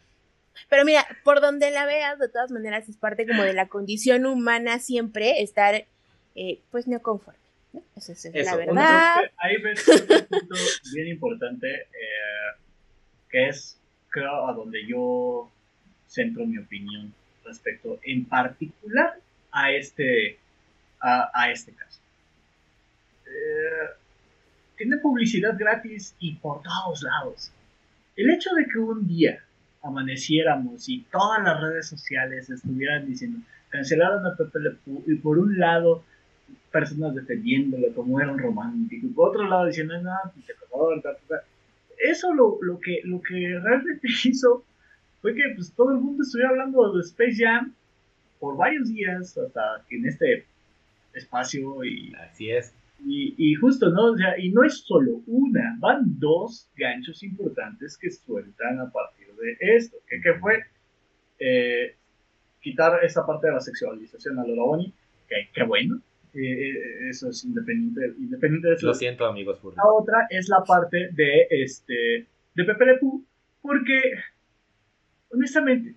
Pero 0.69 0.85
mira, 0.85 1.07
por 1.25 1.41
donde 1.41 1.71
la 1.71 1.87
veas, 1.87 2.19
de 2.19 2.29
todas 2.29 2.51
maneras 2.51 2.89
es 2.89 2.97
parte 2.97 3.27
como 3.27 3.43
de 3.43 3.55
la 3.55 3.69
condición 3.69 4.27
humana 4.27 4.79
siempre 4.79 5.43
estar, 5.43 5.85
eh, 6.35 6.61
pues, 6.71 6.89
no 6.89 7.01
conforme. 7.01 7.39
¿no? 7.73 7.83
Eso 7.97 8.13
es 8.13 8.31
la 8.35 8.57
verdad. 8.57 9.17
ahí 9.39 9.57
ves 9.59 9.87
un 9.89 10.27
punto 10.27 10.55
bien 10.95 11.09
importante, 11.09 11.69
eh, 11.69 12.59
que 13.31 13.49
es, 13.49 13.79
creo, 14.09 14.49
a 14.49 14.53
donde 14.53 14.87
yo 14.87 15.51
centro 16.07 16.47
mi 16.47 16.59
opinión 16.59 17.15
respecto, 17.45 17.99
en 18.05 18.25
particular, 18.27 19.19
a 19.51 19.73
este, 19.73 20.39
a, 21.01 21.51
este 21.51 21.73
caso. 21.73 21.99
Eh, 23.27 23.91
tiene 24.77 24.99
publicidad 24.99 25.57
gratis 25.59 26.15
y 26.19 26.35
por 26.35 26.63
todos 26.63 27.03
lados. 27.03 27.53
El 28.17 28.31
hecho 28.31 28.51
de 28.55 28.67
que 28.67 28.79
un 28.79 29.07
día 29.07 29.43
amaneciéramos 29.83 30.89
y 30.89 31.01
todas 31.11 31.43
las 31.43 31.61
redes 31.61 31.89
sociales 31.89 32.49
estuvieran 32.51 33.07
diciendo, 33.07 33.41
cancelaron 33.69 34.25
a 34.27 34.37
Pepe 34.37 34.61
Le 34.61 34.77
y 35.07 35.15
por 35.17 35.39
un 35.39 35.59
lado 35.59 36.05
personas 36.71 37.15
defendiéndolo 37.15 37.93
como 37.95 38.21
era 38.21 38.33
un 38.33 38.39
romántico, 38.39 39.07
y 39.07 39.11
por 39.11 39.31
otro 39.31 39.49
lado 39.49 39.67
diciendo, 39.67 40.01
no, 40.01 40.13
eso 41.99 42.35
lo, 42.35 42.59
lo, 42.63 42.81
que, 42.81 43.01
lo 43.05 43.21
que 43.21 43.59
realmente 43.61 44.09
hizo 44.25 44.65
fue 45.21 45.35
que 45.35 45.43
pues, 45.55 45.73
todo 45.73 45.93
el 45.93 45.99
mundo 45.99 46.23
estuviera 46.23 46.51
hablando 46.51 46.93
de 46.95 47.01
Space 47.03 47.37
Jam 47.39 47.75
por 48.41 48.57
varios 48.57 48.89
días 48.89 49.37
hasta 49.39 49.85
que 49.89 49.97
en 49.97 50.07
este 50.07 50.47
espacio 51.15 51.85
y 51.85 52.13
así 52.15 52.51
es 52.51 52.75
y, 53.05 53.35
y, 53.37 53.55
justo, 53.55 53.91
¿no? 53.91 54.13
O 54.13 54.17
sea, 54.17 54.39
y 54.39 54.51
no 54.51 54.63
es 54.63 54.79
solo 54.79 55.23
una, 55.27 55.77
van 55.81 56.21
dos 56.21 56.69
ganchos 56.77 57.23
importantes 57.23 57.99
que 57.99 58.11
sueltan 58.11 58.79
a 58.79 58.91
partir 58.91 59.22
de 59.43 59.57
esto, 59.61 59.97
que, 60.09 60.21
que 60.21 60.35
fue 60.35 60.65
eh, 61.39 61.97
quitar 62.61 63.05
esa 63.05 63.27
parte 63.27 63.49
de 63.49 63.55
la 63.55 63.61
sexualización 63.61 64.39
a 64.39 64.47
Lola 64.47 64.63
Bonnie, 64.63 64.93
que, 65.29 65.49
que 65.53 65.65
bueno, 65.65 66.01
eh, 66.35 66.41
eh, 66.41 67.09
eso 67.11 67.29
es 67.31 67.45
independiente, 67.45 68.15
independiente 68.19 68.69
de 68.69 68.75
eso. 68.75 68.87
Lo 68.87 68.95
siento, 68.95 69.27
amigos. 69.27 69.61
La 69.77 69.93
otra 69.93 70.27
es 70.31 70.49
la 70.49 70.63
parte 70.65 71.11
de, 71.13 71.47
este, 71.51 72.27
de 72.55 72.65
Pepe 72.65 72.87
Le 72.87 72.99
Pew, 72.99 73.25
porque, 73.61 74.01
honestamente, 75.31 75.95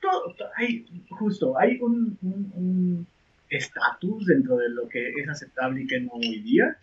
todo, 0.00 0.34
hay, 0.56 0.86
justo, 1.10 1.58
hay 1.58 1.78
un, 1.80 2.16
un 2.22 3.06
estatus 3.48 4.26
dentro 4.26 4.56
de 4.56 4.68
lo 4.70 4.88
que 4.88 5.10
es 5.10 5.28
aceptable 5.28 5.82
y 5.82 5.86
que 5.86 6.00
no 6.00 6.12
hoy 6.12 6.40
día. 6.40 6.76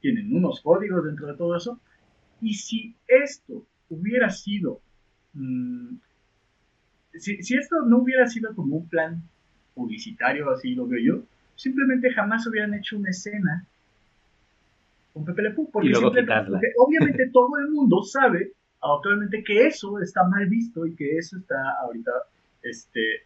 tienen 0.00 0.34
unos 0.34 0.60
códigos 0.60 1.04
dentro 1.04 1.26
de 1.26 1.34
todo 1.34 1.56
eso. 1.56 1.78
Y 2.40 2.54
si 2.54 2.94
esto 3.06 3.66
hubiera 3.90 4.30
sido, 4.30 4.80
mm, 5.34 5.96
si, 7.14 7.42
si, 7.42 7.56
esto 7.56 7.82
no 7.82 7.98
hubiera 7.98 8.26
sido 8.26 8.54
como 8.54 8.76
un 8.76 8.88
plan 8.88 9.22
publicitario, 9.74 10.50
así 10.50 10.74
lo 10.74 10.86
veo 10.86 11.00
yo, 11.00 11.22
simplemente 11.56 12.12
jamás 12.12 12.46
hubieran 12.46 12.74
hecho 12.74 12.96
una 12.96 13.10
escena 13.10 13.66
con 15.12 15.24
Pepe 15.24 15.42
Le 15.42 15.50
Porque, 15.50 15.88
y 15.88 15.90
luego 15.90 16.12
porque 16.12 16.72
obviamente 16.78 17.28
todo 17.32 17.58
el 17.58 17.70
mundo 17.70 18.02
sabe 18.02 18.52
actualmente 18.80 19.42
que 19.44 19.66
eso 19.66 20.00
está 20.00 20.24
mal 20.24 20.46
visto 20.46 20.86
y 20.86 20.94
que 20.94 21.18
eso 21.18 21.36
está 21.36 21.56
ahorita, 21.82 22.10
este, 22.62 23.24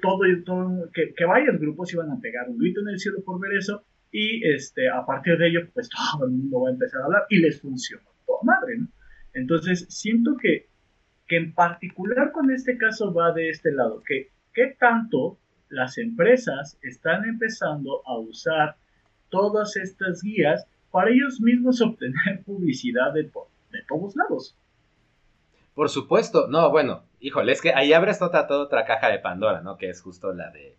todo, 0.00 0.20
todo 0.44 0.90
que, 0.92 1.14
que, 1.14 1.24
varios 1.24 1.58
grupos 1.58 1.92
iban 1.92 2.10
a 2.10 2.20
pegar 2.20 2.48
un 2.48 2.58
grito 2.58 2.80
en 2.80 2.88
el 2.88 3.00
cielo 3.00 3.18
por 3.24 3.40
ver 3.40 3.56
eso 3.56 3.82
y 4.12 4.46
este, 4.46 4.88
a 4.88 5.04
partir 5.04 5.36
de 5.38 5.48
ello, 5.48 5.68
pues 5.72 5.88
todo 5.88 6.26
el 6.26 6.32
mundo 6.32 6.60
va 6.60 6.68
a 6.68 6.72
empezar 6.72 7.00
a 7.00 7.04
hablar 7.06 7.22
y 7.28 7.38
les 7.38 7.60
funcionó 7.60 8.04
toda 8.26 8.38
madre, 8.44 8.78
¿no? 8.78 8.88
Entonces, 9.34 9.86
siento 9.88 10.36
que, 10.40 10.68
que 11.26 11.36
en 11.36 11.52
particular 11.52 12.32
con 12.32 12.50
este 12.50 12.78
caso 12.78 13.12
va 13.12 13.32
de 13.32 13.50
este 13.50 13.72
lado, 13.72 14.02
que 14.06 14.30
qué 14.52 14.76
tanto 14.78 15.38
las 15.68 15.98
empresas 15.98 16.78
están 16.82 17.24
empezando 17.24 18.02
a 18.06 18.18
usar 18.18 18.76
todas 19.28 19.76
estas 19.76 20.22
guías 20.22 20.66
para 20.90 21.10
ellos 21.10 21.40
mismos 21.40 21.80
obtener 21.80 22.42
publicidad 22.46 23.12
de, 23.12 23.24
de 23.24 23.82
todos 23.88 24.14
lados. 24.16 24.56
Por 25.74 25.88
supuesto, 25.88 26.46
no, 26.46 26.70
bueno, 26.70 27.02
híjole, 27.18 27.50
es 27.50 27.60
que 27.60 27.74
ahí 27.74 27.92
abres 27.92 28.20
toda, 28.20 28.46
toda 28.46 28.64
otra 28.64 28.84
caja 28.84 29.08
de 29.08 29.18
Pandora, 29.18 29.60
¿no? 29.60 29.76
Que 29.76 29.90
es 29.90 30.00
justo 30.00 30.32
la 30.32 30.50
de 30.50 30.76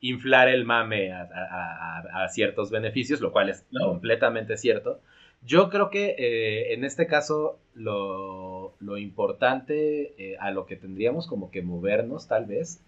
inflar 0.00 0.48
el 0.48 0.66
mame 0.66 1.12
a, 1.12 2.28
ciertos 2.28 2.70
beneficios, 2.70 3.20
lo 3.20 3.32
cual 3.32 3.48
es 3.48 3.64
completamente 3.72 4.58
cierto. 4.58 5.00
Yo 5.46 5.68
creo 5.68 5.90
que 5.90 6.14
eh, 6.18 6.72
en 6.72 6.84
este 6.84 7.06
caso 7.06 7.58
lo, 7.74 8.72
importante 8.96 10.14
eh, 10.16 10.36
a 10.40 10.50
lo 10.50 10.64
que 10.64 10.76
tendríamos 10.76 11.26
como 11.26 11.50
que 11.50 11.60
movernos 11.60 12.28
tal 12.28 12.46
vez 12.46 12.80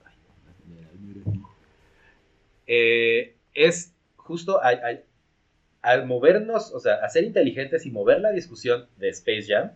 eh, 2.67 3.35
es 3.55 3.93
justo 4.17 4.61
al 4.63 6.07
movernos, 6.07 6.73
o 6.73 6.81
sea, 6.81 6.95
a 6.95 7.09
ser 7.11 7.25
inteligentes 7.25 7.85
y 7.85 7.91
mover 7.91 8.21
la 8.21 8.33
discusión 8.33 8.87
de 8.97 9.11
Space 9.11 9.47
Jam 9.47 9.73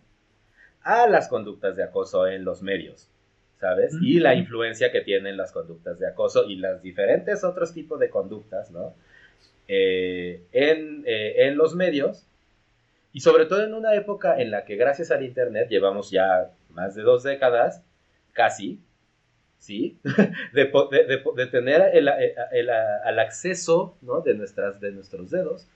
a 0.82 1.06
las 1.06 1.28
conductas 1.28 1.76
de 1.76 1.84
acoso 1.84 2.26
en 2.26 2.44
los 2.44 2.62
medios, 2.62 3.08
¿sabes? 3.60 3.94
Y 4.00 4.18
la 4.20 4.34
influencia 4.34 4.90
que 4.90 5.02
tienen 5.02 5.36
las 5.36 5.52
conductas 5.52 5.98
de 5.98 6.08
acoso 6.08 6.48
y 6.48 6.56
las 6.56 6.82
diferentes 6.82 7.44
otros 7.44 7.74
tipos 7.74 8.00
de 8.00 8.08
conductas, 8.08 8.70
¿no? 8.70 8.94
Eh, 9.68 10.42
en, 10.50 11.04
en 11.06 11.56
los 11.56 11.76
medios 11.76 12.26
y 13.12 13.20
sobre 13.20 13.46
todo 13.46 13.64
en 13.64 13.74
una 13.74 13.94
época 13.94 14.40
en 14.40 14.50
la 14.50 14.64
que 14.64 14.76
gracias 14.76 15.10
al 15.10 15.24
Internet 15.24 15.68
llevamos 15.68 16.10
ya 16.10 16.50
más 16.70 16.94
de 16.94 17.02
dos 17.02 17.22
décadas, 17.22 17.82
casi, 18.32 18.80
¿sí? 19.58 19.98
De, 20.54 20.72
de, 21.36 21.46
tener 21.46 21.90
el, 21.92 22.08
el, 22.52 23.18
acceso 23.18 23.96
¿no? 24.00 24.20
de, 24.20 24.34
nuestras, 24.34 24.80
de 24.80 24.92
nuestros 24.92 25.30
dedos, 25.30 25.68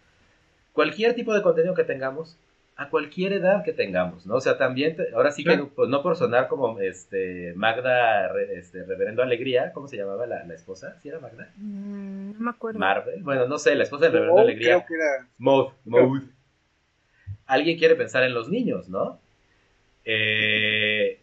cualquier 0.73 1.15
tipo 1.15 1.35
de 1.35 1.43
contenido 1.43 1.75
que 1.75 1.85
tengamos, 1.85 2.39
a 2.77 2.91
cualquier 2.91 3.33
edad 3.35 3.63
que 3.63 3.73
tengamos, 3.73 4.27
¿no? 4.27 4.35
O 4.35 4.41
sea, 4.41 4.59
también, 4.59 4.97
ahora 5.15 5.31
sí 5.31 5.45
que 5.45 5.59
pues, 5.59 5.89
no 5.89 6.03
por 6.03 6.17
sonar 6.17 6.49
como 6.49 6.81
este 6.81 7.53
Magda, 7.55 8.33
este, 8.53 8.83
Reverendo 8.83 9.23
Alegría, 9.23 9.73
¿cómo 9.73 9.87
se 9.87 9.97
llamaba 9.97 10.27
la, 10.27 10.45
la 10.45 10.55
esposa? 10.55 10.99
¿Sí 11.01 11.09
era 11.09 11.21
Magda? 11.21 11.53
Mm, 11.57 12.33
no 12.33 12.41
me 12.41 12.51
acuerdo. 12.51 12.81
Marvel, 12.81 13.23
bueno, 13.23 13.47
no 13.47 13.59
sé, 13.59 13.77
la 13.77 13.85
esposa 13.85 14.07
de 14.07 14.11
Reverendo 14.11 14.41
Alegría. 14.41 14.85
Creo 14.85 14.87
que 14.87 14.95
era... 14.95 15.29
Mode, 15.39 15.71
Mode. 15.85 16.23
Alguien 17.47 17.79
quiere 17.79 17.95
pensar 17.95 18.25
en 18.25 18.35
los 18.35 18.49
niños, 18.49 18.89
¿no? 18.89 19.21
Eh, 20.05 21.19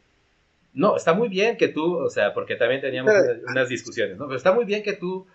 no, 0.73 0.95
está 0.95 1.13
muy 1.13 1.27
bien 1.27 1.57
que 1.57 1.67
tú, 1.67 1.97
o 1.97 2.09
sea, 2.09 2.33
porque 2.33 2.55
también 2.55 2.81
teníamos 2.81 3.13
unas, 3.47 3.69
discusiones, 3.69 4.17
¿no? 4.17 4.25
Pero 4.27 4.37
está 4.37 4.53
muy 4.53 4.65
bien 4.65 4.83
que 4.83 4.93
tú, 4.93 5.27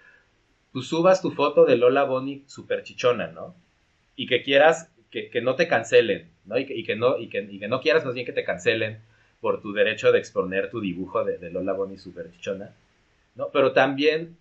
tú 0.73 0.83
subas 0.83 1.21
tu 1.21 1.31
foto 1.31 1.65
de 1.65 1.77
Lola 1.77 2.05
Bonnie 2.05 2.43
super 2.47 2.83
chichona, 2.83 3.29
¿no? 3.29 3.55
Y 4.17 4.27
que 4.27 4.43
quieras 4.43 4.91
que, 5.11 5.31
que 5.31 5.43
no 5.43 5.55
te 5.55 5.69
cancelen, 5.69 6.31
¿no? 6.47 6.59
Y 6.59 6.67
que, 6.67 6.75
y 6.75 6.85
que 6.85 6.97
no, 6.97 7.19
y 7.19 7.29
que, 7.29 7.41
y 7.43 7.59
que, 7.59 7.69
no 7.69 7.81
quieras 7.81 8.05
más 8.05 8.15
bien 8.15 8.27
que 8.27 8.33
te 8.33 8.45
cancelen 8.45 8.99
por 9.41 9.61
tu 9.61 9.73
derecho 9.73 10.11
de 10.11 10.19
exponer 10.19 10.71
tu 10.71 10.81
dibujo 10.81 11.25
de, 11.25 11.39
de 11.39 11.51
Lola 11.51 11.75
Bonnie 11.75 11.99
super 11.99 12.31
chichona, 12.33 12.75
¿no? 13.35 13.51
Pero 13.53 13.73
también 13.73 14.37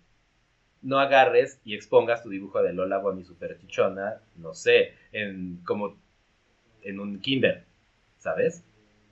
no 0.82 0.98
agarres 0.98 1.60
y 1.64 1.74
expongas 1.74 2.22
tu 2.22 2.30
dibujo 2.30 2.62
de 2.62 2.72
Lola 2.72 2.98
Bonnie 2.98 3.24
super 3.24 3.58
chichona, 3.58 4.20
no 4.36 4.54
sé, 4.54 4.94
en 5.12 5.60
como 5.64 5.96
en 6.86 7.00
un 7.00 7.20
kinder, 7.20 7.64
¿sabes? 8.18 8.64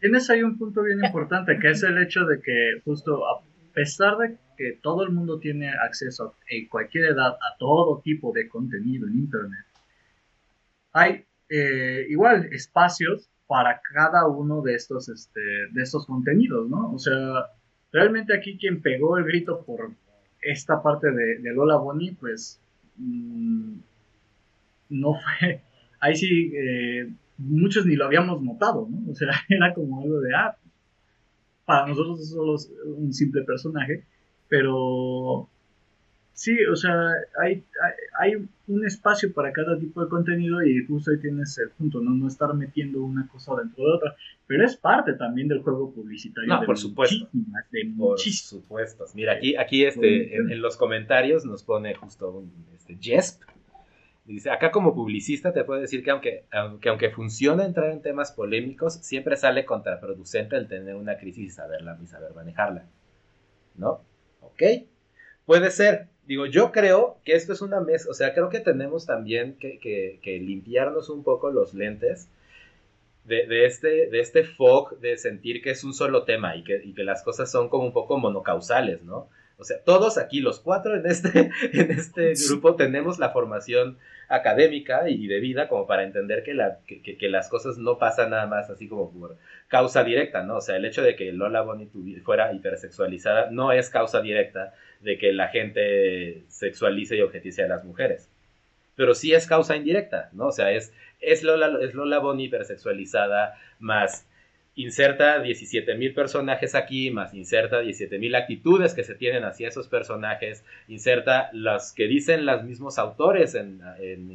tienes 0.04 0.28
ahí 0.28 0.42
un 0.42 0.58
punto 0.58 0.82
bien 0.82 1.02
importante, 1.02 1.58
que 1.58 1.70
es 1.70 1.82
el 1.82 1.96
hecho 1.96 2.26
de 2.26 2.38
que 2.42 2.82
justo 2.84 3.26
a 3.26 3.42
pesar 3.72 4.18
de 4.18 4.36
que 4.54 4.78
todo 4.82 5.02
el 5.02 5.10
mundo 5.10 5.38
tiene 5.38 5.70
acceso 5.70 6.36
en 6.46 6.68
cualquier 6.68 7.06
edad 7.06 7.28
a 7.28 7.56
todo 7.58 8.02
tipo 8.02 8.30
de 8.34 8.46
contenido 8.46 9.08
en 9.08 9.14
Internet, 9.14 9.64
hay 10.92 11.24
eh, 11.48 12.04
igual 12.10 12.50
espacios 12.52 13.30
para 13.46 13.80
cada 13.94 14.28
uno 14.28 14.60
de 14.60 14.74
estos, 14.74 15.08
este, 15.08 15.40
de 15.40 15.82
estos 15.82 16.04
contenidos, 16.04 16.68
¿no? 16.68 16.92
O 16.92 16.98
sea, 16.98 17.46
realmente 17.90 18.36
aquí 18.36 18.58
quien 18.58 18.82
pegó 18.82 19.16
el 19.16 19.24
grito 19.24 19.64
por 19.64 19.90
esta 20.42 20.82
parte 20.82 21.12
de, 21.12 21.38
Lola 21.54 21.76
Bonnie, 21.76 22.14
pues 22.20 22.60
mm, 22.98 23.76
no 24.90 25.14
fue, 25.14 25.62
ahí 26.00 26.14
sí 26.14 26.52
eh, 26.54 27.08
muchos 27.38 27.86
ni 27.86 27.96
lo 27.96 28.04
habíamos 28.04 28.42
notado, 28.42 28.88
¿no? 28.90 29.10
O 29.10 29.14
sea, 29.14 29.28
era 29.48 29.74
como 29.74 30.02
algo 30.02 30.20
de, 30.20 30.34
ah, 30.34 30.56
para 31.64 31.86
nosotros 31.86 32.20
es 32.20 32.30
solo 32.30 32.56
un 32.96 33.12
simple 33.12 33.42
personaje, 33.42 34.04
pero 34.48 35.48
sí, 36.34 36.56
o 36.70 36.76
sea, 36.76 37.12
hay, 37.40 37.62
hay, 38.18 38.46
un 38.66 38.86
espacio 38.86 39.32
para 39.32 39.52
cada 39.52 39.78
tipo 39.78 40.02
de 40.02 40.08
contenido 40.08 40.62
y 40.62 40.84
justo 40.86 41.10
ahí 41.10 41.18
tienes 41.18 41.56
el 41.58 41.70
punto, 41.70 42.00
¿no? 42.00 42.10
No 42.10 42.28
estar 42.28 42.52
metiendo 42.54 43.02
una 43.02 43.26
cosa 43.28 43.52
dentro 43.56 43.84
de 43.84 43.92
otra, 43.92 44.16
pero 44.46 44.64
es 44.64 44.76
parte 44.76 45.14
también 45.14 45.48
del 45.48 45.60
juego 45.60 45.92
publicitario. 45.92 46.48
No, 46.48 46.64
por 46.64 46.78
supuesto. 46.78 47.28
De 47.32 47.92
por 47.96 48.18
supuesto. 48.18 49.04
Mira, 49.14 49.34
aquí, 49.34 49.56
aquí 49.56 49.84
este, 49.84 50.36
en, 50.36 50.60
los 50.60 50.76
comentarios 50.76 51.44
nos 51.44 51.62
pone 51.62 51.94
justo 51.94 52.30
un 52.30 52.50
este, 52.74 52.96
Jesp, 53.00 53.42
Dice, 54.24 54.50
acá 54.50 54.70
como 54.70 54.94
publicista 54.94 55.52
te 55.52 55.64
puedo 55.64 55.82
decir 55.82 56.02
que 56.02 56.10
aunque, 56.10 56.44
aunque, 56.50 56.88
aunque 56.88 57.10
funciona 57.10 57.66
entrar 57.66 57.90
en 57.90 58.00
temas 58.00 58.32
polémicos, 58.32 58.94
siempre 58.94 59.36
sale 59.36 59.66
contraproducente 59.66 60.56
el 60.56 60.66
tener 60.66 60.94
una 60.94 61.18
crisis 61.18 61.44
y 61.44 61.50
saberla 61.50 61.98
y 62.02 62.06
saber 62.06 62.32
manejarla. 62.34 62.86
¿No? 63.76 64.00
¿Ok? 64.40 64.62
Puede 65.44 65.70
ser. 65.70 66.08
Digo, 66.26 66.46
yo 66.46 66.72
creo 66.72 67.18
que 67.22 67.34
esto 67.34 67.52
es 67.52 67.60
una 67.60 67.80
mesa, 67.80 68.08
o 68.08 68.14
sea, 68.14 68.32
creo 68.32 68.48
que 68.48 68.60
tenemos 68.60 69.04
también 69.04 69.58
que, 69.58 69.78
que, 69.78 70.40
limpiarnos 70.40 71.10
un 71.10 71.22
poco 71.22 71.50
los 71.50 71.74
lentes 71.74 72.30
de, 73.24 73.46
de, 73.46 73.66
este, 73.66 74.08
de 74.08 74.20
este 74.20 74.44
fog 74.44 74.98
de 75.00 75.18
sentir 75.18 75.60
que 75.60 75.70
es 75.70 75.84
un 75.84 75.92
solo 75.92 76.24
tema 76.24 76.56
y 76.56 76.64
que, 76.64 76.80
y 76.82 76.94
que 76.94 77.04
las 77.04 77.22
cosas 77.22 77.50
son 77.50 77.68
como 77.68 77.84
un 77.84 77.92
poco 77.92 78.18
monocausales, 78.18 79.02
¿no? 79.02 79.28
O 79.64 79.66
sea, 79.66 79.82
todos 79.82 80.18
aquí, 80.18 80.40
los 80.40 80.60
cuatro 80.60 80.94
en 80.94 81.06
este, 81.06 81.50
en 81.72 81.90
este 81.90 82.34
grupo, 82.48 82.76
tenemos 82.76 83.18
la 83.18 83.30
formación 83.30 83.96
académica 84.28 85.08
y 85.08 85.26
de 85.26 85.40
vida 85.40 85.68
como 85.68 85.86
para 85.86 86.02
entender 86.02 86.42
que, 86.42 86.52
la, 86.52 86.80
que, 86.86 87.28
las 87.30 87.48
cosas 87.48 87.78
no 87.78 87.96
pasan 87.96 88.28
nada 88.28 88.46
más 88.46 88.68
así 88.68 88.88
como 88.88 89.10
por 89.10 89.38
causa 89.68 90.04
directa, 90.04 90.42
¿no? 90.42 90.56
O 90.56 90.60
sea, 90.60 90.76
el 90.76 90.84
hecho 90.84 91.00
de 91.00 91.16
que 91.16 91.32
Lola 91.32 91.62
Bonnie 91.62 91.88
fuera 92.22 92.52
hipersexualizada 92.52 93.50
no 93.50 93.72
es 93.72 93.88
causa 93.88 94.20
directa 94.20 94.74
de 95.00 95.16
que 95.16 95.32
la 95.32 95.48
gente 95.48 96.44
sexualice 96.48 97.16
y 97.16 97.22
objetice 97.22 97.62
a 97.62 97.68
las 97.68 97.84
mujeres. 97.84 98.28
Pero 98.96 99.14
sí 99.14 99.32
es 99.32 99.46
causa 99.46 99.76
indirecta, 99.76 100.28
¿no? 100.34 100.48
O 100.48 100.52
sea, 100.52 100.72
es, 100.72 100.92
es, 101.20 101.42
Lola, 101.42 101.78
es 101.80 101.94
Lola 101.94 102.18
Bonnie 102.18 102.48
hipersexualizada 102.48 103.58
más 103.78 104.26
inserta 104.76 105.42
17.000 105.42 106.14
personajes 106.14 106.74
aquí, 106.74 107.10
más 107.10 107.32
inserta 107.34 107.82
17.000 107.82 108.36
actitudes 108.36 108.94
que 108.94 109.04
se 109.04 109.14
tienen 109.14 109.44
hacia 109.44 109.68
esos 109.68 109.88
personajes, 109.88 110.64
inserta 110.88 111.50
las 111.52 111.92
que 111.92 112.06
dicen 112.06 112.44
los 112.44 112.64
mismos 112.64 112.98
autores 112.98 113.54
en, 113.54 113.80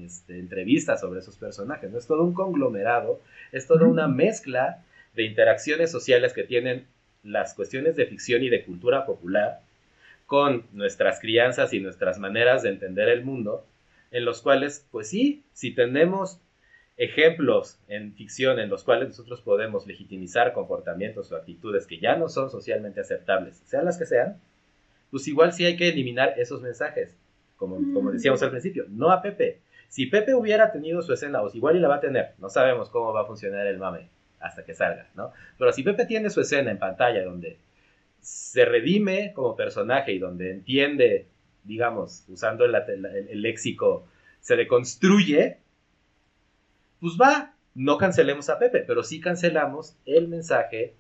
este, 0.06 0.40
entrevistas 0.40 1.02
sobre 1.02 1.20
esos 1.20 1.36
personajes. 1.38 1.92
¿no? 1.92 1.98
Es 1.98 2.08
todo 2.08 2.24
un 2.24 2.34
conglomerado, 2.34 3.20
es 3.52 3.68
toda 3.68 3.86
una 3.86 4.08
mezcla 4.08 4.84
de 5.14 5.24
interacciones 5.24 5.92
sociales 5.92 6.34
que 6.34 6.44
tienen 6.44 6.86
las 7.24 7.54
cuestiones 7.54 7.96
de 7.98 8.06
ficción 8.06 8.44
y 8.44 8.50
de 8.50 8.64
cultura 8.64 9.06
popular 9.06 9.60
con 10.26 10.64
nuestras 10.74 11.20
crianzas 11.20 11.74
y 11.74 11.80
nuestras 11.80 12.20
maneras 12.20 12.64
de 12.64 12.70
entender 12.70 13.10
el 13.10 13.26
mundo, 13.26 13.66
en 14.12 14.26
los 14.26 14.42
cuales, 14.42 14.86
pues 14.92 15.10
sí, 15.10 15.44
si 15.54 15.72
tenemos 15.72 16.40
ejemplos 17.00 17.80
en 17.88 18.14
ficción 18.14 18.60
en 18.60 18.70
los 18.70 18.84
cuales 18.84 19.08
nosotros 19.08 19.42
podemos 19.42 19.88
legitimizar 19.88 20.52
comportamientos 20.52 21.32
o 21.32 21.38
actitudes 21.38 21.88
que 21.88 21.98
ya 21.98 22.18
no 22.18 22.28
son 22.28 22.50
socialmente 22.50 23.00
aceptables, 23.00 23.64
sean 23.66 23.86
las 23.86 23.98
que 23.98 24.06
sean, 24.06 24.38
pues 25.10 25.26
igual 25.30 25.54
sí 25.54 25.66
hay 25.66 25.78
que 25.78 25.88
eliminar 25.88 26.34
esos 26.38 26.62
mensajes, 26.62 27.18
como, 27.56 27.78
como 27.94 28.12
decíamos 28.12 28.44
al 28.44 28.52
principio, 28.52 28.84
no 28.90 29.12
a 29.12 29.22
Pepe. 29.22 29.62
Si 29.88 30.08
Pepe 30.08 30.36
hubiera 30.36 30.74
tenido 30.74 31.02
su 31.02 31.14
escena, 31.14 31.42
o 31.42 31.50
igual 31.54 31.78
y 31.78 31.80
la 31.80 31.88
va 31.88 31.96
a 31.96 32.02
tener, 32.02 32.34
no 32.38 32.50
sabemos 32.50 32.90
cómo 32.90 33.14
va 33.14 33.22
a 33.22 33.26
funcionar 33.26 33.66
el 33.66 33.78
mame 33.78 34.10
hasta 34.42 34.66
que 34.66 34.74
salga, 34.74 35.08
¿no? 35.16 35.32
Pero 35.58 35.72
si 35.72 35.84
Pepe 35.84 36.06
tiene 36.06 36.30
su 36.30 36.42
escena 36.42 36.70
en 36.70 36.80
pantalla 36.80 37.24
donde 37.24 37.58
se 38.20 38.66
redime 38.66 39.32
como 39.34 39.56
personaje 39.56 40.12
y 40.12 40.20
donde 40.20 40.52
entiende, 40.52 41.28
digamos, 41.64 42.26
usando 42.28 42.66
el, 42.66 42.76
el 42.76 43.42
léxico, 43.42 44.06
se 44.42 44.58
deconstruye, 44.58 45.60
pues 47.00 47.18
va, 47.20 47.56
no 47.76 47.98
cancelemos 47.98 48.50
a 48.50 48.60
Pepe, 48.60 48.84
pero 48.86 49.04
sí 49.04 49.20
cancelamos 49.20 49.96
el 50.06 50.28
mensaje 50.28 50.96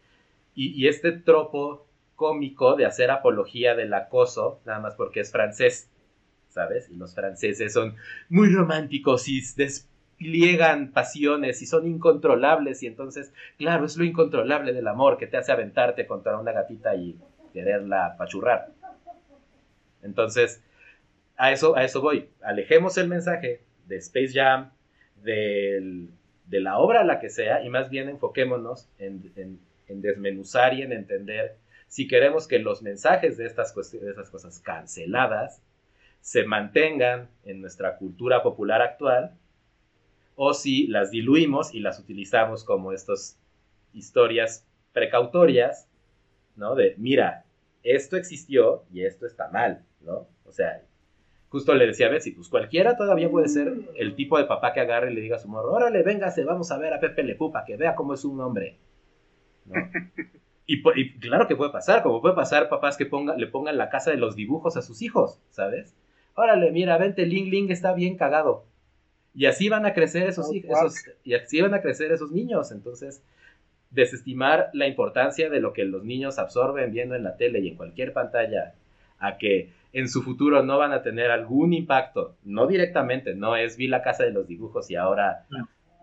y, 0.55 0.88
este 0.88 1.11
tropo 1.13 1.88
cómico 2.15 2.76
de 2.76 2.85
hacer 2.85 3.11
apología 3.11 3.76
del 3.76 3.93
acoso, 3.93 4.59
nada 4.65 4.80
más 4.80 4.95
porque 4.95 5.21
es 5.21 5.31
francés, 5.31 5.89
¿sabes? 6.49 6.89
Y 6.89 6.95
los 6.97 7.15
franceses 7.15 7.71
son 7.71 7.95
muy 8.27 8.49
románticos 8.53 9.30
y 9.30 9.41
despliegan 9.55 10.91
pasiones 10.91 11.61
y 11.61 11.65
son 11.65 11.88
incontrolables 11.88 12.84
y 12.84 12.88
entonces, 12.88 13.34
claro, 13.57 13.85
es 13.85 13.95
lo 13.95 14.03
incontrolable 14.03 14.73
del 14.73 14.88
amor 14.88 15.17
que 15.17 15.27
te 15.27 15.38
hace 15.38 15.53
aventarte 15.53 16.05
contra 16.07 16.38
una 16.38 16.51
gatita 16.51 16.95
y 16.95 17.17
quererla 17.53 18.15
pachurrar. 18.17 18.73
Entonces, 20.01 20.61
a 21.38 21.51
eso, 21.53 21.76
a 21.77 21.85
eso 21.85 22.01
voy. 22.01 22.30
Alejemos 22.41 22.97
el 22.97 23.07
mensaje 23.07 23.61
de 23.88 23.97
Space 23.97 24.34
Jam, 24.34 24.71
de 25.23 26.09
la 26.49 26.77
obra 26.77 27.03
la 27.03 27.19
que 27.19 27.29
sea 27.29 27.63
y 27.63 27.69
más 27.69 27.89
bien 27.89 28.09
enfoquémonos 28.09 28.89
en, 28.97 29.59
desmenuzar 29.87 30.73
y 30.73 30.83
en 30.83 30.93
entender 30.93 31.57
si 31.87 32.07
queremos 32.07 32.47
que 32.47 32.59
los 32.59 32.81
mensajes 32.81 33.37
de 33.37 33.45
estas, 33.45 33.73
de 33.91 34.11
esas 34.11 34.29
cosas 34.29 34.59
canceladas 34.59 35.61
se 36.21 36.43
mantengan 36.43 37.29
en 37.45 37.61
nuestra 37.61 37.97
cultura 37.97 38.43
popular 38.43 38.81
actual 38.81 39.31
o 40.35 40.53
si 40.53 40.87
las 40.87 41.11
diluimos 41.11 41.73
y 41.73 41.79
las 41.79 41.99
utilizamos 41.99 42.63
como 42.63 42.93
estas 42.93 43.37
historias 43.93 44.65
precautorias, 44.93 45.87
¿no? 46.55 46.75
De, 46.75 46.95
mira, 46.97 47.45
esto 47.83 48.17
existió 48.17 48.83
y 48.93 49.03
esto 49.03 49.25
está 49.25 49.49
mal, 49.49 49.83
¿no? 50.01 50.27
O 50.45 50.51
sea, 50.51 50.81
justo 51.49 51.73
le 51.73 51.88
decía 51.88 52.07
a 52.07 52.09
Betsy, 52.09 52.31
pues 52.31 52.47
cualquiera 52.47 52.95
todavía 52.95 53.30
puede 53.30 53.47
ser 53.47 53.73
el 53.95 54.15
tipo 54.15 54.38
de 54.38 54.45
papá 54.45 54.73
que 54.73 54.80
agarre 54.80 55.11
y 55.11 55.15
le 55.15 55.21
diga 55.21 55.35
a 55.35 55.39
su 55.39 55.49
morro, 55.49 55.73
órale, 55.73 56.03
véngase, 56.03 56.43
vamos 56.43 56.71
a 56.71 56.77
ver 56.77 56.93
a 56.93 56.99
Pepe 56.99 57.23
Le 57.23 57.35
Pupa, 57.35 57.65
que 57.65 57.76
vea 57.76 57.95
cómo 57.95 58.13
es 58.13 58.23
un 58.23 58.39
hombre. 58.41 58.77
Y, 60.71 60.84
claro 61.17 61.47
que 61.47 61.55
puede 61.55 61.71
pasar, 61.71 62.03
como 62.03 62.21
puede 62.21 62.35
pasar 62.35 62.69
papás 62.69 62.95
que 62.95 63.07
ponga, 63.07 63.35
le 63.35 63.47
pongan 63.47 63.76
la 63.76 63.89
casa 63.89 64.11
de 64.11 64.17
los 64.17 64.35
dibujos 64.35 64.77
a 64.77 64.84
sus 64.84 65.01
hijos, 65.01 65.39
¿sabes? 65.49 65.95
Órale, 66.35 66.71
mira, 66.71 66.95
vente, 66.99 67.26
Ling 67.26 67.49
Ling 67.49 67.71
está 67.71 67.93
bien 67.93 68.17
cagado. 68.17 68.65
Y 69.34 69.47
así 69.47 69.67
van 69.67 69.88
a 69.88 69.95
crecer 69.95 70.27
esos, 70.27 70.53
esos, 70.53 70.93
y 71.23 71.34
así 71.34 71.59
van 71.59 71.73
a 71.73 71.81
crecer 71.81 72.11
esos 72.11 72.31
niños. 72.31 72.71
Entonces, 72.71 73.23
desestimar 73.89 74.69
la 74.73 74.88
importancia 74.88 75.49
de 75.49 75.59
lo 75.59 75.73
que 75.73 75.85
los 75.85 76.03
niños 76.03 76.38
absorben 76.38 76.91
viendo 76.91 77.15
en 77.15 77.23
la 77.23 77.35
tele 77.35 77.61
y 77.61 77.69
en 77.69 77.76
cualquier 77.76 78.13
pantalla 78.13 78.76
a 79.17 79.39
que 79.39 79.71
en 79.94 80.07
su 80.07 80.22
futuro 80.22 80.64
no 80.64 80.78
van 80.78 80.91
a 80.91 81.02
tener 81.02 81.32
algún 81.32 81.74
impacto, 81.74 82.38
no 82.44 82.68
directamente, 82.68 83.36
no 83.36 83.56
es 83.56 83.78
vi 83.78 83.88
la 83.88 84.02
casa 84.02 84.24
de 84.24 84.32
los 84.32 84.48
dibujos 84.48 84.90
y 84.91 84.95
ahora 84.95 85.45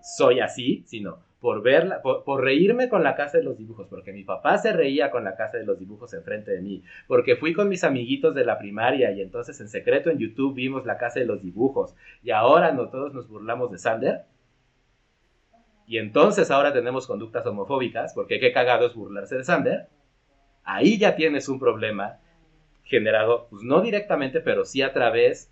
soy 0.03 0.41
así, 0.41 0.85
sino 0.87 1.25
por 1.41 1.63
verla, 1.63 2.03
por, 2.03 2.43
reírme 2.43 2.89
con 2.89 3.05
la 3.05 3.15
casa 3.15 3.39
de 3.39 3.45
los 3.45 3.57
dibujos, 3.57 3.87
porque 3.89 4.13
mi 4.13 4.25
papá 4.25 4.59
se 4.59 4.73
reía 4.73 5.11
con 5.11 5.23
la 5.23 5.37
casa 5.37 5.59
de 5.59 5.65
los 5.65 5.79
dibujos 5.79 6.13
enfrente 6.15 6.51
de 6.51 6.63
mí, 6.63 6.83
porque 7.07 7.37
fui 7.37 7.53
con 7.53 7.69
mis 7.69 7.85
amiguitos 7.85 8.35
de 8.35 8.45
la 8.45 8.59
primaria 8.59 9.13
y 9.13 9.21
entonces 9.21 9.61
en 9.61 9.69
secreto 9.69 10.11
en 10.11 10.19
YouTube 10.19 10.55
vimos 10.55 10.87
la 10.87 10.97
casa 10.97 11.21
de 11.21 11.27
los 11.27 11.43
dibujos 11.43 11.95
y 12.23 12.31
ahora 12.31 12.73
no 12.73 12.89
todos 12.89 13.15
nos 13.15 13.29
burlamos 13.29 13.71
de 13.71 13.79
Sander. 13.79 14.25
Y 15.87 15.99
entonces 15.99 16.51
ahora 16.51 16.73
tenemos 16.73 17.07
conductas 17.07 17.47
homofóbicas, 17.47 18.13
porque 18.13 18.41
qué 18.41 18.53
cagado 18.53 18.87
es 18.87 18.95
burlarse 18.95 19.37
de 19.37 19.45
Sander. 19.45 19.89
Ahí 20.65 20.99
ya 20.99 21.15
tienes 21.15 21.49
un 21.49 21.61
problema 21.61 22.19
generado, 22.87 23.47
pues 23.51 23.63
no 23.63 23.83
directamente, 23.83 24.41
pero 24.41 24.65
sí 24.65 24.83
a 24.83 24.93
través 24.93 25.49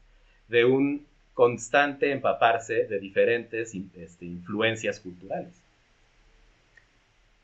de 0.48 0.64
un 0.64 1.06
constante 1.34 2.12
empaparse 2.12 2.84
de 2.84 3.00
diferentes 3.00 3.74
este, 3.94 4.24
influencias 4.24 5.00
culturales. 5.00 5.52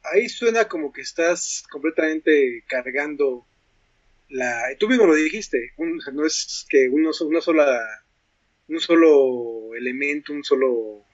Ahí 0.02 0.28
suena 0.28 0.66
como 0.66 0.92
que 0.92 1.02
estás 1.02 1.64
completamente 1.70 2.64
cargando 2.66 3.44
la... 4.28 4.62
Tú 4.78 4.88
mismo 4.88 5.06
lo 5.06 5.14
dijiste, 5.14 5.72
no 6.12 6.24
es 6.24 6.66
que 6.68 6.88
una 6.88 7.12
sola, 7.12 7.80
un 8.68 8.80
solo 8.80 9.74
elemento, 9.74 10.32
un 10.32 10.44
solo 10.44 11.04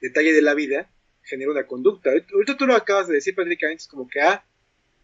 detalle 0.00 0.32
de 0.32 0.42
la 0.42 0.54
vida 0.54 0.88
genera 1.24 1.50
una 1.50 1.66
conducta. 1.66 2.10
Ahorita 2.10 2.56
tú 2.56 2.66
lo 2.66 2.74
acabas 2.74 3.08
de 3.08 3.14
decir 3.14 3.34
prácticamente, 3.34 3.82
es 3.82 3.88
como 3.88 4.08
que, 4.08 4.20
ah, 4.20 4.44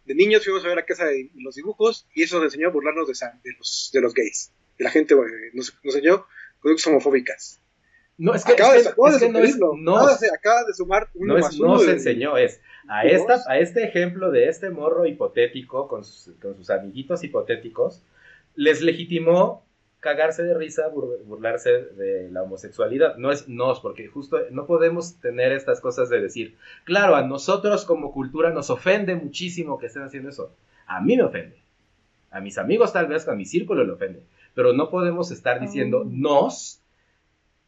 de 0.04 0.14
niños 0.14 0.44
fuimos 0.44 0.64
a 0.64 0.68
ver 0.68 0.76
la 0.76 0.84
casa 0.84 1.06
de 1.06 1.30
los 1.34 1.54
dibujos 1.54 2.06
y 2.14 2.22
eso 2.22 2.36
nos 2.36 2.46
enseñó 2.46 2.68
a 2.68 2.70
burlarnos 2.70 3.06
de, 3.06 3.14
los, 3.58 3.90
de 3.92 4.00
los 4.00 4.14
gays. 4.14 4.52
De 4.78 4.84
la 4.84 4.90
gente 4.90 5.14
nos, 5.52 5.78
enseñó 5.82 6.26
conductas 6.60 6.86
homofóbicas. 6.88 7.60
No, 8.18 8.34
es 8.34 8.44
que, 8.44 8.52
acaba, 8.52 8.74
de, 8.74 8.82
sumar 10.74 11.08
uno 11.14 11.38
no 11.38 11.48
No 11.50 11.78
se 11.78 11.92
enseñó, 11.92 12.36
es 12.36 12.60
a, 12.88 13.04
esta, 13.04 13.40
a 13.48 13.58
este 13.58 13.84
ejemplo 13.84 14.30
de 14.30 14.48
este 14.48 14.70
morro 14.70 15.06
hipotético 15.06 15.88
con 15.88 16.04
sus, 16.04 16.34
con 16.40 16.56
sus 16.56 16.70
amiguitos 16.70 17.24
hipotéticos, 17.24 18.02
les 18.54 18.82
legitimó 18.82 19.64
cagarse 20.02 20.42
de 20.42 20.52
risa, 20.54 20.88
burlarse 20.88 21.70
de 21.70 22.28
la 22.32 22.42
homosexualidad. 22.42 23.16
No 23.18 23.30
es 23.30 23.48
nos, 23.48 23.78
porque 23.78 24.08
justo 24.08 24.36
no 24.50 24.66
podemos 24.66 25.20
tener 25.20 25.52
estas 25.52 25.80
cosas 25.80 26.10
de 26.10 26.20
decir, 26.20 26.56
claro, 26.82 27.14
a 27.14 27.22
nosotros 27.22 27.84
como 27.84 28.12
cultura 28.12 28.50
nos 28.50 28.68
ofende 28.68 29.14
muchísimo 29.14 29.78
que 29.78 29.86
estén 29.86 30.02
haciendo 30.02 30.30
eso. 30.30 30.52
A 30.88 31.00
mí 31.00 31.16
me 31.16 31.22
ofende. 31.22 31.56
A 32.32 32.40
mis 32.40 32.58
amigos 32.58 32.92
tal 32.92 33.06
vez, 33.06 33.28
a 33.28 33.36
mi 33.36 33.44
círculo 33.44 33.84
le 33.84 33.92
ofende. 33.92 34.24
Pero 34.54 34.72
no 34.72 34.90
podemos 34.90 35.30
estar 35.30 35.60
diciendo 35.60 36.02
ah. 36.04 36.08
nos 36.10 36.80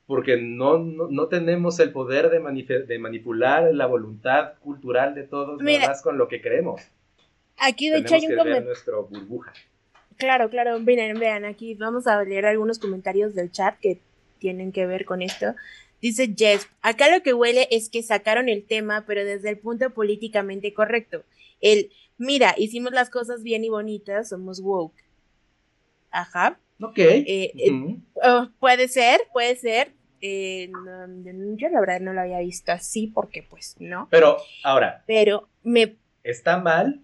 porque 0.06 0.36
no, 0.36 0.78
no, 0.78 1.28
tenemos 1.28 1.78
el 1.78 1.92
poder 1.92 2.30
de, 2.30 2.84
de, 2.86 2.98
manipular 2.98 3.72
la 3.72 3.86
voluntad 3.86 4.54
cultural 4.58 5.14
de 5.14 5.22
todos, 5.22 5.62
más 5.62 6.02
con 6.02 6.18
lo 6.18 6.28
que 6.28 6.42
creemos. 6.42 6.82
Aquí 7.58 7.88
de 7.88 7.98
hecho 7.98 8.16
hay 8.16 8.26
un 8.26 8.64
nuestro 8.64 9.04
burbuja. 9.04 9.52
Claro, 10.16 10.48
claro, 10.50 10.78
miren, 10.80 11.18
vean, 11.18 11.44
aquí 11.44 11.74
vamos 11.74 12.06
a 12.06 12.22
leer 12.22 12.46
algunos 12.46 12.78
comentarios 12.78 13.34
del 13.34 13.50
chat 13.50 13.78
que 13.80 14.00
tienen 14.38 14.72
que 14.72 14.86
ver 14.86 15.04
con 15.04 15.22
esto. 15.22 15.54
Dice 16.00 16.34
Jess, 16.36 16.68
acá 16.82 17.08
lo 17.08 17.22
que 17.22 17.32
huele 17.32 17.66
es 17.70 17.88
que 17.88 18.02
sacaron 18.02 18.48
el 18.48 18.64
tema, 18.64 19.04
pero 19.06 19.24
desde 19.24 19.48
el 19.50 19.58
punto 19.58 19.90
políticamente 19.90 20.74
correcto. 20.74 21.24
El, 21.60 21.90
mira, 22.18 22.54
hicimos 22.58 22.92
las 22.92 23.08
cosas 23.08 23.42
bien 23.42 23.64
y 23.64 23.70
bonitas, 23.70 24.28
somos 24.28 24.60
woke. 24.60 25.02
Ajá. 26.10 26.60
Ok. 26.80 26.98
Eh, 26.98 27.52
eh, 27.56 27.96
oh, 28.22 28.48
puede 28.60 28.88
ser, 28.88 29.22
puede 29.32 29.56
ser. 29.56 29.92
Eh, 30.20 30.70
yo 31.56 31.68
la 31.68 31.80
verdad 31.80 32.00
no 32.00 32.12
lo 32.12 32.20
había 32.20 32.38
visto 32.40 32.72
así 32.72 33.06
porque 33.06 33.42
pues 33.42 33.76
no. 33.78 34.08
Pero 34.10 34.36
ahora. 34.62 35.04
Pero 35.06 35.48
me... 35.62 35.96
Está 36.22 36.58
mal 36.58 37.00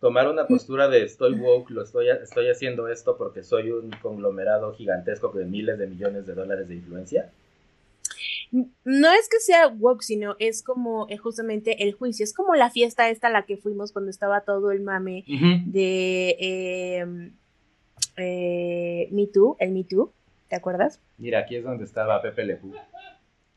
tomar 0.00 0.28
una 0.28 0.46
postura 0.46 0.88
de 0.88 1.04
estoy 1.04 1.34
woke, 1.34 1.70
lo 1.70 1.82
estoy, 1.82 2.08
estoy 2.08 2.48
haciendo 2.48 2.88
esto 2.88 3.16
porque 3.16 3.42
soy 3.42 3.70
un 3.70 3.90
conglomerado 4.02 4.74
gigantesco 4.74 5.28
de 5.28 5.44
miles 5.44 5.78
de 5.78 5.86
millones 5.86 6.26
de 6.26 6.34
dólares 6.34 6.68
de 6.68 6.74
influencia? 6.76 7.30
No 8.50 9.12
es 9.12 9.28
que 9.28 9.38
sea 9.38 9.68
woke, 9.68 10.02
sino 10.02 10.34
es 10.40 10.64
como 10.64 11.06
eh, 11.08 11.18
justamente 11.18 11.84
el 11.84 11.92
juicio. 11.92 12.24
Es 12.24 12.34
como 12.34 12.56
la 12.56 12.70
fiesta 12.70 13.08
esta 13.08 13.28
a 13.28 13.30
la 13.30 13.44
que 13.44 13.56
fuimos 13.56 13.92
cuando 13.92 14.10
estaba 14.10 14.40
todo 14.40 14.72
el 14.72 14.80
mame 14.80 15.24
de 15.66 16.36
eh, 16.40 17.30
eh, 18.16 19.08
Me 19.12 19.26
Too, 19.28 19.56
el 19.60 19.70
Me 19.70 19.84
Too, 19.84 20.12
¿te 20.48 20.56
acuerdas? 20.56 20.98
Mira, 21.18 21.40
aquí 21.40 21.56
es 21.56 21.62
donde 21.62 21.84
estaba 21.84 22.20
Pepe 22.22 22.44
Le 22.44 22.58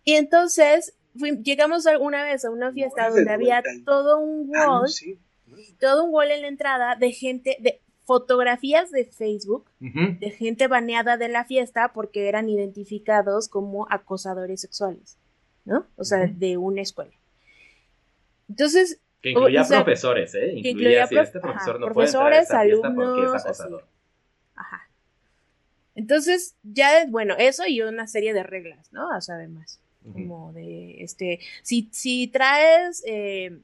Y 0.04 0.14
entonces 0.14 0.94
llegamos 1.42 1.88
alguna 1.88 2.24
vez 2.24 2.46
a 2.46 2.52
una 2.52 2.72
fiesta 2.72 3.10
donde 3.10 3.32
había 3.32 3.64
todo 3.86 4.20
un 4.20 4.52
ah, 4.56 4.82
wall 4.82 4.90
todo 5.80 6.06
un 6.06 6.14
wall 6.14 6.32
en 6.32 6.42
la 6.42 6.48
entrada 6.48 6.96
de 6.96 7.12
gente, 7.12 7.58
de 7.60 7.82
fotografías 8.06 8.92
de 8.92 9.06
Facebook, 9.06 9.70
de 9.80 10.30
gente 10.32 10.68
baneada 10.68 11.18
de 11.18 11.30
la 11.30 11.46
fiesta 11.46 11.92
porque 11.94 12.28
eran 12.28 12.50
identificados 12.50 13.48
como 13.48 13.88
acosadores 13.90 14.62
sexuales, 14.62 15.18
¿no? 15.66 15.88
O 15.96 16.04
sea, 16.04 16.28
de 16.28 16.58
una 16.58 16.82
escuela. 16.82 17.14
Entonces... 18.50 19.00
Que 19.22 19.32
incluía 19.32 19.64
profesores, 19.64 20.36
¿eh? 20.36 20.52
Incluía, 20.54 21.08
si 21.08 21.18
este 21.18 21.40
profesor 21.40 21.80
no 21.80 21.86
profesores, 21.86 22.48
puede 22.50 22.60
alumnos, 22.60 23.36
es 23.36 23.46
acosador. 23.46 23.88
Ajá. 24.56 24.90
Entonces, 25.96 26.58
ya, 26.62 27.06
bueno, 27.08 27.36
eso 27.38 27.66
y 27.66 27.82
una 27.82 28.08
serie 28.08 28.34
de 28.34 28.44
reglas, 28.44 28.92
¿no? 28.92 29.16
O 29.16 29.22
sea, 29.22 29.36
además, 29.36 29.80
como 30.12 30.52
de, 30.52 31.02
este, 31.02 31.40
si, 31.62 31.88
si 31.94 32.28
traes... 32.28 33.02
Eh, 33.08 33.62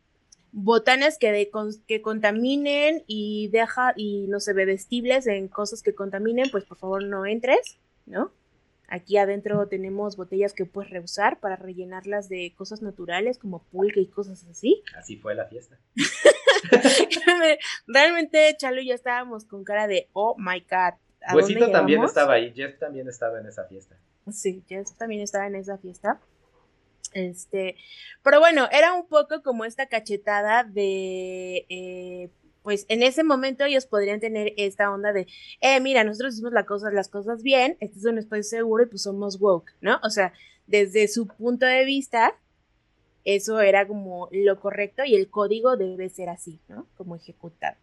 botanas 0.52 1.18
que, 1.18 1.50
que 1.88 2.02
contaminen 2.02 3.04
y 3.08 3.50
deja 3.50 3.94
y 3.96 4.28
no 4.28 4.40
se 4.40 4.52
sé, 4.52 4.54
bebestibles 4.54 5.28
en 5.28 5.48
cosas 5.48 5.84
que 5.84 5.94
contaminen, 5.94 6.50
pues 6.50 6.66
por 6.66 6.78
favor 6.78 7.04
no 7.04 7.26
entres, 7.26 7.78
¿no? 8.06 8.32
Aquí 8.92 9.18
adentro 9.18 9.68
tenemos 9.68 10.18
botellas 10.18 10.54
que 10.54 10.66
puedes 10.66 10.90
reusar 10.90 11.40
para 11.40 11.56
rellenarlas 11.56 12.28
de 12.28 12.54
cosas 12.58 12.82
naturales 12.82 13.38
como 13.38 13.64
pulque 13.66 14.00
y 14.00 14.08
cosas 14.08 14.44
así. 14.50 14.82
Así 14.98 15.18
fue 15.18 15.36
la 15.36 15.46
fiesta. 15.46 15.78
Realmente 17.88 18.56
Chalo 18.58 18.82
y 18.82 18.88
yo 18.88 18.96
estábamos 18.96 19.46
con 19.46 19.64
cara 19.64 19.86
de, 19.88 20.10
oh 20.14 20.36
my 20.40 20.62
god. 20.62 20.96
Huesito 21.36 21.70
también 21.70 22.04
estaba 22.04 22.34
ahí, 22.34 22.52
Jeff 22.56 22.80
también 22.80 23.08
estaba 23.08 23.40
en 23.40 23.46
esa 23.46 23.66
fiesta. 23.66 23.96
Sí, 24.32 24.64
Jeff 24.68 24.92
también 24.98 25.22
estaba 25.22 25.46
en 25.46 25.56
esa 25.56 25.78
fiesta. 25.78 26.20
Este, 27.14 27.76
pero 28.24 28.40
bueno, 28.40 28.68
era 28.72 28.94
un 28.94 29.08
poco 29.08 29.42
como 29.42 29.66
esta 29.66 29.88
cachetada 29.88 30.64
de, 30.64 31.66
eh, 31.70 32.30
pues 32.64 32.86
en 32.90 33.04
ese 33.04 33.24
momento 33.24 33.64
ellos 33.64 33.86
podrían 33.86 34.20
tener 34.20 34.54
esta 34.58 34.92
onda 34.92 35.12
de, 35.12 35.28
eh, 35.62 35.80
mira, 35.80 36.04
nosotros 36.04 36.36
hicimos 36.36 36.54
las 36.54 36.66
cosas, 36.66 36.94
las 36.94 37.10
cosas 37.10 37.42
bien, 37.42 37.78
este 37.80 38.00
es 38.00 38.06
un 38.06 38.18
espacio 38.18 38.44
seguro 38.44 38.84
y 38.84 38.88
pues 38.88 39.04
somos 39.04 39.40
woke, 39.40 39.72
¿no? 39.82 40.00
O 40.04 40.10
sea, 40.10 40.34
desde 40.68 41.08
su 41.08 41.28
punto 41.28 41.66
de 41.66 41.84
vista, 41.86 42.36
eso 43.26 43.60
era 43.60 43.88
como 43.88 44.30
lo 44.32 44.60
correcto 44.60 45.04
y 45.04 45.16
el 45.16 45.30
código 45.30 45.78
debe 45.78 46.10
ser 46.10 46.30
así, 46.30 46.60
¿no? 46.68 46.88
Como 46.96 47.16
ejecutado. 47.16 47.78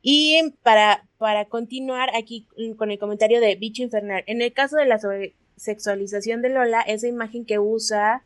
Y 0.00 0.54
para, 0.62 1.06
para 1.18 1.46
continuar 1.46 2.10
aquí 2.14 2.46
con 2.76 2.90
el 2.90 2.98
comentario 2.98 3.40
de 3.40 3.56
Bicho 3.56 3.82
Infernal, 3.82 4.22
en 4.26 4.42
el 4.42 4.52
caso 4.52 4.76
de 4.76 4.86
la 4.86 4.98
sexualización 5.58 6.42
de 6.42 6.50
Lola, 6.50 6.80
esa 6.82 7.06
imagen 7.06 7.44
que 7.44 7.58
usa 7.58 8.22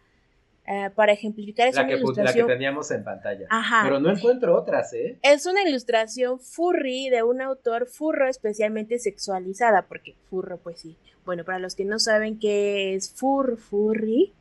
eh, 0.64 0.90
para 0.94 1.12
ejemplificar 1.12 1.66
es 1.66 1.74
la 1.74 1.82
una 1.82 1.88
que, 1.88 1.96
ilustración. 1.96 2.46
La 2.46 2.46
que 2.46 2.52
teníamos 2.52 2.90
en 2.92 3.02
pantalla. 3.02 3.48
Pero 3.82 3.98
no 3.98 4.10
encuentro 4.10 4.56
otras, 4.56 4.92
¿eh? 4.92 5.18
Es 5.22 5.46
una 5.46 5.62
ilustración 5.68 6.38
furry 6.38 7.09
de 7.09 7.24
un 7.24 7.40
autor 7.40 7.86
furro 7.86 8.28
especialmente 8.28 9.00
sexualizada, 9.00 9.82
porque 9.82 10.14
furro, 10.30 10.59
pues 10.59 10.80
sí. 10.80 10.96
Bueno, 11.24 11.44
para 11.44 11.59
los 11.59 11.74
que 11.74 11.84
no 11.84 11.98
saben 11.98 12.38
qué 12.38 12.94
es 12.94 13.12
fur, 13.12 13.59
furry, 13.59 14.32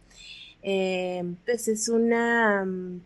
eh, 0.62 1.24
pues 1.46 1.68
es 1.68 1.90
una... 1.90 2.66
Mm, 2.66 3.02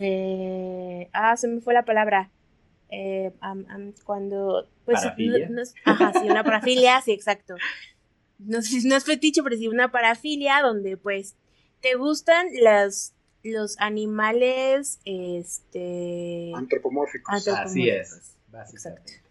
eh, 0.00 1.08
ah, 1.12 1.36
se 1.36 1.46
me 1.46 1.60
fue 1.60 1.74
la 1.74 1.84
palabra. 1.84 2.30
cuando... 4.04 4.66
Pues, 4.84 4.98
ajá, 5.84 6.12
sí, 6.20 6.28
una 6.28 6.42
parafilia, 6.42 7.00
sí, 7.02 7.12
exacto. 7.12 7.54
No 8.44 8.62
sé 8.62 8.80
si 8.80 8.88
no 8.88 8.96
es 8.96 9.04
fetiche, 9.04 9.42
pero 9.42 9.56
sí 9.56 9.68
una 9.68 9.92
parafilia 9.92 10.60
donde 10.62 10.96
pues 10.96 11.36
¿Te 11.80 11.94
gustan 11.94 12.46
las, 12.60 13.14
los 13.42 13.78
animales 13.80 15.00
este, 15.04 16.52
antropomórficos? 16.54 17.48
Así 17.48 17.88
es, 17.88 18.36
básicamente. 18.48 19.22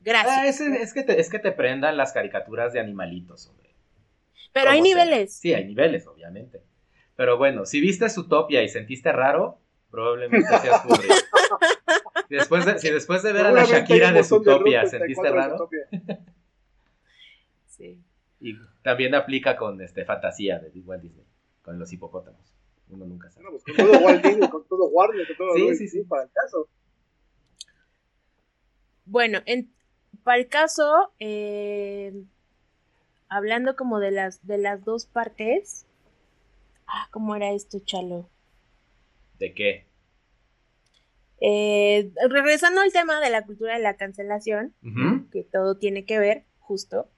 Gracias. 0.00 0.36
Ah, 0.36 0.46
es, 0.76 0.92
que 0.92 1.02
te, 1.04 1.20
es 1.20 1.30
que 1.30 1.38
te 1.38 1.52
prendan 1.52 1.96
las 1.96 2.12
caricaturas 2.12 2.72
de 2.72 2.80
animalitos. 2.80 3.50
Pero 4.52 4.70
hay 4.70 4.82
niveles. 4.82 5.34
Sí, 5.34 5.54
hay 5.54 5.64
niveles, 5.64 6.06
obviamente. 6.06 6.62
Pero 7.16 7.38
bueno, 7.38 7.64
si 7.64 7.80
viste 7.80 8.06
Utopia 8.16 8.62
y 8.62 8.68
sentiste 8.68 9.12
raro, 9.12 9.60
probablemente 9.90 10.48
seas 10.58 10.82
furry. 10.82 11.08
después 12.28 12.66
de, 12.66 12.78
si 12.80 12.90
después 12.90 13.22
de 13.22 13.32
ver 13.32 13.46
a 13.46 13.52
la 13.52 13.64
Shakira 13.64 14.10
de 14.10 14.20
Utopia 14.20 14.84
sentiste 14.86 15.30
raro. 15.30 15.68
sí. 17.76 18.02
Y 18.40 18.54
también 18.82 19.14
aplica 19.14 19.56
con 19.56 19.80
este 19.80 20.04
fantasía 20.04 20.58
de 20.58 20.70
Walt 20.80 21.02
Disney, 21.02 21.24
con 21.62 21.78
los 21.78 21.92
hipopótamos. 21.92 22.54
Uno 22.88 23.06
nunca 23.06 23.30
sabe. 23.30 23.46
pues 23.50 23.64
con 23.64 23.76
todo 23.76 23.98
Walt 24.00 24.24
Disney, 24.24 24.48
con 24.50 24.66
todo 24.66 24.86
Warner, 24.88 25.26
con 25.26 25.36
todo 25.36 25.54
sí, 25.54 25.74
sí, 25.76 25.88
sí, 25.88 26.02
para 26.04 26.24
el 26.24 26.30
caso. 26.30 26.68
Bueno, 29.06 29.40
en, 29.46 29.72
para 30.22 30.38
el 30.38 30.48
caso, 30.48 31.12
eh, 31.18 32.24
hablando 33.28 33.76
como 33.76 34.00
de 34.00 34.10
las 34.10 34.46
de 34.46 34.58
las 34.58 34.84
dos 34.84 35.06
partes. 35.06 35.86
Ah, 36.86 37.08
¿cómo 37.10 37.34
era 37.34 37.50
esto, 37.52 37.78
Chalo? 37.84 38.28
¿De 39.38 39.54
qué? 39.54 39.86
Eh, 41.40 42.12
regresando 42.28 42.80
al 42.80 42.92
tema 42.92 43.20
de 43.20 43.30
la 43.30 43.44
cultura 43.44 43.74
de 43.74 43.82
la 43.82 43.96
cancelación, 43.96 44.74
que 45.32 45.44
todo 45.44 45.76
tiene 45.76 46.04
que 46.04 46.18
ver, 46.18 46.44
justo. 46.58 47.08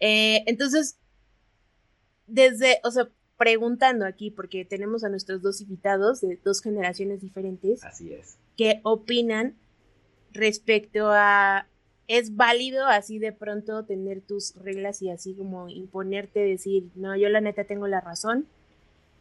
Eh, 0.00 0.42
entonces, 0.46 0.98
desde, 2.26 2.80
o 2.84 2.90
sea, 2.90 3.08
preguntando 3.36 4.04
aquí, 4.04 4.30
porque 4.30 4.64
tenemos 4.64 5.04
a 5.04 5.08
nuestros 5.08 5.42
dos 5.42 5.60
invitados 5.60 6.20
de 6.20 6.38
dos 6.44 6.60
generaciones 6.60 7.20
diferentes. 7.20 7.84
Así 7.84 8.12
es. 8.12 8.36
¿Qué 8.56 8.80
opinan 8.82 9.56
respecto 10.32 11.10
a 11.10 11.66
es 12.10 12.34
válido 12.34 12.86
así 12.86 13.20
de 13.20 13.30
pronto 13.30 13.84
tener 13.84 14.20
tus 14.20 14.56
reglas 14.56 15.00
y 15.00 15.10
así 15.10 15.32
como 15.34 15.68
imponerte, 15.68 16.40
decir, 16.40 16.90
no, 16.96 17.16
yo 17.16 17.28
la 17.28 17.40
neta 17.40 17.62
tengo 17.62 17.86
la 17.86 18.00
razón, 18.00 18.46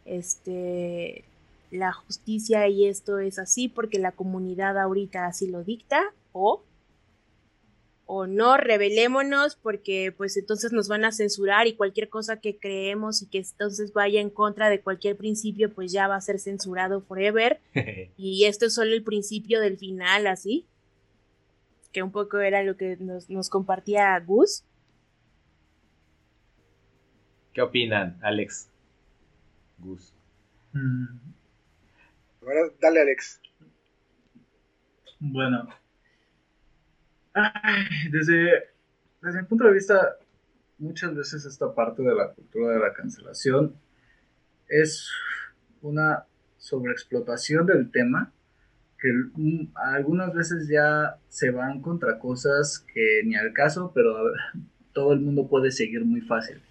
este, 0.05 1.23
la 1.69 1.93
justicia 1.93 2.67
y 2.67 2.87
esto 2.87 3.19
es 3.19 3.37
así 3.37 3.67
porque 3.67 3.99
la 3.99 4.11
comunidad 4.11 4.79
ahorita 4.79 5.27
así 5.27 5.47
lo 5.47 5.63
dicta, 5.63 6.01
o 6.31 6.63
o 8.11 8.25
no, 8.25 8.57
revelémonos 8.57 9.55
porque 9.55 10.11
pues 10.17 10.35
entonces 10.35 10.73
nos 10.73 10.87
van 10.87 11.05
a 11.05 11.11
censurar 11.11 11.67
y 11.67 11.75
cualquier 11.75 12.09
cosa 12.09 12.41
que 12.41 12.57
creemos 12.57 13.21
y 13.21 13.27
que 13.29 13.37
entonces 13.37 13.93
vaya 13.93 14.19
en 14.19 14.31
contra 14.31 14.67
de 14.67 14.81
cualquier 14.81 15.15
principio 15.15 15.71
pues 15.71 15.91
ya 15.91 16.07
va 16.07 16.15
a 16.15 16.21
ser 16.21 16.39
censurado 16.39 17.01
forever 17.01 17.61
y 18.17 18.45
esto 18.45 18.65
es 18.65 18.73
solo 18.73 18.95
el 18.95 19.03
principio 19.03 19.59
del 19.61 19.77
final 19.77 20.25
así 20.25 20.65
que 21.91 22.01
un 22.01 22.11
poco 22.11 22.39
era 22.39 22.63
lo 22.63 22.77
que 22.77 22.97
nos, 22.97 23.49
compartía 23.49 24.19
Gus. 24.19 24.63
¿Qué 27.53 27.61
opinan, 27.61 28.17
Alex? 28.23 28.71
Gus. 29.77 30.15
Mm. 30.73 31.05
dale, 32.81 33.01
Alex. 33.01 33.39
Bueno, 35.19 35.67
desde, 38.11 38.69
desde 39.21 39.41
mi 39.41 39.47
punto 39.47 39.65
de 39.65 39.73
vista, 39.73 40.17
muchas 40.77 41.15
veces 41.15 41.45
esta 41.45 41.73
parte 41.73 42.01
de 42.01 42.15
la 42.15 42.29
cultura 42.33 42.73
de 42.73 42.79
la 42.79 42.93
cancelación 42.93 43.75
es 44.67 45.09
una 45.81 46.25
sobreexplotación 46.57 47.65
del 47.65 47.91
tema 47.91 48.31
que 48.99 49.09
algunas 49.75 50.33
veces 50.33 50.67
ya 50.67 51.17
se 51.29 51.51
van 51.51 51.81
contra 51.81 52.19
cosas 52.19 52.85
que 52.93 53.21
ni 53.23 53.35
al 53.35 53.53
caso, 53.53 53.91
pero 53.95 54.13
todo 54.93 55.13
el 55.13 55.21
mundo 55.21 55.47
puede 55.47 55.71
seguir 55.71 56.03
muy 56.03 56.21
fácil. 56.21 56.61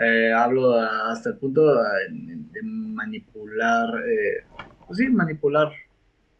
Eh, 0.00 0.32
hablo 0.32 0.74
hasta 0.74 1.30
el 1.30 1.36
punto 1.38 1.74
de, 1.74 2.62
manipular, 2.62 3.88
eh, 4.06 4.44
pues 4.86 4.98
sí, 4.98 5.08
manipular 5.08 5.72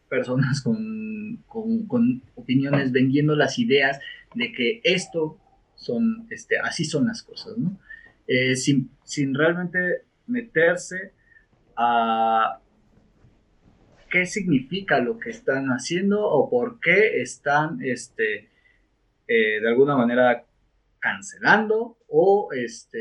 personas 0.09 0.61
con, 0.63 1.43
con, 1.47 2.23
opiniones, 2.35 2.91
vendiendo 2.91 3.35
las 3.35 3.59
ideas 3.59 3.99
de 4.35 4.51
que 4.51 4.81
esto 4.83 5.37
son, 5.75 6.27
este, 6.29 6.57
así 6.57 6.83
son 6.83 7.07
las 7.07 7.23
cosas, 7.23 7.57
¿no? 7.57 7.79
Eh, 8.27 8.55
sin, 8.55 8.91
sin 9.03 9.33
realmente 9.33 10.03
meterse 10.27 11.13
a 11.75 12.59
qué 14.11 14.25
significa 14.25 14.99
lo 14.99 15.17
que 15.19 15.29
están 15.29 15.67
haciendo 15.69 16.21
o 16.27 16.49
por 16.49 16.79
qué 16.79 17.21
están, 17.21 17.79
este, 17.81 18.49
eh, 19.27 19.61
de 19.61 19.67
alguna 19.67 19.95
manera 19.95 20.45
cancelando 20.99 21.97
o, 22.07 22.49
este, 22.51 22.99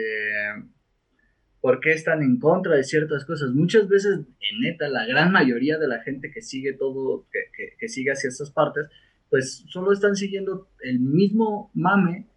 por 1.61 1.81
qué 1.81 1.93
están 1.93 2.23
en 2.23 2.39
contra 2.39 2.77
de 2.77 2.85
ciertas 2.85 3.25
cosas. 3.25 3.51
Muchas 3.51 3.89
veces, 3.89 4.19
en 4.19 4.61
neta, 4.61 4.89
la 4.89 5.07
gran 5.07 5.33
mayoría 5.33 5.79
de 5.79 5.89
la 5.89 6.01
gente 6.03 6.31
que 6.31 6.41
sigue 6.41 6.73
todo, 6.73 7.27
que, 7.33 7.75
que, 7.79 7.89
sigue 7.89 8.13
hacia 8.13 8.29
estas 8.29 8.51
partes, 8.51 8.89
pues 9.29 9.65
solo 9.69 9.93
están 9.93 10.17
siguiendo 10.17 10.69
el 10.81 11.01
mismo 11.01 11.71
mame 11.75 12.29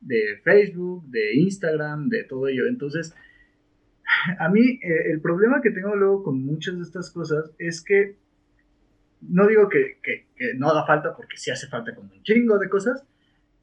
de 0.00 0.40
Facebook, 0.44 1.08
de 1.08 1.34
Instagram, 1.36 2.08
de 2.08 2.24
todo 2.24 2.48
ello. 2.48 2.66
Entonces, 2.66 3.14
a 4.38 4.48
mí 4.48 4.60
eh, 4.60 5.10
el 5.12 5.20
problema 5.20 5.60
que 5.62 5.70
tengo 5.70 5.96
luego 5.96 6.22
con 6.22 6.44
muchas 6.44 6.76
de 6.76 6.82
estas 6.82 7.10
cosas 7.10 7.52
es 7.58 7.82
que 7.82 8.16
no 9.22 9.46
digo 9.46 9.68
que, 9.68 9.98
que, 10.02 10.26
que, 10.34 10.54
no 10.54 10.68
haga 10.68 10.86
falta 10.86 11.14
porque 11.14 11.36
sí 11.36 11.50
hace 11.50 11.66
falta 11.68 11.94
como 11.94 12.12
un 12.12 12.22
chingo 12.22 12.58
de 12.58 12.68
cosas, 12.68 13.04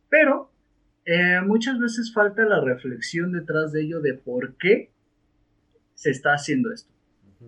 pero 0.10 0.52
eh, 1.10 1.40
muchas 1.42 1.80
veces 1.80 2.12
falta 2.14 2.44
la 2.44 2.60
reflexión 2.60 3.32
detrás 3.32 3.72
de 3.72 3.82
ello 3.82 4.02
de 4.02 4.14
por 4.14 4.58
qué 4.58 4.92
se 5.94 6.12
está 6.12 6.34
haciendo 6.34 6.74
esto. 6.74 6.92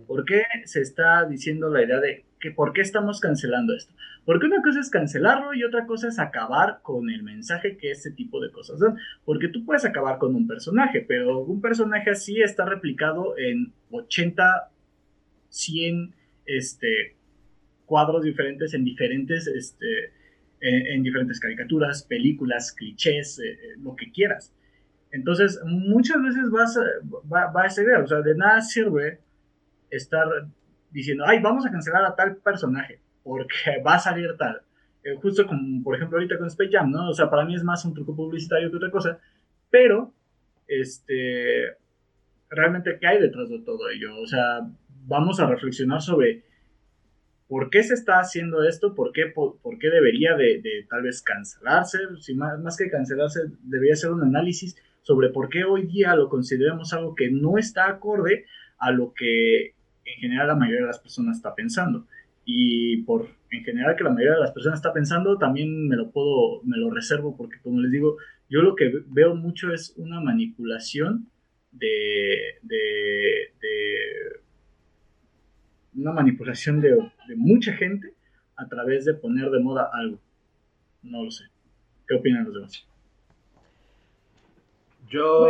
¿Por 0.07 0.23
qué 0.23 0.43
se 0.63 0.79
está 0.79 1.25
diciendo 1.25 1.69
la 1.69 1.83
idea 1.83 1.99
de 1.99 2.23
que 2.39 2.51
por 2.51 2.71
qué 2.71 2.79
estamos 2.79 3.19
cancelando 3.19 3.75
esto? 3.75 3.93
Porque 4.23 4.45
una 4.45 4.61
cosa 4.61 4.79
es 4.79 4.89
cancelarlo 4.89 5.53
y 5.53 5.65
otra 5.65 5.85
cosa 5.87 6.07
es 6.07 6.19
acabar 6.19 6.79
con 6.83 7.09
el 7.09 7.21
mensaje 7.21 7.75
que 7.75 7.91
este 7.91 8.11
tipo 8.11 8.39
de 8.39 8.49
cosas 8.49 8.79
dan. 8.79 8.95
Porque 9.25 9.49
tú 9.49 9.65
puedes 9.65 9.83
acabar 9.83 10.19
con 10.19 10.35
un 10.35 10.47
personaje, 10.47 11.03
pero 11.05 11.39
un 11.39 11.59
personaje 11.59 12.11
así 12.11 12.41
está 12.41 12.63
replicado 12.63 13.37
en 13.37 13.73
80, 13.91 14.71
100 15.49 16.15
este, 16.45 17.17
cuadros 17.85 18.23
diferentes 18.23 18.73
en 18.73 18.85
diferentes 18.85 19.47
este, 19.47 20.13
en, 20.61 21.03
diferentes 21.03 21.39
caricaturas, 21.39 22.03
películas, 22.03 22.73
clichés, 22.73 23.39
eh, 23.39 23.51
eh, 23.51 23.57
lo 23.81 23.95
que 23.95 24.11
quieras. 24.11 24.53
Entonces, 25.11 25.59
muchas 25.65 26.21
veces 26.21 26.49
vas, 26.51 26.77
va, 27.31 27.51
va 27.51 27.63
a 27.63 27.65
esa 27.65 27.81
o 28.03 28.07
sea, 28.07 28.21
de 28.21 28.35
nada 28.35 28.61
sirve 28.61 29.19
estar 29.89 30.27
diciendo, 30.91 31.23
ay, 31.25 31.39
vamos 31.39 31.65
a 31.65 31.71
cancelar 31.71 32.05
a 32.05 32.15
tal 32.15 32.37
personaje, 32.37 32.99
porque 33.23 33.55
va 33.85 33.95
a 33.95 33.99
salir 33.99 34.35
tal. 34.37 34.61
Eh, 35.03 35.15
justo 35.21 35.47
como, 35.47 35.83
por 35.83 35.95
ejemplo, 35.95 36.17
ahorita 36.17 36.37
con 36.37 36.47
Space 36.47 36.71
Jam, 36.71 36.91
¿no? 36.91 37.09
O 37.09 37.13
sea, 37.13 37.29
para 37.29 37.45
mí 37.45 37.55
es 37.55 37.63
más 37.63 37.85
un 37.85 37.93
truco 37.93 38.15
publicitario 38.15 38.69
que 38.69 38.77
otra 38.77 38.91
cosa, 38.91 39.19
pero, 39.69 40.13
este, 40.67 41.77
realmente, 42.49 42.97
¿qué 42.99 43.07
hay 43.07 43.21
detrás 43.21 43.49
de 43.49 43.59
todo 43.59 43.89
ello? 43.89 44.19
O 44.19 44.27
sea, 44.27 44.67
vamos 45.07 45.39
a 45.39 45.47
reflexionar 45.47 46.01
sobre 46.01 46.43
por 47.49 47.71
qué 47.71 47.83
se 47.83 47.95
está 47.95 48.19
haciendo 48.19 48.63
esto, 48.63 48.93
por 48.93 49.11
qué, 49.11 49.25
por, 49.25 49.57
qué 49.79 49.89
debería 49.89 50.35
de, 50.35 50.85
tal 50.87 51.01
vez 51.01 51.21
cancelarse, 51.23 51.97
si 52.21 52.35
más, 52.35 52.59
más 52.59 52.77
que 52.77 52.89
cancelarse, 52.89 53.41
debería 53.63 53.95
ser 53.95 54.11
un 54.11 54.21
análisis 54.21 54.77
sobre 55.01 55.29
por 55.29 55.49
qué 55.49 55.63
hoy 55.63 55.87
día 55.87 56.15
lo 56.15 56.29
consideramos 56.29 56.93
algo 56.93 57.15
que 57.15 57.31
no 57.31 57.57
está 57.57 57.89
acorde 57.89 58.45
a 58.77 58.91
lo 58.91 59.13
que 59.13 59.73
en 60.05 60.19
general 60.21 60.47
la 60.47 60.55
mayoría 60.55 60.81
de 60.81 60.87
las 60.87 60.99
personas 60.99 61.37
está 61.37 61.55
pensando. 61.55 62.05
Y 62.45 63.03
por 63.03 63.27
en 63.51 63.63
general 63.63 63.95
que 63.95 64.03
la 64.03 64.11
mayoría 64.11 64.35
de 64.35 64.41
las 64.41 64.51
personas 64.51 64.79
está 64.79 64.93
pensando, 64.93 65.37
también 65.39 65.87
me 65.87 65.95
lo 65.95 66.11
puedo, 66.11 66.61
me 66.63 66.77
lo 66.77 66.91
reservo 66.91 67.35
porque 67.35 67.59
como 67.63 67.81
les 67.81 67.91
digo, 67.91 68.17
yo 68.47 68.61
lo 68.61 68.75
que 68.75 68.91
veo 69.07 69.33
mucho 69.35 69.73
es 69.73 69.93
una 69.97 70.19
manipulación 70.19 71.27
de, 71.71 72.59
de, 72.61 73.53
una 76.01 76.11
manipulación 76.11 76.81
de, 76.81 76.89
de, 77.27 77.35
mucha 77.35 77.73
gente 77.73 78.13
a 78.55 78.67
través 78.67 79.05
de 79.05 79.13
poner 79.13 79.49
de 79.49 79.59
moda 79.59 79.89
algo. 79.93 80.19
No 81.03 81.23
lo 81.23 81.31
sé. 81.31 81.45
¿Qué 82.07 82.15
opinan 82.15 82.45
los 82.45 82.53
demás? 82.53 82.85
Yo 85.09 85.47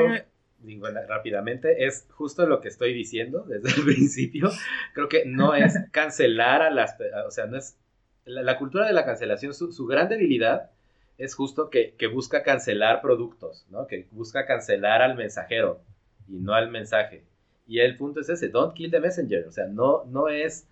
digo, 0.62 0.88
rápidamente, 1.08 1.86
es 1.86 2.08
justo 2.12 2.46
lo 2.46 2.62
que 2.62 2.68
estoy 2.68 2.94
diciendo 2.94 3.46
desde 3.48 3.70
el 3.70 3.86
principio. 3.86 4.50
Creo 4.94 5.10
que 5.10 5.26
no 5.26 5.56
es 5.56 5.74
cancelar 5.92 6.62
a 6.62 6.70
las, 6.70 6.98
o 7.26 7.32
sea, 7.32 7.46
no 7.46 7.58
es, 7.58 7.78
la, 8.26 8.58
cultura 8.58 8.86
de 8.86 8.94
la 8.94 9.06
cancelación, 9.06 9.54
su, 9.54 9.86
gran 9.86 10.10
debilidad 10.10 10.72
es 11.18 11.36
justo 11.36 11.70
que, 11.70 11.96
busca 12.14 12.44
cancelar 12.44 13.02
productos, 13.02 13.66
¿no? 13.70 13.88
Que 13.88 14.08
busca 14.12 14.46
cancelar 14.46 15.02
al 15.02 15.16
mensajero 15.16 15.82
y 16.28 16.38
no 16.38 16.54
al 16.54 16.70
mensaje. 16.70 17.24
Y 17.70 17.80
el 17.80 17.96
punto 17.96 18.20
es 18.20 18.30
ese, 18.30 18.50
don't 18.50 18.74
kill 18.74 18.92
the 18.92 19.00
messenger, 19.00 19.46
o 19.48 19.52
sea, 19.52 19.68
no, 19.68 20.04
no 20.06 20.28
es 20.28 20.68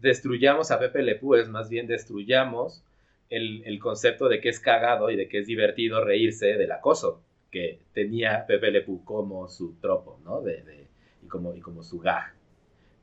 destruyamos 0.00 0.70
a 0.70 0.78
Pepe 0.78 1.02
Le 1.02 1.18
es 1.40 1.48
más 1.48 1.70
bien 1.70 1.86
destruyamos 1.86 2.84
el, 3.30 3.64
el 3.64 3.78
concepto 3.78 4.28
de 4.28 4.40
que 4.40 4.50
es 4.50 4.60
cagado 4.60 5.10
y 5.10 5.16
de 5.16 5.28
que 5.28 5.38
es 5.38 5.46
divertido 5.46 6.04
reírse 6.04 6.46
del 6.58 6.70
acoso 6.72 7.22
que 7.50 7.80
tenía 7.94 8.44
Pepe 8.46 8.70
Le 8.70 8.84
como 9.04 9.48
su 9.48 9.74
tropo, 9.80 10.20
¿no? 10.24 10.42
De, 10.42 10.62
y, 11.22 11.26
como, 11.26 11.54
y 11.54 11.60
como 11.60 11.82
su 11.82 11.98
gag. 12.00 12.34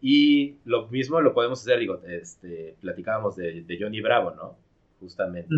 Y 0.02 0.58
lo 0.66 0.88
mismo 0.90 1.22
lo 1.22 1.34
podemos 1.34 1.62
hacer, 1.62 1.80
digo, 1.80 2.02
este, 2.06 2.76
platicábamos 2.82 3.36
de, 3.36 3.78
Johnny 3.80 4.02
Bravo, 4.02 4.32
¿no? 4.32 4.56
Justamente, 5.00 5.50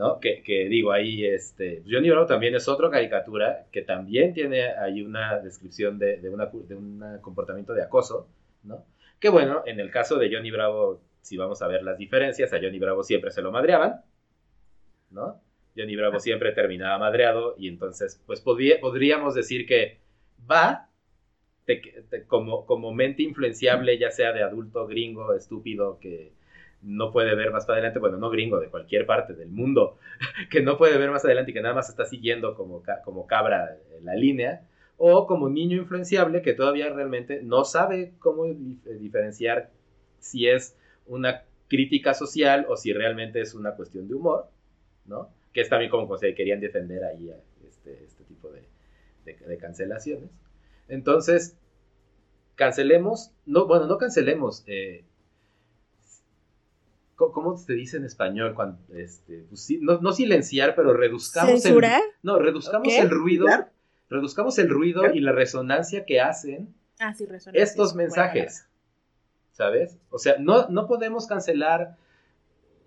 ¿no? 0.00 0.18
Que, 0.18 0.42
que, 0.42 0.66
digo, 0.66 0.92
ahí, 0.92 1.26
este, 1.26 1.82
Johnny 1.86 2.08
Bravo 2.08 2.24
también 2.24 2.54
es 2.54 2.66
otra 2.68 2.88
caricatura 2.88 3.66
que 3.70 3.82
también 3.82 4.32
tiene 4.32 4.70
ahí 4.70 5.02
una 5.02 5.40
descripción 5.40 5.98
de, 5.98 6.16
de, 6.16 6.30
una, 6.30 6.46
de 6.46 6.74
un 6.74 7.18
comportamiento 7.20 7.74
de 7.74 7.82
acoso, 7.82 8.26
¿no? 8.62 8.82
Que 9.18 9.28
bueno, 9.28 9.62
en 9.66 9.78
el 9.78 9.90
caso 9.90 10.16
de 10.16 10.34
Johnny 10.34 10.50
Bravo, 10.50 11.02
si 11.20 11.36
vamos 11.36 11.60
a 11.60 11.68
ver 11.68 11.82
las 11.82 11.98
diferencias, 11.98 12.50
a 12.54 12.58
Johnny 12.58 12.78
Bravo 12.78 13.02
siempre 13.02 13.30
se 13.30 13.42
lo 13.42 13.52
madreaban, 13.52 14.00
¿no? 15.10 15.38
Johnny 15.76 15.96
Bravo 15.96 16.18
siempre 16.18 16.52
terminaba 16.52 16.96
madreado 16.96 17.54
y 17.58 17.68
entonces 17.68 18.22
pues 18.24 18.40
podríamos 18.40 19.34
decir 19.34 19.66
que 19.66 19.98
va 20.50 20.88
como, 22.26 22.64
como 22.64 22.94
mente 22.94 23.22
influenciable, 23.22 23.98
ya 23.98 24.10
sea 24.10 24.32
de 24.32 24.42
adulto 24.42 24.86
gringo, 24.86 25.34
estúpido, 25.34 25.98
que 26.00 26.32
no 26.82 27.12
puede 27.12 27.34
ver 27.34 27.50
más 27.52 27.68
adelante, 27.68 27.98
bueno, 27.98 28.16
no 28.16 28.30
gringo, 28.30 28.58
de 28.58 28.68
cualquier 28.68 29.06
parte 29.06 29.34
del 29.34 29.48
mundo, 29.48 29.98
que 30.50 30.62
no 30.62 30.76
puede 30.78 30.98
ver 30.98 31.10
más 31.10 31.24
adelante 31.24 31.50
y 31.50 31.54
que 31.54 31.62
nada 31.62 31.74
más 31.74 31.88
está 31.88 32.04
siguiendo 32.04 32.54
como, 32.54 32.82
como 33.04 33.26
cabra 33.26 33.76
la 34.02 34.14
línea, 34.14 34.62
o 34.96 35.26
como 35.26 35.48
niño 35.48 35.78
influenciable 35.78 36.42
que 36.42 36.52
todavía 36.52 36.90
realmente 36.90 37.42
no 37.42 37.64
sabe 37.64 38.12
cómo 38.18 38.44
diferenciar 38.44 39.70
si 40.18 40.46
es 40.46 40.76
una 41.06 41.44
crítica 41.68 42.12
social 42.12 42.66
o 42.68 42.76
si 42.76 42.92
realmente 42.92 43.40
es 43.40 43.54
una 43.54 43.76
cuestión 43.76 44.08
de 44.08 44.14
humor, 44.14 44.48
¿no? 45.06 45.30
que 45.52 45.60
es 45.60 45.68
también 45.68 45.90
como 45.90 46.16
se 46.16 46.34
querían 46.34 46.60
defender 46.60 47.04
ahí 47.04 47.32
este, 47.66 48.04
este 48.04 48.24
tipo 48.24 48.50
de, 48.50 48.62
de, 49.24 49.58
cancelaciones. 49.58 50.30
Entonces, 50.88 51.56
cancelemos, 52.54 53.32
no, 53.46 53.66
bueno, 53.66 53.86
no 53.86 53.98
cancelemos, 53.98 54.64
eh, 54.66 55.04
¿cómo 57.28 57.56
se 57.56 57.74
dice 57.74 57.98
en 57.98 58.04
español? 58.04 58.54
Cuando, 58.54 58.78
este, 58.94 59.44
pues 59.48 59.68
no, 59.80 60.12
silenciar, 60.12 60.74
pero 60.74 60.94
reduzcamos 60.94 61.64
el, 61.64 61.80
no, 62.22 62.38
reduzcamos 62.38 62.88
el 62.92 63.10
ruido, 63.10 63.46
reduzcamos 64.08 64.58
el 64.58 64.68
ruido 64.68 65.12
y 65.12 65.20
la 65.20 65.32
resonancia 65.32 66.04
que 66.04 66.20
hacen 66.20 66.74
ah, 66.98 67.14
estos 67.52 67.94
mensajes, 67.94 68.66
¿sabes? 69.52 69.98
O 70.10 70.18
sea, 70.18 70.36
no, 70.38 70.68
no 70.68 70.86
podemos 70.86 71.26
cancelar 71.26 71.96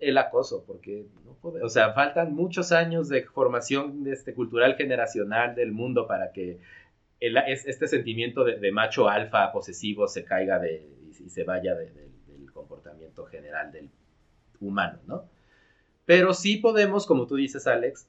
el 0.00 0.18
acoso, 0.18 0.64
porque 0.66 1.06
o 1.42 1.68
sea, 1.68 1.92
faltan 1.92 2.34
muchos 2.34 2.72
años 2.72 3.08
de 3.08 3.22
formación 3.22 4.06
este, 4.06 4.34
cultural 4.34 4.76
generacional 4.76 5.54
del 5.54 5.72
mundo 5.72 6.06
para 6.06 6.32
que 6.32 6.58
este 7.20 7.86
sentimiento 7.86 8.44
de, 8.44 8.72
macho 8.72 9.08
alfa 9.08 9.52
posesivo 9.52 10.08
se 10.08 10.24
caiga 10.24 10.58
de, 10.58 10.86
y, 11.08 11.30
se 11.30 11.44
vaya 11.44 11.74
del 11.74 12.52
comportamiento 12.52 13.24
general 13.26 13.72
del 13.72 13.90
humano, 14.60 14.98
¿no? 15.06 15.24
Pero 16.06 16.34
sí 16.34 16.58
podemos, 16.58 17.06
como 17.06 17.26
tú 17.26 17.36
dices, 17.36 17.66
Alex, 17.66 18.06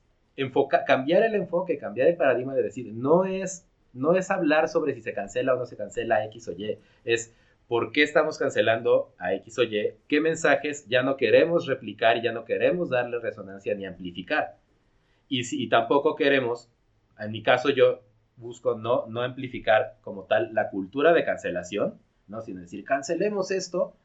cambiar 0.85 1.23
el 1.23 1.35
enfoque, 1.35 1.77
cambiar 1.77 2.09
el 2.09 2.17
paradigma 2.17 2.53
de 2.55 2.63
decir, 2.63 2.93
no 2.93 3.25
es, 3.25 3.65
no 3.93 4.15
es 4.15 4.29
hablar 4.29 4.67
sobre 4.67 4.93
si 4.93 5.01
se 5.01 5.13
cancela 5.13 5.53
o 5.53 5.57
no 5.57 5.65
se 5.65 5.77
cancela 5.77 6.25
X 6.25 6.47
o 6.49 6.51
Y, 6.51 6.77
es 7.05 7.33
por 7.67 7.91
qué 7.91 8.03
estamos 8.03 8.37
cancelando 8.37 9.13
a 9.17 9.33
X 9.35 9.59
o 9.59 9.63
Y, 9.63 9.93
qué 10.07 10.21
mensajes 10.21 10.87
ya 10.87 11.03
no 11.03 11.17
queremos 11.17 11.65
replicar 11.67 12.17
y 12.17 12.23
ya 12.23 12.31
no 12.31 12.45
queremos 12.45 12.89
darle 12.89 13.19
resonancia 13.19 13.73
ni 13.75 13.85
amplificar. 13.85 14.57
Y, 15.27 15.45
si, 15.45 15.67
tampoco 15.67 16.15
queremos, 16.15 16.69
en 17.17 17.31
mi 17.31 17.41
caso 17.41 17.69
yo 17.69 18.01
busco 18.37 18.75
no, 18.75 19.05
no 19.07 19.21
amplificar 19.21 19.95
como 20.01 20.23
tal 20.23 20.53
la 20.53 20.69
cultura 20.69 21.13
de 21.13 21.23
cancelación, 21.23 21.97
¿no? 22.27 22.41
sino 22.41 22.61
decir, 22.61 22.83
cancelemos 22.83 23.51
esto 23.51 23.95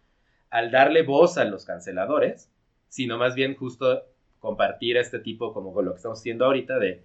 al 0.51 0.71
darle 0.71 1.03
voz 1.03 1.39
a 1.39 1.45
los 1.45 1.65
canceladores, 1.65 2.51
sino 2.89 3.19
más 3.19 3.35
bien 3.35 3.55
justo 3.55 4.05
compartir 4.41 4.97
este 4.97 5.19
tipo 5.19 5.53
como 5.53 5.81
lo 5.83 5.93
que 5.93 5.97
estamos 5.97 6.19
haciendo 6.19 6.47
ahorita 6.47 6.79
de 6.79 7.03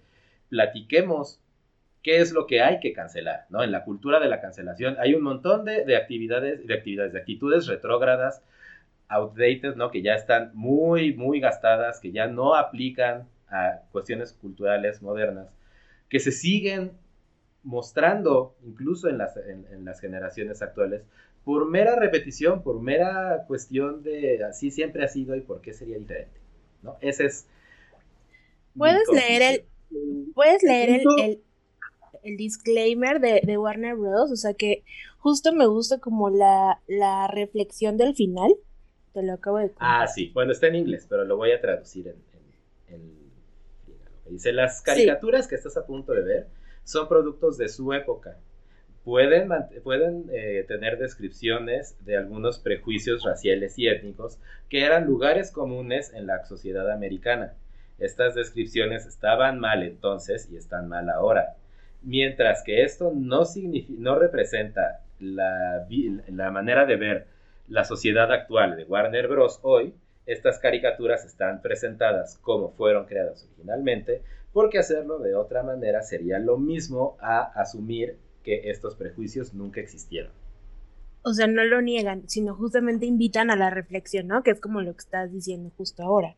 platiquemos 0.48 1.40
qué 2.06 2.20
es 2.20 2.32
lo 2.32 2.46
que 2.46 2.62
hay 2.62 2.78
que 2.78 2.92
cancelar, 2.92 3.46
¿no? 3.48 3.64
En 3.64 3.72
la 3.72 3.82
cultura 3.82 4.20
de 4.20 4.28
la 4.28 4.40
cancelación 4.40 4.96
hay 5.00 5.14
un 5.14 5.22
montón 5.22 5.64
de, 5.64 5.96
actividades, 5.96 6.64
de 6.64 6.72
actividades, 6.72 7.12
de 7.12 7.18
actitudes 7.18 7.66
retrógradas, 7.66 8.44
outdated, 9.08 9.74
¿no? 9.74 9.90
Que 9.90 10.02
ya 10.02 10.14
están 10.14 10.52
muy, 10.54 11.14
muy 11.14 11.40
gastadas, 11.40 11.98
que 11.98 12.12
ya 12.12 12.28
no 12.28 12.54
aplican 12.54 13.26
a 13.48 13.80
cuestiones 13.90 14.32
culturales 14.32 15.02
modernas, 15.02 15.48
que 16.08 16.20
se 16.20 16.30
siguen 16.30 16.92
mostrando 17.64 18.54
incluso 18.64 19.08
en 19.08 19.18
las, 19.18 19.36
en, 19.36 19.84
las 19.84 20.00
generaciones 20.00 20.62
actuales 20.62 21.02
por 21.46 21.70
mera 21.70 21.94
repetición, 21.94 22.64
por 22.64 22.82
mera 22.82 23.44
cuestión 23.46 24.02
de 24.02 24.42
así 24.42 24.72
siempre 24.72 25.04
ha 25.04 25.08
sido 25.08 25.36
y 25.36 25.42
por 25.42 25.60
qué 25.60 25.72
sería 25.72 25.96
diferente, 25.96 26.40
¿no? 26.82 26.96
Ese 27.00 27.26
es... 27.26 27.46
Puedes 28.76 29.08
leer 29.08 29.42
el... 29.42 30.32
Puedes 30.34 30.64
leer 30.64 31.02
el, 31.02 31.40
el 32.24 32.36
disclaimer 32.36 33.20
de, 33.20 33.58
Warner 33.58 33.94
Bros. 33.94 34.32
O 34.32 34.36
sea 34.36 34.54
que 34.54 34.82
justo 35.18 35.52
me 35.52 35.66
gusta 35.66 36.00
como 36.00 36.30
la, 36.30 36.80
la 36.88 37.28
reflexión 37.28 37.96
del 37.96 38.16
final. 38.16 38.56
Te 39.14 39.22
lo 39.22 39.34
acabo 39.34 39.58
de 39.58 39.68
contar. 39.68 40.02
Ah, 40.02 40.08
sí. 40.08 40.32
Bueno, 40.34 40.50
está 40.50 40.66
en 40.66 40.74
inglés, 40.74 41.06
pero 41.08 41.24
lo 41.24 41.36
voy 41.36 41.52
a 41.52 41.60
traducir 41.60 42.08
en, 42.08 42.16
en, 42.88 43.16
Dice, 44.28 44.52
las 44.52 44.82
caricaturas 44.82 45.46
que 45.46 45.54
estás 45.54 45.76
a 45.76 45.86
punto 45.86 46.12
de 46.12 46.22
ver 46.22 46.48
son 46.82 47.06
productos 47.06 47.56
de 47.56 47.68
su 47.68 47.92
época. 47.92 48.36
Pueden, 49.06 49.52
eh, 50.32 50.64
tener 50.66 50.98
descripciones 50.98 51.96
de 52.04 52.16
algunos 52.16 52.58
prejuicios 52.58 53.22
raciales 53.22 53.78
y 53.78 53.86
étnicos 53.86 54.40
que 54.68 54.84
eran 54.84 55.06
lugares 55.06 55.52
comunes 55.52 56.12
en 56.12 56.26
la 56.26 56.44
sociedad 56.44 56.90
americana. 56.90 57.54
Estas 58.00 58.34
descripciones 58.34 59.06
estaban 59.06 59.60
mal 59.60 59.84
entonces 59.84 60.50
y 60.50 60.56
están 60.56 60.88
mal 60.88 61.08
ahora. 61.08 61.54
Mientras 62.02 62.64
que 62.64 62.82
esto 62.82 63.12
no, 63.14 63.44
no 63.90 64.18
representa 64.18 65.02
la, 65.20 65.86
la 66.26 66.50
manera 66.50 66.84
de 66.84 66.96
ver 66.96 67.26
la 67.68 67.84
sociedad 67.84 68.32
actual 68.32 68.76
de 68.76 68.86
Warner 68.86 69.28
Bros. 69.28 69.60
hoy, 69.62 69.94
estas 70.26 70.58
caricaturas 70.58 71.24
están 71.24 71.62
presentadas 71.62 72.38
como 72.38 72.72
fueron 72.72 73.06
creadas 73.06 73.44
originalmente, 73.44 74.22
porque 74.52 74.80
hacerlo 74.80 75.20
de 75.20 75.36
otra 75.36 75.62
manera 75.62 76.02
sería 76.02 76.40
lo 76.40 76.58
mismo 76.58 77.16
a 77.20 77.42
asumir 77.54 78.16
que 78.46 78.70
estos 78.70 78.94
prejuicios 78.94 79.52
nunca 79.52 79.80
existieron. 79.80 80.30
O 81.22 81.34
sea, 81.34 81.48
no 81.48 81.64
lo 81.64 81.82
niegan, 81.82 82.28
sino 82.28 82.54
justamente 82.54 83.04
invitan 83.04 83.50
a 83.50 83.56
la 83.56 83.70
reflexión, 83.70 84.28
¿no? 84.28 84.44
Que 84.44 84.52
es 84.52 84.60
como 84.60 84.80
lo 84.80 84.92
que 84.92 85.00
estás 85.00 85.32
diciendo 85.32 85.72
justo 85.76 86.04
ahora. 86.04 86.36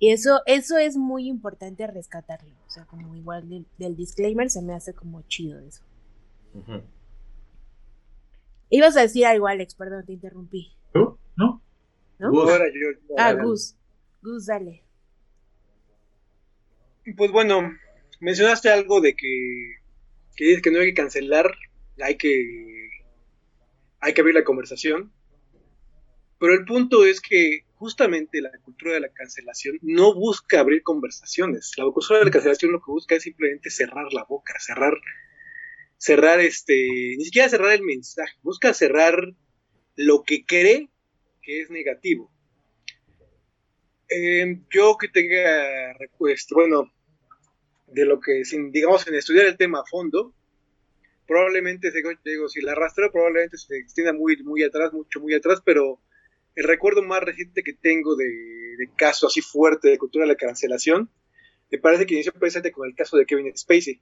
Y 0.00 0.10
eso, 0.10 0.40
eso 0.46 0.76
es 0.78 0.96
muy 0.96 1.28
importante 1.28 1.86
rescatarlo. 1.86 2.50
O 2.66 2.70
sea, 2.70 2.84
como 2.86 3.14
igual 3.14 3.48
del, 3.78 3.96
disclaimer 3.96 4.50
se 4.50 4.60
me 4.60 4.74
hace 4.74 4.92
como 4.92 5.22
chido 5.28 5.60
eso. 5.60 5.82
Ibas 8.68 8.96
a 8.96 9.02
decir 9.02 9.26
algo, 9.26 9.46
Alex, 9.46 9.76
perdón, 9.76 10.04
te 10.04 10.14
interrumpí. 10.14 10.72
¿No? 10.92 11.16
¿No? 11.36 11.62
ah, 13.16 13.32
Gus. 13.34 13.76
Gus, 14.22 14.46
dale. 14.46 14.82
Pues 17.16 17.30
bueno, 17.30 17.70
mencionaste 18.18 18.70
algo 18.70 19.00
de 19.00 19.14
que, 19.14 19.79
que 20.40 20.46
dices 20.46 20.62
que 20.62 20.70
no 20.70 20.80
hay 20.80 20.86
que 20.86 20.94
cancelar, 20.94 21.54
hay 22.00 22.16
que 22.16 22.88
hay 24.00 24.14
que 24.14 24.22
abrir 24.22 24.34
la 24.34 24.42
conversación. 24.42 25.12
Pero 26.38 26.54
el 26.54 26.64
punto 26.64 27.04
es 27.04 27.20
que 27.20 27.66
justamente 27.74 28.40
la 28.40 28.50
cultura 28.64 28.94
de 28.94 29.00
la 29.00 29.10
cancelación 29.10 29.78
no 29.82 30.14
busca 30.14 30.60
abrir 30.60 30.82
conversaciones. 30.82 31.72
La 31.76 31.84
cultura 31.84 32.20
de 32.20 32.24
la 32.24 32.30
cancelación 32.30 32.72
lo 32.72 32.78
que 32.78 32.90
busca 32.90 33.16
es 33.16 33.24
simplemente 33.24 33.68
cerrar 33.68 34.14
la 34.14 34.24
boca, 34.24 34.54
cerrar, 34.58 34.94
cerrar 35.98 36.40
este, 36.40 36.74
ni 37.18 37.24
siquiera 37.26 37.50
cerrar 37.50 37.72
el 37.72 37.82
mensaje, 37.82 38.32
busca 38.42 38.72
cerrar 38.72 39.34
lo 39.94 40.22
que 40.22 40.46
cree 40.46 40.88
que 41.42 41.60
es 41.60 41.70
negativo. 41.70 42.32
Eh, 44.08 44.58
yo 44.70 44.96
que 44.98 45.08
tenga, 45.08 45.92
recuesto, 45.98 46.54
bueno, 46.54 46.90
de 47.92 48.04
lo 48.04 48.20
que, 48.20 48.44
sin, 48.44 48.70
digamos, 48.72 49.06
en 49.06 49.14
estudiar 49.14 49.46
el 49.46 49.56
tema 49.56 49.80
a 49.80 49.84
fondo, 49.84 50.34
probablemente, 51.26 51.92
digo, 52.24 52.48
si 52.48 52.60
la 52.60 52.72
arrastra, 52.72 53.10
probablemente 53.10 53.56
se 53.56 53.76
extienda 53.76 54.12
muy, 54.12 54.42
muy 54.42 54.62
atrás, 54.62 54.92
mucho, 54.92 55.20
muy 55.20 55.34
atrás, 55.34 55.60
pero 55.64 56.00
el 56.54 56.64
recuerdo 56.64 57.02
más 57.02 57.20
reciente 57.20 57.62
que 57.62 57.72
tengo 57.72 58.16
de, 58.16 58.28
caso 58.96 59.26
así 59.26 59.40
fuerte 59.40 59.88
de 59.88 59.98
cultura 59.98 60.24
de 60.24 60.32
la 60.32 60.36
cancelación, 60.36 61.10
me 61.70 61.78
parece 61.78 62.06
que 62.06 62.14
inició 62.14 62.32
precisamente 62.32 62.72
con 62.72 62.88
el 62.88 62.94
caso 62.94 63.16
de 63.16 63.26
Kevin 63.26 63.56
Spacey. 63.56 64.00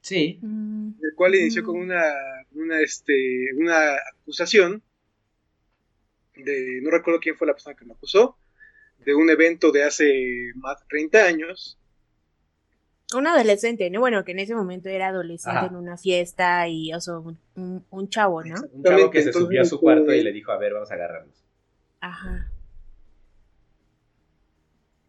Sí. 0.00 0.40
El 0.42 1.14
cual 1.14 1.34
inició 1.34 1.62
con 1.62 1.76
una, 1.76 2.02
una, 2.52 2.80
este, 2.80 3.54
una 3.56 3.94
acusación 4.20 4.82
de, 6.36 6.80
no 6.82 6.90
recuerdo 6.90 7.20
quién 7.20 7.36
fue 7.36 7.46
la 7.46 7.52
persona 7.52 7.76
que 7.76 7.84
lo 7.84 7.94
acusó, 7.94 8.36
de 8.98 9.14
un 9.14 9.30
evento 9.30 9.70
de 9.70 9.84
hace 9.84 10.50
más 10.56 10.80
de 10.80 10.86
30 10.88 11.24
años, 11.24 11.78
un 13.14 13.26
adolescente, 13.26 13.88
¿no? 13.90 14.00
Bueno, 14.00 14.24
que 14.24 14.32
en 14.32 14.40
ese 14.40 14.54
momento 14.54 14.88
era 14.88 15.08
adolescente 15.08 15.66
en 15.66 15.76
una 15.76 15.96
fiesta 15.96 16.68
y, 16.68 16.92
o 16.92 17.00
sea, 17.00 17.18
un, 17.18 17.38
un, 17.90 18.08
chavo, 18.08 18.42
¿no? 18.42 18.56
Un 18.72 18.82
chavo 18.82 19.10
que 19.10 19.22
se 19.22 19.32
subió 19.32 19.62
a 19.62 19.64
su 19.64 19.80
cuarto 19.80 20.12
y 20.12 20.22
le 20.22 20.32
dijo, 20.32 20.52
a 20.52 20.58
ver, 20.58 20.74
vamos 20.74 20.90
a 20.90 20.94
agarrarnos. 20.94 21.44
Ajá. 22.00 22.50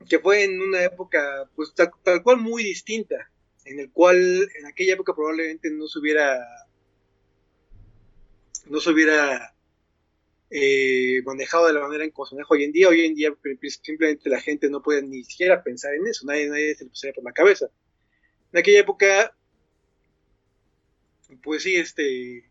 Que 0.08 0.20
fue 0.20 0.44
en 0.44 0.62
una 0.62 0.84
época, 0.84 1.50
pues 1.56 1.74
tal, 1.74 2.24
cual 2.24 2.38
muy 2.38 2.64
distinta, 2.64 3.32
en 3.66 3.80
el 3.80 3.92
cual 3.92 4.18
en 4.58 4.66
aquella 4.66 4.94
época 4.94 5.14
probablemente 5.16 5.72
no 5.72 5.88
se 5.88 6.00
hubiera, 6.00 6.40
no 8.68 8.80
se 8.80 8.92
hubiera 8.92 9.54
eh, 10.52 11.22
manejado 11.26 11.68
de 11.68 11.74
la 11.74 11.82
manera 11.82 12.04
en 12.04 12.12
que 12.12 12.22
se 12.30 12.36
maneja 12.36 12.54
hoy 12.54 12.64
en 12.64 12.72
día. 12.72 12.88
Hoy 12.88 13.06
en 13.06 13.16
día 13.16 13.36
simplemente 13.84 14.30
la 14.30 14.40
gente 14.40 14.70
no 14.70 14.82
puede 14.82 15.02
ni 15.02 15.24
siquiera 15.24 15.64
pensar 15.64 15.94
en 15.96 16.08
eso, 16.08 16.26
nadie, 16.28 16.48
nadie 16.48 16.76
se 16.76 16.84
le 16.84 16.90
pasaría 16.92 17.14
por 17.14 17.24
la 17.24 17.34
cabeza 17.34 17.70
en 18.56 18.60
aquella 18.60 18.80
época, 18.80 19.36
pues 21.44 21.64
sí, 21.64 21.76
este, 21.76 22.50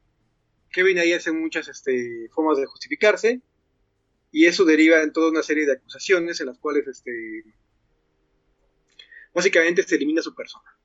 Kevin 0.70 0.98
ahí 0.98 1.14
hace 1.14 1.32
muchas 1.32 1.66
este, 1.68 2.28
formas 2.28 2.58
de 2.58 2.66
justificarse 2.66 3.40
y 4.30 4.44
eso 4.44 4.66
deriva 4.66 5.00
en 5.00 5.14
toda 5.14 5.30
una 5.30 5.42
serie 5.42 5.64
de 5.64 5.72
acusaciones 5.72 6.38
en 6.42 6.48
las 6.48 6.58
cuales, 6.58 6.86
este, 6.88 7.44
básicamente 9.32 9.82
se 9.82 9.94
elimina 9.94 10.20
su 10.20 10.34
persona. 10.34 10.78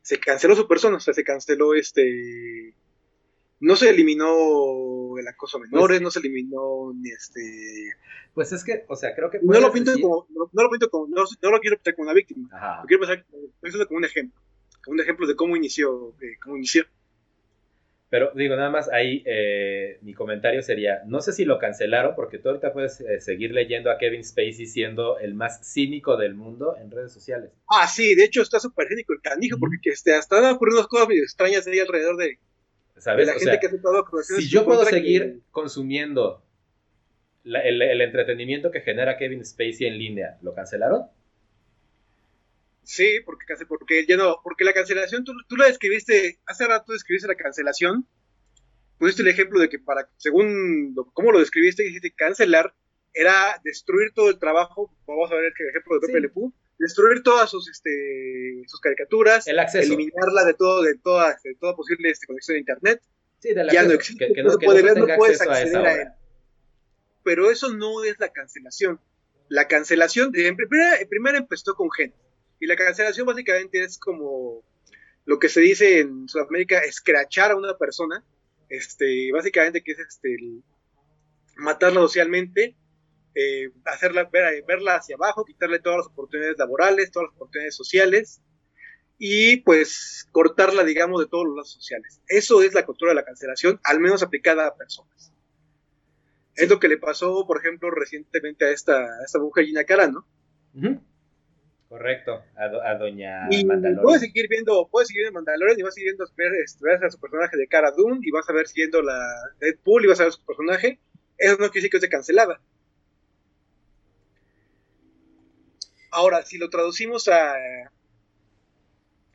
Se 0.00 0.18
canceló 0.18 0.56
su 0.56 0.66
persona, 0.66 0.96
o 0.96 1.00
sea, 1.00 1.12
se 1.12 1.22
canceló 1.22 1.74
este, 1.74 2.74
no 3.60 3.76
se 3.76 3.90
eliminó 3.90 5.18
el 5.18 5.28
acoso 5.28 5.58
a 5.58 5.60
menores, 5.60 5.98
pues 5.98 6.02
no 6.02 6.10
se 6.10 6.18
eliminó 6.18 6.92
ni 6.94 7.10
este 7.10 7.94
pues 8.34 8.52
es 8.52 8.64
que, 8.64 8.84
o 8.88 8.96
sea, 8.96 9.14
creo 9.14 9.30
que... 9.30 9.40
No 9.42 9.60
lo 9.60 9.72
pinto 9.72 9.92
como, 10.00 10.26
no, 10.30 10.62
lo 10.62 10.70
pinto 10.70 10.88
como, 10.88 11.08
no, 11.08 11.24
lo 11.50 11.60
quiero 11.60 11.76
pintar 11.76 11.94
como 11.94 12.04
una 12.04 12.14
víctima, 12.14 12.48
lo 12.80 12.86
quiero 12.86 13.00
pensar 13.60 13.86
como 13.86 13.98
un 13.98 14.04
ejemplo, 14.04 14.40
como 14.84 14.94
un 14.94 15.00
ejemplo 15.00 15.26
de 15.26 15.36
cómo 15.36 15.56
inició, 15.56 16.14
cómo 16.42 16.56
inició. 16.56 16.84
Pero 18.08 18.32
digo, 18.34 18.56
nada 18.56 18.70
más 18.70 18.90
ahí 18.90 19.22
eh, 19.24 19.98
mi 20.02 20.14
comentario 20.14 20.62
sería, 20.62 21.02
no 21.06 21.20
sé 21.20 21.32
si 21.32 21.44
lo 21.44 21.60
cancelaron 21.60 22.16
porque 22.16 22.38
tú 22.38 22.48
ahorita 22.48 22.72
puedes 22.72 23.00
eh, 23.00 23.20
seguir 23.20 23.52
leyendo 23.52 23.88
a 23.88 23.98
Kevin 23.98 24.24
Spacey 24.24 24.66
siendo 24.66 25.20
el 25.20 25.34
más 25.34 25.60
cínico 25.72 26.16
del 26.16 26.34
mundo 26.34 26.76
en 26.76 26.90
redes 26.90 27.12
sociales. 27.12 27.52
Ah, 27.68 27.86
sí, 27.86 28.16
de 28.16 28.24
hecho 28.24 28.42
está 28.42 28.58
súper 28.58 28.88
cínico 28.88 29.12
el 29.12 29.20
canijo 29.20 29.58
porque 29.60 29.90
este, 29.90 30.12
hasta 30.12 30.38
han 30.38 30.54
ocurrido 30.56 30.88
cosas 30.88 31.06
medio 31.06 31.22
extrañas 31.22 31.64
ahí 31.68 31.78
alrededor 31.78 32.16
de, 32.16 32.40
¿Sabes? 33.00 33.26
la 33.26 33.32
gente 33.34 33.58
que 33.58 33.66
ha 33.66 33.68
aceptado 33.68 34.04
Si 34.22 34.48
yo 34.48 34.64
puedo 34.64 34.84
seguir 34.84 35.40
consumiendo 35.50 36.44
el, 37.44 38.00
entretenimiento 38.02 38.70
que 38.70 38.80
genera 38.80 39.16
Kevin 39.16 39.44
Spacey 39.44 39.86
en 39.86 39.98
línea, 39.98 40.38
¿lo 40.42 40.54
cancelaron? 40.54 41.06
Sí, 42.82 43.20
porque, 43.24 43.46
porque 43.68 44.06
ya 44.06 44.16
no, 44.16 44.40
porque 44.42 44.64
la 44.64 44.72
cancelación, 44.72 45.24
tú, 45.24 45.32
tú 45.48 45.56
la 45.56 45.66
describiste, 45.66 46.38
hace 46.46 46.66
rato 46.66 46.92
describiste 46.92 47.28
la 47.28 47.36
cancelación, 47.36 48.06
pusiste 48.98 49.22
el 49.22 49.28
ejemplo 49.28 49.60
de 49.60 49.68
que 49.68 49.78
para, 49.78 50.08
según 50.16 50.94
cómo 51.14 51.32
lo 51.32 51.38
describiste, 51.38 51.82
dijiste 51.82 52.12
cancelar 52.12 52.74
era 53.12 53.60
destruir 53.64 54.12
todo 54.14 54.30
el 54.30 54.38
trabajo, 54.38 54.94
vamos 55.06 55.30
a 55.30 55.34
ver 55.34 55.44
el 55.44 55.68
ejemplo 55.68 55.98
de 55.98 56.06
Pepe 56.06 56.20
Le 56.20 56.28
destruir 56.80 57.22
todas 57.22 57.50
sus, 57.50 57.68
este, 57.68 58.62
sus 58.66 58.80
caricaturas, 58.80 59.46
eliminarla 59.46 60.44
de 60.46 60.54
todo, 60.54 60.82
de 60.82 60.96
toda, 60.96 61.38
de 61.44 61.54
toda 61.54 61.76
posible 61.76 62.10
este, 62.10 62.26
conexión 62.26 62.54
de 62.54 62.60
internet. 62.60 63.02
Sí, 63.38 63.50
ya 63.54 63.82
no 63.84 63.92
existe, 63.92 64.32
que, 64.32 64.42
no, 64.42 64.58
puede 64.58 64.82
ver, 64.82 64.96
no 64.96 65.06
puedes 65.16 65.40
acceder 65.40 65.76
a, 65.76 66.02
él. 66.02 66.08
Pero 67.22 67.50
eso 67.50 67.72
no 67.72 68.02
es 68.02 68.18
la 68.18 68.30
cancelación. 68.30 68.98
La 69.48 69.68
cancelación, 69.68 70.32
de, 70.32 70.54
primero, 70.54 71.36
empezó 71.36 71.74
con 71.74 71.90
gente, 71.90 72.16
y 72.60 72.66
la 72.66 72.76
cancelación 72.76 73.26
básicamente 73.26 73.82
es 73.82 73.98
como 73.98 74.62
lo 75.26 75.38
que 75.38 75.48
se 75.48 75.60
dice 75.60 76.00
en 76.00 76.28
Sudamérica, 76.28 76.78
escrachar 76.78 77.50
a 77.50 77.56
una 77.56 77.76
persona, 77.76 78.24
este, 78.70 79.30
básicamente 79.32 79.82
que 79.82 79.92
es 79.92 79.98
este, 79.98 80.36
matarla 81.56 82.00
socialmente, 82.00 82.74
eh, 83.34 83.70
hacerla 83.84 84.28
verla 84.30 84.96
hacia 84.96 85.16
abajo, 85.16 85.44
quitarle 85.44 85.78
todas 85.78 85.98
las 85.98 86.06
oportunidades 86.08 86.58
laborales, 86.58 87.10
todas 87.10 87.28
las 87.28 87.36
oportunidades 87.36 87.76
sociales 87.76 88.40
y 89.18 89.58
pues 89.58 90.26
cortarla, 90.32 90.82
digamos, 90.82 91.20
de 91.20 91.28
todos 91.28 91.46
los 91.46 91.56
lazos 91.56 91.74
sociales. 91.74 92.20
Eso 92.26 92.62
es 92.62 92.74
la 92.74 92.86
cultura 92.86 93.10
de 93.10 93.16
la 93.16 93.24
cancelación, 93.24 93.78
al 93.84 94.00
menos 94.00 94.22
aplicada 94.22 94.66
a 94.66 94.74
personas. 94.74 95.32
Es 96.56 96.68
lo 96.68 96.80
que 96.80 96.88
le 96.88 96.96
pasó, 96.96 97.46
por 97.46 97.58
ejemplo, 97.58 97.90
recientemente 97.90 98.64
a 98.64 98.70
esta, 98.70 98.98
a 98.98 99.24
esta 99.24 99.38
mujer 99.38 99.66
Gina 99.66 99.84
Carano. 99.84 100.26
Correcto, 101.90 102.40
a, 102.56 102.94
doña 102.94 103.48
y 103.50 103.64
Puedes 104.00 104.20
seguir 104.20 104.46
viendo, 104.48 104.88
puedes 104.90 105.08
seguir 105.08 105.24
viendo 105.24 105.38
Mandalorian 105.38 105.78
y 105.78 105.82
vas 105.82 105.98
a 105.98 106.00
viendo 106.00 106.24
ver, 106.36 106.52
ver 106.80 107.04
a 107.04 107.10
su 107.10 107.18
personaje 107.18 107.56
de 107.56 107.66
Cara 107.66 107.90
Dune 107.90 108.20
y 108.22 108.30
vas 108.30 108.48
a 108.48 108.52
ver 108.52 108.68
siguiendo 108.68 109.02
la 109.02 109.18
Deadpool 109.58 110.04
y 110.04 110.08
vas 110.08 110.20
a 110.20 110.24
ver 110.24 110.32
su 110.32 110.44
personaje. 110.46 111.00
Eso 111.36 111.54
no 111.54 111.70
quiere 111.70 111.72
decir 111.74 111.90
que 111.90 111.96
esté 111.96 112.08
cancelada. 112.08 112.60
Ahora, 116.10 116.44
si 116.44 116.58
lo 116.58 116.70
traducimos 116.70 117.28
a, 117.28 117.54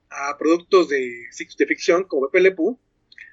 a 0.09 0.37
productos 0.37 0.89
de, 0.89 1.25
de 1.57 1.65
ficción 1.65 2.03
como 2.03 2.29
Pepe 2.29 2.55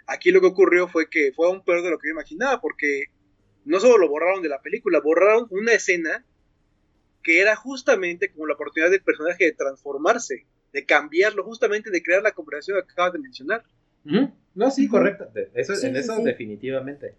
aquí 0.07 0.31
lo 0.31 0.41
que 0.41 0.47
ocurrió 0.47 0.89
fue 0.89 1.09
que 1.09 1.33
fue 1.33 1.47
aún 1.47 1.65
peor 1.65 1.83
de 1.83 1.91
lo 1.91 1.99
que 1.99 2.09
yo 2.09 2.13
imaginaba, 2.13 2.61
porque 2.61 3.05
no 3.65 3.81
solo 3.81 3.99
lo 3.99 4.09
borraron 4.09 4.43
de 4.43 4.49
la 4.49 4.61
película, 4.61 5.01
borraron 5.01 5.47
una 5.51 5.73
escena 5.73 6.25
que 7.23 7.41
era 7.41 7.55
justamente 7.55 8.31
como 8.31 8.47
la 8.47 8.55
oportunidad 8.55 8.91
del 8.91 9.03
personaje 9.03 9.45
de 9.45 9.53
transformarse, 9.53 10.45
de 10.73 10.85
cambiarlo, 10.85 11.45
justamente 11.45 11.91
de 11.91 12.03
crear 12.03 12.23
la 12.23 12.33
conversación 12.33 12.79
que 12.85 12.93
acabas 12.93 13.13
de 13.13 13.21
mencionar. 13.21 13.65
No, 14.55 14.71
sí, 14.71 14.89
correcto. 14.89 15.29
Eso, 15.55 15.75
en 15.87 15.97
eso 15.97 16.17
definitivamente. 16.23 17.15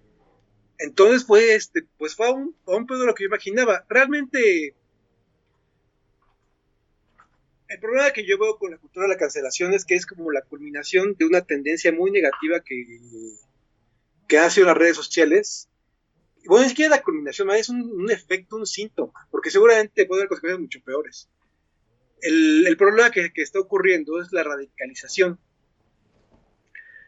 Entonces 0.78 1.26
fue 1.26 1.56
este, 1.56 1.84
pues 1.98 2.16
fue 2.16 2.32
un, 2.32 2.56
un 2.66 2.86
pedo 2.86 3.02
de 3.02 3.06
lo 3.06 3.16
que 3.16 3.24
yo 3.24 3.28
imaginaba. 3.28 3.86
Realmente 3.88 4.76
el 7.74 7.80
problema 7.80 8.12
que 8.12 8.26
yo 8.26 8.38
veo 8.38 8.58
con 8.58 8.72
la 8.72 8.78
cultura 8.78 9.08
de 9.08 9.14
la 9.14 9.20
cancelación 9.20 9.74
es 9.74 9.86
que 9.86 9.96
es 9.96 10.06
como 10.06 10.32
la 10.32 10.42
culminación 10.42 11.16
de 11.18 11.26
una 11.26 11.42
tendencia 11.42 11.92
muy 11.92 12.12
negativa 12.12 12.62
que, 12.62 12.86
que 14.28 14.38
ha 14.38 14.50
sido 14.50 14.68
las 14.68 14.78
redes 14.78 14.96
sociales 14.96 15.70
bueno, 16.46 16.64
ni 16.64 16.70
siquiera 16.70 16.98
la 16.98 17.02
culminación, 17.02 17.50
es 17.52 17.70
un, 17.70 18.12
efecto, 18.12 18.58
un 18.58 18.66
síntoma, 18.66 19.14
porque 19.32 19.50
seguramente 19.50 20.06
puede 20.06 20.22
haber 20.22 20.30
consecuencias 20.30 20.60
mucho 20.60 20.82
peores. 20.84 21.30
El, 22.22 22.76
problema 22.78 23.12
que, 23.12 23.32
está 23.36 23.60
ocurriendo 23.60 24.22
es 24.22 24.32
la 24.32 24.44
radicalización. 24.44 25.40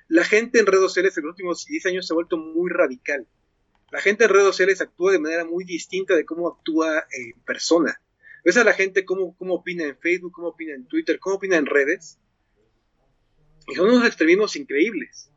La 0.07 0.23
gente 0.23 0.59
en 0.59 0.65
redes 0.65 0.83
sociales 0.83 1.17
en 1.17 1.23
los 1.23 1.31
últimos 1.31 1.65
10 1.65 1.85
años 1.87 2.07
se 2.07 2.13
ha 2.13 2.15
vuelto 2.15 2.37
muy 2.37 2.69
radical. 2.69 3.27
La 3.91 4.01
gente 4.01 4.25
en 4.25 4.29
redes 4.29 4.47
sociales 4.47 4.81
actúa 4.81 5.11
de 5.11 5.19
manera 5.19 5.45
muy 5.45 5.63
distinta 5.63 6.15
de 6.15 6.25
cómo 6.25 6.47
actúa 6.47 7.05
en 7.11 7.33
persona. 7.41 7.99
Ves 8.45 8.57
a 8.57 8.63
la 8.63 8.73
gente 8.73 9.05
cómo, 9.05 9.35
cómo 9.35 9.55
opina 9.55 9.85
en 9.85 9.97
Facebook, 9.97 10.31
cómo 10.31 10.49
opina 10.49 10.75
en 10.75 10.87
Twitter, 10.87 11.17
cómo 11.19 11.37
opina 11.37 11.57
en 11.57 11.65
redes. 11.65 12.19
Y 13.67 13.73
son 13.73 13.89
unos 13.89 14.05
extremismos 14.05 14.55
increíbles. 14.55 15.31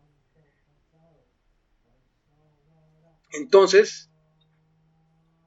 Entonces, 3.32 4.10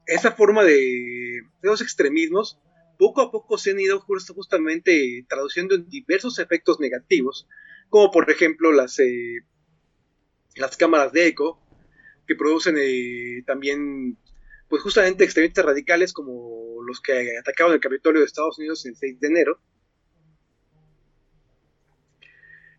esa 0.06 0.32
forma 0.32 0.64
de, 0.64 1.42
los 1.62 1.80
extremismos 1.80 2.58
poco 2.98 3.20
a 3.20 3.30
poco 3.30 3.56
se 3.58 3.70
han 3.70 3.80
ido 3.80 4.00
justamente 4.00 5.24
traduciendo 5.28 5.76
en 5.76 5.88
diversos 5.88 6.40
efectos 6.40 6.80
negativos, 6.80 7.46
como 7.90 8.10
por 8.10 8.28
ejemplo 8.28 8.72
las, 8.72 8.98
eh, 8.98 9.44
las 10.56 10.76
cámaras 10.76 11.12
de 11.12 11.28
eco, 11.28 11.60
que 12.26 12.34
producen 12.34 12.76
eh, 12.78 13.42
también, 13.46 14.18
pues 14.68 14.82
justamente 14.82 15.22
extremistas 15.24 15.64
radicales 15.64 16.12
como 16.12 16.71
los 16.86 17.00
que 17.00 17.38
atacaron 17.38 17.72
el 17.72 17.80
Capitolio 17.80 18.20
de 18.20 18.26
Estados 18.26 18.58
Unidos 18.58 18.84
el 18.86 18.96
6 18.96 19.20
de 19.20 19.28
enero. 19.28 19.60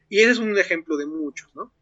Y 0.09 0.19
ese 0.19 0.31
es 0.31 0.39
un 0.39 0.57
ejemplo 0.57 0.97
de 0.97 1.05
muchos, 1.05 1.53
¿no? 1.55 1.73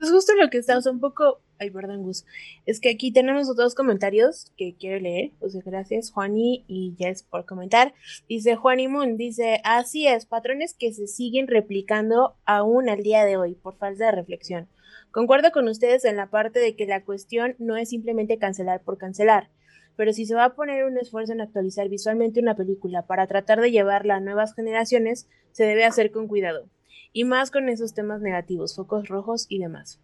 Es 0.00 0.10
justo 0.10 0.34
lo 0.34 0.50
que 0.50 0.58
estamos 0.58 0.86
un 0.86 1.00
poco 1.00 1.40
Ay, 1.58 1.70
perdón, 1.70 2.02
Gus. 2.02 2.26
Es 2.66 2.80
que 2.80 2.90
aquí 2.90 3.12
tenemos 3.12 3.48
otros 3.48 3.74
comentarios 3.74 4.52
que 4.58 4.74
quiero 4.78 5.00
leer. 5.00 5.32
O 5.40 5.48
sea, 5.48 5.62
gracias, 5.64 6.10
Juani 6.10 6.64
y 6.68 6.94
Jess, 6.98 7.22
por 7.22 7.46
comentar. 7.46 7.94
Dice 8.28 8.56
Juani 8.56 8.88
Moon, 8.88 9.16
dice, 9.16 9.60
así 9.64 10.06
es, 10.06 10.26
patrones 10.26 10.74
que 10.74 10.92
se 10.92 11.06
siguen 11.06 11.46
replicando 11.46 12.36
aún 12.44 12.88
al 12.90 13.02
día 13.02 13.24
de 13.24 13.38
hoy, 13.38 13.54
por 13.54 13.76
falta 13.78 14.06
de 14.06 14.12
reflexión. 14.12 14.68
Concuerdo 15.10 15.50
con 15.50 15.66
ustedes 15.68 16.04
en 16.04 16.16
la 16.16 16.28
parte 16.28 16.58
de 16.58 16.76
que 16.76 16.86
la 16.86 17.04
cuestión 17.04 17.56
no 17.58 17.76
es 17.76 17.88
simplemente 17.88 18.38
cancelar 18.38 18.82
por 18.82 18.98
cancelar, 18.98 19.48
pero 19.96 20.12
si 20.12 20.26
se 20.26 20.34
va 20.34 20.44
a 20.44 20.54
poner 20.54 20.84
un 20.84 20.98
esfuerzo 20.98 21.32
en 21.32 21.40
actualizar 21.40 21.88
visualmente 21.88 22.40
una 22.40 22.56
película 22.56 23.02
para 23.02 23.26
tratar 23.26 23.60
de 23.60 23.70
llevarla 23.70 24.16
a 24.16 24.20
nuevas 24.20 24.54
generaciones, 24.54 25.28
se 25.52 25.64
debe 25.64 25.84
hacer 25.84 26.10
con 26.10 26.28
cuidado, 26.28 26.68
y 27.12 27.24
más 27.24 27.50
con 27.50 27.68
esos 27.68 27.94
temas 27.94 28.20
negativos, 28.20 28.76
focos 28.76 29.08
rojos 29.08 29.46
y 29.48 29.58
demás. 29.58 30.00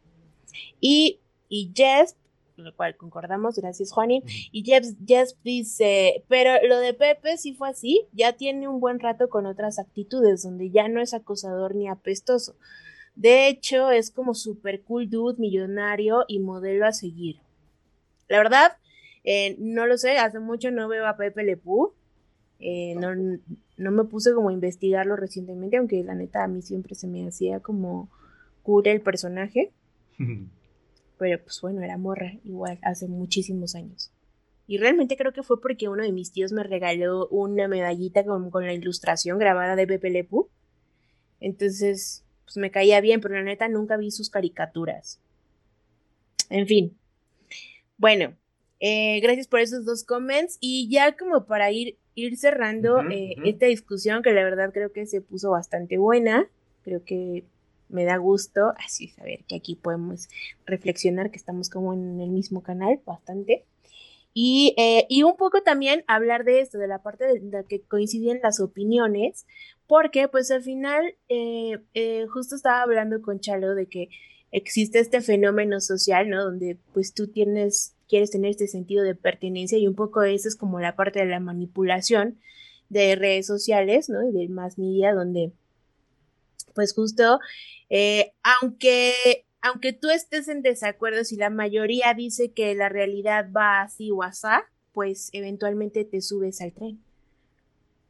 Y 0.80 1.20
y 1.52 1.70
Jess, 1.76 2.16
lo 2.56 2.74
cual 2.74 2.96
concordamos, 2.96 3.56
gracias 3.56 3.92
Juani, 3.92 4.22
y 4.52 4.64
Jess, 4.64 4.96
Jess 5.06 5.36
dice, 5.44 6.24
pero 6.26 6.66
lo 6.66 6.78
de 6.78 6.94
Pepe 6.94 7.36
sí 7.36 7.52
fue 7.52 7.68
así, 7.68 8.06
ya 8.14 8.32
tiene 8.32 8.68
un 8.68 8.80
buen 8.80 8.98
rato 9.00 9.28
con 9.28 9.44
otras 9.44 9.78
actitudes, 9.78 10.44
donde 10.44 10.70
ya 10.70 10.88
no 10.88 11.02
es 11.02 11.12
acosador 11.12 11.74
ni 11.74 11.88
apestoso. 11.88 12.56
De 13.16 13.48
hecho, 13.48 13.90
es 13.90 14.10
como 14.10 14.32
super 14.32 14.80
cool 14.80 15.10
dude, 15.10 15.38
millonario 15.38 16.24
y 16.26 16.38
modelo 16.38 16.86
a 16.86 16.92
seguir. 16.92 17.40
La 18.28 18.38
verdad, 18.38 18.78
eh, 19.24 19.56
no 19.58 19.86
lo 19.86 19.96
sé, 19.98 20.18
hace 20.18 20.38
mucho 20.38 20.70
no 20.70 20.88
veo 20.88 21.06
a 21.06 21.16
Pepe 21.16 21.44
Lepú. 21.44 21.94
Eh, 22.58 22.94
no, 22.96 23.14
no, 23.14 23.90
me 23.90 24.04
puse 24.04 24.32
como 24.32 24.50
a 24.50 24.52
investigarlo 24.52 25.16
recientemente, 25.16 25.76
aunque 25.76 26.02
la 26.04 26.14
neta 26.14 26.44
a 26.44 26.48
mí 26.48 26.62
siempre 26.62 26.94
se 26.94 27.08
me 27.08 27.26
hacía 27.26 27.60
como 27.60 28.10
cool 28.62 28.86
el 28.86 29.00
personaje. 29.00 29.72
pero 31.22 31.40
pues 31.40 31.60
bueno, 31.60 31.82
era 31.82 31.96
morra 31.98 32.32
igual 32.44 32.80
hace 32.82 33.06
muchísimos 33.06 33.76
años. 33.76 34.10
Y 34.66 34.78
realmente 34.78 35.16
creo 35.16 35.32
que 35.32 35.44
fue 35.44 35.60
porque 35.60 35.88
uno 35.88 36.02
de 36.02 36.10
mis 36.10 36.32
tíos 36.32 36.50
me 36.50 36.64
regaló 36.64 37.28
una 37.28 37.68
medallita 37.68 38.24
con, 38.24 38.50
la 38.52 38.72
ilustración 38.72 39.38
grabada 39.38 39.76
de 39.76 39.86
Pepe 39.86 40.10
Lepú. 40.10 40.50
Entonces, 41.38 42.24
pues 42.44 42.56
me 42.56 42.72
caía 42.72 43.00
bien, 43.00 43.20
pero 43.20 43.36
la 43.36 43.44
neta 43.44 43.68
nunca 43.68 43.96
vi 43.96 44.10
sus 44.10 44.30
caricaturas. 44.30 45.20
En 46.50 46.66
fin. 46.66 46.98
Bueno, 47.96 48.34
eh, 48.82 49.20
gracias 49.20 49.46
por 49.46 49.60
esos 49.60 49.86
dos 49.86 50.04
comments. 50.04 50.58
Y 50.60 50.90
ya 50.90 51.16
como 51.16 51.46
para 51.46 51.70
ir, 51.70 51.96
ir 52.14 52.36
cerrando 52.36 53.00
eh, 53.10 53.36
esta 53.44 53.66
discusión, 53.66 54.22
que 54.22 54.32
la 54.32 54.44
verdad 54.44 54.72
creo 54.74 54.92
que 54.92 55.06
se 55.06 55.22
puso 55.22 55.52
bastante 55.52 55.96
buena. 55.96 56.46
Creo 56.82 57.02
que 57.02 57.44
me 57.88 58.04
da 58.04 58.16
gusto 58.16 58.74
así 58.84 59.08
saber 59.08 59.44
que 59.48 59.56
aquí 59.56 59.76
podemos 59.76 60.28
reflexionar, 60.66 61.30
que 61.30 61.38
estamos 61.38 61.70
como 61.70 61.94
en 61.94 62.20
el 62.20 62.30
mismo 62.30 62.62
canal 62.62 63.00
bastante. 63.06 63.64
Y, 64.34 64.74
eh, 64.78 65.06
y 65.08 65.24
un 65.24 65.36
poco 65.36 65.62
también 65.62 66.04
hablar 66.06 66.44
de 66.44 66.60
esto, 66.60 66.78
de 66.78 66.88
la 66.88 67.02
parte 67.02 67.26
de, 67.26 67.40
la 67.50 67.62
que 67.64 67.82
coinciden 67.82 68.40
las 68.42 68.60
opiniones, 68.60 69.46
porque 69.86 70.26
pues 70.28 70.50
al 70.50 70.62
final 70.62 71.16
eh, 71.28 71.78
eh, 71.94 72.26
justo 72.32 72.56
estaba 72.56 72.82
hablando 72.82 73.20
con 73.20 73.40
Chalo 73.40 73.74
de 73.74 73.86
que 73.86 74.08
existe 74.50 75.00
este 75.00 75.20
fenómeno 75.20 75.80
social, 75.80 76.30
¿no? 76.30 76.44
Donde 76.44 76.78
pues 76.94 77.12
tú 77.12 77.26
tienes, 77.26 77.94
quieres 78.12 78.30
tener 78.30 78.50
este 78.50 78.66
sentido 78.66 79.02
de 79.02 79.14
pertenencia 79.14 79.78
y 79.78 79.88
un 79.88 79.94
poco 79.94 80.22
eso 80.22 80.48
es 80.48 80.54
como 80.54 80.80
la 80.80 80.96
parte 80.96 81.20
de 81.20 81.24
la 81.24 81.40
manipulación 81.40 82.38
de 82.90 83.16
redes 83.16 83.46
sociales, 83.46 84.10
¿no? 84.10 84.28
Y 84.28 84.32
del 84.32 84.50
más 84.50 84.76
media, 84.76 85.14
donde 85.14 85.52
pues 86.74 86.92
justo 86.92 87.40
eh, 87.88 88.34
aunque, 88.42 89.46
aunque 89.62 89.94
tú 89.94 90.10
estés 90.10 90.48
en 90.48 90.60
desacuerdo, 90.60 91.24
si 91.24 91.36
la 91.36 91.48
mayoría 91.48 92.12
dice 92.12 92.52
que 92.52 92.74
la 92.74 92.90
realidad 92.90 93.48
va 93.50 93.80
así 93.80 94.10
o 94.10 94.22
asá, 94.22 94.64
pues 94.92 95.30
eventualmente 95.32 96.04
te 96.04 96.20
subes 96.20 96.60
al 96.60 96.74
tren. 96.74 97.02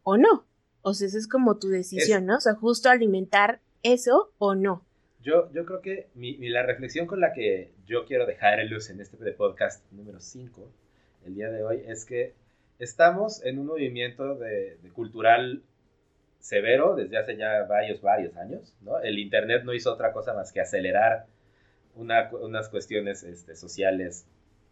¿O 0.03 0.16
no? 0.16 0.47
O 0.83 0.95
sea, 0.95 1.07
esa 1.07 1.19
es 1.19 1.29
como 1.29 1.59
tu 1.59 1.69
decisión, 1.69 2.27
¿no? 2.27 2.39
O 2.39 2.41
sea, 2.41 2.57
justo 2.57 2.91
alimentar 2.91 3.61
eso 3.85 4.33
o 4.39 4.57
no. 4.57 4.85
Yo, 5.23 5.51
yo 5.53 5.65
creo 5.65 5.81
que 5.81 6.09
mi, 6.15 6.36
la 6.49 6.62
reflexión 6.62 7.07
con 7.07 7.20
la 7.20 7.32
que 7.32 7.73
yo 7.86 8.05
quiero 8.07 8.27
dejar 8.27 8.61
el 8.61 8.69
luz 8.69 8.90
en 8.90 9.01
este 9.01 9.16
podcast 9.32 9.85
número 9.93 10.20
5, 10.20 10.69
el 11.27 11.35
día 11.35 11.51
de 11.51 11.62
hoy, 11.62 11.85
es 11.86 12.05
que 12.05 12.35
estamos 12.78 13.44
en 13.44 13.59
un 13.59 13.66
movimiento 13.66 14.35
de 14.35 14.77
cultural 14.94 15.62
severo 16.43 16.97
desde 16.97 17.16
hace 17.16 17.36
ya 17.36 17.62
varios, 17.65 18.03
varios 18.03 18.36
años. 18.36 18.74
¿no? 18.82 18.99
El 19.01 19.19
Internet 19.19 19.62
no 19.65 19.73
hizo 19.73 19.93
otra 19.93 20.12
cosa 20.12 20.35
más 20.35 20.53
que 20.53 20.61
acelerar 20.61 21.27
unas 21.94 22.69
cuestiones 22.69 23.23
este, 23.23 23.55
sociales 23.55 24.27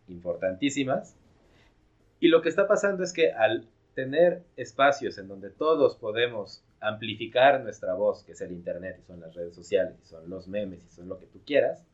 importantísimas. 0.09 1.15
Y 2.19 2.29
lo 2.29 2.43
que 2.43 2.49
está 2.49 2.67
pasando 2.67 3.05
es 3.05 3.13
que 3.13 3.33
al 3.33 3.67
tener 3.95 4.43
espacios 4.57 5.17
en 5.19 5.29
donde 5.29 5.51
todos 5.51 5.97
podemos 5.97 6.63
amplificar 6.81 7.63
nuestra 7.63 7.95
voz, 7.95 8.25
que 8.25 8.33
es 8.33 8.41
el 8.41 8.53
Internet 8.53 8.99
y 9.03 9.07
son 9.07 9.21
las 9.21 9.35
redes 9.35 9.55
sociales, 9.55 9.97
y 10.03 10.07
son 10.07 10.29
los 10.29 10.49
memes 10.49 10.85
y 10.85 10.91
son 10.91 11.09
lo 11.09 11.19
que 11.19 11.27
tú 11.27 11.41
quieras, 11.45 11.85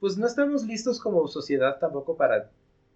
pues 0.00 0.16
no 0.16 0.26
estamos 0.26 0.64
listos 0.66 1.00
como 1.00 1.26
sociedad 1.28 1.78
tampoco 1.78 2.16
para 2.16 2.50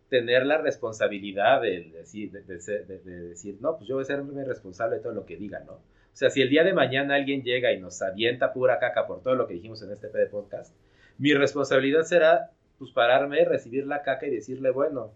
tener 0.09 0.45
la 0.45 0.59
responsabilidad 0.59 1.63
de 1.63 1.91
decir, 1.91 2.31
de, 2.31 2.43
decir, 2.43 3.57
no, 3.61 3.77
pues 3.77 3.89
yo 3.89 3.95
voy 3.95 4.03
a 4.03 4.07
ser 4.07 4.23
responsable 4.47 4.97
de 4.97 5.03
todo 5.03 5.13
lo 5.13 5.25
que 5.25 5.37
diga, 5.37 5.61
¿no? 5.61 5.73
O 5.73 6.15
sea, 6.15 6.29
si 6.29 6.43
el 6.43 6.51
día 6.51 6.65
de 6.65 6.75
mañana 6.75 7.15
alguien 7.15 7.43
llega 7.43 7.73
y 7.73 7.81
nos 7.81 8.03
avienta 8.03 8.53
pura 8.53 8.79
caca 8.79 9.07
por 9.07 9.23
todo 9.23 9.35
lo 9.35 9.47
que 9.47 9.55
dijimos 9.55 9.83
en 9.83 9.91
este 9.91 10.09
PD 10.09 10.27
podcast, 10.27 10.75
mi 11.17 11.33
responsabilidad 11.33 12.03
será, 12.03 12.51
pues, 12.79 12.91
pararme, 12.91 13.45
recibir 13.47 13.87
la 13.87 14.03
caca 14.03 14.27
y 14.27 14.31
decirle, 14.31 14.71
bueno, 14.71 15.13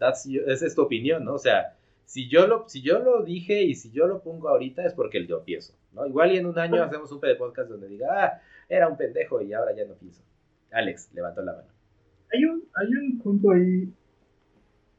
esa 0.00 0.66
es 0.66 0.74
tu 0.74 0.82
opinión, 0.82 1.24
¿no? 1.24 1.34
O 1.34 1.38
sea, 1.38 1.76
si 2.08 2.26
yo, 2.26 2.46
lo, 2.46 2.66
si 2.70 2.80
yo 2.80 3.00
lo 3.00 3.22
dije 3.22 3.64
y 3.64 3.74
si 3.74 3.90
yo 3.90 4.06
lo 4.06 4.22
pongo 4.22 4.48
ahorita 4.48 4.82
es 4.86 4.94
porque 4.94 5.26
yo 5.26 5.44
pienso, 5.44 5.74
¿no? 5.92 6.06
Igual 6.06 6.32
y 6.32 6.38
en 6.38 6.46
un 6.46 6.58
año 6.58 6.82
hacemos 6.82 7.12
un 7.12 7.20
podcast 7.20 7.68
donde 7.68 7.86
diga, 7.86 8.06
ah, 8.10 8.42
era 8.66 8.88
un 8.88 8.96
pendejo 8.96 9.42
y 9.42 9.52
ahora 9.52 9.76
ya 9.76 9.84
no 9.84 9.92
pienso. 9.92 10.22
Alex, 10.72 11.10
levantó 11.12 11.42
la 11.42 11.52
mano. 11.52 11.68
Hay 12.32 12.46
un, 12.46 12.64
hay 12.76 12.94
un 12.94 13.18
punto 13.18 13.50
ahí 13.50 13.92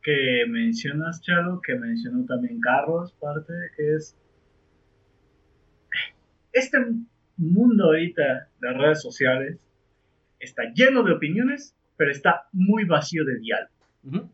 que 0.04 0.46
mencionas, 0.50 1.20
Chalo, 1.24 1.60
que 1.66 1.74
mencionó 1.74 2.26
también 2.28 2.62
Carlos, 2.62 3.12
parte, 3.14 3.54
que 3.76 3.96
es 3.96 4.16
este 6.54 6.78
mundo 7.38 7.86
ahorita 7.86 8.50
de 8.62 8.74
redes 8.74 9.02
sociales 9.02 9.58
está 10.40 10.72
lleno 10.76 11.02
de 11.02 11.14
opiniones, 11.14 11.76
pero 11.98 12.12
está 12.12 12.48
muy 12.52 12.86
vacío 12.86 13.26
de 13.26 13.40
diálogo. 13.40 14.30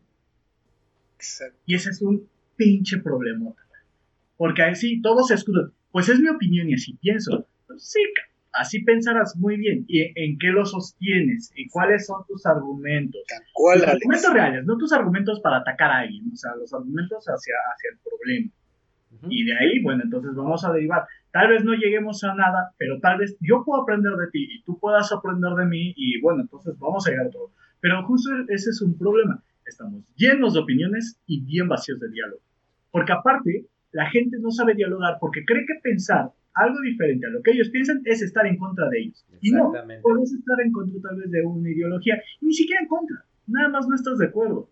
Y 1.64 1.74
ese 1.74 1.88
es 1.88 2.02
un 2.02 2.28
pinche 2.56 2.98
problema. 2.98 3.52
Porque 4.36 4.62
así 4.62 5.00
todos 5.00 5.28
se 5.28 5.34
escudan. 5.34 5.72
Pues 5.92 6.08
es 6.08 6.20
mi 6.20 6.28
opinión 6.28 6.68
y 6.68 6.74
así 6.74 6.94
pienso. 6.94 7.46
Pues 7.66 7.88
sí, 7.88 8.00
así 8.52 8.82
pensarás 8.82 9.36
muy 9.36 9.56
bien 9.56 9.84
y 9.88 10.02
en 10.14 10.38
qué 10.38 10.48
lo 10.48 10.64
sostienes 10.64 11.52
y 11.54 11.68
cuáles 11.68 12.06
son 12.06 12.24
tus 12.26 12.44
argumentos. 12.46 13.22
¿Cuál, 13.52 13.80
los 13.80 13.88
argumentos 13.88 14.32
reales, 14.32 14.64
no 14.64 14.76
tus 14.76 14.92
argumentos 14.92 15.40
para 15.40 15.58
atacar 15.58 15.90
a 15.90 15.98
alguien, 16.00 16.30
o 16.32 16.36
sea, 16.36 16.54
los 16.56 16.72
argumentos 16.72 17.24
hacia, 17.24 17.54
hacia 17.74 17.90
el 17.92 17.98
problema. 17.98 18.50
Y 19.28 19.44
de 19.44 19.56
ahí, 19.56 19.82
bueno, 19.82 20.02
entonces 20.04 20.34
vamos 20.34 20.64
a 20.64 20.72
derivar. 20.72 21.04
Tal 21.32 21.48
vez 21.48 21.64
no 21.64 21.74
lleguemos 21.74 22.22
a 22.24 22.34
nada, 22.34 22.72
pero 22.76 22.98
tal 23.00 23.18
vez 23.18 23.36
yo 23.40 23.62
puedo 23.64 23.82
aprender 23.82 24.12
de 24.12 24.30
ti 24.30 24.46
y 24.50 24.62
tú 24.62 24.78
puedas 24.78 25.10
aprender 25.12 25.52
de 25.52 25.64
mí 25.64 25.94
y 25.96 26.20
bueno, 26.20 26.42
entonces 26.42 26.78
vamos 26.78 27.06
a 27.06 27.10
llegar 27.10 27.26
a 27.26 27.30
todo. 27.30 27.52
Pero 27.80 28.04
justo 28.04 28.30
ese 28.48 28.70
es 28.70 28.82
un 28.82 28.96
problema. 28.98 29.42
Estamos 29.64 30.02
llenos 30.16 30.54
de 30.54 30.60
opiniones 30.60 31.18
y 31.26 31.40
bien 31.44 31.68
vacíos 31.68 31.98
de 31.98 32.10
diálogo. 32.10 32.40
Porque 32.96 33.12
aparte, 33.12 33.66
la 33.92 34.08
gente 34.08 34.38
no 34.40 34.50
sabe 34.50 34.72
dialogar 34.72 35.18
porque 35.20 35.44
cree 35.44 35.66
que 35.66 35.74
pensar 35.82 36.30
algo 36.54 36.80
diferente 36.80 37.26
a 37.26 37.28
lo 37.28 37.42
que 37.42 37.50
ellos 37.50 37.68
piensan 37.68 38.00
es 38.06 38.22
estar 38.22 38.46
en 38.46 38.56
contra 38.56 38.88
de 38.88 39.00
ellos. 39.00 39.22
Y 39.42 39.50
no, 39.50 39.70
puedes 40.00 40.32
estar 40.32 40.58
en 40.64 40.72
contra 40.72 40.98
tal 41.02 41.18
vez 41.18 41.30
de 41.30 41.44
una 41.44 41.68
ideología, 41.68 42.22
ni 42.40 42.54
siquiera 42.54 42.80
en 42.80 42.88
contra, 42.88 43.22
nada 43.48 43.68
más 43.68 43.86
no 43.86 43.94
estás 43.96 44.16
de 44.16 44.28
acuerdo. 44.28 44.70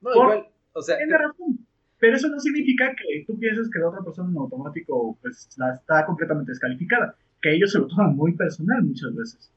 No, 0.00 0.14
igual, 0.14 0.46
o 0.74 0.80
sea... 0.80 0.96
razón. 1.10 1.58
Pero 1.98 2.14
eso 2.14 2.28
no 2.28 2.38
significa 2.38 2.94
que 2.94 3.24
tú 3.26 3.36
pienses 3.36 3.68
que 3.68 3.80
la 3.80 3.88
otra 3.88 4.04
persona 4.04 4.30
en 4.30 4.36
automático 4.36 5.18
pues, 5.20 5.48
la 5.56 5.74
está 5.74 6.06
completamente 6.06 6.52
descalificada, 6.52 7.16
que 7.42 7.52
ellos 7.52 7.72
se 7.72 7.80
lo 7.80 7.88
toman 7.88 8.14
muy 8.14 8.32
personal 8.34 8.84
muchas 8.84 9.12
veces. 9.12 9.52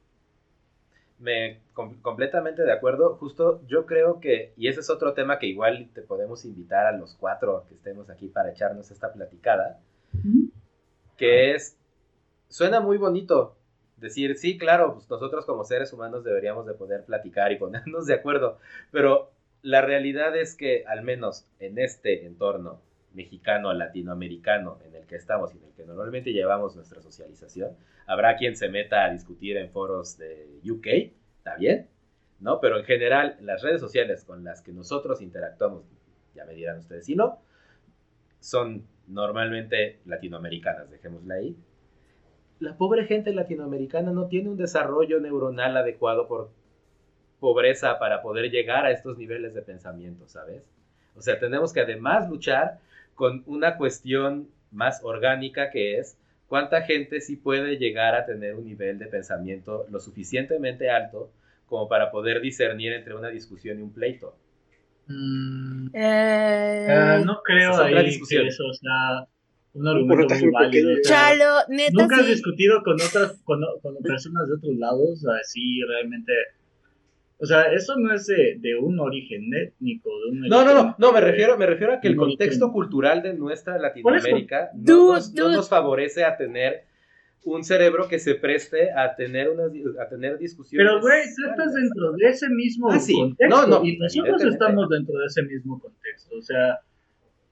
Me 1.22 1.60
completamente 2.02 2.64
de 2.64 2.72
acuerdo. 2.72 3.16
Justo 3.16 3.62
yo 3.68 3.86
creo 3.86 4.20
que, 4.20 4.54
y 4.58 4.68
ese 4.68 4.80
es 4.80 4.90
otro 4.90 5.14
tema 5.14 5.38
que 5.38 5.46
igual 5.46 5.90
te 5.94 6.02
podemos 6.02 6.46
invitar 6.46 6.88
a 6.88 6.98
los 6.98 7.16
cuatro 7.16 7.66
que 7.70 7.76
estemos 7.76 8.10
aquí 8.10 8.28
para 8.28 8.50
echarnos 8.50 8.90
esta 8.90 9.14
platicada, 9.14 9.80
que 11.18 11.54
es, 11.54 11.78
suena 12.50 12.80
muy 12.80 12.98
bonito 12.98 13.56
decir, 13.98 14.36
sí, 14.36 14.58
claro, 14.58 14.96
pues 14.96 15.10
nosotros 15.10 15.46
como 15.46 15.64
seres 15.64 15.94
humanos 15.94 16.24
deberíamos 16.24 16.66
de 16.66 16.74
poder 16.74 17.06
platicar 17.06 17.52
y 17.52 17.58
ponernos 17.58 18.08
de 18.08 18.16
acuerdo, 18.16 18.58
pero 18.92 19.30
la 19.62 19.82
realidad 19.82 20.36
es 20.36 20.56
que 20.56 20.84
al 20.88 21.04
menos 21.04 21.46
en 21.60 21.78
este 21.78 22.26
entorno 22.26 22.82
mexicano, 23.14 23.74
latinoamericano 23.74 24.80
en 24.86 24.96
el 24.96 25.06
que 25.06 25.16
estamos 25.16 25.54
y 25.54 25.58
en 25.58 25.66
el 25.66 25.74
que 25.74 25.86
normalmente 25.86 26.32
llevamos 26.32 26.76
nuestra 26.76 27.02
socialización, 27.02 27.76
habrá 28.08 28.36
quien 28.36 28.56
se 28.56 28.70
meta 28.70 29.06
a 29.06 29.12
discutir 29.12 29.58
en 29.58 29.70
foros 29.70 30.18
de 30.18 30.60
UK, 30.70 30.88
está 31.38 31.56
bien, 31.58 31.88
¿no? 32.40 32.60
Pero 32.60 32.80
en 32.80 32.86
general, 32.86 33.38
las 33.42 33.62
redes 33.62 33.82
sociales 33.82 34.24
con 34.24 34.44
las 34.44 34.62
que 34.62 34.72
nosotros 34.72 35.22
interactuamos, 35.22 35.84
ya 36.34 36.46
me 36.46 36.54
dirán 36.54 36.80
ustedes 36.80 37.06
si 37.06 37.16
no, 37.16 37.40
son 38.40 38.88
normalmente 39.08 40.00
latinoamericanas, 40.06 40.90
dejémosla 40.90 41.36
ahí. 41.36 41.56
La 42.60 42.78
pobre 42.78 43.06
gente 43.06 43.34
latinoamericana 43.34 44.12
no 44.12 44.28
tiene 44.28 44.50
un 44.50 44.58
desarrollo 44.58 45.20
neuronal 45.20 45.78
adecuado 45.78 46.28
por 46.28 46.52
pobreza 47.40 47.98
para 48.00 48.22
poder 48.22 48.52
llegar 48.52 48.86
a 48.86 48.92
estos 48.92 49.18
niveles 49.18 49.54
de 49.54 49.64
pensamiento, 49.64 50.28
¿sabes? 50.28 50.64
O 51.16 51.22
sea, 51.22 51.40
tenemos 51.40 51.74
que 51.74 51.82
además 51.82 52.30
luchar 52.30 52.80
con 53.16 53.44
una 53.46 53.78
cuestión 53.78 54.50
más 54.72 55.02
orgánica 55.04 55.70
que 55.70 56.00
es 56.00 56.18
cuánta 56.48 56.82
gente 56.82 57.22
sí 57.22 57.36
puede 57.36 57.78
llegar 57.78 58.16
a 58.16 58.26
tener 58.26 58.56
un 58.56 58.66
nivel 58.66 59.00
de 59.00 59.08
pensamiento 59.08 59.86
lo 59.90 60.00
suficientemente 60.00 60.90
alto 60.90 61.32
como 61.66 61.88
para 61.88 62.12
poder 62.12 62.42
discernir 62.42 62.92
entre 62.94 63.16
una 63.16 63.30
discusión 63.30 63.80
y 63.80 63.82
un 63.82 63.94
pleito. 63.94 64.36
Mm. 65.08 65.88
Eh, 65.94 66.88
eh, 66.90 67.22
no 67.26 67.42
creo 67.44 67.76
ahí 67.82 68.20
que 68.28 68.48
eso 68.48 68.64
sea 68.74 69.28
un 69.74 69.88
argumento 69.88 70.36
muy 70.36 70.52
válido. 70.52 70.90
Chalo, 71.04 71.60
neta, 71.70 71.92
Nunca 71.94 72.18
has 72.18 72.28
discutido 72.28 72.84
con 72.84 72.96
otras, 72.96 73.40
con, 73.44 73.62
con 73.82 73.96
personas 74.04 74.48
de 74.48 74.56
otros 74.56 74.76
lados, 74.76 75.26
así 75.42 75.82
realmente 75.88 76.34
o 77.42 77.46
sea, 77.48 77.74
eso 77.74 77.96
no 77.98 78.14
es 78.14 78.28
de, 78.28 78.76
un 78.80 79.00
origen 79.00 79.52
étnico. 79.56 80.12
De 80.20 80.30
un 80.30 80.42
no, 80.42 80.64
no, 80.64 80.76
no, 80.76 80.96
no, 80.96 81.12
me 81.12 81.22
refiero, 81.22 81.58
me 81.58 81.66
refiero 81.66 81.94
a 81.94 82.00
que 82.00 82.08
el 82.08 82.16
contexto 82.16 82.72
cultural 82.72 83.24
de 83.24 83.34
nuestra 83.34 83.80
Latinoamérica 83.80 84.70
no, 84.76 85.16
nos, 85.16 85.68
favorece 85.68 86.24
a 86.24 86.38
tener 86.38 86.84
un 87.44 87.64
cerebro 87.64 88.08
que 88.08 88.20
se 88.20 88.36
preste 88.36 88.92
a 88.92 89.16
tener 89.16 89.50
unas 89.50 89.72
a 90.00 90.08
tener 90.08 90.38
discusiones. 90.38 90.88
Pero 90.88 91.02
güey, 91.02 91.24
tú 91.36 91.50
estás 91.50 91.74
dentro 91.74 92.12
de 92.12 92.30
ese 92.30 92.48
mismo 92.50 92.92
ah, 92.92 93.00
contexto 93.00 93.48
no, 93.50 93.66
no, 93.66 93.84
y 93.84 93.98
nosotros 93.98 94.44
estamos 94.44 94.90
dentro 94.90 95.18
de 95.18 95.26
ese 95.26 95.42
mismo 95.42 95.80
contexto. 95.80 96.36
O 96.38 96.42
sea, 96.44 96.80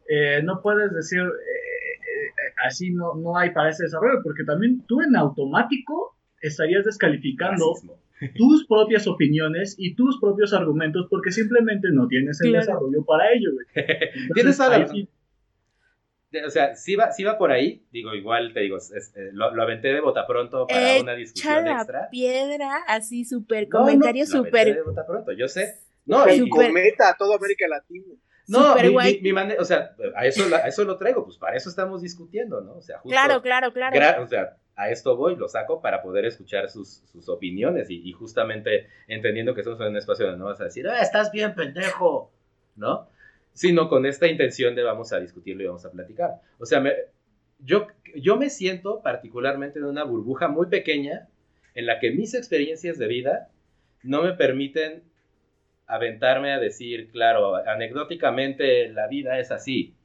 eh, 0.07 0.43
no 0.43 0.61
puedes 0.61 0.93
decir 0.93 1.21
eh, 1.21 1.23
eh, 1.23 2.53
así 2.63 2.91
no, 2.91 3.15
no 3.15 3.35
hay 3.35 3.49
para 3.49 3.69
ese 3.69 3.85
desarrollo, 3.85 4.21
porque 4.23 4.43
también 4.43 4.83
tú 4.85 5.01
en 5.01 5.15
automático 5.15 6.15
estarías 6.41 6.85
descalificando 6.85 7.73
tus 8.35 8.67
propias 8.67 9.07
opiniones 9.07 9.75
y 9.77 9.95
tus 9.95 10.19
propios 10.19 10.53
argumentos 10.53 11.07
porque 11.09 11.31
simplemente 11.31 11.89
no 11.91 12.07
tienes 12.07 12.39
el 12.41 12.53
desarrollo 12.53 13.03
para 13.05 13.31
ello, 13.31 13.51
Tienes 14.33 14.59
a 14.59 14.85
O 16.45 16.49
sea, 16.49 16.75
si 16.75 16.95
va, 16.95 17.09
va 17.25 17.37
por 17.37 17.51
ahí, 17.51 17.85
digo, 17.91 18.13
igual 18.13 18.53
te 18.53 18.61
digo, 18.61 18.77
eh, 18.77 19.29
lo, 19.33 19.61
aventé 19.61 19.89
de 19.89 20.01
bota 20.01 20.27
pronto 20.27 20.67
para 20.67 21.01
una 21.01 21.15
discusión 21.15 21.65
la 21.65 21.77
extra. 21.77 22.09
piedra, 22.09 22.83
así 22.87 23.25
súper, 23.25 23.69
comentario 23.69 24.25
súper. 24.25 24.75
de 24.75 24.83
bota 24.83 25.05
pronto, 25.05 25.31
yo 25.31 25.47
sé. 25.47 25.75
No, 26.05 26.27
y 26.27 26.49
cometa 26.49 27.09
a 27.09 27.17
toda 27.17 27.35
América 27.35 27.67
Latina. 27.67 28.15
No, 28.49 28.76
mi, 28.76 29.19
mi, 29.21 29.31
o 29.59 29.63
sea, 29.63 29.95
a 30.15 30.26
eso, 30.26 30.43
a 30.55 30.67
eso 30.67 30.84
lo 30.84 30.97
traigo, 30.97 31.23
pues 31.23 31.38
para 31.38 31.55
eso 31.55 31.69
estamos 31.69 32.01
discutiendo, 32.01 32.61
¿no? 32.61 32.73
O 32.73 32.81
sea, 32.81 32.97
justo, 32.97 33.13
claro, 33.13 33.41
claro, 33.41 33.71
claro. 33.71 34.23
o 34.23 34.27
sea, 34.27 34.57
a 34.76 34.89
esto 34.89 35.15
voy, 35.15 35.35
lo 35.35 35.47
saco 35.47 35.81
para 35.81 36.01
poder 36.01 36.26
escuchar 36.26 36.69
sus, 36.69 37.03
opiniones 37.27 37.91
y, 37.91 38.11
justamente 38.13 38.88
entendiendo 39.07 39.53
que 39.53 39.61
estamos 39.61 39.80
en 39.81 39.88
un 39.88 39.97
espacio 39.97 40.26
donde 40.26 40.39
no 40.39 40.45
vas 40.45 40.61
a 40.61 40.63
decir, 40.63 40.88
ah, 40.88 41.01
estás 41.01 41.31
bien, 41.31 41.53
pendejo, 41.53 42.31
¿no? 42.76 43.07
Sino 43.53 43.89
con 43.89 44.05
esta 44.05 44.26
intención 44.27 44.73
de 44.76 44.84
vamos 44.84 45.11
a 45.11 45.19
discutirlo 45.19 45.63
y 45.63 45.67
vamos 45.67 45.85
a 45.85 45.91
platicar. 45.91 46.41
O 46.59 46.65
sea, 46.65 46.81
yo, 47.59 47.88
yo 48.15 48.38
me 48.38 48.49
siento 48.49 49.01
particularmente 49.01 49.80
en 49.80 49.85
una 49.85 50.05
burbuja 50.05 50.47
muy 50.47 50.67
pequeña 50.67 51.27
en 51.76 51.85
la 51.85 51.99
que 51.99 52.11
mis 52.11 52.34
experiencias 52.34 52.97
de 52.97 53.07
vida 53.07 53.49
no 54.01 54.23
me 54.23 54.34
permiten 54.34 55.03
aventarme 55.89 56.53
a 56.53 56.59
decir, 56.59 57.09
claro, 57.11 57.55
anecdóticamente 57.55 58.89
la 58.89 59.07
vida 59.07 59.39
es 59.39 59.51
así, 59.51 59.95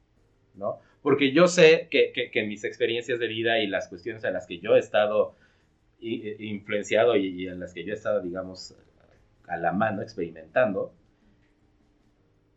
¿no? 0.55 0.81
porque 1.05 1.33
yo 1.33 1.49
sé 1.49 1.89
que, 1.91 2.47
mis 2.47 2.65
experiencias 2.65 3.19
de 3.19 3.27
vida 3.27 3.59
y 3.59 3.67
las 3.67 3.89
cuestiones 3.89 4.25
a 4.25 4.31
las 4.31 4.47
que 4.47 4.59
yo 4.59 4.75
he 4.75 4.79
estado 4.79 5.37
influenciado 6.01 7.15
y, 7.15 7.47
en 7.47 7.61
las 7.61 7.75
que 7.75 7.85
yo 7.85 7.93
he 7.93 7.97
estado, 7.97 8.23
digamos, 8.23 8.75
a 9.47 9.59
la 9.59 9.73
mano 9.73 10.01
experimentando, 10.01 10.95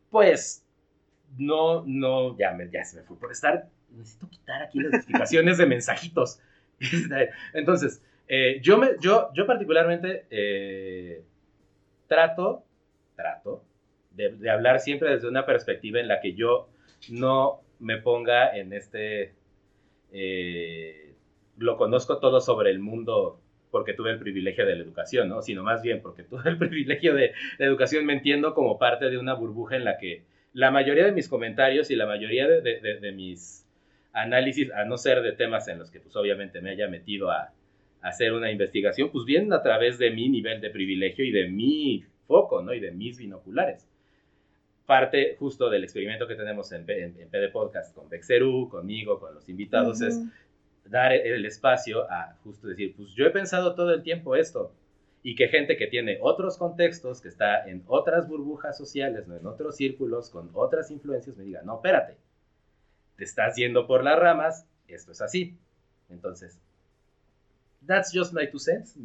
pues 0.09 0.65
no, 1.37 1.83
no, 1.85 2.37
ya 2.37 2.55
se 2.85 2.95
me 2.95 3.03
fue 3.03 3.19
por 3.19 3.33
estar, 3.33 3.67
necesito 3.91 4.29
quitar 4.29 4.63
aquí 4.63 4.79
las 4.79 4.93
notificaciones 4.93 5.57
de 5.57 5.65
mensajitos. 5.65 6.39
Entonces, 7.53 8.01
eh, 8.29 8.61
yo, 8.61 8.77
me, 8.77 8.91
yo, 9.01 9.29
yo 9.33 9.45
particularmente 9.45 10.25
eh, 10.29 11.21
trato, 12.07 12.63
trato 13.17 13.65
de, 14.11 14.49
hablar 14.49 14.79
siempre 14.79 15.11
desde 15.11 15.27
una 15.27 15.45
perspectiva 15.45 15.99
en 15.99 16.07
la 16.07 16.21
que 16.21 16.33
yo 16.33 16.69
no 17.09 17.61
me 17.79 17.97
ponga 17.97 18.55
en 18.55 18.73
este... 18.73 19.33
Eh, 20.11 21.13
lo 21.57 21.75
conozco 21.75 22.19
todo 22.19 22.39
sobre 22.39 22.71
el 22.71 22.79
mundo 22.79 23.41
porque 23.71 23.93
tuve 23.93 24.11
el 24.11 24.19
privilegio 24.19 24.65
de 24.65 24.75
la 24.75 24.83
educación, 24.83 25.27
¿no? 25.27 25.41
Sino 25.41 25.63
más 25.63 25.81
bien 25.81 26.01
porque 26.01 26.23
tuve 26.23 26.49
el 26.49 26.57
privilegio 26.59 27.13
de 27.13 27.33
la 27.57 27.65
educación, 27.65 28.05
me 28.05 28.13
entiendo 28.13 28.53
como 28.53 28.79
parte 28.79 29.09
de 29.09 29.17
una 29.17 29.33
burbuja 29.33 29.75
en 29.75 29.83
la 29.83 29.97
que 29.97 30.23
la 30.53 30.71
mayoría 30.71 31.05
de 31.05 31.11
mis 31.11 31.27
comentarios 31.27 31.91
y 31.91 31.95
la 31.95 32.05
mayoría 32.05 32.47
de, 32.47 33.11
mis 33.11 33.65
análisis, 34.13 34.71
a 34.71 34.85
no 34.85 34.97
ser 34.97 35.21
de 35.21 35.33
temas 35.33 35.67
en 35.67 35.77
los 35.77 35.91
que 35.91 35.99
pues 35.99 36.15
obviamente 36.15 36.61
me 36.61 36.71
haya 36.71 36.87
metido 36.87 37.29
a, 37.29 37.41
a, 38.01 38.07
hacer 38.07 38.33
una 38.33 38.49
investigación, 38.49 39.11
pues 39.11 39.25
vienen 39.25 39.53
a 39.53 39.61
través 39.61 39.99
de 39.99 40.09
mi 40.09 40.29
nivel 40.29 40.61
de 40.61 40.69
privilegio 40.69 41.25
y 41.25 41.31
de 41.31 41.49
mi 41.49 42.05
foco, 42.27 42.61
¿no? 42.61 42.73
Y 42.73 42.79
de 42.79 42.91
mis 42.91 43.17
binoculares 43.17 43.87
parte 44.87 45.35
justo 45.37 45.69
del 45.69 45.83
experimento 45.83 46.27
que 46.27 46.35
tenemos 46.35 46.71
en, 46.71 46.89
en, 46.89 47.29
PD 47.29 47.49
Podcast 47.51 47.93
con 47.93 48.09
Bexeru, 48.09 48.69
conmigo, 48.69 49.19
con 49.19 49.35
los 49.35 49.47
invitados, 49.49 50.01
es 50.01 50.17
dar 50.85 51.11
el 51.11 51.45
espacio 51.45 52.09
a 52.09 52.37
justo 52.43 52.69
decir, 52.69 52.95
pues 52.95 53.09
yo 53.13 53.25
he 53.25 53.29
pensado 53.29 53.75
todo 53.75 53.93
el 53.93 54.01
tiempo 54.01 54.37
esto, 54.37 54.71
y 55.23 55.35
que 55.35 55.49
gente 55.49 55.75
que 55.75 55.87
tiene 55.87 56.19
otros 56.21 56.57
contextos, 56.57 57.19
que 57.19 57.27
está 57.27 57.67
en 57.67 57.83
otras 57.87 58.29
burbujas 58.29 58.77
sociales, 58.77 59.27
¿no? 59.27 59.35
en 59.35 59.45
otros 59.45 59.75
círculos, 59.75 60.29
con 60.29 60.49
otras 60.53 60.89
influencias, 60.89 61.35
me 61.35 61.43
diga, 61.43 61.61
no, 61.63 61.75
espérate, 61.75 62.15
te 63.17 63.25
estás 63.25 63.57
yendo 63.57 63.87
por 63.87 64.05
las 64.05 64.17
ramas, 64.17 64.65
esto 64.87 65.11
es 65.11 65.21
así. 65.21 65.57
Entonces, 66.09 66.57
that's 67.85 68.11
just 68.13 68.33
my 68.33 68.49
two 68.49 68.59
cents, 68.59 68.95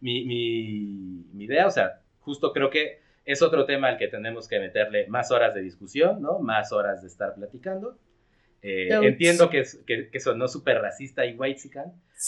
mi, 0.00 0.24
mi, 0.24 1.24
mi 1.32 1.44
idea, 1.44 1.68
o 1.68 1.70
sea, 1.70 2.00
justo 2.22 2.52
creo 2.52 2.70
que 2.70 3.00
es 3.24 3.42
otro 3.42 3.66
tema 3.66 3.88
al 3.88 3.98
que 3.98 4.08
tenemos 4.08 4.48
que 4.48 4.58
meterle 4.58 5.06
más 5.08 5.30
horas 5.30 5.54
de 5.54 5.62
discusión, 5.62 6.20
¿no? 6.20 6.38
Más 6.40 6.72
horas 6.72 7.02
de 7.02 7.08
estar 7.08 7.34
platicando. 7.34 7.98
Eh, 8.62 8.88
entiendo 9.02 9.50
que, 9.50 9.64
que, 9.86 10.08
que, 10.08 10.20
sonó 10.20 10.46
súper 10.46 10.80
racista 10.80 11.26
y 11.26 11.34
white 11.36 11.58
sí, 11.58 11.70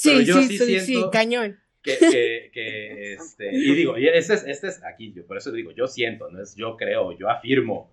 pero 0.04 0.20
yo 0.20 0.42
sí, 0.42 0.58
sí, 0.58 0.80
sí, 0.80 1.04
cañón. 1.12 1.60
Que, 1.80 2.50
que, 2.52 3.12
este, 3.12 3.54
y 3.54 3.74
digo, 3.74 3.98
y 3.98 4.08
este 4.08 4.34
es, 4.34 4.44
este 4.46 4.68
es 4.68 4.82
aquí, 4.84 5.12
yo 5.12 5.26
por 5.26 5.36
eso 5.36 5.52
digo, 5.52 5.70
yo 5.70 5.86
siento, 5.86 6.30
no 6.30 6.42
es 6.42 6.56
yo 6.56 6.76
creo, 6.76 7.12
yo 7.16 7.28
afirmo, 7.28 7.92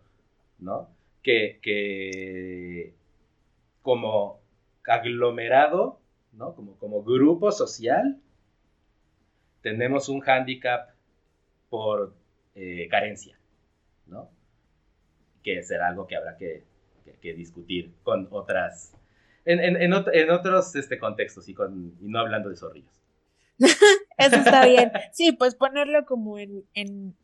¿no? 0.60 0.90
Que, 1.22 1.60
que 1.62 2.94
como 3.82 4.42
aglomerado, 4.86 6.00
¿no? 6.32 6.56
Como, 6.56 6.78
como 6.78 7.04
grupo 7.04 7.52
social, 7.52 8.20
tenemos 9.62 10.10
un 10.10 10.22
hándicap 10.22 10.91
por 11.72 12.14
eh, 12.54 12.90
carencia, 12.92 13.40
¿no? 14.06 14.30
Que 15.42 15.64
será 15.64 15.88
algo 15.88 16.06
que 16.06 16.18
habrá 16.18 16.38
que, 16.38 16.66
discutir 17.22 17.94
con 18.04 18.28
otras, 18.32 18.94
en, 19.46 19.94
otros 19.94 20.76
este, 20.76 21.00
contextos 21.00 21.48
y, 21.48 21.54
con, 21.54 21.96
y 22.02 22.08
no 22.08 22.20
hablando 22.20 22.50
de 22.50 22.58
zorrillos. 22.58 23.02
Eso 24.18 24.36
está 24.36 24.66
bien. 24.66 24.92
Sí, 25.14 25.32
pues 25.32 25.56
ponerlo 25.56 26.06
como 26.06 26.38
en, 26.38 27.16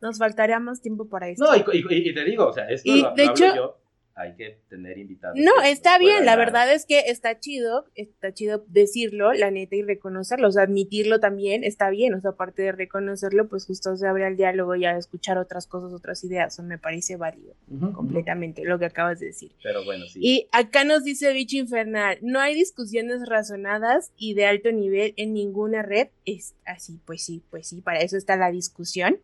nos 0.00 0.18
faltaría 0.18 0.60
más 0.60 0.80
tiempo 0.80 1.08
para 1.08 1.28
esto. 1.28 1.44
No, 1.44 1.56
y, 1.56 2.14
te 2.14 2.24
digo, 2.24 2.46
o 2.46 2.52
sea, 2.52 2.68
esto 2.68 2.94
lo, 2.94 3.10
de 3.14 3.24
hecho, 3.24 3.54
yo 3.56 3.80
hay 4.16 4.34
que 4.36 4.60
tener 4.68 4.96
invitados. 4.96 5.36
No, 5.38 5.50
está 5.64 5.98
bien, 5.98 6.24
la 6.24 6.36
verdad 6.36 6.72
es 6.72 6.86
que 6.86 7.00
está 7.06 7.40
chido, 7.40 7.86
está 7.96 8.32
chido 8.32 8.64
decirlo, 8.68 9.32
la 9.32 9.50
neta, 9.50 9.74
y 9.74 9.82
reconocerlo, 9.82 10.48
o 10.48 10.52
sea, 10.52 10.62
admitirlo 10.62 11.18
también 11.18 11.64
está 11.64 11.90
bien, 11.90 12.14
o 12.14 12.20
sea, 12.20 12.30
aparte 12.30 12.62
de 12.62 12.72
reconocerlo, 12.72 13.48
pues 13.48 13.66
justo 13.66 13.96
se 13.96 14.06
abre 14.06 14.28
el 14.28 14.36
diálogo 14.36 14.76
y 14.76 14.84
a 14.84 14.96
escuchar 14.96 15.36
otras 15.38 15.66
cosas, 15.66 15.92
otras 15.92 16.22
ideas, 16.22 16.56
o 16.58 16.62
me 16.62 16.78
parece 16.78 17.16
válido 17.16 17.54
completamente 17.92 18.62
lo 18.64 18.78
que 18.78 18.84
acabas 18.84 19.18
de 19.18 19.26
decir. 19.26 19.52
Pero 19.62 19.84
bueno, 19.84 20.04
sí. 20.06 20.20
Y 20.22 20.48
acá 20.52 20.84
nos 20.84 21.02
dice 21.02 21.32
Bicho 21.32 21.56
Infernal, 21.56 22.18
no 22.22 22.38
hay 22.38 22.54
discusiones 22.54 23.26
razonadas 23.28 24.12
y 24.16 24.34
de 24.34 24.46
alto 24.46 24.70
nivel 24.70 25.14
en 25.16 25.34
ninguna 25.34 25.82
red, 25.82 26.08
es 26.24 26.54
así, 26.64 27.00
pues 27.04 27.24
sí, 27.24 27.42
pues 27.50 27.68
sí, 27.68 27.80
para 27.80 28.00
eso 28.00 28.16
está 28.16 28.36
la 28.36 28.52
discusión. 28.52 29.18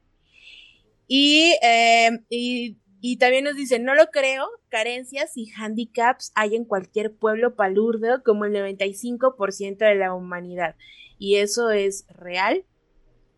Y, 1.07 1.57
eh, 1.63 2.21
y 2.29 2.77
y 3.01 3.17
también 3.17 3.45
nos 3.45 3.57
dice, 3.57 3.79
no 3.79 3.95
lo 3.95 4.07
creo, 4.11 4.47
carencias 4.69 5.37
y 5.37 5.51
handicaps 5.57 6.33
hay 6.35 6.55
en 6.55 6.65
cualquier 6.65 7.15
pueblo 7.15 7.55
palurdo 7.55 8.23
como 8.23 8.45
el 8.45 8.53
95% 8.53 9.79
de 9.79 9.95
la 9.95 10.15
humanidad. 10.15 10.77
Y 11.19 11.37
eso 11.37 11.71
es 11.71 12.07
real 12.09 12.65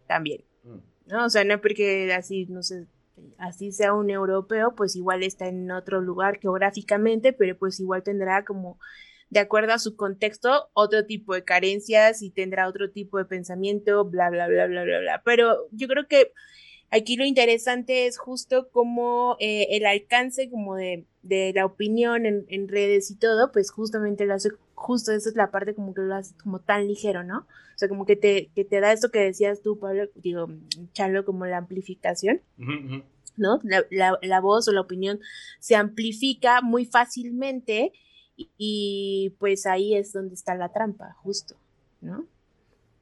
también. 0.08 0.44
Mm. 0.64 0.78
¿no? 1.06 1.26
O 1.26 1.30
sea, 1.30 1.44
no 1.44 1.60
porque 1.60 2.12
así, 2.12 2.46
no 2.46 2.62
sé, 2.62 2.86
así 3.38 3.70
sea 3.72 3.94
un 3.94 4.10
europeo, 4.10 4.74
pues 4.74 4.96
igual 4.96 5.22
está 5.22 5.46
en 5.46 5.70
otro 5.70 6.00
lugar 6.00 6.40
geográficamente, 6.40 7.32
pero 7.32 7.56
pues 7.56 7.78
igual 7.78 8.02
tendrá 8.02 8.44
como, 8.44 8.78
de 9.30 9.40
acuerdo 9.40 9.74
a 9.74 9.78
su 9.78 9.94
contexto, 9.94 10.70
otro 10.72 11.06
tipo 11.06 11.34
de 11.34 11.44
carencias 11.44 12.22
y 12.22 12.30
tendrá 12.30 12.68
otro 12.68 12.90
tipo 12.90 13.18
de 13.18 13.26
pensamiento, 13.26 14.04
bla, 14.04 14.28
bla, 14.30 14.48
bla, 14.48 14.66
bla, 14.66 14.82
bla, 14.82 14.98
bla. 14.98 15.22
Pero 15.24 15.68
yo 15.70 15.86
creo 15.86 16.08
que 16.08 16.32
Aquí 16.94 17.16
lo 17.16 17.24
interesante 17.24 18.06
es 18.06 18.18
justo 18.18 18.68
como 18.70 19.38
eh, 19.40 19.68
el 19.70 19.86
alcance 19.86 20.50
como 20.50 20.76
de, 20.76 21.06
la 21.22 21.64
opinión 21.64 22.26
en, 22.26 22.68
redes 22.68 23.10
y 23.10 23.16
todo, 23.16 23.50
pues 23.50 23.70
justamente 23.70 24.26
lo 24.26 24.34
hace, 24.34 24.50
justo 24.74 25.10
esa 25.10 25.30
es 25.30 25.34
la 25.34 25.50
parte 25.50 25.74
como 25.74 25.94
que 25.94 26.02
lo 26.02 26.14
hace 26.14 26.34
como 26.42 26.60
tan 26.60 26.86
ligero, 26.86 27.24
¿no? 27.24 27.38
O 27.38 27.78
sea, 27.78 27.88
como 27.88 28.04
que 28.04 28.16
te, 28.16 28.50
que 28.54 28.66
te 28.66 28.80
da 28.80 28.92
esto 28.92 29.10
que 29.10 29.20
decías 29.20 29.62
tú, 29.62 29.78
Pablo, 29.78 30.10
digo, 30.16 30.50
Charlo, 30.92 31.24
como 31.24 31.46
la 31.46 31.56
amplificación, 31.56 32.42
¿no? 33.38 33.60
La, 33.62 34.40
voz 34.40 34.68
o 34.68 34.72
la 34.72 34.82
opinión 34.82 35.18
se 35.60 35.76
amplifica 35.76 36.60
muy 36.60 36.84
fácilmente 36.84 37.92
y, 38.36 39.34
pues 39.38 39.64
ahí 39.64 39.94
es 39.94 40.12
donde 40.12 40.34
está 40.34 40.54
la 40.56 40.70
trampa, 40.74 41.14
justo, 41.22 41.56
¿no? 42.02 42.26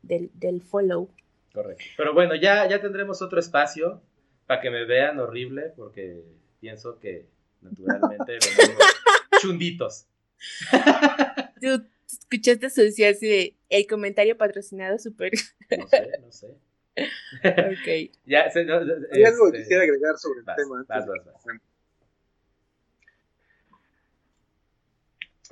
Del, 0.02 0.30
del 0.34 0.62
follow. 0.62 1.08
Correcto. 1.52 1.84
Pero 1.96 2.14
bueno, 2.14 2.34
ya, 2.34 2.68
ya 2.68 2.80
tendremos 2.80 3.22
otro 3.22 3.40
espacio 3.40 4.02
para 4.46 4.60
que 4.60 4.70
me 4.70 4.84
vean 4.84 5.18
horrible, 5.18 5.72
porque 5.76 6.22
pienso 6.60 6.98
que 6.98 7.26
naturalmente 7.60 8.38
venimos 8.58 8.84
chunditos. 9.40 10.06
Tú 11.60 11.84
escuchaste 12.06 12.66
así 12.66 13.28
de 13.28 13.56
el 13.68 13.86
comentario 13.86 14.36
patrocinado 14.36 14.98
súper. 14.98 15.32
No 15.76 15.86
sé, 15.86 16.10
no 16.20 16.32
sé. 16.32 16.56
ok. 16.96 18.12
Ya, 18.24 18.50
se, 18.50 18.64
no, 18.64 18.78
Hay 19.12 19.24
algo 19.24 19.50
que 19.50 19.58
este, 19.58 19.58
quisiera 19.58 19.82
agregar 19.82 20.16
sobre 20.18 20.40
el 20.40 20.46
tema. 20.46 20.84
Vas, 20.88 21.06
vas, 21.06 21.24
vas. 21.24 21.60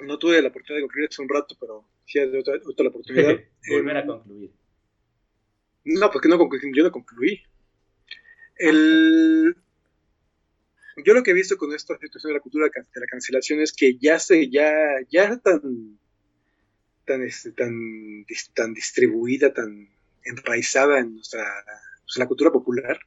No 0.01 0.19
tuve 0.19 0.41
la 0.41 0.49
oportunidad 0.49 0.79
de 0.79 0.83
concluir 0.83 1.09
hace 1.11 1.23
un 1.23 1.29
rato, 1.29 1.57
pero 1.59 1.85
sí 2.05 2.19
hay 2.21 2.37
otra, 2.37 2.55
otra 2.55 2.85
la 2.85 2.91
oportunidad. 2.91 3.37
Volver 3.69 3.97
a 3.97 4.07
concluir. 4.07 4.53
No, 5.91 6.11
porque 6.11 6.29
no 6.29 6.37
yo 6.75 6.85
no 6.85 6.93
concluí. 6.93 7.43
El, 8.57 9.57
yo 11.03 11.15
lo 11.15 11.23
que 11.23 11.31
he 11.31 11.35
visto 11.35 11.57
con 11.57 11.73
esta 11.73 11.97
situación 11.97 12.31
de 12.31 12.39
la 12.39 12.43
cultura 12.43 12.67
de 12.67 13.01
la 13.01 13.07
cancelación 13.07 13.61
es 13.61 13.73
que 13.73 13.97
ya 13.97 14.19
se, 14.19 14.51
ya, 14.51 14.71
ya 15.09 15.39
tan, 15.39 15.99
tan, 17.07 17.23
este, 17.23 17.53
tan, 17.53 17.73
tan 18.55 18.75
distribuida, 18.75 19.55
tan 19.55 19.89
enraizada 20.25 20.99
en 20.99 21.15
nuestra, 21.15 21.43
pues, 22.05 22.19
la 22.19 22.27
cultura 22.27 22.53
popular, 22.53 22.99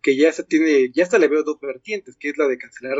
que 0.00 0.16
ya 0.16 0.32
se 0.32 0.44
tiene, 0.44 0.92
ya 0.92 1.02
hasta 1.02 1.18
le 1.18 1.26
veo 1.26 1.42
dos 1.42 1.58
vertientes, 1.60 2.16
que 2.16 2.28
es 2.28 2.38
la 2.38 2.46
de 2.46 2.58
cancelar 2.58 2.98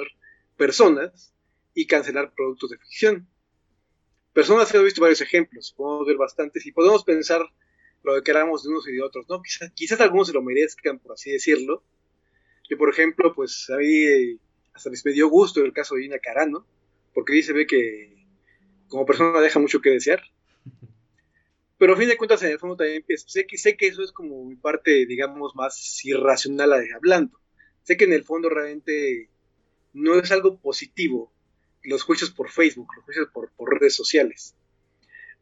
personas 0.57 1.33
y 1.73 1.87
cancelar 1.87 2.35
productos 2.35 2.71
de 2.71 2.79
ficción. 2.79 3.29
Personas 4.33 4.75
he 4.75 4.83
visto 4.83 5.01
varios 5.01 5.21
ejemplos, 5.21 5.73
podemos 5.77 6.09
ver 6.09 6.17
bastantes 6.17 6.67
y 6.67 6.73
podemos 6.73 7.05
pensar 7.05 7.43
lo 8.03 8.15
que 8.15 8.23
queramos 8.23 8.63
de 8.63 8.71
unos 8.71 8.89
y 8.89 8.93
de 8.93 9.03
otros, 9.03 9.27
¿no? 9.29 9.43
Quizás, 9.75 10.01
algunos 10.01 10.29
se 10.29 10.33
lo 10.33 10.43
merezcan, 10.43 10.99
por 10.99 11.13
así 11.13 11.31
decirlo. 11.31 11.83
Yo, 12.69 12.79
por 12.79 12.91
ejemplo, 12.91 13.35
pues 13.35 13.69
a 13.71 13.77
mí 13.77 14.39
hasta 14.73 14.91
me 15.05 15.13
dio 15.13 15.29
gusto 15.29 15.65
el 15.65 15.73
caso 15.73 15.97
de 15.97 16.05
Ina 16.05 16.19
Carano, 16.19 16.67
porque 17.13 17.33
ahí 17.35 17.43
ve 17.53 17.67
que 17.67 18.25
como 18.89 19.07
persona 19.07 19.41
deja 19.41 19.59
mucho 19.59 19.81
que 19.81 19.91
desear. 19.91 20.23
Pero 21.79 21.95
a 21.95 21.97
fin 21.97 22.09
de 22.09 22.17
cuentas, 22.17 22.43
en 22.43 22.51
el 22.51 22.59
fondo 22.59 22.77
también 22.77 23.05
sé 23.27 23.47
que, 23.47 23.57
sé 23.57 23.77
que 23.77 23.87
eso 23.87 24.03
es 24.03 24.13
como 24.13 24.45
mi 24.45 24.57
parte, 24.57 25.07
digamos, 25.07 25.55
más 25.55 26.05
irracional 26.05 26.73
hablando. 26.95 27.41
Sé 27.83 27.97
que 27.97 28.05
en 28.05 28.13
el 28.13 28.25
fondo 28.25 28.51
realmente 28.51 29.31
no 29.93 30.15
es 30.15 30.31
algo 30.31 30.61
positivo 30.61 31.33
los 31.83 32.03
juicios 32.03 32.31
por 32.31 32.51
Facebook, 32.51 32.89
los 32.95 33.05
juicios 33.05 33.29
por, 33.33 33.51
por 33.53 33.73
redes 33.73 33.95
sociales. 33.95 34.55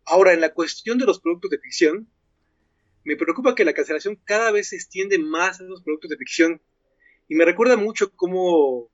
Ahora, 0.04 0.32
en 0.32 0.40
la 0.40 0.54
cuestión 0.54 0.98
de 0.98 1.06
los 1.06 1.20
productos 1.20 1.50
de 1.50 1.58
ficción, 1.58 2.08
me 3.08 3.16
preocupa 3.16 3.54
que 3.54 3.64
la 3.64 3.72
cancelación 3.72 4.20
cada 4.22 4.50
vez 4.50 4.68
se 4.68 4.76
extiende 4.76 5.18
más 5.18 5.60
a 5.60 5.64
los 5.64 5.82
productos 5.82 6.10
de 6.10 6.18
ficción. 6.18 6.60
Y 7.26 7.36
me 7.36 7.46
recuerda 7.46 7.78
mucho 7.78 8.12
cómo, 8.14 8.90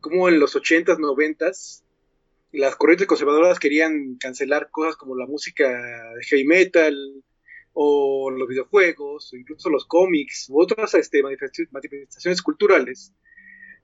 cómo 0.00 0.28
en 0.28 0.40
los 0.40 0.56
80s, 0.56 0.98
90s, 0.98 1.84
las 2.50 2.74
corrientes 2.74 3.06
conservadoras 3.06 3.60
querían 3.60 4.16
cancelar 4.16 4.68
cosas 4.72 4.96
como 4.96 5.14
la 5.14 5.26
música 5.26 5.68
de 5.68 6.24
heavy 6.24 6.44
metal, 6.44 7.22
o 7.72 8.32
los 8.32 8.48
videojuegos, 8.48 9.32
o 9.32 9.36
incluso 9.36 9.70
los 9.70 9.86
cómics, 9.86 10.48
u 10.50 10.60
otras 10.60 10.92
este, 10.94 11.22
manifestaciones 11.22 12.42
culturales, 12.42 13.14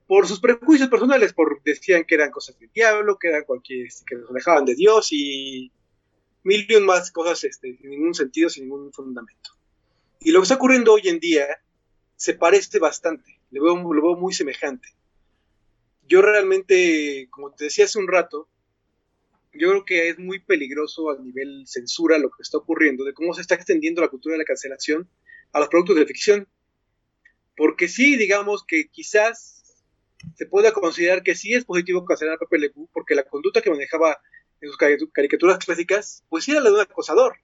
por 0.07 0.27
sus 0.27 0.41
prejuicios 0.41 0.89
personales, 0.89 1.31
por 1.31 1.63
decían 1.63 2.03
que 2.03 2.15
eran 2.15 2.31
cosas 2.31 2.59
del 2.59 2.69
diablo, 2.73 3.17
que 3.17 3.29
eran 3.29 3.45
cualquier, 3.45 3.87
que 4.05 4.15
nos 4.15 4.29
alejaban 4.29 4.65
de 4.65 4.75
Dios 4.75 5.07
y 5.11 5.71
mil 6.43 6.69
y 6.69 6.79
más 6.81 7.13
cosas 7.13 7.45
este, 7.45 7.77
sin 7.77 7.89
ningún 7.89 8.13
sentido, 8.13 8.49
sin 8.49 8.65
ningún 8.65 8.91
fundamento. 8.91 9.51
Y 10.21 10.31
lo 10.31 10.39
que 10.39 10.43
está 10.43 10.55
ocurriendo 10.55 10.93
hoy 10.93 11.07
en 11.07 11.19
día 11.19 11.47
se 12.17 12.33
parece 12.33 12.77
bastante, 12.77 13.39
lo 13.51 13.63
veo, 13.63 13.93
lo 13.93 14.15
muy 14.17 14.33
semejante. 14.33 14.89
Yo 16.05 16.21
realmente, 16.21 17.29
como 17.31 17.51
te 17.53 17.65
decía 17.65 17.85
hace 17.85 17.99
un 17.99 18.07
rato, 18.07 18.49
yo 19.53 19.69
creo 19.69 19.85
que 19.85 20.09
es 20.09 20.19
muy 20.19 20.39
peligroso 20.39 21.09
a 21.09 21.17
nivel 21.17 21.63
censura 21.67 22.17
lo 22.17 22.29
que 22.29 22.41
está 22.41 22.57
ocurriendo, 22.57 23.05
de 23.05 23.13
cómo 23.13 23.33
se 23.33 23.41
está 23.41 23.55
extendiendo 23.55 24.01
la 24.01 24.09
cultura 24.09 24.33
de 24.33 24.39
la 24.39 24.45
cancelación 24.45 25.09
a 25.53 25.59
los 25.59 25.69
productos 25.69 25.95
de 25.95 26.05
ficción. 26.05 26.47
Porque 27.55 27.87
sí, 27.87 28.17
digamos 28.17 28.65
que 28.65 28.89
quizás 28.89 29.77
se 30.35 30.45
pueda 30.45 30.73
considerar 30.73 31.23
que 31.23 31.35
sí 31.35 31.53
es 31.53 31.63
positivo 31.63 32.03
cancelar 32.03 32.35
a 32.35 32.39
Pepe 32.39 32.59
Le 32.59 32.73
porque 32.91 33.15
la 33.15 33.23
conducta 33.23 33.61
que 33.61 33.69
manejaba 33.69 34.19
en 34.59 34.69
sus 34.69 34.77
caricaturas 35.13 35.59
clásicas, 35.59 36.25
pues 36.27 36.49
era 36.49 36.59
la 36.59 36.69
de 36.69 36.75
un 36.75 36.81
acosador 36.81 37.37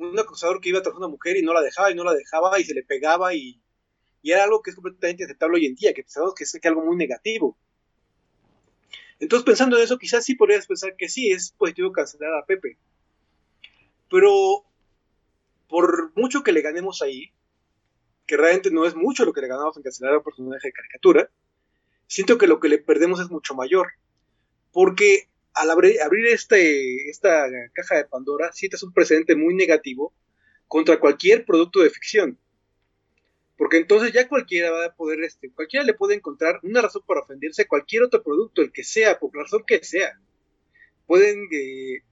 un 0.00 0.18
acosador 0.18 0.60
que 0.60 0.70
iba 0.70 0.82
tras 0.82 0.96
una 0.96 1.08
mujer 1.08 1.36
y 1.36 1.42
no 1.42 1.52
la 1.52 1.60
dejaba 1.60 1.90
y 1.90 1.94
no 1.94 2.04
la 2.04 2.14
dejaba 2.14 2.58
y 2.58 2.64
se 2.64 2.74
le 2.74 2.82
pegaba 2.82 3.34
y, 3.34 3.60
era 4.22 4.44
algo 4.44 4.62
que 4.62 4.70
es 4.70 4.76
completamente 4.76 5.24
aceptable 5.24 5.56
hoy 5.56 5.66
en 5.66 5.74
día, 5.74 5.94
que 5.94 6.02
pensamos 6.02 6.34
que 6.34 6.44
es 6.44 6.58
algo 6.64 6.84
muy 6.84 6.96
negativo. 6.96 7.56
Entonces, 9.18 9.46
pensando 9.46 9.78
en 9.78 9.84
eso, 9.84 9.98
quizás 9.98 10.24
sí 10.24 10.34
podrías 10.34 10.66
pensar 10.66 10.94
que 10.96 11.08
sí, 11.08 11.30
es 11.30 11.52
positivo 11.52 11.90
cancelar 11.90 12.34
a 12.34 12.44
Pepe. 12.44 12.76
Pero, 14.10 14.64
por 15.68 16.12
mucho 16.16 16.42
que 16.42 16.52
le 16.52 16.60
ganemos 16.60 17.00
ahí, 17.00 17.32
que 18.26 18.36
realmente 18.36 18.70
no 18.70 18.84
es 18.84 18.94
mucho 18.94 19.24
lo 19.24 19.32
que 19.32 19.40
le 19.40 19.48
ganamos 19.48 19.74
en 19.78 19.82
cancelar 19.82 20.14
a 20.14 20.18
un 20.18 20.24
personaje 20.24 20.68
de 20.68 20.72
caricatura, 20.72 21.30
siento 22.06 22.36
que 22.36 22.46
lo 22.46 22.60
que 22.60 22.68
le 22.68 22.78
perdemos 22.78 23.20
es 23.20 23.30
mucho 23.30 23.54
mayor. 23.54 23.92
Porque 24.70 25.29
al 25.54 25.70
abrir, 25.70 26.26
este, 26.28 27.10
esta 27.10 27.46
caja 27.72 27.96
de 27.96 28.04
Pandora, 28.04 28.50
es 28.52 28.82
un 28.82 28.92
precedente 28.92 29.34
muy 29.34 29.54
negativo 29.54 30.12
contra 30.68 31.00
cualquier 31.00 31.44
producto 31.44 31.80
de 31.80 31.90
ficción. 31.90 32.38
Porque 33.56 33.76
entonces 33.76 34.12
ya 34.12 34.28
cualquiera 34.28 34.70
va 34.70 34.86
a 34.86 34.94
poder, 34.94 35.22
este, 35.22 35.50
cualquiera 35.50 35.84
le 35.84 35.94
puede 35.94 36.14
encontrar 36.14 36.60
una 36.62 36.80
razón 36.80 37.02
para 37.06 37.20
ofenderse 37.20 37.62
a 37.62 37.68
cualquier 37.68 38.04
otro 38.04 38.22
producto, 38.22 38.62
el 38.62 38.72
que 38.72 38.84
sea, 38.84 39.18
por 39.18 39.36
la 39.36 39.42
razón 39.42 39.64
que 39.66 39.84
sea. 39.84 40.18
Pueden, 41.06 41.46
eh, 41.52 42.02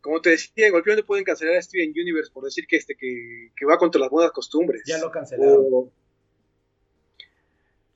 como 0.00 0.20
te 0.20 0.30
decía, 0.30 0.66
en 0.66 0.72
cualquier 0.72 0.94
momento 0.94 1.06
pueden 1.06 1.24
cancelar 1.24 1.56
a 1.56 1.62
Steven 1.62 1.90
Universe 1.90 2.32
por 2.32 2.44
decir 2.44 2.66
que, 2.66 2.76
este, 2.76 2.96
que, 2.96 3.52
que 3.56 3.66
va 3.66 3.78
contra 3.78 4.00
las 4.00 4.10
buenas 4.10 4.32
costumbres. 4.32 4.82
Ya 4.84 4.98
lo 4.98 5.12
cancelaron. 5.12 5.64
O, 5.70 5.92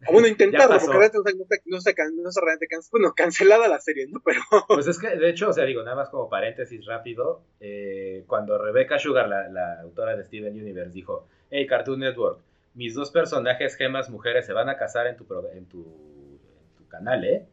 o 0.06 0.12
bueno, 0.12 0.28
intentarlo, 0.28 0.78
porque 0.78 0.92
realmente 0.92 1.18
no 1.18 1.22
está, 1.22 1.62
no 1.66 1.76
está, 1.78 1.92
no 2.14 2.28
está 2.28 2.40
realmente 2.40 2.66
cancelada, 2.66 2.90
bueno, 2.92 3.14
cancelada 3.14 3.68
la 3.68 3.80
serie, 3.80 4.06
¿no? 4.08 4.20
Pero... 4.24 4.40
Pues 4.68 4.86
es 4.86 4.98
que, 4.98 5.08
de 5.16 5.30
hecho, 5.30 5.48
o 5.48 5.52
sea, 5.52 5.64
digo, 5.64 5.82
nada 5.82 5.96
más 5.96 6.10
como 6.10 6.28
paréntesis 6.28 6.84
rápido, 6.86 7.42
eh, 7.60 8.24
cuando 8.26 8.58
Rebecca 8.58 8.98
Sugar, 8.98 9.28
la, 9.28 9.48
la, 9.48 9.80
autora 9.80 10.16
de 10.16 10.24
Steven 10.24 10.54
Universe, 10.54 10.92
dijo, 10.92 11.26
hey, 11.50 11.66
Cartoon 11.66 12.00
Network, 12.00 12.40
mis 12.74 12.94
dos 12.94 13.10
personajes 13.10 13.76
gemas 13.76 14.10
mujeres 14.10 14.46
se 14.46 14.52
van 14.52 14.68
a 14.68 14.76
casar 14.76 15.06
en 15.06 15.16
tu, 15.16 15.26
en 15.52 15.66
tu, 15.66 16.40
en 16.70 16.76
tu 16.76 16.88
canal, 16.88 17.24
¿eh? 17.24 17.46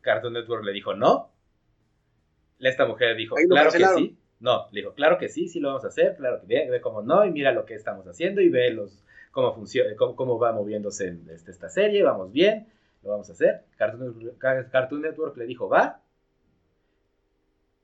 Cartoon 0.00 0.32
Network 0.32 0.64
le 0.64 0.72
dijo, 0.72 0.94
no. 0.94 1.30
Esta 2.58 2.86
mujer 2.86 3.16
dijo, 3.16 3.36
claro 3.48 3.70
que 3.70 3.78
sí. 3.78 4.18
No, 4.40 4.66
le 4.72 4.80
dijo, 4.80 4.94
claro 4.94 5.18
que 5.18 5.28
sí, 5.28 5.46
sí 5.46 5.60
lo 5.60 5.68
vamos 5.68 5.84
a 5.84 5.88
hacer, 5.88 6.16
claro 6.16 6.40
que 6.40 6.46
ve, 6.48 6.68
ve 6.68 6.80
cómo 6.80 7.00
no, 7.02 7.24
y 7.24 7.30
mira 7.30 7.52
lo 7.52 7.64
que 7.64 7.74
estamos 7.74 8.08
haciendo 8.08 8.40
y 8.40 8.48
ve 8.48 8.70
los 8.70 9.04
cómo 9.32 9.54
funciona, 9.54 9.96
cómo, 9.96 10.14
cómo 10.14 10.38
va 10.38 10.52
moviéndose 10.52 11.18
este, 11.30 11.50
esta 11.50 11.68
serie, 11.68 12.02
vamos 12.04 12.30
bien, 12.30 12.68
lo 13.02 13.10
vamos 13.10 13.28
a 13.28 13.32
hacer. 13.32 13.64
Cartoon, 13.76 14.36
Cartoon 14.70 15.02
Network 15.02 15.36
le 15.36 15.46
dijo, 15.46 15.68
va. 15.68 16.00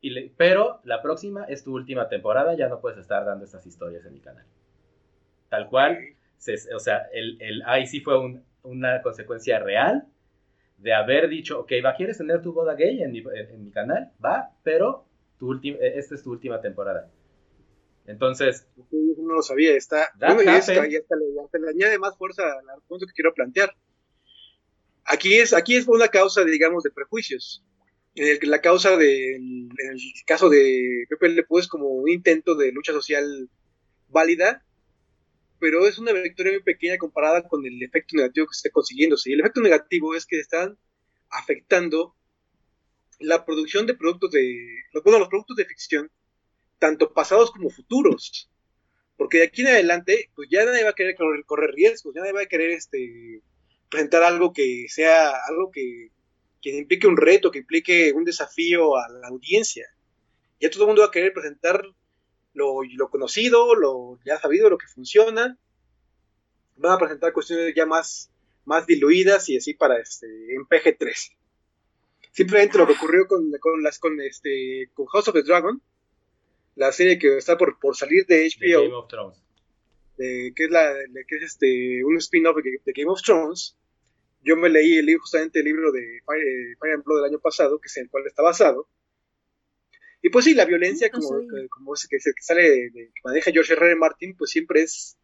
Y 0.01 0.11
le, 0.11 0.33
pero 0.37 0.81
la 0.85 1.03
próxima 1.03 1.45
es 1.45 1.65
tu 1.65 1.75
última 1.75 2.09
temporada, 2.09 2.55
ya 2.55 2.69
no 2.69 2.81
puedes 2.81 2.99
estar 2.99 3.25
dando 3.25 3.45
estas 3.45 3.67
historias 3.67 4.05
en 4.07 4.13
mi 4.13 4.21
canal. 4.21 4.45
Tal 5.49 5.69
cual, 5.69 5.99
se, 6.37 6.55
o 6.73 6.79
sea, 6.79 7.09
el, 7.13 7.41
el, 7.41 7.63
ahí 7.67 7.87
sí 7.87 8.01
fue 8.01 8.19
un, 8.21 8.45
una 8.63 9.03
consecuencia 9.03 9.59
real 9.59 10.07
de 10.77 10.95
haber 10.95 11.29
dicho, 11.29 11.59
ok, 11.61 11.73
va, 11.85 11.97
¿quieres 11.97 12.19
tener 12.19 12.43
tu 12.43 12.53
boda 12.53 12.75
gay 12.75 13.03
en 13.03 13.11
mi, 13.11 13.19
en, 13.19 13.51
en 13.51 13.65
mi 13.65 13.71
canal? 13.73 14.13
Va, 14.25 14.53
pero 14.63 15.07
tu 15.39 15.59
esta 15.63 16.15
es 16.15 16.23
tu 16.23 16.31
última 16.31 16.61
temporada. 16.61 17.09
Entonces. 18.09 18.67
No 18.91 19.35
lo 19.35 19.43
sabía, 19.43 19.77
está. 19.77 20.11
Bueno, 20.19 20.43
y, 20.43 20.57
es, 20.57 20.69
y 20.69 20.97
hasta, 20.97 21.17
le, 21.17 21.71
añade 21.71 21.99
más 21.99 22.17
fuerza 22.17 22.43
al 22.43 22.83
punto 22.89 23.07
que 23.07 23.13
quiero 23.13 23.35
plantear. 23.35 23.77
Aquí 25.05 25.35
es, 25.35 25.53
aquí 25.53 25.77
es 25.77 25.87
una 25.87 26.09
causa, 26.09 26.43
digamos, 26.43 26.83
de 26.83 26.91
prejuicios. 26.91 27.63
En 28.15 28.39
el, 28.43 28.51
la 28.51 28.63
causa 28.63 28.97
de, 28.97 29.37
en 29.37 29.69
el 29.79 30.01
caso 30.27 30.49
de 30.49 31.05
Pepe 31.11 31.29
Le 31.29 31.43
Pew 31.45 31.59
es 31.59 31.69
como 31.69 31.89
un 31.89 32.09
intento 32.09 32.55
de 32.55 32.73
lucha 32.73 32.93
social 32.93 33.51
válida, 34.09 34.65
pero 35.61 35.87
es 35.87 35.99
una 35.99 36.13
victoria 36.13 36.53
muy 36.53 36.63
pequeña 36.63 36.97
comparada 36.97 37.47
con 37.47 37.67
el 37.67 37.83
efecto 37.83 38.17
negativo 38.17 38.47
que 38.47 38.55
se 38.55 38.69
está 38.69 38.71
consiguiéndose. 38.71 39.31
Y 39.31 39.35
el 39.35 39.41
efecto 39.41 39.61
negativo 39.61 40.15
es 40.15 40.25
que 40.25 40.41
están 40.41 40.79
afectando 41.29 42.15
la 43.21 43.45
producción 43.45 43.87
de 43.87 43.95
productos 43.95 44.31
de, 44.31 44.57
bueno, 45.05 45.19
los 45.19 45.29
productos 45.29 45.57
de 45.57 45.67
ficción 45.67 46.11
tanto 46.79 47.13
pasados 47.13 47.51
como 47.51 47.71
futuros. 47.71 48.51
Porque 49.17 49.39
de 49.39 49.45
aquí 49.45 49.63
en 49.63 49.69
adelante, 49.69 50.31
pues 50.35 50.49
ya 50.51 50.65
nadie 50.65 50.85
va 50.85 50.91
a 50.91 50.95
querer 50.95 51.17
correr, 51.17 51.75
riesgos, 51.75 52.15
ya 52.15 52.21
nadie 52.21 52.35
va 52.35 52.43
a 52.43 52.47
querer 52.47 52.71
este, 52.71 53.43
presentar 53.91 54.23
algo 54.23 54.53
que 54.53 54.87
sea, 54.89 55.33
algo 55.49 55.71
que, 55.73 56.11
que 56.63 56.77
implique 56.77 57.07
un 57.07 57.17
reto, 57.17 57.51
que 57.51 57.59
implique 57.59 58.13
un 58.13 58.25
desafío 58.25 58.97
a 58.97 59.09
la 59.09 59.29
audiencia. 59.29 59.87
Ya 60.61 60.71
todo 60.71 60.85
el 60.85 60.89
mundo 60.89 61.03
va 61.03 61.09
a 61.09 61.13
querer 61.13 61.33
presentar 61.33 61.85
lo, 62.55 62.83
lo 62.83 63.11
conocido, 63.11 63.75
lo 63.75 64.19
ya 64.25 64.39
sabido, 64.39 64.71
lo 64.71 64.79
que 64.79 64.87
funciona. 64.87 65.59
Van 66.77 66.93
a 66.93 66.99
presentar 66.99 67.33
cuestiones 67.33 67.75
ya 67.75 67.87
más, 67.87 68.31
más 68.65 68.87
diluidas 68.87 69.49
y 69.49 69.57
así 69.57 69.75
para 69.75 69.99
este, 69.99 70.27
en 70.27 70.65
PG-13. 70.67 71.37
Simplemente 72.33 72.79
lo 72.79 72.87
que 72.87 72.93
ocurrió 72.93 73.27
con, 73.27 73.51
con, 73.59 73.83
las, 73.83 73.99
con, 73.99 74.21
este, 74.21 74.91
con 74.95 75.07
House 75.07 75.29
of 75.29 75.35
the 75.35 75.43
Dragon, 75.43 75.83
la 76.79 76.93
serie 76.93 77.19
que 77.19 77.37
está 77.37 77.59
por, 77.59 77.79
por 77.81 77.97
salir 77.97 78.25
de 78.27 78.47
HBO. 78.47 78.81
De 78.81 78.87
Game 78.87 78.95
of 78.95 79.09
Thrones. 79.09 79.43
Que 80.17 80.53
es, 80.57 80.71
la, 80.71 80.95
que 81.27 81.37
es 81.37 81.43
este, 81.43 82.05
un 82.05 82.17
spin-off 82.19 82.57
de, 82.57 82.81
de, 82.85 82.93
Game 82.93 83.11
of 83.11 83.21
Thrones. 83.23 83.77
Yo 84.43 84.57
me 84.57 84.69
leí, 84.69 85.03
leí 85.03 85.17
justamente 85.17 85.59
el 85.59 85.65
libro 85.65 85.93
de 85.93 86.21
Fire, 86.25 86.77
Fire 86.81 86.95
and 86.95 87.05
Blood 87.05 87.23
del 87.23 87.31
año 87.33 87.41
pasado, 87.41 87.81
que 87.81 87.87
es 87.87 87.97
en 87.97 88.05
el 88.05 88.11
cual 88.11 88.27
está 88.27 88.43
basado. 88.43 88.89
Y 90.23 90.31
pues 90.31 90.45
sí, 90.45 90.55
la 90.55 90.65
violencia, 90.65 91.11
como, 91.11 91.29
que, 91.41 91.69
como 91.69 91.95
ese 91.95 92.09
que, 92.09 92.17
que 92.17 92.43
sale, 92.43 92.63
de, 92.63 92.91
que 92.93 93.21
maneja 93.25 93.53
George 93.53 93.73
R. 93.73 93.87
R. 93.87 93.97
Martin, 93.97 94.37
pues 94.37 94.51
siempre 94.51 94.83
es, 94.83 95.17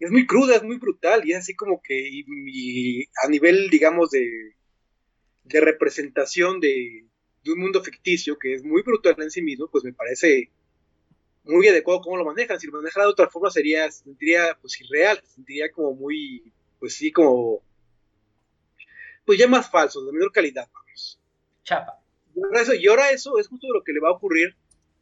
es 0.00 0.10
muy 0.10 0.26
cruda, 0.26 0.56
es 0.56 0.62
muy 0.62 0.78
brutal, 0.78 1.22
y 1.24 1.32
es 1.32 1.38
así 1.38 1.54
como 1.54 1.80
que, 1.82 1.96
y, 1.96 2.24
y 2.46 3.04
a 3.24 3.28
nivel, 3.28 3.70
digamos, 3.70 4.10
de, 4.10 4.54
de 5.44 5.60
representación 5.60 6.60
de, 6.60 7.06
de, 7.44 7.52
un 7.52 7.60
mundo 7.60 7.82
ficticio, 7.82 8.38
que 8.38 8.54
es 8.54 8.64
muy 8.64 8.82
brutal 8.82 9.16
en 9.18 9.30
sí 9.30 9.42
mismo, 9.42 9.68
pues 9.70 9.84
me 9.84 9.92
parece 9.92 10.50
muy 11.44 11.68
adecuado 11.68 12.00
cómo 12.00 12.16
lo 12.16 12.24
manejan. 12.24 12.58
Si 12.58 12.66
lo 12.66 12.74
manejara 12.74 13.06
de 13.06 13.12
otra 13.12 13.28
forma 13.28 13.50
sería, 13.50 13.90
se 13.90 14.04
sentiría 14.04 14.56
pues 14.60 14.80
irreal, 14.80 15.20
se 15.24 15.34
sentiría 15.34 15.70
como 15.70 15.94
muy, 15.94 16.52
pues 16.78 16.94
sí, 16.94 17.12
como, 17.12 17.62
pues 19.24 19.38
ya 19.38 19.46
más 19.48 19.70
falso, 19.70 20.04
de 20.04 20.12
menor 20.12 20.32
calidad, 20.32 20.68
vamos. 20.72 21.20
Chapa. 21.62 22.00
Y 22.34 22.42
ahora, 22.42 22.60
eso, 22.62 22.74
y 22.74 22.86
ahora 22.88 23.10
eso 23.10 23.38
es 23.38 23.48
justo 23.48 23.68
lo 23.72 23.84
que 23.84 23.92
le 23.92 24.00
va 24.00 24.08
a 24.08 24.12
ocurrir 24.12 24.56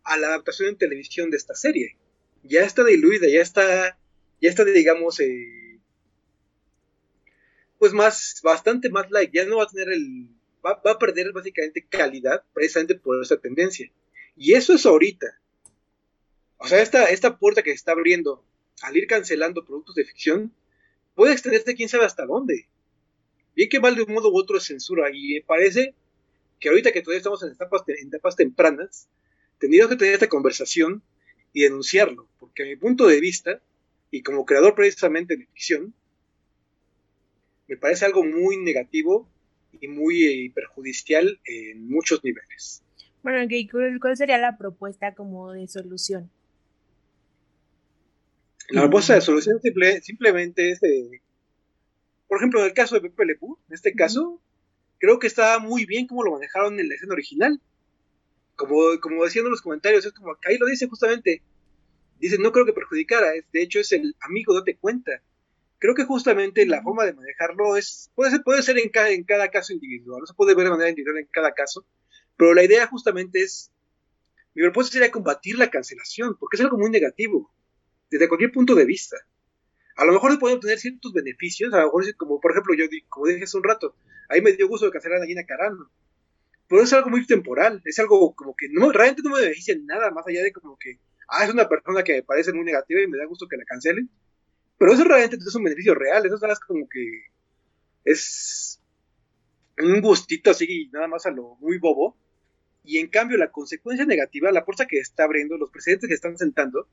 a 0.05 0.17
la 0.17 0.29
adaptación 0.29 0.69
en 0.69 0.77
televisión 0.77 1.31
de 1.31 1.37
esta 1.37 1.55
serie. 1.55 1.97
Ya 2.43 2.63
está 2.63 2.85
diluida, 2.85 3.29
ya 3.29 3.41
está, 3.41 3.97
ya 4.41 4.51
está, 4.51 4.65
digamos, 4.65 5.21
eh, 5.21 5.79
pues 7.79 7.93
más, 7.93 8.41
bastante 8.43 8.91
más 8.91 9.11
like, 9.11 9.37
ya 9.37 9.47
no 9.47 9.59
va 9.59 9.65
a 9.65 9.69
tener 9.69 9.89
el, 9.91 10.29
va, 10.65 10.81
va 10.85 10.93
a 10.93 10.99
perder 10.99 11.33
básicamente 11.33 11.87
calidad 11.89 12.45
precisamente 12.53 12.97
por 12.97 13.23
esa 13.23 13.39
tendencia. 13.39 13.91
Y 14.37 14.55
eso 14.55 14.73
es 14.73 14.87
ahorita 14.87 15.42
o 16.63 16.69
sea, 16.69 16.81
esta, 16.81 17.07
esta 17.07 17.39
puerta 17.39 17.63
que 17.63 17.71
se 17.71 17.77
está 17.77 17.91
abriendo 17.93 18.45
al 18.83 18.97
ir 18.97 19.09
cancelando 19.09 19.65
productos 19.65 19.97
de 19.97 20.05
ficción 20.05 20.55
puede 21.17 21.33
extenderse 21.33 21.75
quién 21.75 21.89
sabe 21.89 22.05
hasta 22.05 22.25
dónde. 22.25 22.69
Bien 23.57 23.69
que 23.69 23.81
mal 23.81 23.97
de 23.97 24.03
un 24.03 24.15
modo 24.15 24.31
u 24.31 24.39
otro 24.39 24.59
es 24.59 24.65
censura. 24.65 25.11
Y 25.13 25.35
me 25.35 25.41
parece 25.41 25.95
que 26.61 26.69
ahorita 26.69 26.93
que 26.93 27.03
todavía 27.03 27.19
estamos 27.19 27.43
en 27.43 27.51
etapas, 27.51 27.83
en 27.89 28.07
etapas 28.07 28.37
tempranas, 28.37 29.09
tendríamos 29.59 29.91
que 29.91 29.97
tener 29.97 30.15
esta 30.15 30.29
conversación 30.29 31.03
y 31.53 31.63
denunciarlo. 31.63 32.29
Porque 32.39 32.63
a 32.63 32.67
mi 32.67 32.77
punto 32.77 33.09
de 33.09 33.19
vista, 33.19 33.61
y 34.13 34.23
como 34.23 34.47
creador 34.47 34.77
precisamente 34.77 35.37
de 35.37 35.47
ficción, 35.47 35.93
me 37.67 37.77
parece 37.77 38.05
algo 38.05 38.25
muy 38.25 38.57
negativo 38.57 39.29
y 39.81 39.89
muy 39.89 40.25
eh, 40.25 40.53
perjudicial 40.55 41.41
en 41.45 41.89
muchos 41.89 42.23
niveles. 42.23 42.85
Bueno, 43.25 43.49
¿cuál 44.01 44.17
sería 44.17 44.39
la 44.39 44.57
propuesta 44.57 45.15
como 45.15 45.53
de 45.53 45.67
solución? 45.67 46.31
La 48.69 48.83
propuesta 48.83 49.15
de 49.15 49.21
solución 49.21 49.61
simple, 49.61 50.01
simplemente 50.03 50.71
es 50.71 50.81
de, 50.81 51.21
por 52.29 52.39
ejemplo, 52.39 52.61
en 52.61 52.67
el 52.67 52.73
caso 52.73 52.95
de 52.95 53.03
Pepe 53.03 53.27
Le 53.27 53.37
Pew, 53.37 53.59
en 53.69 53.75
este 53.75 53.95
caso, 53.95 54.41
creo 54.99 55.19
que 55.19 55.27
está 55.27 55.59
muy 55.59 55.85
bien 55.85 56.07
como 56.07 56.23
lo 56.23 56.33
manejaron 56.33 56.79
en 56.79 56.89
la 56.89 56.95
escena 56.95 57.13
original. 57.13 57.61
Como, 58.57 59.01
como 59.01 59.25
decían 59.25 59.45
en 59.45 59.51
los 59.51 59.63
comentarios, 59.63 60.07
es 60.07 60.13
como, 60.13 60.37
ahí 60.47 60.57
lo 60.59 60.67
dice 60.67 60.87
justamente, 60.87 61.43
dice, 62.21 62.39
no 62.39 62.53
creo 62.53 62.65
que 62.65 62.73
perjudicara, 62.73 63.33
de 63.33 63.63
hecho 63.63 63.81
es 63.81 63.93
el 63.93 64.15
amigo, 64.21 64.55
date 64.55 64.77
cuenta. 64.77 65.23
Creo 65.79 65.95
que 65.95 66.05
justamente 66.05 66.65
la 66.65 66.83
forma 66.83 67.05
de 67.05 67.15
manejarlo 67.15 67.77
es, 67.77 68.11
puede 68.15 68.31
ser, 68.31 68.43
puede 68.43 68.63
ser 68.63 68.79
en, 68.79 68.89
cada, 68.91 69.11
en 69.11 69.25
cada 69.25 69.51
caso 69.51 69.73
individual, 69.73 70.21
no 70.21 70.27
se 70.27 70.35
puede 70.35 70.55
ver 70.55 70.65
de 70.65 70.71
manera 70.71 70.91
individual 70.91 71.19
en 71.19 71.27
cada 71.27 71.53
caso, 71.53 71.85
pero 72.37 72.55
la 72.55 72.63
idea 72.63 72.87
justamente 72.87 73.43
es, 73.43 73.73
mi 74.55 74.63
propuesta 74.63 74.93
sería 74.93 75.11
combatir 75.11 75.59
la 75.59 75.71
cancelación, 75.71 76.37
porque 76.39 76.57
es 76.57 76.61
algo 76.63 76.79
muy 76.79 76.91
negativo 76.91 77.51
desde 78.13 78.29
cualquier 78.29 78.53
punto 78.53 78.75
de 78.75 78.85
vista. 78.85 79.17
A 79.97 80.05
lo 80.05 80.13
mejor 80.13 80.39
pueden 80.39 80.57
obtener 80.57 80.79
ciertos 80.79 81.13
beneficios, 81.13 81.73
a 81.73 81.79
lo 81.79 81.85
mejor 81.87 82.17
como 82.17 82.41
por 82.41 82.53
ejemplo 82.53 82.75
yo 82.75 82.85
como 83.09 83.27
dije 83.27 83.45
hace 83.45 83.57
un 83.57 83.65
rato, 83.65 83.95
ahí 84.29 84.41
me 84.41 84.53
dio 84.53 84.69
gusto 84.69 84.87
de 84.87 84.93
cancelar 84.93 85.23
a 85.23 85.27
Gina 85.27 85.45
Carano. 85.45 85.91
Pero 86.69 86.83
es 86.83 86.93
algo 86.93 87.11
muy 87.11 87.27
temporal, 87.27 87.83
es 87.85 87.99
algo 87.99 88.35
como 88.35 88.55
que 88.55 88.69
no, 88.71 88.93
realmente 88.93 89.23
no 89.23 89.35
me 89.35 89.41
beneficia 89.41 89.75
en 89.75 89.87
nada, 89.87 90.11
más 90.11 90.27
allá 90.27 90.43
de 90.43 90.53
como 90.53 90.79
que, 90.79 90.99
ah, 91.29 91.45
es 91.45 91.53
una 91.53 91.69
persona 91.69 92.03
que 92.03 92.15
me 92.15 92.23
parece 92.23 92.53
muy 92.53 92.65
negativa 92.65 93.01
y 93.03 93.07
me 93.07 93.19
da 93.19 93.27
gusto 93.27 93.49
que 93.49 93.57
la 93.57 93.65
cancelen. 93.65 94.09
Pero 94.79 94.93
eso 94.93 95.05
realmente 95.05 95.37
es 95.37 95.55
un 95.55 95.65
beneficio 95.65 95.95
real, 95.95 96.25
eso 96.25 96.37
es 96.37 96.61
como 96.61 96.89
que 96.89 97.25
es 98.05 98.81
un 99.79 100.01
gustito 100.01 100.51
así, 100.51 100.91
nada 100.93 101.09
más 101.09 101.27
a 101.27 101.31
lo 101.31 101.57
muy 101.61 101.79
bobo. 101.79 102.17
Y 102.85 102.99
en 102.99 103.09
cambio, 103.09 103.37
la 103.37 103.53
consecuencia 103.53 104.05
negativa, 104.07 104.51
la 104.51 104.65
puerta 104.65 104.87
que 104.87 104.99
está 104.99 105.25
abriendo, 105.25 105.57
los 105.57 105.71
precedentes 105.71 106.09
que 106.09 106.15
están 106.15 106.37
sentando, 106.37 106.89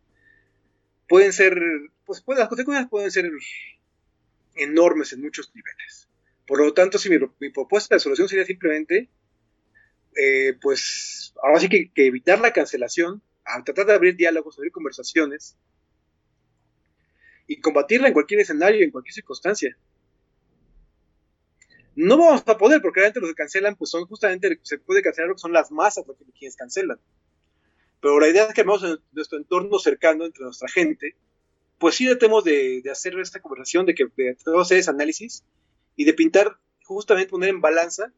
pueden 1.09 1.33
ser, 1.33 1.59
pues, 2.05 2.21
pues, 2.21 2.39
las 2.39 2.47
consecuencias 2.47 2.87
pueden 2.89 3.11
ser 3.11 3.29
enormes 4.55 5.11
en 5.11 5.21
muchos 5.21 5.51
niveles. 5.53 6.07
Por 6.47 6.59
lo 6.59 6.73
tanto, 6.73 6.97
si 6.97 7.09
mi, 7.09 7.17
mi 7.39 7.49
propuesta 7.49 7.95
de 7.95 7.99
solución 7.99 8.29
sería 8.29 8.45
simplemente, 8.45 9.09
eh, 10.15 10.53
pues, 10.61 11.33
ahora 11.43 11.59
sí 11.59 11.67
que, 11.67 11.91
que, 11.91 12.05
evitar 12.05 12.39
la 12.39 12.53
cancelación, 12.53 13.21
a 13.43 13.63
tratar 13.63 13.87
de 13.87 13.93
abrir 13.93 14.15
diálogos, 14.15 14.57
abrir 14.57 14.71
conversaciones 14.71 15.57
y 17.47 17.59
combatirla 17.59 18.07
en 18.07 18.13
cualquier 18.13 18.41
escenario, 18.41 18.83
en 18.83 18.91
cualquier 18.91 19.13
circunstancia. 19.13 19.75
No 21.95 22.17
vamos 22.17 22.43
a 22.45 22.57
poder, 22.57 22.81
porque 22.81 22.99
realmente 22.99 23.19
los 23.19 23.31
que 23.31 23.35
cancelan, 23.35 23.75
pues 23.75 23.89
son 23.89 24.05
justamente, 24.05 24.59
se 24.61 24.77
puede 24.77 25.01
cancelar 25.01 25.29
lo 25.29 25.35
que 25.35 25.41
son 25.41 25.53
las 25.53 25.71
masas, 25.71 26.05
lo 26.05 26.15
que 26.15 26.23
quienes 26.37 26.55
cancelan. 26.55 26.99
Pero 28.01 28.19
la 28.19 28.27
idea 28.27 28.45
es 28.45 28.53
que 28.53 28.63
vamos 28.63 28.83
en 28.83 28.99
nuestro 29.11 29.37
entorno 29.37 29.79
cercano, 29.79 30.25
entre 30.25 30.43
nuestra 30.43 30.69
gente, 30.69 31.15
pues 31.77 31.95
sí 31.95 32.05
tratemos 32.05 32.43
de, 32.43 32.81
de 32.81 32.91
hacer 32.91 33.17
esta 33.19 33.41
conversación, 33.41 33.85
de 33.85 33.95
que 33.95 34.05
de 34.15 34.37
hacer 34.59 34.77
ese 34.77 34.89
análisis 34.89 35.43
y 35.95 36.05
de 36.05 36.13
pintar, 36.13 36.57
justamente 36.83 37.29
poner 37.29 37.49
en 37.49 37.61
balanza 37.61 38.11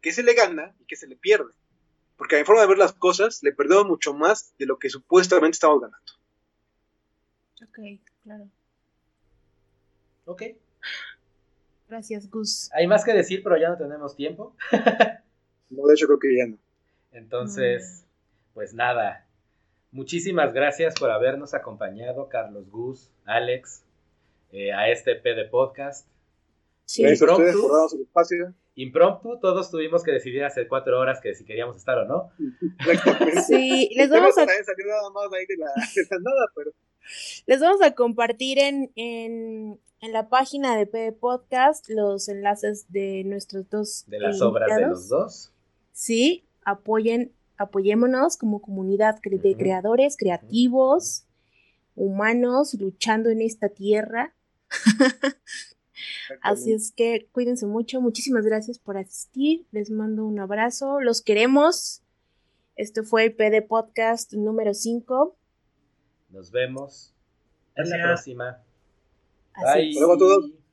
qué 0.00 0.12
se 0.12 0.22
le 0.22 0.34
gana 0.34 0.74
y 0.80 0.84
qué 0.84 0.96
se 0.96 1.06
le 1.06 1.16
pierde. 1.16 1.52
Porque 2.16 2.36
a 2.36 2.38
mi 2.38 2.44
forma 2.44 2.62
de 2.62 2.68
ver 2.68 2.78
las 2.78 2.92
cosas, 2.92 3.42
le 3.42 3.52
perdemos 3.52 3.86
mucho 3.86 4.14
más 4.14 4.54
de 4.58 4.66
lo 4.66 4.78
que 4.78 4.90
supuestamente 4.90 5.56
estamos 5.56 5.80
ganando. 5.80 6.12
Ok, 7.62 8.00
claro. 8.22 8.48
Ok. 10.26 10.42
Gracias, 11.88 12.30
Gus. 12.30 12.70
Hay 12.72 12.86
más 12.86 13.04
que 13.04 13.12
decir, 13.12 13.42
pero 13.42 13.56
ya 13.56 13.70
no 13.70 13.76
tenemos 13.76 14.16
tiempo. 14.16 14.54
No, 15.70 15.86
de 15.86 15.94
hecho 15.94 16.06
creo 16.06 16.18
que 16.18 16.36
ya 16.36 16.46
no. 16.46 16.58
Entonces, 17.10 18.03
pues 18.54 18.72
nada. 18.74 19.26
Muchísimas 19.90 20.52
gracias 20.52 20.94
por 20.98 21.10
habernos 21.10 21.54
acompañado, 21.54 22.28
Carlos 22.28 22.70
Gus, 22.70 23.10
Alex, 23.24 23.82
eh, 24.52 24.72
a 24.72 24.88
este 24.90 25.14
P 25.16 25.34
de 25.34 25.44
podcast. 25.44 26.06
Sí, 26.84 27.06
Impromptu. 27.06 27.60
por 27.62 27.72
darnos 27.72 27.94
el 27.94 28.02
espacio. 28.02 28.54
Impromptu, 28.76 29.38
todos 29.38 29.70
tuvimos 29.70 30.02
que 30.02 30.10
decidir 30.12 30.44
hace 30.44 30.66
cuatro 30.66 30.98
horas 30.98 31.20
que 31.20 31.34
si 31.34 31.44
queríamos 31.44 31.76
estar 31.76 31.96
o 31.98 32.04
no. 32.06 32.32
Sí, 33.46 33.90
les 33.96 34.10
vamos 34.10 34.36
a 34.36 34.46
también 34.46 34.64
salió 34.64 34.86
nada 34.86 35.10
más 35.10 35.32
ahí 35.32 35.46
de 35.46 35.56
la, 35.56 35.66
de 35.66 36.02
la 36.10 36.18
nada, 36.18 36.46
pero 36.54 36.72
Les 37.46 37.60
vamos 37.60 37.82
a 37.82 37.94
compartir 37.94 38.58
en, 38.58 38.90
en, 38.96 39.78
en 40.00 40.12
la 40.12 40.28
página 40.28 40.76
de 40.76 40.86
PD 40.86 41.12
Podcast 41.12 41.88
los 41.88 42.28
enlaces 42.28 42.86
de 42.90 43.22
nuestros 43.24 43.70
dos 43.70 44.04
De 44.08 44.18
las 44.18 44.42
obras 44.42 44.76
de 44.76 44.86
los 44.88 45.08
dos. 45.08 45.52
Sí, 45.92 46.44
apoyen, 46.64 47.30
apoyémonos 47.56 48.36
como 48.36 48.60
comunidad 48.60 49.20
de 49.22 49.56
creadores, 49.56 50.16
creativos, 50.16 51.26
humanos, 51.94 52.74
luchando 52.74 53.30
en 53.30 53.40
esta 53.40 53.68
tierra. 53.68 54.34
Así 56.42 56.72
es 56.72 56.92
que 56.92 57.28
cuídense 57.32 57.66
mucho. 57.66 58.00
Muchísimas 58.00 58.44
gracias 58.44 58.78
por 58.78 58.96
asistir. 58.96 59.66
Les 59.70 59.90
mando 59.90 60.24
un 60.26 60.38
abrazo. 60.38 61.00
Los 61.00 61.22
queremos. 61.22 62.02
Esto 62.76 63.04
fue 63.04 63.24
el 63.24 63.34
PD 63.34 63.62
Podcast 63.62 64.32
número 64.32 64.74
5. 64.74 65.36
Nos 66.30 66.50
vemos 66.50 67.14
en 67.76 67.90
la 67.90 68.02
próxima. 68.02 68.62
Así 69.52 69.64
Bye. 69.64 69.88
Hasta 69.90 70.00
luego 70.00 70.14
a 70.14 70.18
todos. 70.18 70.63